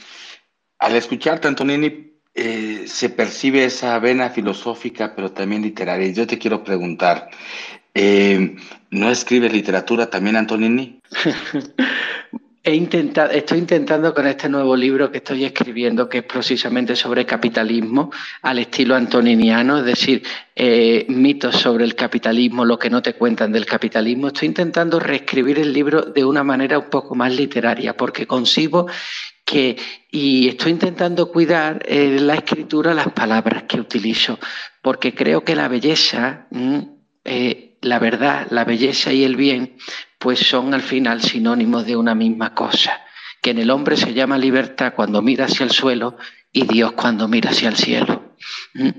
al 0.79 0.95
escucharte, 0.95 1.47
Antonini, 1.47 2.13
eh, 2.33 2.83
se 2.87 3.09
percibe 3.09 3.63
esa 3.63 3.97
vena 3.99 4.29
filosófica, 4.29 5.15
pero 5.15 5.31
también 5.31 5.61
literaria. 5.61 6.07
Y 6.07 6.13
yo 6.13 6.27
te 6.27 6.37
quiero 6.37 6.63
preguntar, 6.63 7.29
eh, 7.93 8.55
¿no 8.91 9.09
escribes 9.09 9.53
literatura 9.53 10.09
también, 10.09 10.35
Antonini? 10.35 10.99
He 12.67 12.73
intentado, 12.73 13.29
estoy 13.29 13.59
intentando 13.59 14.11
con 14.11 14.25
este 14.25 14.49
nuevo 14.49 14.75
libro 14.75 15.11
que 15.11 15.19
estoy 15.19 15.45
escribiendo, 15.45 16.09
que 16.09 16.17
es 16.17 16.23
precisamente 16.23 16.95
sobre 16.95 17.23
capitalismo, 17.23 18.09
al 18.41 18.57
estilo 18.57 18.95
antoniniano, 18.95 19.77
es 19.77 19.85
decir, 19.85 20.23
eh, 20.55 21.05
mitos 21.09 21.57
sobre 21.57 21.83
el 21.83 21.93
capitalismo, 21.93 22.65
lo 22.65 22.79
que 22.79 22.89
no 22.89 23.03
te 23.03 23.13
cuentan 23.13 23.51
del 23.51 23.67
capitalismo. 23.67 24.29
Estoy 24.29 24.47
intentando 24.47 24.99
reescribir 24.99 25.59
el 25.59 25.71
libro 25.71 26.01
de 26.01 26.25
una 26.25 26.43
manera 26.43 26.79
un 26.79 26.89
poco 26.89 27.13
más 27.13 27.31
literaria, 27.35 27.95
porque 27.95 28.25
consigo 28.25 28.87
que, 29.45 29.77
y 30.09 30.47
estoy 30.47 30.71
intentando 30.71 31.31
cuidar 31.31 31.83
eh, 31.87 32.17
la 32.19 32.33
escritura 32.33 32.95
las 32.95 33.11
palabras 33.11 33.65
que 33.67 33.79
utilizo, 33.79 34.39
porque 34.81 35.13
creo 35.13 35.43
que 35.43 35.55
la 35.55 35.67
belleza, 35.67 36.47
mm, 36.49 36.79
eh, 37.25 37.77
la 37.81 37.99
verdad, 37.99 38.47
la 38.49 38.65
belleza 38.65 39.13
y 39.13 39.23
el 39.23 39.35
bien 39.35 39.77
pues 40.25 40.39
son 40.39 40.73
al 40.73 40.81
final 40.81 41.21
sinónimos 41.21 41.85
de 41.85 41.95
una 41.95 42.15
misma 42.15 42.55
cosa, 42.55 42.99
que 43.43 43.51
en 43.51 43.59
el 43.59 43.69
hombre 43.69 43.95
se 43.95 44.11
llama 44.15 44.39
libertad 44.39 44.93
cuando 44.95 45.21
mira 45.21 45.45
hacia 45.45 45.65
el 45.65 45.69
suelo 45.69 46.17
y 46.51 46.65
Dios 46.65 46.93
cuando 46.93 47.27
mira 47.27 47.51
hacia 47.51 47.69
el 47.69 47.75
cielo. 47.75 48.33
¿Mm? 48.73 48.89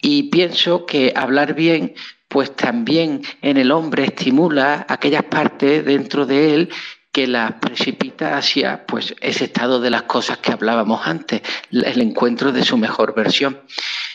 Y 0.00 0.30
pienso 0.30 0.86
que 0.86 1.12
hablar 1.16 1.54
bien, 1.54 1.96
pues 2.28 2.54
también 2.54 3.22
en 3.42 3.56
el 3.56 3.72
hombre 3.72 4.04
estimula 4.04 4.86
aquellas 4.88 5.24
partes 5.24 5.84
dentro 5.84 6.24
de 6.24 6.54
él 6.54 6.68
que 7.10 7.26
las 7.26 7.54
precipita 7.54 8.36
hacia 8.38 8.86
pues, 8.86 9.12
ese 9.20 9.46
estado 9.46 9.80
de 9.80 9.90
las 9.90 10.02
cosas 10.02 10.38
que 10.38 10.52
hablábamos 10.52 11.04
antes, 11.04 11.42
el 11.72 12.00
encuentro 12.00 12.52
de 12.52 12.64
su 12.64 12.76
mejor 12.76 13.12
versión. 13.12 13.60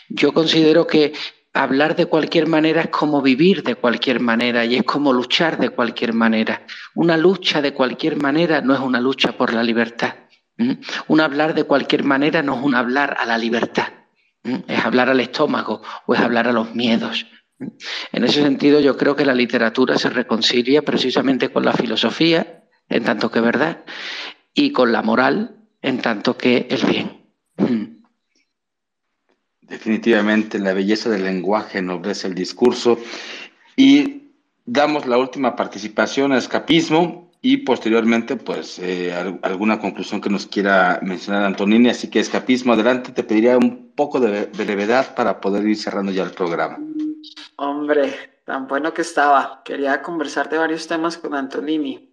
Yo 0.08 0.32
considero 0.32 0.86
que 0.86 1.12
hablar 1.52 1.96
de 1.96 2.06
cualquier 2.06 2.46
manera 2.46 2.82
es 2.82 2.88
como 2.88 3.20
vivir 3.22 3.62
de 3.62 3.74
cualquier 3.74 4.20
manera 4.20 4.64
y 4.64 4.76
es 4.76 4.82
como 4.84 5.12
luchar 5.12 5.58
de 5.58 5.70
cualquier 5.70 6.12
manera. 6.14 6.62
Una 6.94 7.16
lucha 7.16 7.60
de 7.60 7.74
cualquier 7.74 8.16
manera 8.16 8.60
no 8.60 8.74
es 8.74 8.80
una 8.80 9.00
lucha 9.00 9.32
por 9.32 9.52
la 9.52 9.62
libertad. 9.62 10.14
Un 11.08 11.20
hablar 11.20 11.54
de 11.54 11.64
cualquier 11.64 12.04
manera 12.04 12.42
no 12.42 12.56
es 12.56 12.62
un 12.62 12.74
hablar 12.74 13.16
a 13.18 13.26
la 13.26 13.38
libertad. 13.38 13.88
Es 14.66 14.84
hablar 14.84 15.08
al 15.08 15.20
estómago 15.20 15.82
o 16.06 16.14
es 16.14 16.20
hablar 16.20 16.48
a 16.48 16.52
los 16.52 16.74
miedos. 16.74 17.26
En 18.12 18.24
ese 18.24 18.42
sentido, 18.42 18.80
yo 18.80 18.96
creo 18.96 19.14
que 19.14 19.24
la 19.24 19.34
literatura 19.34 19.96
se 19.96 20.10
reconcilia 20.10 20.82
precisamente 20.82 21.50
con 21.50 21.64
la 21.64 21.72
filosofía, 21.72 22.64
en 22.88 23.04
tanto 23.04 23.30
que 23.30 23.40
verdad, 23.40 23.84
y 24.52 24.72
con 24.72 24.90
la 24.90 25.02
moral, 25.02 25.56
en 25.80 26.00
tanto 26.00 26.36
que 26.36 26.66
el 26.70 26.84
bien. 26.86 28.01
Definitivamente 29.72 30.58
la 30.58 30.74
belleza 30.74 31.08
del 31.08 31.24
lenguaje 31.24 31.78
ennoblece 31.78 32.26
el 32.28 32.34
discurso 32.34 32.98
y 33.74 34.34
damos 34.66 35.06
la 35.06 35.16
última 35.16 35.56
participación 35.56 36.32
a 36.32 36.36
escapismo 36.36 37.30
y 37.40 37.56
posteriormente 37.56 38.36
pues 38.36 38.78
eh, 38.78 39.14
alguna 39.40 39.80
conclusión 39.80 40.20
que 40.20 40.28
nos 40.28 40.46
quiera 40.46 41.00
mencionar 41.00 41.44
Antonini. 41.44 41.88
Así 41.88 42.10
que 42.10 42.20
escapismo, 42.20 42.74
adelante, 42.74 43.12
te 43.12 43.24
pediría 43.24 43.56
un 43.56 43.92
poco 43.96 44.20
de 44.20 44.44
brevedad 44.44 45.14
para 45.14 45.40
poder 45.40 45.66
ir 45.66 45.78
cerrando 45.78 46.12
ya 46.12 46.24
el 46.24 46.32
programa. 46.32 46.78
Hombre, 47.56 48.12
tan 48.44 48.68
bueno 48.68 48.92
que 48.92 49.00
estaba. 49.00 49.62
Quería 49.64 50.02
conversar 50.02 50.50
de 50.50 50.58
varios 50.58 50.86
temas 50.86 51.16
con 51.16 51.34
Antonini. 51.34 52.10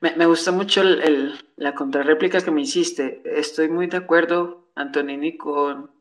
Me, 0.00 0.16
me 0.16 0.24
gustó 0.24 0.50
mucho 0.54 0.82
la 0.82 1.74
contrarréplica 1.74 2.40
que 2.40 2.50
me 2.50 2.62
hiciste. 2.62 3.20
Estoy 3.26 3.68
muy 3.68 3.86
de 3.86 3.98
acuerdo, 3.98 4.70
Antonini, 4.74 5.36
con 5.36 5.99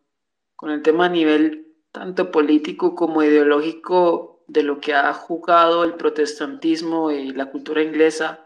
con 0.60 0.72
el 0.72 0.82
tema 0.82 1.06
a 1.06 1.10
nivel 1.10 1.74
tanto 1.94 2.32
político 2.32 2.94
como 2.94 3.24
ideológico 3.24 4.44
de 4.46 4.62
lo 4.62 4.82
que 4.82 4.94
ha 4.94 5.14
jugado 5.14 5.86
el 5.86 5.94
protestantismo 5.94 7.12
y 7.12 7.32
la 7.32 7.46
cultura 7.46 7.82
inglesa 7.82 8.46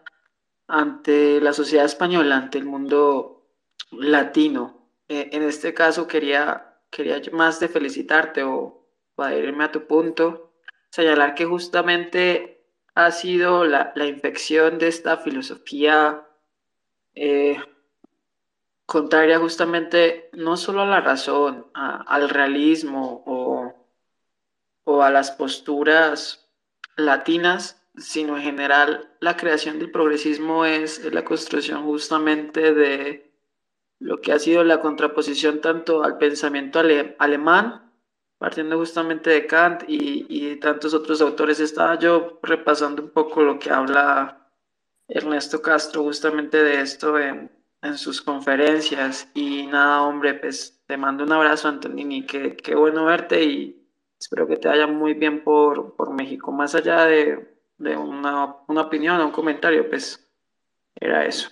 ante 0.68 1.41
la 1.41 1.53
sociedad 1.53 1.85
española, 1.85 2.38
ante 2.38 2.60
el 2.60 2.65
mundo 2.65 3.48
latino. 3.90 4.91
Eh, 5.07 5.31
en 5.31 5.41
este 5.41 5.73
caso 5.73 6.06
quería, 6.06 6.77
quería 6.91 7.19
más 7.31 7.60
de 7.60 7.68
felicitarte 7.68 8.44
o 8.44 8.85
para 9.15 9.35
irme 9.35 9.64
a 9.64 9.72
tu 9.72 9.88
punto, 9.88 10.53
señalar 10.91 11.34
que 11.34 11.45
justamente 11.45 12.64
ha 12.94 13.10
sido 13.10 13.65
la, 13.65 13.91
infección 14.06 14.77
de 14.77 14.90
esta 14.90 15.18
filosofía 15.18 16.27
eh, 17.15 17.57
contraria 18.86 19.40
justamente 19.40 20.30
no 20.34 20.58
solo 20.58 20.82
a 20.82 20.86
la 20.86 21.02
razón, 21.02 21.68
al 21.74 22.30
realismo 22.30 23.24
o, 23.26 23.74
o 24.84 25.02
a 25.02 25.10
las 25.10 25.32
posturas 25.32 26.50
latinas, 26.96 27.82
sino 27.96 28.38
en 28.38 28.44
general 28.44 29.16
la 29.20 29.38
creación 29.38 29.80
del 29.80 29.92
progresismo 29.92 30.66
es, 30.66 31.04
la 31.14 31.24
construcción 31.24 31.84
justamente 31.84 32.74
de 32.74 33.32
lo 34.00 34.20
que 34.20 34.34
ha 34.34 34.40
sido 34.40 34.64
la 34.64 34.82
contraposición 34.82 35.62
tanto 35.62 36.04
al 36.04 36.18
pensamiento 36.18 36.82
alemán, 37.20 37.92
partiendo 38.38 38.78
justamente 38.78 39.30
de 39.30 39.48
Kant 39.48 39.84
y, 39.88 40.26
y 40.28 40.58
tantos 40.58 40.94
otros 40.94 41.22
autores. 41.22 41.60
Estaba 41.62 41.98
yo 41.98 42.40
repasando 42.44 43.04
un 43.04 43.10
poco 43.12 43.44
lo 43.44 43.60
que 43.60 43.70
habla 43.70 44.50
Ernesto 45.08 45.62
Castro 45.62 46.04
justamente 46.04 46.62
de 46.62 46.82
esto 46.82 47.18
en 47.18 47.62
en 47.84 47.98
sus 47.98 48.22
conferencias. 48.22 49.30
Y 49.34 49.68
nada, 49.68 50.02
hombre, 50.04 50.34
pues 50.36 50.82
te 50.88 50.98
mando 50.98 51.24
un 51.24 51.32
abrazo, 51.32 51.68
Antonini. 51.68 52.26
Qué, 52.26 52.56
qué 52.56 52.74
bueno 52.76 53.06
verte 53.06 53.44
y 53.44 53.88
espero 54.20 54.48
que 54.48 54.58
te 54.58 54.68
vaya 54.68 54.88
muy 54.88 55.14
bien 55.14 55.44
por, 55.44 55.96
por 55.96 56.14
México. 56.14 56.52
Más 56.52 56.74
allá 56.74 57.06
de, 57.06 57.58
de 57.78 57.98
una, 57.98 58.56
una 58.68 58.82
opinión 58.82 59.20
o 59.20 59.26
un 59.26 59.32
comentario, 59.32 59.88
pues 59.90 60.28
era 60.96 61.26
eso. 61.26 61.50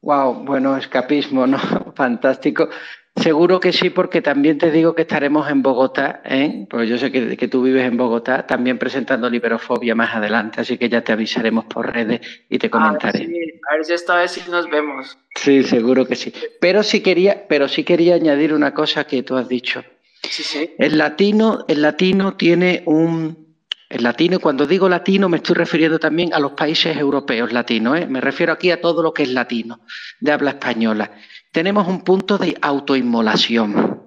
Wow, 0.00 0.44
bueno, 0.44 0.76
escapismo, 0.76 1.46
¿no? 1.46 1.58
Fantástico. 1.98 2.68
Seguro 3.16 3.58
que 3.58 3.72
sí, 3.72 3.90
porque 3.90 4.22
también 4.22 4.56
te 4.56 4.70
digo 4.70 4.94
que 4.94 5.02
estaremos 5.02 5.50
en 5.50 5.62
Bogotá, 5.62 6.22
¿eh? 6.24 6.64
pues 6.70 6.88
yo 6.88 6.96
sé 6.96 7.10
que, 7.10 7.36
que, 7.36 7.48
tú 7.48 7.60
vives 7.60 7.84
en 7.84 7.96
Bogotá, 7.96 8.46
también 8.46 8.78
presentando 8.78 9.28
Liberofobia 9.28 9.96
más 9.96 10.14
adelante, 10.14 10.60
así 10.60 10.78
que 10.78 10.88
ya 10.88 11.02
te 11.02 11.10
avisaremos 11.10 11.64
por 11.64 11.92
redes 11.92 12.20
y 12.48 12.60
te 12.60 12.70
comentaré. 12.70 13.28
A 13.68 13.74
ver 13.74 13.84
si, 13.84 13.94
esta 13.94 14.14
vez 14.14 14.30
sí 14.30 14.42
nos 14.48 14.70
vemos. 14.70 15.18
Sí, 15.34 15.64
seguro 15.64 16.06
que 16.06 16.14
sí. 16.14 16.32
Pero 16.60 16.84
sí 16.84 17.00
quería, 17.00 17.48
pero 17.48 17.66
sí 17.66 17.82
quería 17.82 18.14
añadir 18.14 18.54
una 18.54 18.72
cosa 18.72 19.02
que 19.02 19.24
tú 19.24 19.36
has 19.36 19.48
dicho. 19.48 19.82
Sí, 20.22 20.44
sí. 20.44 20.70
El 20.78 20.98
latino, 20.98 21.64
el 21.66 21.82
latino 21.82 22.36
tiene 22.36 22.84
un, 22.86 23.56
el 23.88 24.04
latino, 24.04 24.38
cuando 24.38 24.66
digo 24.66 24.88
latino 24.88 25.28
me 25.28 25.38
estoy 25.38 25.56
refiriendo 25.56 25.98
también 25.98 26.32
a 26.32 26.38
los 26.38 26.52
países 26.52 26.96
europeos 26.96 27.52
latinos, 27.52 27.98
¿eh? 27.98 28.06
me 28.06 28.20
refiero 28.20 28.52
aquí 28.52 28.70
a 28.70 28.80
todo 28.80 29.02
lo 29.02 29.12
que 29.12 29.24
es 29.24 29.30
latino, 29.30 29.80
de 30.20 30.30
habla 30.30 30.50
española 30.50 31.10
tenemos 31.52 31.88
un 31.88 32.02
punto 32.02 32.38
de 32.38 32.56
autoinmolación, 32.60 34.02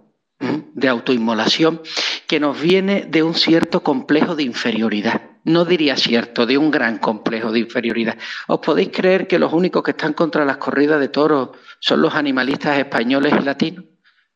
de 0.74 0.88
autoinmolación 0.88 1.82
que 2.28 2.40
nos 2.40 2.60
viene 2.60 3.06
de 3.10 3.24
un 3.24 3.34
cierto 3.34 3.84
complejo 3.84 4.36
de 4.36 4.44
inferioridad. 4.44 5.22
No 5.44 5.66
diría 5.66 5.98
cierto, 5.98 6.46
de 6.46 6.58
un 6.58 6.70
gran 6.70 7.00
complejo 7.00 7.52
de 7.52 7.60
inferioridad. 7.60 8.18
¿Os 8.48 8.60
podéis 8.60 8.90
creer 8.94 9.28
que 9.28 9.40
los 9.40 9.52
únicos 9.52 9.82
que 9.82 9.92
están 9.92 10.14
contra 10.14 10.46
las 10.46 10.58
corridas 10.58 11.00
de 11.00 11.10
toros 11.10 11.50
son 11.80 12.02
los 12.02 12.14
animalistas 12.14 12.78
españoles 12.78 13.34
y 13.40 13.44
latinos? 13.44 13.86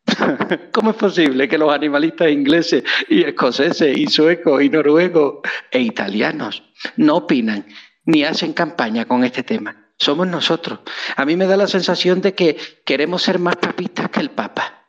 ¿Cómo 0.71 0.91
es 0.91 0.97
posible 0.97 1.47
que 1.47 1.57
los 1.57 1.71
animalistas 1.71 2.29
ingleses 2.29 2.83
y 3.07 3.23
escoceses 3.23 3.97
y 3.97 4.07
suecos 4.07 4.63
y 4.63 4.69
noruegos 4.69 5.39
e 5.71 5.79
italianos 5.79 6.63
no 6.97 7.17
opinan 7.17 7.65
ni 8.05 8.23
hacen 8.23 8.53
campaña 8.53 9.05
con 9.05 9.23
este 9.23 9.43
tema? 9.43 9.84
Somos 9.97 10.27
nosotros. 10.27 10.79
A 11.15 11.25
mí 11.25 11.35
me 11.35 11.47
da 11.47 11.57
la 11.57 11.67
sensación 11.67 12.21
de 12.21 12.33
que 12.33 12.57
queremos 12.85 13.23
ser 13.23 13.39
más 13.39 13.55
papistas 13.55 14.09
que 14.09 14.19
el 14.19 14.31
Papa. 14.31 14.85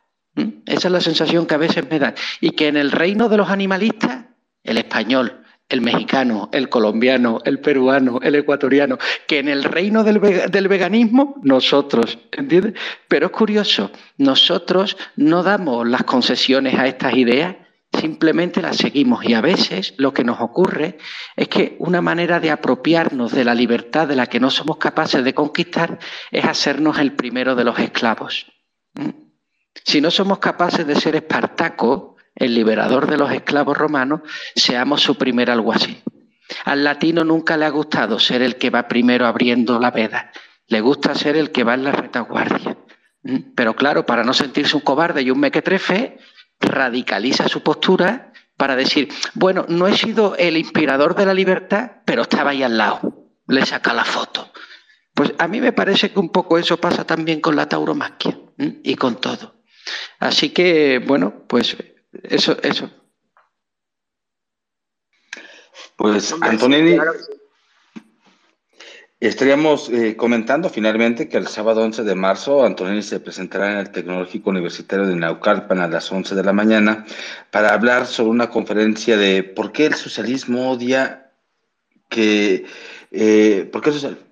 Esa 0.65 0.87
es 0.87 0.91
la 0.91 1.01
sensación 1.01 1.45
que 1.45 1.55
a 1.55 1.59
veces 1.59 1.89
me 1.89 1.99
da. 1.99 2.13
Y 2.41 2.51
que 2.51 2.67
en 2.67 2.77
el 2.77 2.91
reino 2.91 3.29
de 3.29 3.37
los 3.37 3.49
animalistas, 3.49 4.25
el 4.63 4.77
español, 4.77 5.43
el 5.69 5.81
mexicano, 5.81 6.49
el 6.53 6.69
colombiano, 6.69 7.39
el 7.43 7.59
peruano, 7.59 8.19
el 8.21 8.35
ecuatoriano, 8.35 8.97
que 9.27 9.39
en 9.39 9.49
el 9.49 9.63
reino 9.63 10.03
del, 10.03 10.21
del, 10.49 10.67
veganismo, 10.67 11.35
nosotros, 11.43 12.19
¿entiendes? 12.31 12.73
Pero 13.07 13.27
es 13.27 13.31
curioso, 13.31 13.91
nosotros 14.17 14.97
no 15.15 15.43
damos 15.43 15.87
las 15.87 16.03
concesiones 16.03 16.75
a 16.75 16.87
estas 16.87 17.15
ideas 17.15 17.55
simplemente 17.99 18.61
la 18.61 18.73
seguimos 18.73 19.25
y 19.25 19.33
a 19.33 19.41
veces 19.41 19.93
lo 19.97 20.13
que 20.13 20.23
nos 20.23 20.39
ocurre 20.39 20.97
es 21.35 21.47
que 21.47 21.75
una 21.79 22.01
manera 22.01 22.39
de 22.39 22.51
apropiarnos 22.51 23.31
de 23.31 23.43
la 23.43 23.55
libertad 23.55 24.07
de 24.07 24.15
la 24.15 24.27
que 24.27 24.39
no 24.39 24.49
somos 24.49 24.77
capaces 24.77 25.23
de 25.23 25.33
conquistar 25.33 25.99
es 26.31 26.45
hacernos 26.45 26.99
el 26.99 27.13
primero 27.13 27.55
de 27.55 27.63
los 27.63 27.77
esclavos. 27.79 28.45
¿Mm? 28.93 29.09
Si 29.83 30.01
no 30.01 30.11
somos 30.11 30.39
capaces 30.39 30.85
de 30.85 30.95
ser 30.95 31.15
Espartaco, 31.15 32.15
el 32.35 32.53
liberador 32.53 33.09
de 33.09 33.17
los 33.17 33.31
esclavos 33.31 33.77
romanos, 33.77 34.21
seamos 34.55 35.01
su 35.01 35.17
primer 35.17 35.49
alguacil. 35.49 36.01
Al 36.65 36.83
latino 36.83 37.23
nunca 37.23 37.57
le 37.57 37.65
ha 37.65 37.69
gustado 37.69 38.19
ser 38.19 38.41
el 38.41 38.55
que 38.55 38.69
va 38.69 38.87
primero 38.87 39.25
abriendo 39.25 39.79
la 39.79 39.91
veda, 39.91 40.31
le 40.67 40.81
gusta 40.81 41.15
ser 41.15 41.35
el 41.35 41.51
que 41.51 41.63
va 41.63 41.73
en 41.73 41.83
la 41.83 41.91
retaguardia. 41.91 42.77
¿Mm? 43.23 43.37
Pero 43.55 43.75
claro, 43.75 44.05
para 44.05 44.23
no 44.23 44.33
sentirse 44.33 44.75
un 44.75 44.83
cobarde 44.83 45.21
y 45.21 45.31
un 45.31 45.39
mequetrefe, 45.39 46.17
radicaliza 46.59 47.47
su 47.47 47.61
postura 47.61 48.33
para 48.57 48.75
decir, 48.75 49.09
bueno, 49.35 49.65
no 49.69 49.87
he 49.87 49.95
sido 49.95 50.35
el 50.35 50.57
inspirador 50.57 51.15
de 51.15 51.25
la 51.25 51.33
libertad, 51.33 52.01
pero 52.05 52.23
estaba 52.23 52.51
ahí 52.51 52.63
al 52.63 52.77
lado, 52.77 53.29
le 53.47 53.65
saca 53.65 53.93
la 53.93 54.03
foto. 54.03 54.51
Pues 55.13 55.33
a 55.37 55.47
mí 55.47 55.61
me 55.61 55.73
parece 55.73 56.11
que 56.11 56.19
un 56.19 56.29
poco 56.29 56.57
eso 56.57 56.77
pasa 56.77 57.05
también 57.05 57.41
con 57.41 57.55
la 57.55 57.69
tauromaquia 57.69 58.37
y 58.57 58.95
con 58.95 59.21
todo. 59.21 59.63
Así 60.19 60.49
que, 60.49 60.99
bueno, 60.99 61.45
pues 61.47 61.77
eso, 62.23 62.57
eso. 62.61 62.89
Pues 65.95 66.35
Antonini, 66.41 66.97
estaríamos 69.19 69.89
eh, 69.89 70.15
comentando 70.15 70.69
finalmente 70.69 71.27
que 71.27 71.37
el 71.37 71.47
sábado 71.47 71.81
11 71.81 72.03
de 72.03 72.15
marzo 72.15 72.63
Antonini 72.63 73.01
se 73.01 73.19
presentará 73.19 73.71
en 73.71 73.77
el 73.79 73.91
Tecnológico 73.91 74.51
Universitario 74.51 75.07
de 75.07 75.15
Naucalpan 75.15 75.79
a 75.79 75.87
las 75.87 76.11
11 76.11 76.35
de 76.35 76.43
la 76.43 76.53
mañana 76.53 77.05
para 77.49 77.73
hablar 77.73 78.05
sobre 78.05 78.31
una 78.31 78.49
conferencia 78.49 79.17
de 79.17 79.43
por 79.43 79.71
qué 79.71 79.87
el 79.87 79.95
socialismo 79.95 80.69
odia 80.71 81.31
que 82.09 82.65
eh, 83.11 83.71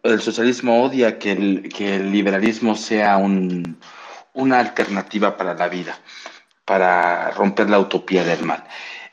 el 0.03 0.21
socialismo 0.21 0.83
odia 0.83 1.17
que 1.17 1.31
el, 1.31 1.69
que 1.69 1.95
el 1.95 2.11
liberalismo 2.11 2.75
sea 2.75 3.17
un, 3.17 3.77
una 4.33 4.59
alternativa 4.59 5.35
para 5.35 5.55
la 5.55 5.67
vida 5.67 5.99
para 6.65 7.31
romper 7.31 7.69
la 7.69 7.79
utopía 7.79 8.23
del 8.23 8.43
mal. 8.43 8.63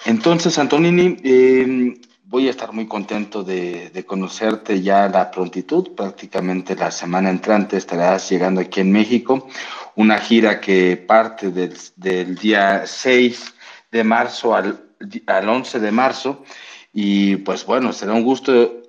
Entonces, 0.04 0.58
Antonini, 0.58 1.16
eh, 1.22 1.94
voy 2.32 2.46
a 2.48 2.50
estar 2.50 2.72
muy 2.72 2.86
contento 2.86 3.44
de, 3.44 4.04
conocerte 4.06 4.80
ya 4.80 5.06
la 5.06 5.30
prontitud. 5.30 5.90
Prácticamente 5.94 6.74
la 6.74 6.90
semana 6.90 7.28
entrante 7.28 7.76
estarás 7.76 8.30
llegando 8.30 8.62
aquí 8.62 8.80
en 8.80 8.90
México. 8.90 9.48
Una 9.96 10.16
gira 10.16 10.58
que 10.58 10.96
parte 10.96 11.50
del, 11.50 12.34
día 12.36 12.84
6 12.86 13.54
de 13.90 14.02
marzo 14.02 14.54
al, 14.54 14.82
al 15.26 15.48
11 15.48 15.78
de 15.78 15.92
marzo. 15.92 16.42
Y 16.90 17.36
pues 17.36 17.66
bueno, 17.66 17.92
será 17.92 18.14
un 18.14 18.24
gusto 18.24 18.80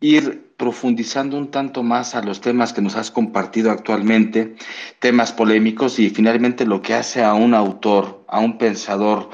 ir 0.00 0.54
profundizando 0.56 1.36
un 1.36 1.50
tanto 1.50 1.82
más 1.82 2.14
a 2.14 2.22
los 2.22 2.40
temas 2.40 2.72
que 2.72 2.80
nos 2.80 2.96
has 2.96 3.10
compartido 3.10 3.70
actualmente, 3.70 4.56
temas 5.00 5.32
polémicos 5.32 5.98
y 5.98 6.08
finalmente 6.08 6.64
lo 6.64 6.80
que 6.80 6.94
hace 6.94 7.22
a 7.22 7.34
un 7.34 7.52
autor, 7.52 8.24
a 8.26 8.40
un 8.40 8.56
pensador 8.56 9.28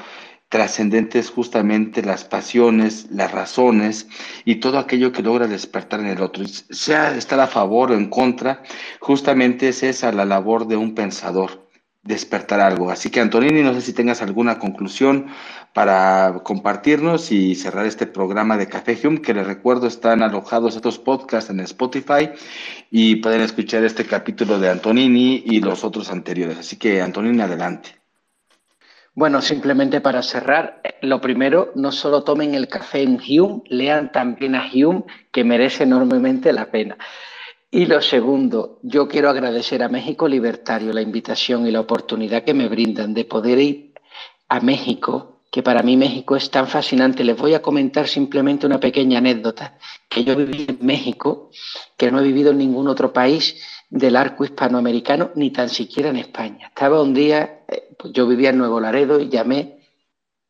trascendente 0.53 1.17
es 1.17 1.31
justamente 1.31 2.03
las 2.03 2.25
pasiones, 2.25 3.07
las 3.09 3.31
razones 3.31 4.07
y 4.45 4.57
todo 4.57 4.77
aquello 4.77 5.11
que 5.11 5.23
logra 5.23 5.47
despertar 5.47 5.99
en 6.01 6.05
el 6.05 6.21
otro. 6.21 6.45
Sea 6.45 7.17
estar 7.17 7.39
a 7.39 7.47
favor 7.47 7.89
o 7.89 7.95
en 7.95 8.07
contra, 8.07 8.61
justamente 8.99 9.69
es 9.69 9.81
esa 9.81 10.11
la 10.11 10.25
labor 10.25 10.67
de 10.67 10.75
un 10.75 10.93
pensador 10.93 11.67
despertar 12.03 12.59
algo. 12.59 12.91
Así 12.91 13.09
que 13.09 13.19
Antonini, 13.19 13.63
no 13.63 13.73
sé 13.73 13.81
si 13.81 13.93
tengas 13.93 14.21
alguna 14.21 14.59
conclusión 14.59 15.25
para 15.73 16.41
compartirnos 16.43 17.31
y 17.31 17.55
cerrar 17.55 17.87
este 17.87 18.05
programa 18.05 18.55
de 18.55 18.67
Café 18.67 18.95
Hume, 19.03 19.23
que 19.23 19.33
les 19.33 19.47
recuerdo 19.47 19.87
están 19.87 20.21
alojados 20.21 20.75
estos 20.75 20.99
podcasts 20.99 21.49
en 21.49 21.61
Spotify 21.61 22.29
y 22.91 23.15
pueden 23.15 23.41
escuchar 23.41 23.83
este 23.85 24.05
capítulo 24.05 24.59
de 24.59 24.69
Antonini 24.69 25.41
y 25.47 25.61
los 25.61 25.83
otros 25.83 26.11
anteriores. 26.11 26.59
Así 26.59 26.77
que 26.77 27.01
Antonini, 27.01 27.41
adelante. 27.41 28.02
Bueno, 29.15 29.43
simplemente 29.43 30.01
para 30.01 30.23
cerrar, 30.23 30.81
lo 31.01 31.21
primero, 31.21 31.71
no 31.75 31.91
solo 31.91 32.23
tomen 32.23 32.55
el 32.55 32.67
café 32.67 33.03
en 33.03 33.19
Hume, 33.19 33.61
lean 33.67 34.11
también 34.11 34.55
a 34.55 34.67
Hume, 34.73 35.03
que 35.31 35.43
merece 35.43 35.83
enormemente 35.83 36.51
la 36.51 36.71
pena. 36.71 36.97
Y 37.69 37.85
lo 37.85 38.01
segundo, 38.01 38.79
yo 38.81 39.07
quiero 39.07 39.29
agradecer 39.29 39.83
a 39.83 39.89
México 39.89 40.27
Libertario 40.27 40.91
la 40.93 41.01
invitación 41.01 41.67
y 41.67 41.71
la 41.71 41.81
oportunidad 41.81 42.43
que 42.43 42.55
me 42.55 42.67
brindan 42.67 43.13
de 43.13 43.25
poder 43.25 43.59
ir 43.59 43.93
a 44.49 44.59
México, 44.61 45.41
que 45.51 45.61
para 45.61 45.83
mí 45.83 45.95
México 45.95 46.35
es 46.35 46.49
tan 46.49 46.67
fascinante. 46.67 47.23
Les 47.23 47.37
voy 47.37 47.53
a 47.53 47.61
comentar 47.61 48.07
simplemente 48.07 48.65
una 48.65 48.79
pequeña 48.79 49.19
anécdota, 49.19 49.77
que 50.09 50.23
yo 50.23 50.35
viví 50.35 50.65
en 50.67 50.83
México, 50.83 51.51
que 51.97 52.11
no 52.11 52.19
he 52.19 52.23
vivido 52.23 52.49
en 52.49 52.57
ningún 52.57 52.87
otro 52.87 53.13
país 53.13 53.82
del 53.93 54.15
arco 54.15 54.43
hispanoamericano, 54.43 55.31
ni 55.35 55.51
tan 55.51 55.69
siquiera 55.69 56.09
en 56.09 56.17
España. 56.17 56.67
Estaba 56.67 57.01
un 57.01 57.13
día, 57.13 57.63
eh, 57.67 57.95
pues 57.97 58.11
yo 58.11 58.27
vivía 58.27 58.49
en 58.49 58.57
Nuevo 58.57 58.79
Laredo 58.79 59.19
y 59.19 59.29
llamé 59.29 59.79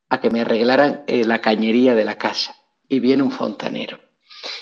a 0.08 0.22
que 0.22 0.30
me 0.30 0.42
arreglaran 0.42 1.04
eh, 1.08 1.26
la 1.26 1.42
cañería 1.42 1.94
de 1.94 2.06
la 2.06 2.18
casa. 2.18 2.56
Y 2.88 3.00
viene 3.00 3.24
un 3.24 3.32
fontanero 3.32 4.00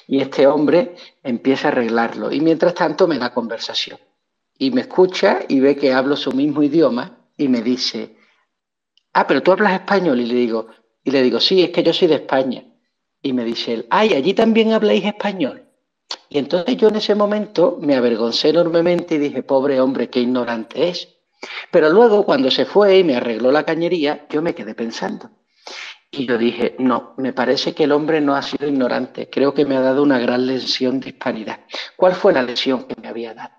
y 0.07 0.19
este 0.19 0.47
hombre 0.47 0.95
empieza 1.23 1.67
a 1.67 1.71
arreglarlo. 1.71 2.31
Y 2.31 2.41
mientras 2.41 2.73
tanto 2.73 3.07
me 3.07 3.19
da 3.19 3.33
conversación. 3.33 3.99
Y 4.57 4.71
me 4.71 4.81
escucha 4.81 5.39
y 5.47 5.59
ve 5.59 5.75
que 5.75 5.93
hablo 5.93 6.15
su 6.15 6.31
mismo 6.31 6.61
idioma 6.63 7.29
y 7.37 7.47
me 7.47 7.61
dice, 7.61 8.17
ah, 9.13 9.27
pero 9.27 9.41
tú 9.41 9.51
hablas 9.51 9.73
español. 9.73 10.19
Y 10.19 10.25
le 10.25 10.35
digo, 10.35 10.67
y 11.03 11.11
le 11.11 11.21
digo, 11.21 11.39
sí, 11.39 11.61
es 11.63 11.69
que 11.69 11.83
yo 11.83 11.93
soy 11.93 12.07
de 12.07 12.15
España. 12.15 12.63
Y 13.21 13.33
me 13.33 13.43
dice 13.43 13.73
él, 13.73 13.87
ay, 13.89 14.13
allí 14.13 14.33
también 14.33 14.73
habláis 14.73 15.05
español. 15.05 15.67
Y 16.33 16.37
entonces 16.39 16.77
yo 16.77 16.87
en 16.87 16.95
ese 16.95 17.13
momento 17.13 17.77
me 17.81 17.93
avergoncé 17.93 18.49
enormemente 18.49 19.15
y 19.15 19.17
dije, 19.17 19.43
pobre 19.43 19.81
hombre, 19.81 20.09
qué 20.09 20.21
ignorante 20.21 20.87
es. 20.87 21.09
Pero 21.69 21.89
luego 21.89 22.23
cuando 22.23 22.49
se 22.49 22.63
fue 22.63 22.99
y 22.99 23.03
me 23.03 23.17
arregló 23.17 23.51
la 23.51 23.65
cañería, 23.65 24.27
yo 24.29 24.41
me 24.41 24.55
quedé 24.55 24.73
pensando. 24.73 25.29
Y 26.09 26.25
yo 26.25 26.37
dije, 26.37 26.77
no, 26.79 27.15
me 27.17 27.33
parece 27.33 27.73
que 27.73 27.83
el 27.83 27.91
hombre 27.91 28.21
no 28.21 28.33
ha 28.33 28.41
sido 28.43 28.65
ignorante, 28.65 29.29
creo 29.29 29.53
que 29.53 29.65
me 29.65 29.75
ha 29.75 29.81
dado 29.81 30.03
una 30.03 30.19
gran 30.19 30.47
lección 30.47 31.01
de 31.01 31.09
hispanidad. 31.09 31.65
¿Cuál 31.97 32.15
fue 32.15 32.31
la 32.31 32.43
lección 32.43 32.85
que 32.85 32.95
me 33.01 33.09
había 33.09 33.33
dado? 33.33 33.51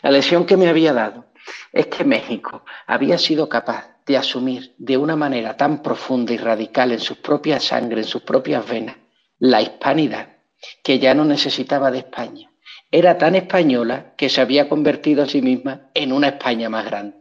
La 0.00 0.10
lección 0.10 0.46
que 0.46 0.56
me 0.56 0.68
había 0.68 0.94
dado 0.94 1.26
es 1.70 1.88
que 1.88 2.02
México 2.02 2.64
había 2.86 3.18
sido 3.18 3.46
capaz 3.46 3.94
de 4.06 4.16
asumir 4.16 4.74
de 4.78 4.96
una 4.96 5.16
manera 5.16 5.54
tan 5.58 5.82
profunda 5.82 6.32
y 6.32 6.38
radical 6.38 6.92
en 6.92 7.00
su 7.00 7.20
propia 7.20 7.60
sangre, 7.60 8.00
en 8.00 8.06
sus 8.06 8.22
propias 8.22 8.66
venas, 8.66 8.96
la 9.38 9.60
hispanidad, 9.60 10.35
que 10.82 10.98
ya 10.98 11.14
no 11.14 11.24
necesitaba 11.24 11.90
de 11.90 11.98
España. 11.98 12.50
Era 12.90 13.18
tan 13.18 13.34
española 13.34 14.14
que 14.16 14.28
se 14.28 14.40
había 14.40 14.68
convertido 14.68 15.22
a 15.22 15.26
sí 15.26 15.42
misma 15.42 15.90
en 15.94 16.12
una 16.12 16.28
España 16.28 16.68
más 16.68 16.84
grande. 16.84 17.16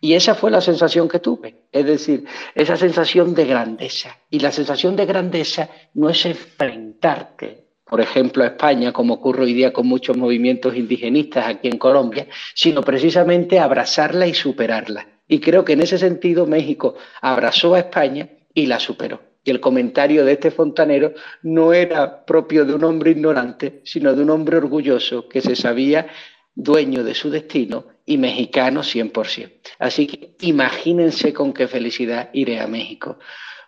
Y 0.00 0.12
esa 0.12 0.34
fue 0.34 0.50
la 0.50 0.60
sensación 0.60 1.08
que 1.08 1.20
tuve, 1.20 1.68
es 1.72 1.86
decir, 1.86 2.26
esa 2.54 2.76
sensación 2.76 3.34
de 3.34 3.46
grandeza. 3.46 4.18
Y 4.28 4.40
la 4.40 4.52
sensación 4.52 4.94
de 4.94 5.06
grandeza 5.06 5.70
no 5.94 6.10
es 6.10 6.26
enfrentarte, 6.26 7.66
por 7.84 8.00
ejemplo, 8.00 8.44
a 8.44 8.48
España, 8.48 8.92
como 8.92 9.14
ocurre 9.14 9.44
hoy 9.44 9.54
día 9.54 9.72
con 9.72 9.86
muchos 9.86 10.16
movimientos 10.16 10.76
indigenistas 10.76 11.46
aquí 11.46 11.68
en 11.68 11.78
Colombia, 11.78 12.26
sino 12.54 12.82
precisamente 12.82 13.58
abrazarla 13.58 14.26
y 14.26 14.34
superarla. 14.34 15.06
Y 15.28 15.40
creo 15.40 15.64
que 15.64 15.72
en 15.72 15.80
ese 15.80 15.96
sentido 15.96 16.46
México 16.46 16.94
abrazó 17.22 17.74
a 17.74 17.80
España 17.80 18.28
y 18.52 18.66
la 18.66 18.78
superó. 18.80 19.20
Y 19.46 19.50
el 19.50 19.60
comentario 19.60 20.24
de 20.24 20.32
este 20.32 20.50
fontanero 20.50 21.14
no 21.42 21.72
era 21.72 22.26
propio 22.26 22.64
de 22.64 22.74
un 22.74 22.82
hombre 22.82 23.12
ignorante, 23.12 23.80
sino 23.84 24.12
de 24.12 24.22
un 24.22 24.30
hombre 24.30 24.56
orgulloso 24.56 25.28
que 25.28 25.40
se 25.40 25.54
sabía 25.54 26.08
dueño 26.56 27.04
de 27.04 27.14
su 27.14 27.30
destino 27.30 27.86
y 28.04 28.18
mexicano 28.18 28.82
100%. 28.82 29.52
Así 29.78 30.08
que 30.08 30.34
imagínense 30.40 31.32
con 31.32 31.52
qué 31.52 31.68
felicidad 31.68 32.28
iré 32.32 32.58
a 32.58 32.66
México. 32.66 33.20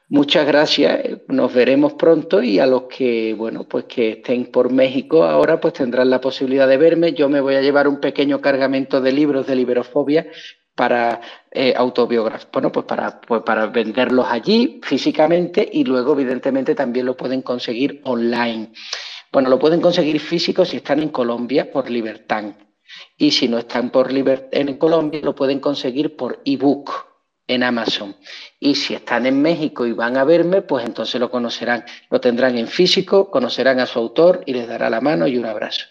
Muchas 0.08 0.48
gracias, 0.48 1.00
nos 1.28 1.54
veremos 1.54 1.92
pronto 1.92 2.42
y 2.42 2.58
a 2.58 2.66
los 2.66 2.84
que, 2.84 3.34
bueno, 3.34 3.68
pues 3.68 3.84
que 3.84 4.12
estén 4.12 4.46
por 4.46 4.72
México 4.72 5.22
ahora, 5.22 5.60
pues 5.60 5.74
tendrán 5.74 6.10
la 6.10 6.20
posibilidad 6.20 6.66
de 6.66 6.78
verme. 6.78 7.12
Yo 7.12 7.28
me 7.28 7.40
voy 7.40 7.54
a 7.54 7.62
llevar 7.62 7.86
un 7.86 8.00
pequeño 8.00 8.40
cargamento 8.40 9.00
de 9.00 9.12
libros 9.12 9.46
de 9.46 9.54
liberofobia 9.54 10.26
para 10.78 11.20
eh, 11.50 11.74
bueno, 12.52 12.70
pues 12.70 12.86
para, 12.86 13.20
pues 13.20 13.42
para 13.42 13.66
venderlos 13.66 14.26
allí 14.30 14.80
físicamente 14.84 15.68
y 15.72 15.82
luego, 15.82 16.12
evidentemente, 16.12 16.76
también 16.76 17.04
lo 17.04 17.16
pueden 17.16 17.42
conseguir 17.42 18.00
online. 18.04 18.70
Bueno, 19.32 19.50
lo 19.50 19.58
pueden 19.58 19.80
conseguir 19.80 20.20
físico 20.20 20.64
si 20.64 20.76
están 20.76 21.02
en 21.02 21.08
Colombia 21.08 21.68
por 21.72 21.90
Libertad 21.90 22.44
y 23.16 23.32
si 23.32 23.48
no 23.48 23.58
están 23.58 23.90
por 23.90 24.08
en 24.12 24.78
Colombia, 24.78 25.20
lo 25.20 25.34
pueden 25.34 25.58
conseguir 25.58 26.14
por 26.14 26.40
ebook 26.44 26.92
en 27.48 27.64
Amazon. 27.64 28.14
Y 28.60 28.76
si 28.76 28.94
están 28.94 29.26
en 29.26 29.42
México 29.42 29.84
y 29.84 29.92
van 29.92 30.16
a 30.16 30.22
verme, 30.22 30.62
pues 30.62 30.86
entonces 30.86 31.20
lo 31.20 31.28
conocerán, 31.28 31.84
lo 32.08 32.20
tendrán 32.20 32.56
en 32.56 32.68
físico, 32.68 33.32
conocerán 33.32 33.80
a 33.80 33.86
su 33.86 33.98
autor 33.98 34.44
y 34.46 34.52
les 34.52 34.68
dará 34.68 34.88
la 34.88 35.00
mano 35.00 35.26
y 35.26 35.38
un 35.38 35.46
abrazo. 35.46 35.86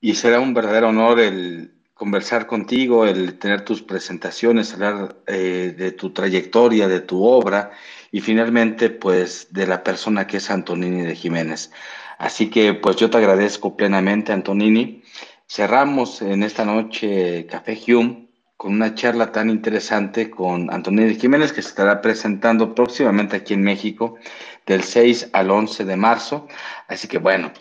Y 0.00 0.14
será 0.14 0.40
un 0.40 0.52
verdadero 0.52 0.88
honor 0.88 1.20
el 1.20 1.71
conversar 2.02 2.48
contigo, 2.48 3.06
el 3.06 3.38
tener 3.38 3.64
tus 3.64 3.80
presentaciones, 3.80 4.74
hablar 4.74 5.18
eh, 5.28 5.72
de 5.78 5.92
tu 5.92 6.10
trayectoria, 6.10 6.88
de 6.88 6.98
tu 6.98 7.22
obra 7.24 7.70
y 8.10 8.20
finalmente 8.20 8.90
pues 8.90 9.52
de 9.52 9.68
la 9.68 9.84
persona 9.84 10.26
que 10.26 10.38
es 10.38 10.50
Antonini 10.50 11.02
de 11.02 11.14
Jiménez. 11.14 11.70
Así 12.18 12.50
que 12.50 12.74
pues 12.74 12.96
yo 12.96 13.08
te 13.08 13.18
agradezco 13.18 13.76
plenamente, 13.76 14.32
Antonini. 14.32 15.04
Cerramos 15.46 16.22
en 16.22 16.42
esta 16.42 16.64
noche 16.64 17.46
Café 17.46 17.78
Hume 17.86 18.26
con 18.56 18.72
una 18.72 18.96
charla 18.96 19.30
tan 19.30 19.48
interesante 19.48 20.28
con 20.28 20.72
Antonio 20.72 21.08
Jiménez 21.16 21.52
que 21.52 21.62
se 21.62 21.68
estará 21.68 22.00
presentando 22.00 22.74
próximamente 22.74 23.36
aquí 23.36 23.54
en 23.54 23.62
México 23.62 24.16
del 24.66 24.82
6 24.82 25.30
al 25.32 25.52
11 25.52 25.84
de 25.84 25.96
marzo. 25.96 26.48
Así 26.88 27.06
que 27.06 27.18
bueno, 27.18 27.52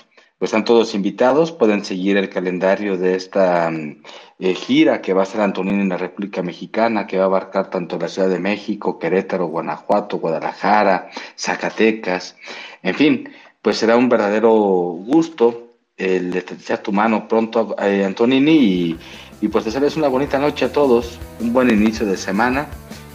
pues 0.41 0.49
están 0.49 0.65
todos 0.65 0.95
invitados, 0.95 1.51
pueden 1.51 1.85
seguir 1.85 2.17
el 2.17 2.27
calendario 2.27 2.97
de 2.97 3.13
esta 3.13 3.69
mm, 3.69 4.01
eh, 4.39 4.55
gira 4.55 4.99
que 4.99 5.13
va 5.13 5.21
a 5.21 5.27
ser 5.27 5.39
Antonino 5.41 5.83
en 5.83 5.89
la 5.89 5.97
República 5.97 6.41
Mexicana, 6.41 7.05
que 7.05 7.17
va 7.17 7.25
a 7.25 7.27
abarcar 7.27 7.69
tanto 7.69 7.99
la 7.99 8.07
Ciudad 8.07 8.27
de 8.27 8.39
México, 8.39 8.97
Querétaro, 8.97 9.45
Guanajuato, 9.45 10.17
Guadalajara, 10.17 11.11
Zacatecas, 11.37 12.35
en 12.81 12.95
fin, 12.95 13.29
pues 13.61 13.77
será 13.77 13.95
un 13.97 14.09
verdadero 14.09 14.49
gusto 14.49 15.75
el 15.95 16.31
de 16.31 16.41
tu 16.41 16.91
mano 16.91 17.27
pronto, 17.27 17.75
eh, 17.79 18.03
Antonini, 18.03 18.57
y, 18.57 18.97
y 19.41 19.47
pues 19.47 19.63
desearles 19.65 19.95
una 19.95 20.07
bonita 20.07 20.39
noche 20.39 20.65
a 20.65 20.71
todos, 20.71 21.19
un 21.39 21.53
buen 21.53 21.69
inicio 21.69 22.07
de 22.07 22.17
semana 22.17 22.67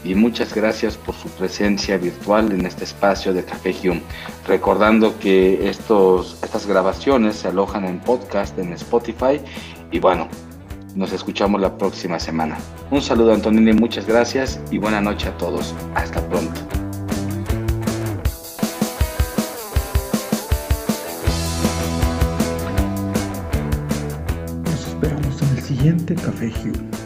y 0.07 0.15
muchas 0.15 0.55
gracias 0.55 0.97
por 0.97 1.15
su 1.17 1.29
presencia 1.31 1.99
virtual 1.99 2.53
en 2.53 2.65
este 2.65 2.85
espacio 2.85 3.35
de 3.35 3.45
Café 3.45 3.75
Hume. 3.83 4.03
Recordando 4.47 5.19
que 5.19 5.69
estos, 5.69 6.39
estas 6.43 6.67
grabaciones 6.67 7.37
se 7.37 7.49
alojan 7.49 7.85
en 7.85 7.99
podcast 7.99 8.57
en 8.59 8.73
Spotify 8.75 9.41
y 9.91 9.99
bueno, 9.99 10.29
nos 10.95 11.13
escuchamos 11.13 11.61
la 11.61 11.77
próxima 11.77 12.21
semana. 12.21 12.57
Un 12.91 13.03
saludo 13.03 13.35
Antonini, 13.35 13.73
muchas 13.73 14.07
gracias 14.07 14.61
y 14.71 14.79
buena 14.79 15.01
noche 15.01 15.29
a 15.29 15.37
todos. 15.37 15.75
Hasta 15.97 16.21
pronto. 16.29 16.61
Nos 24.65 24.87
esperamos 24.87 25.43
en 25.43 25.57
el 25.57 25.63
siguiente 25.63 26.15
Café 26.15 26.53
Hume 26.63 27.06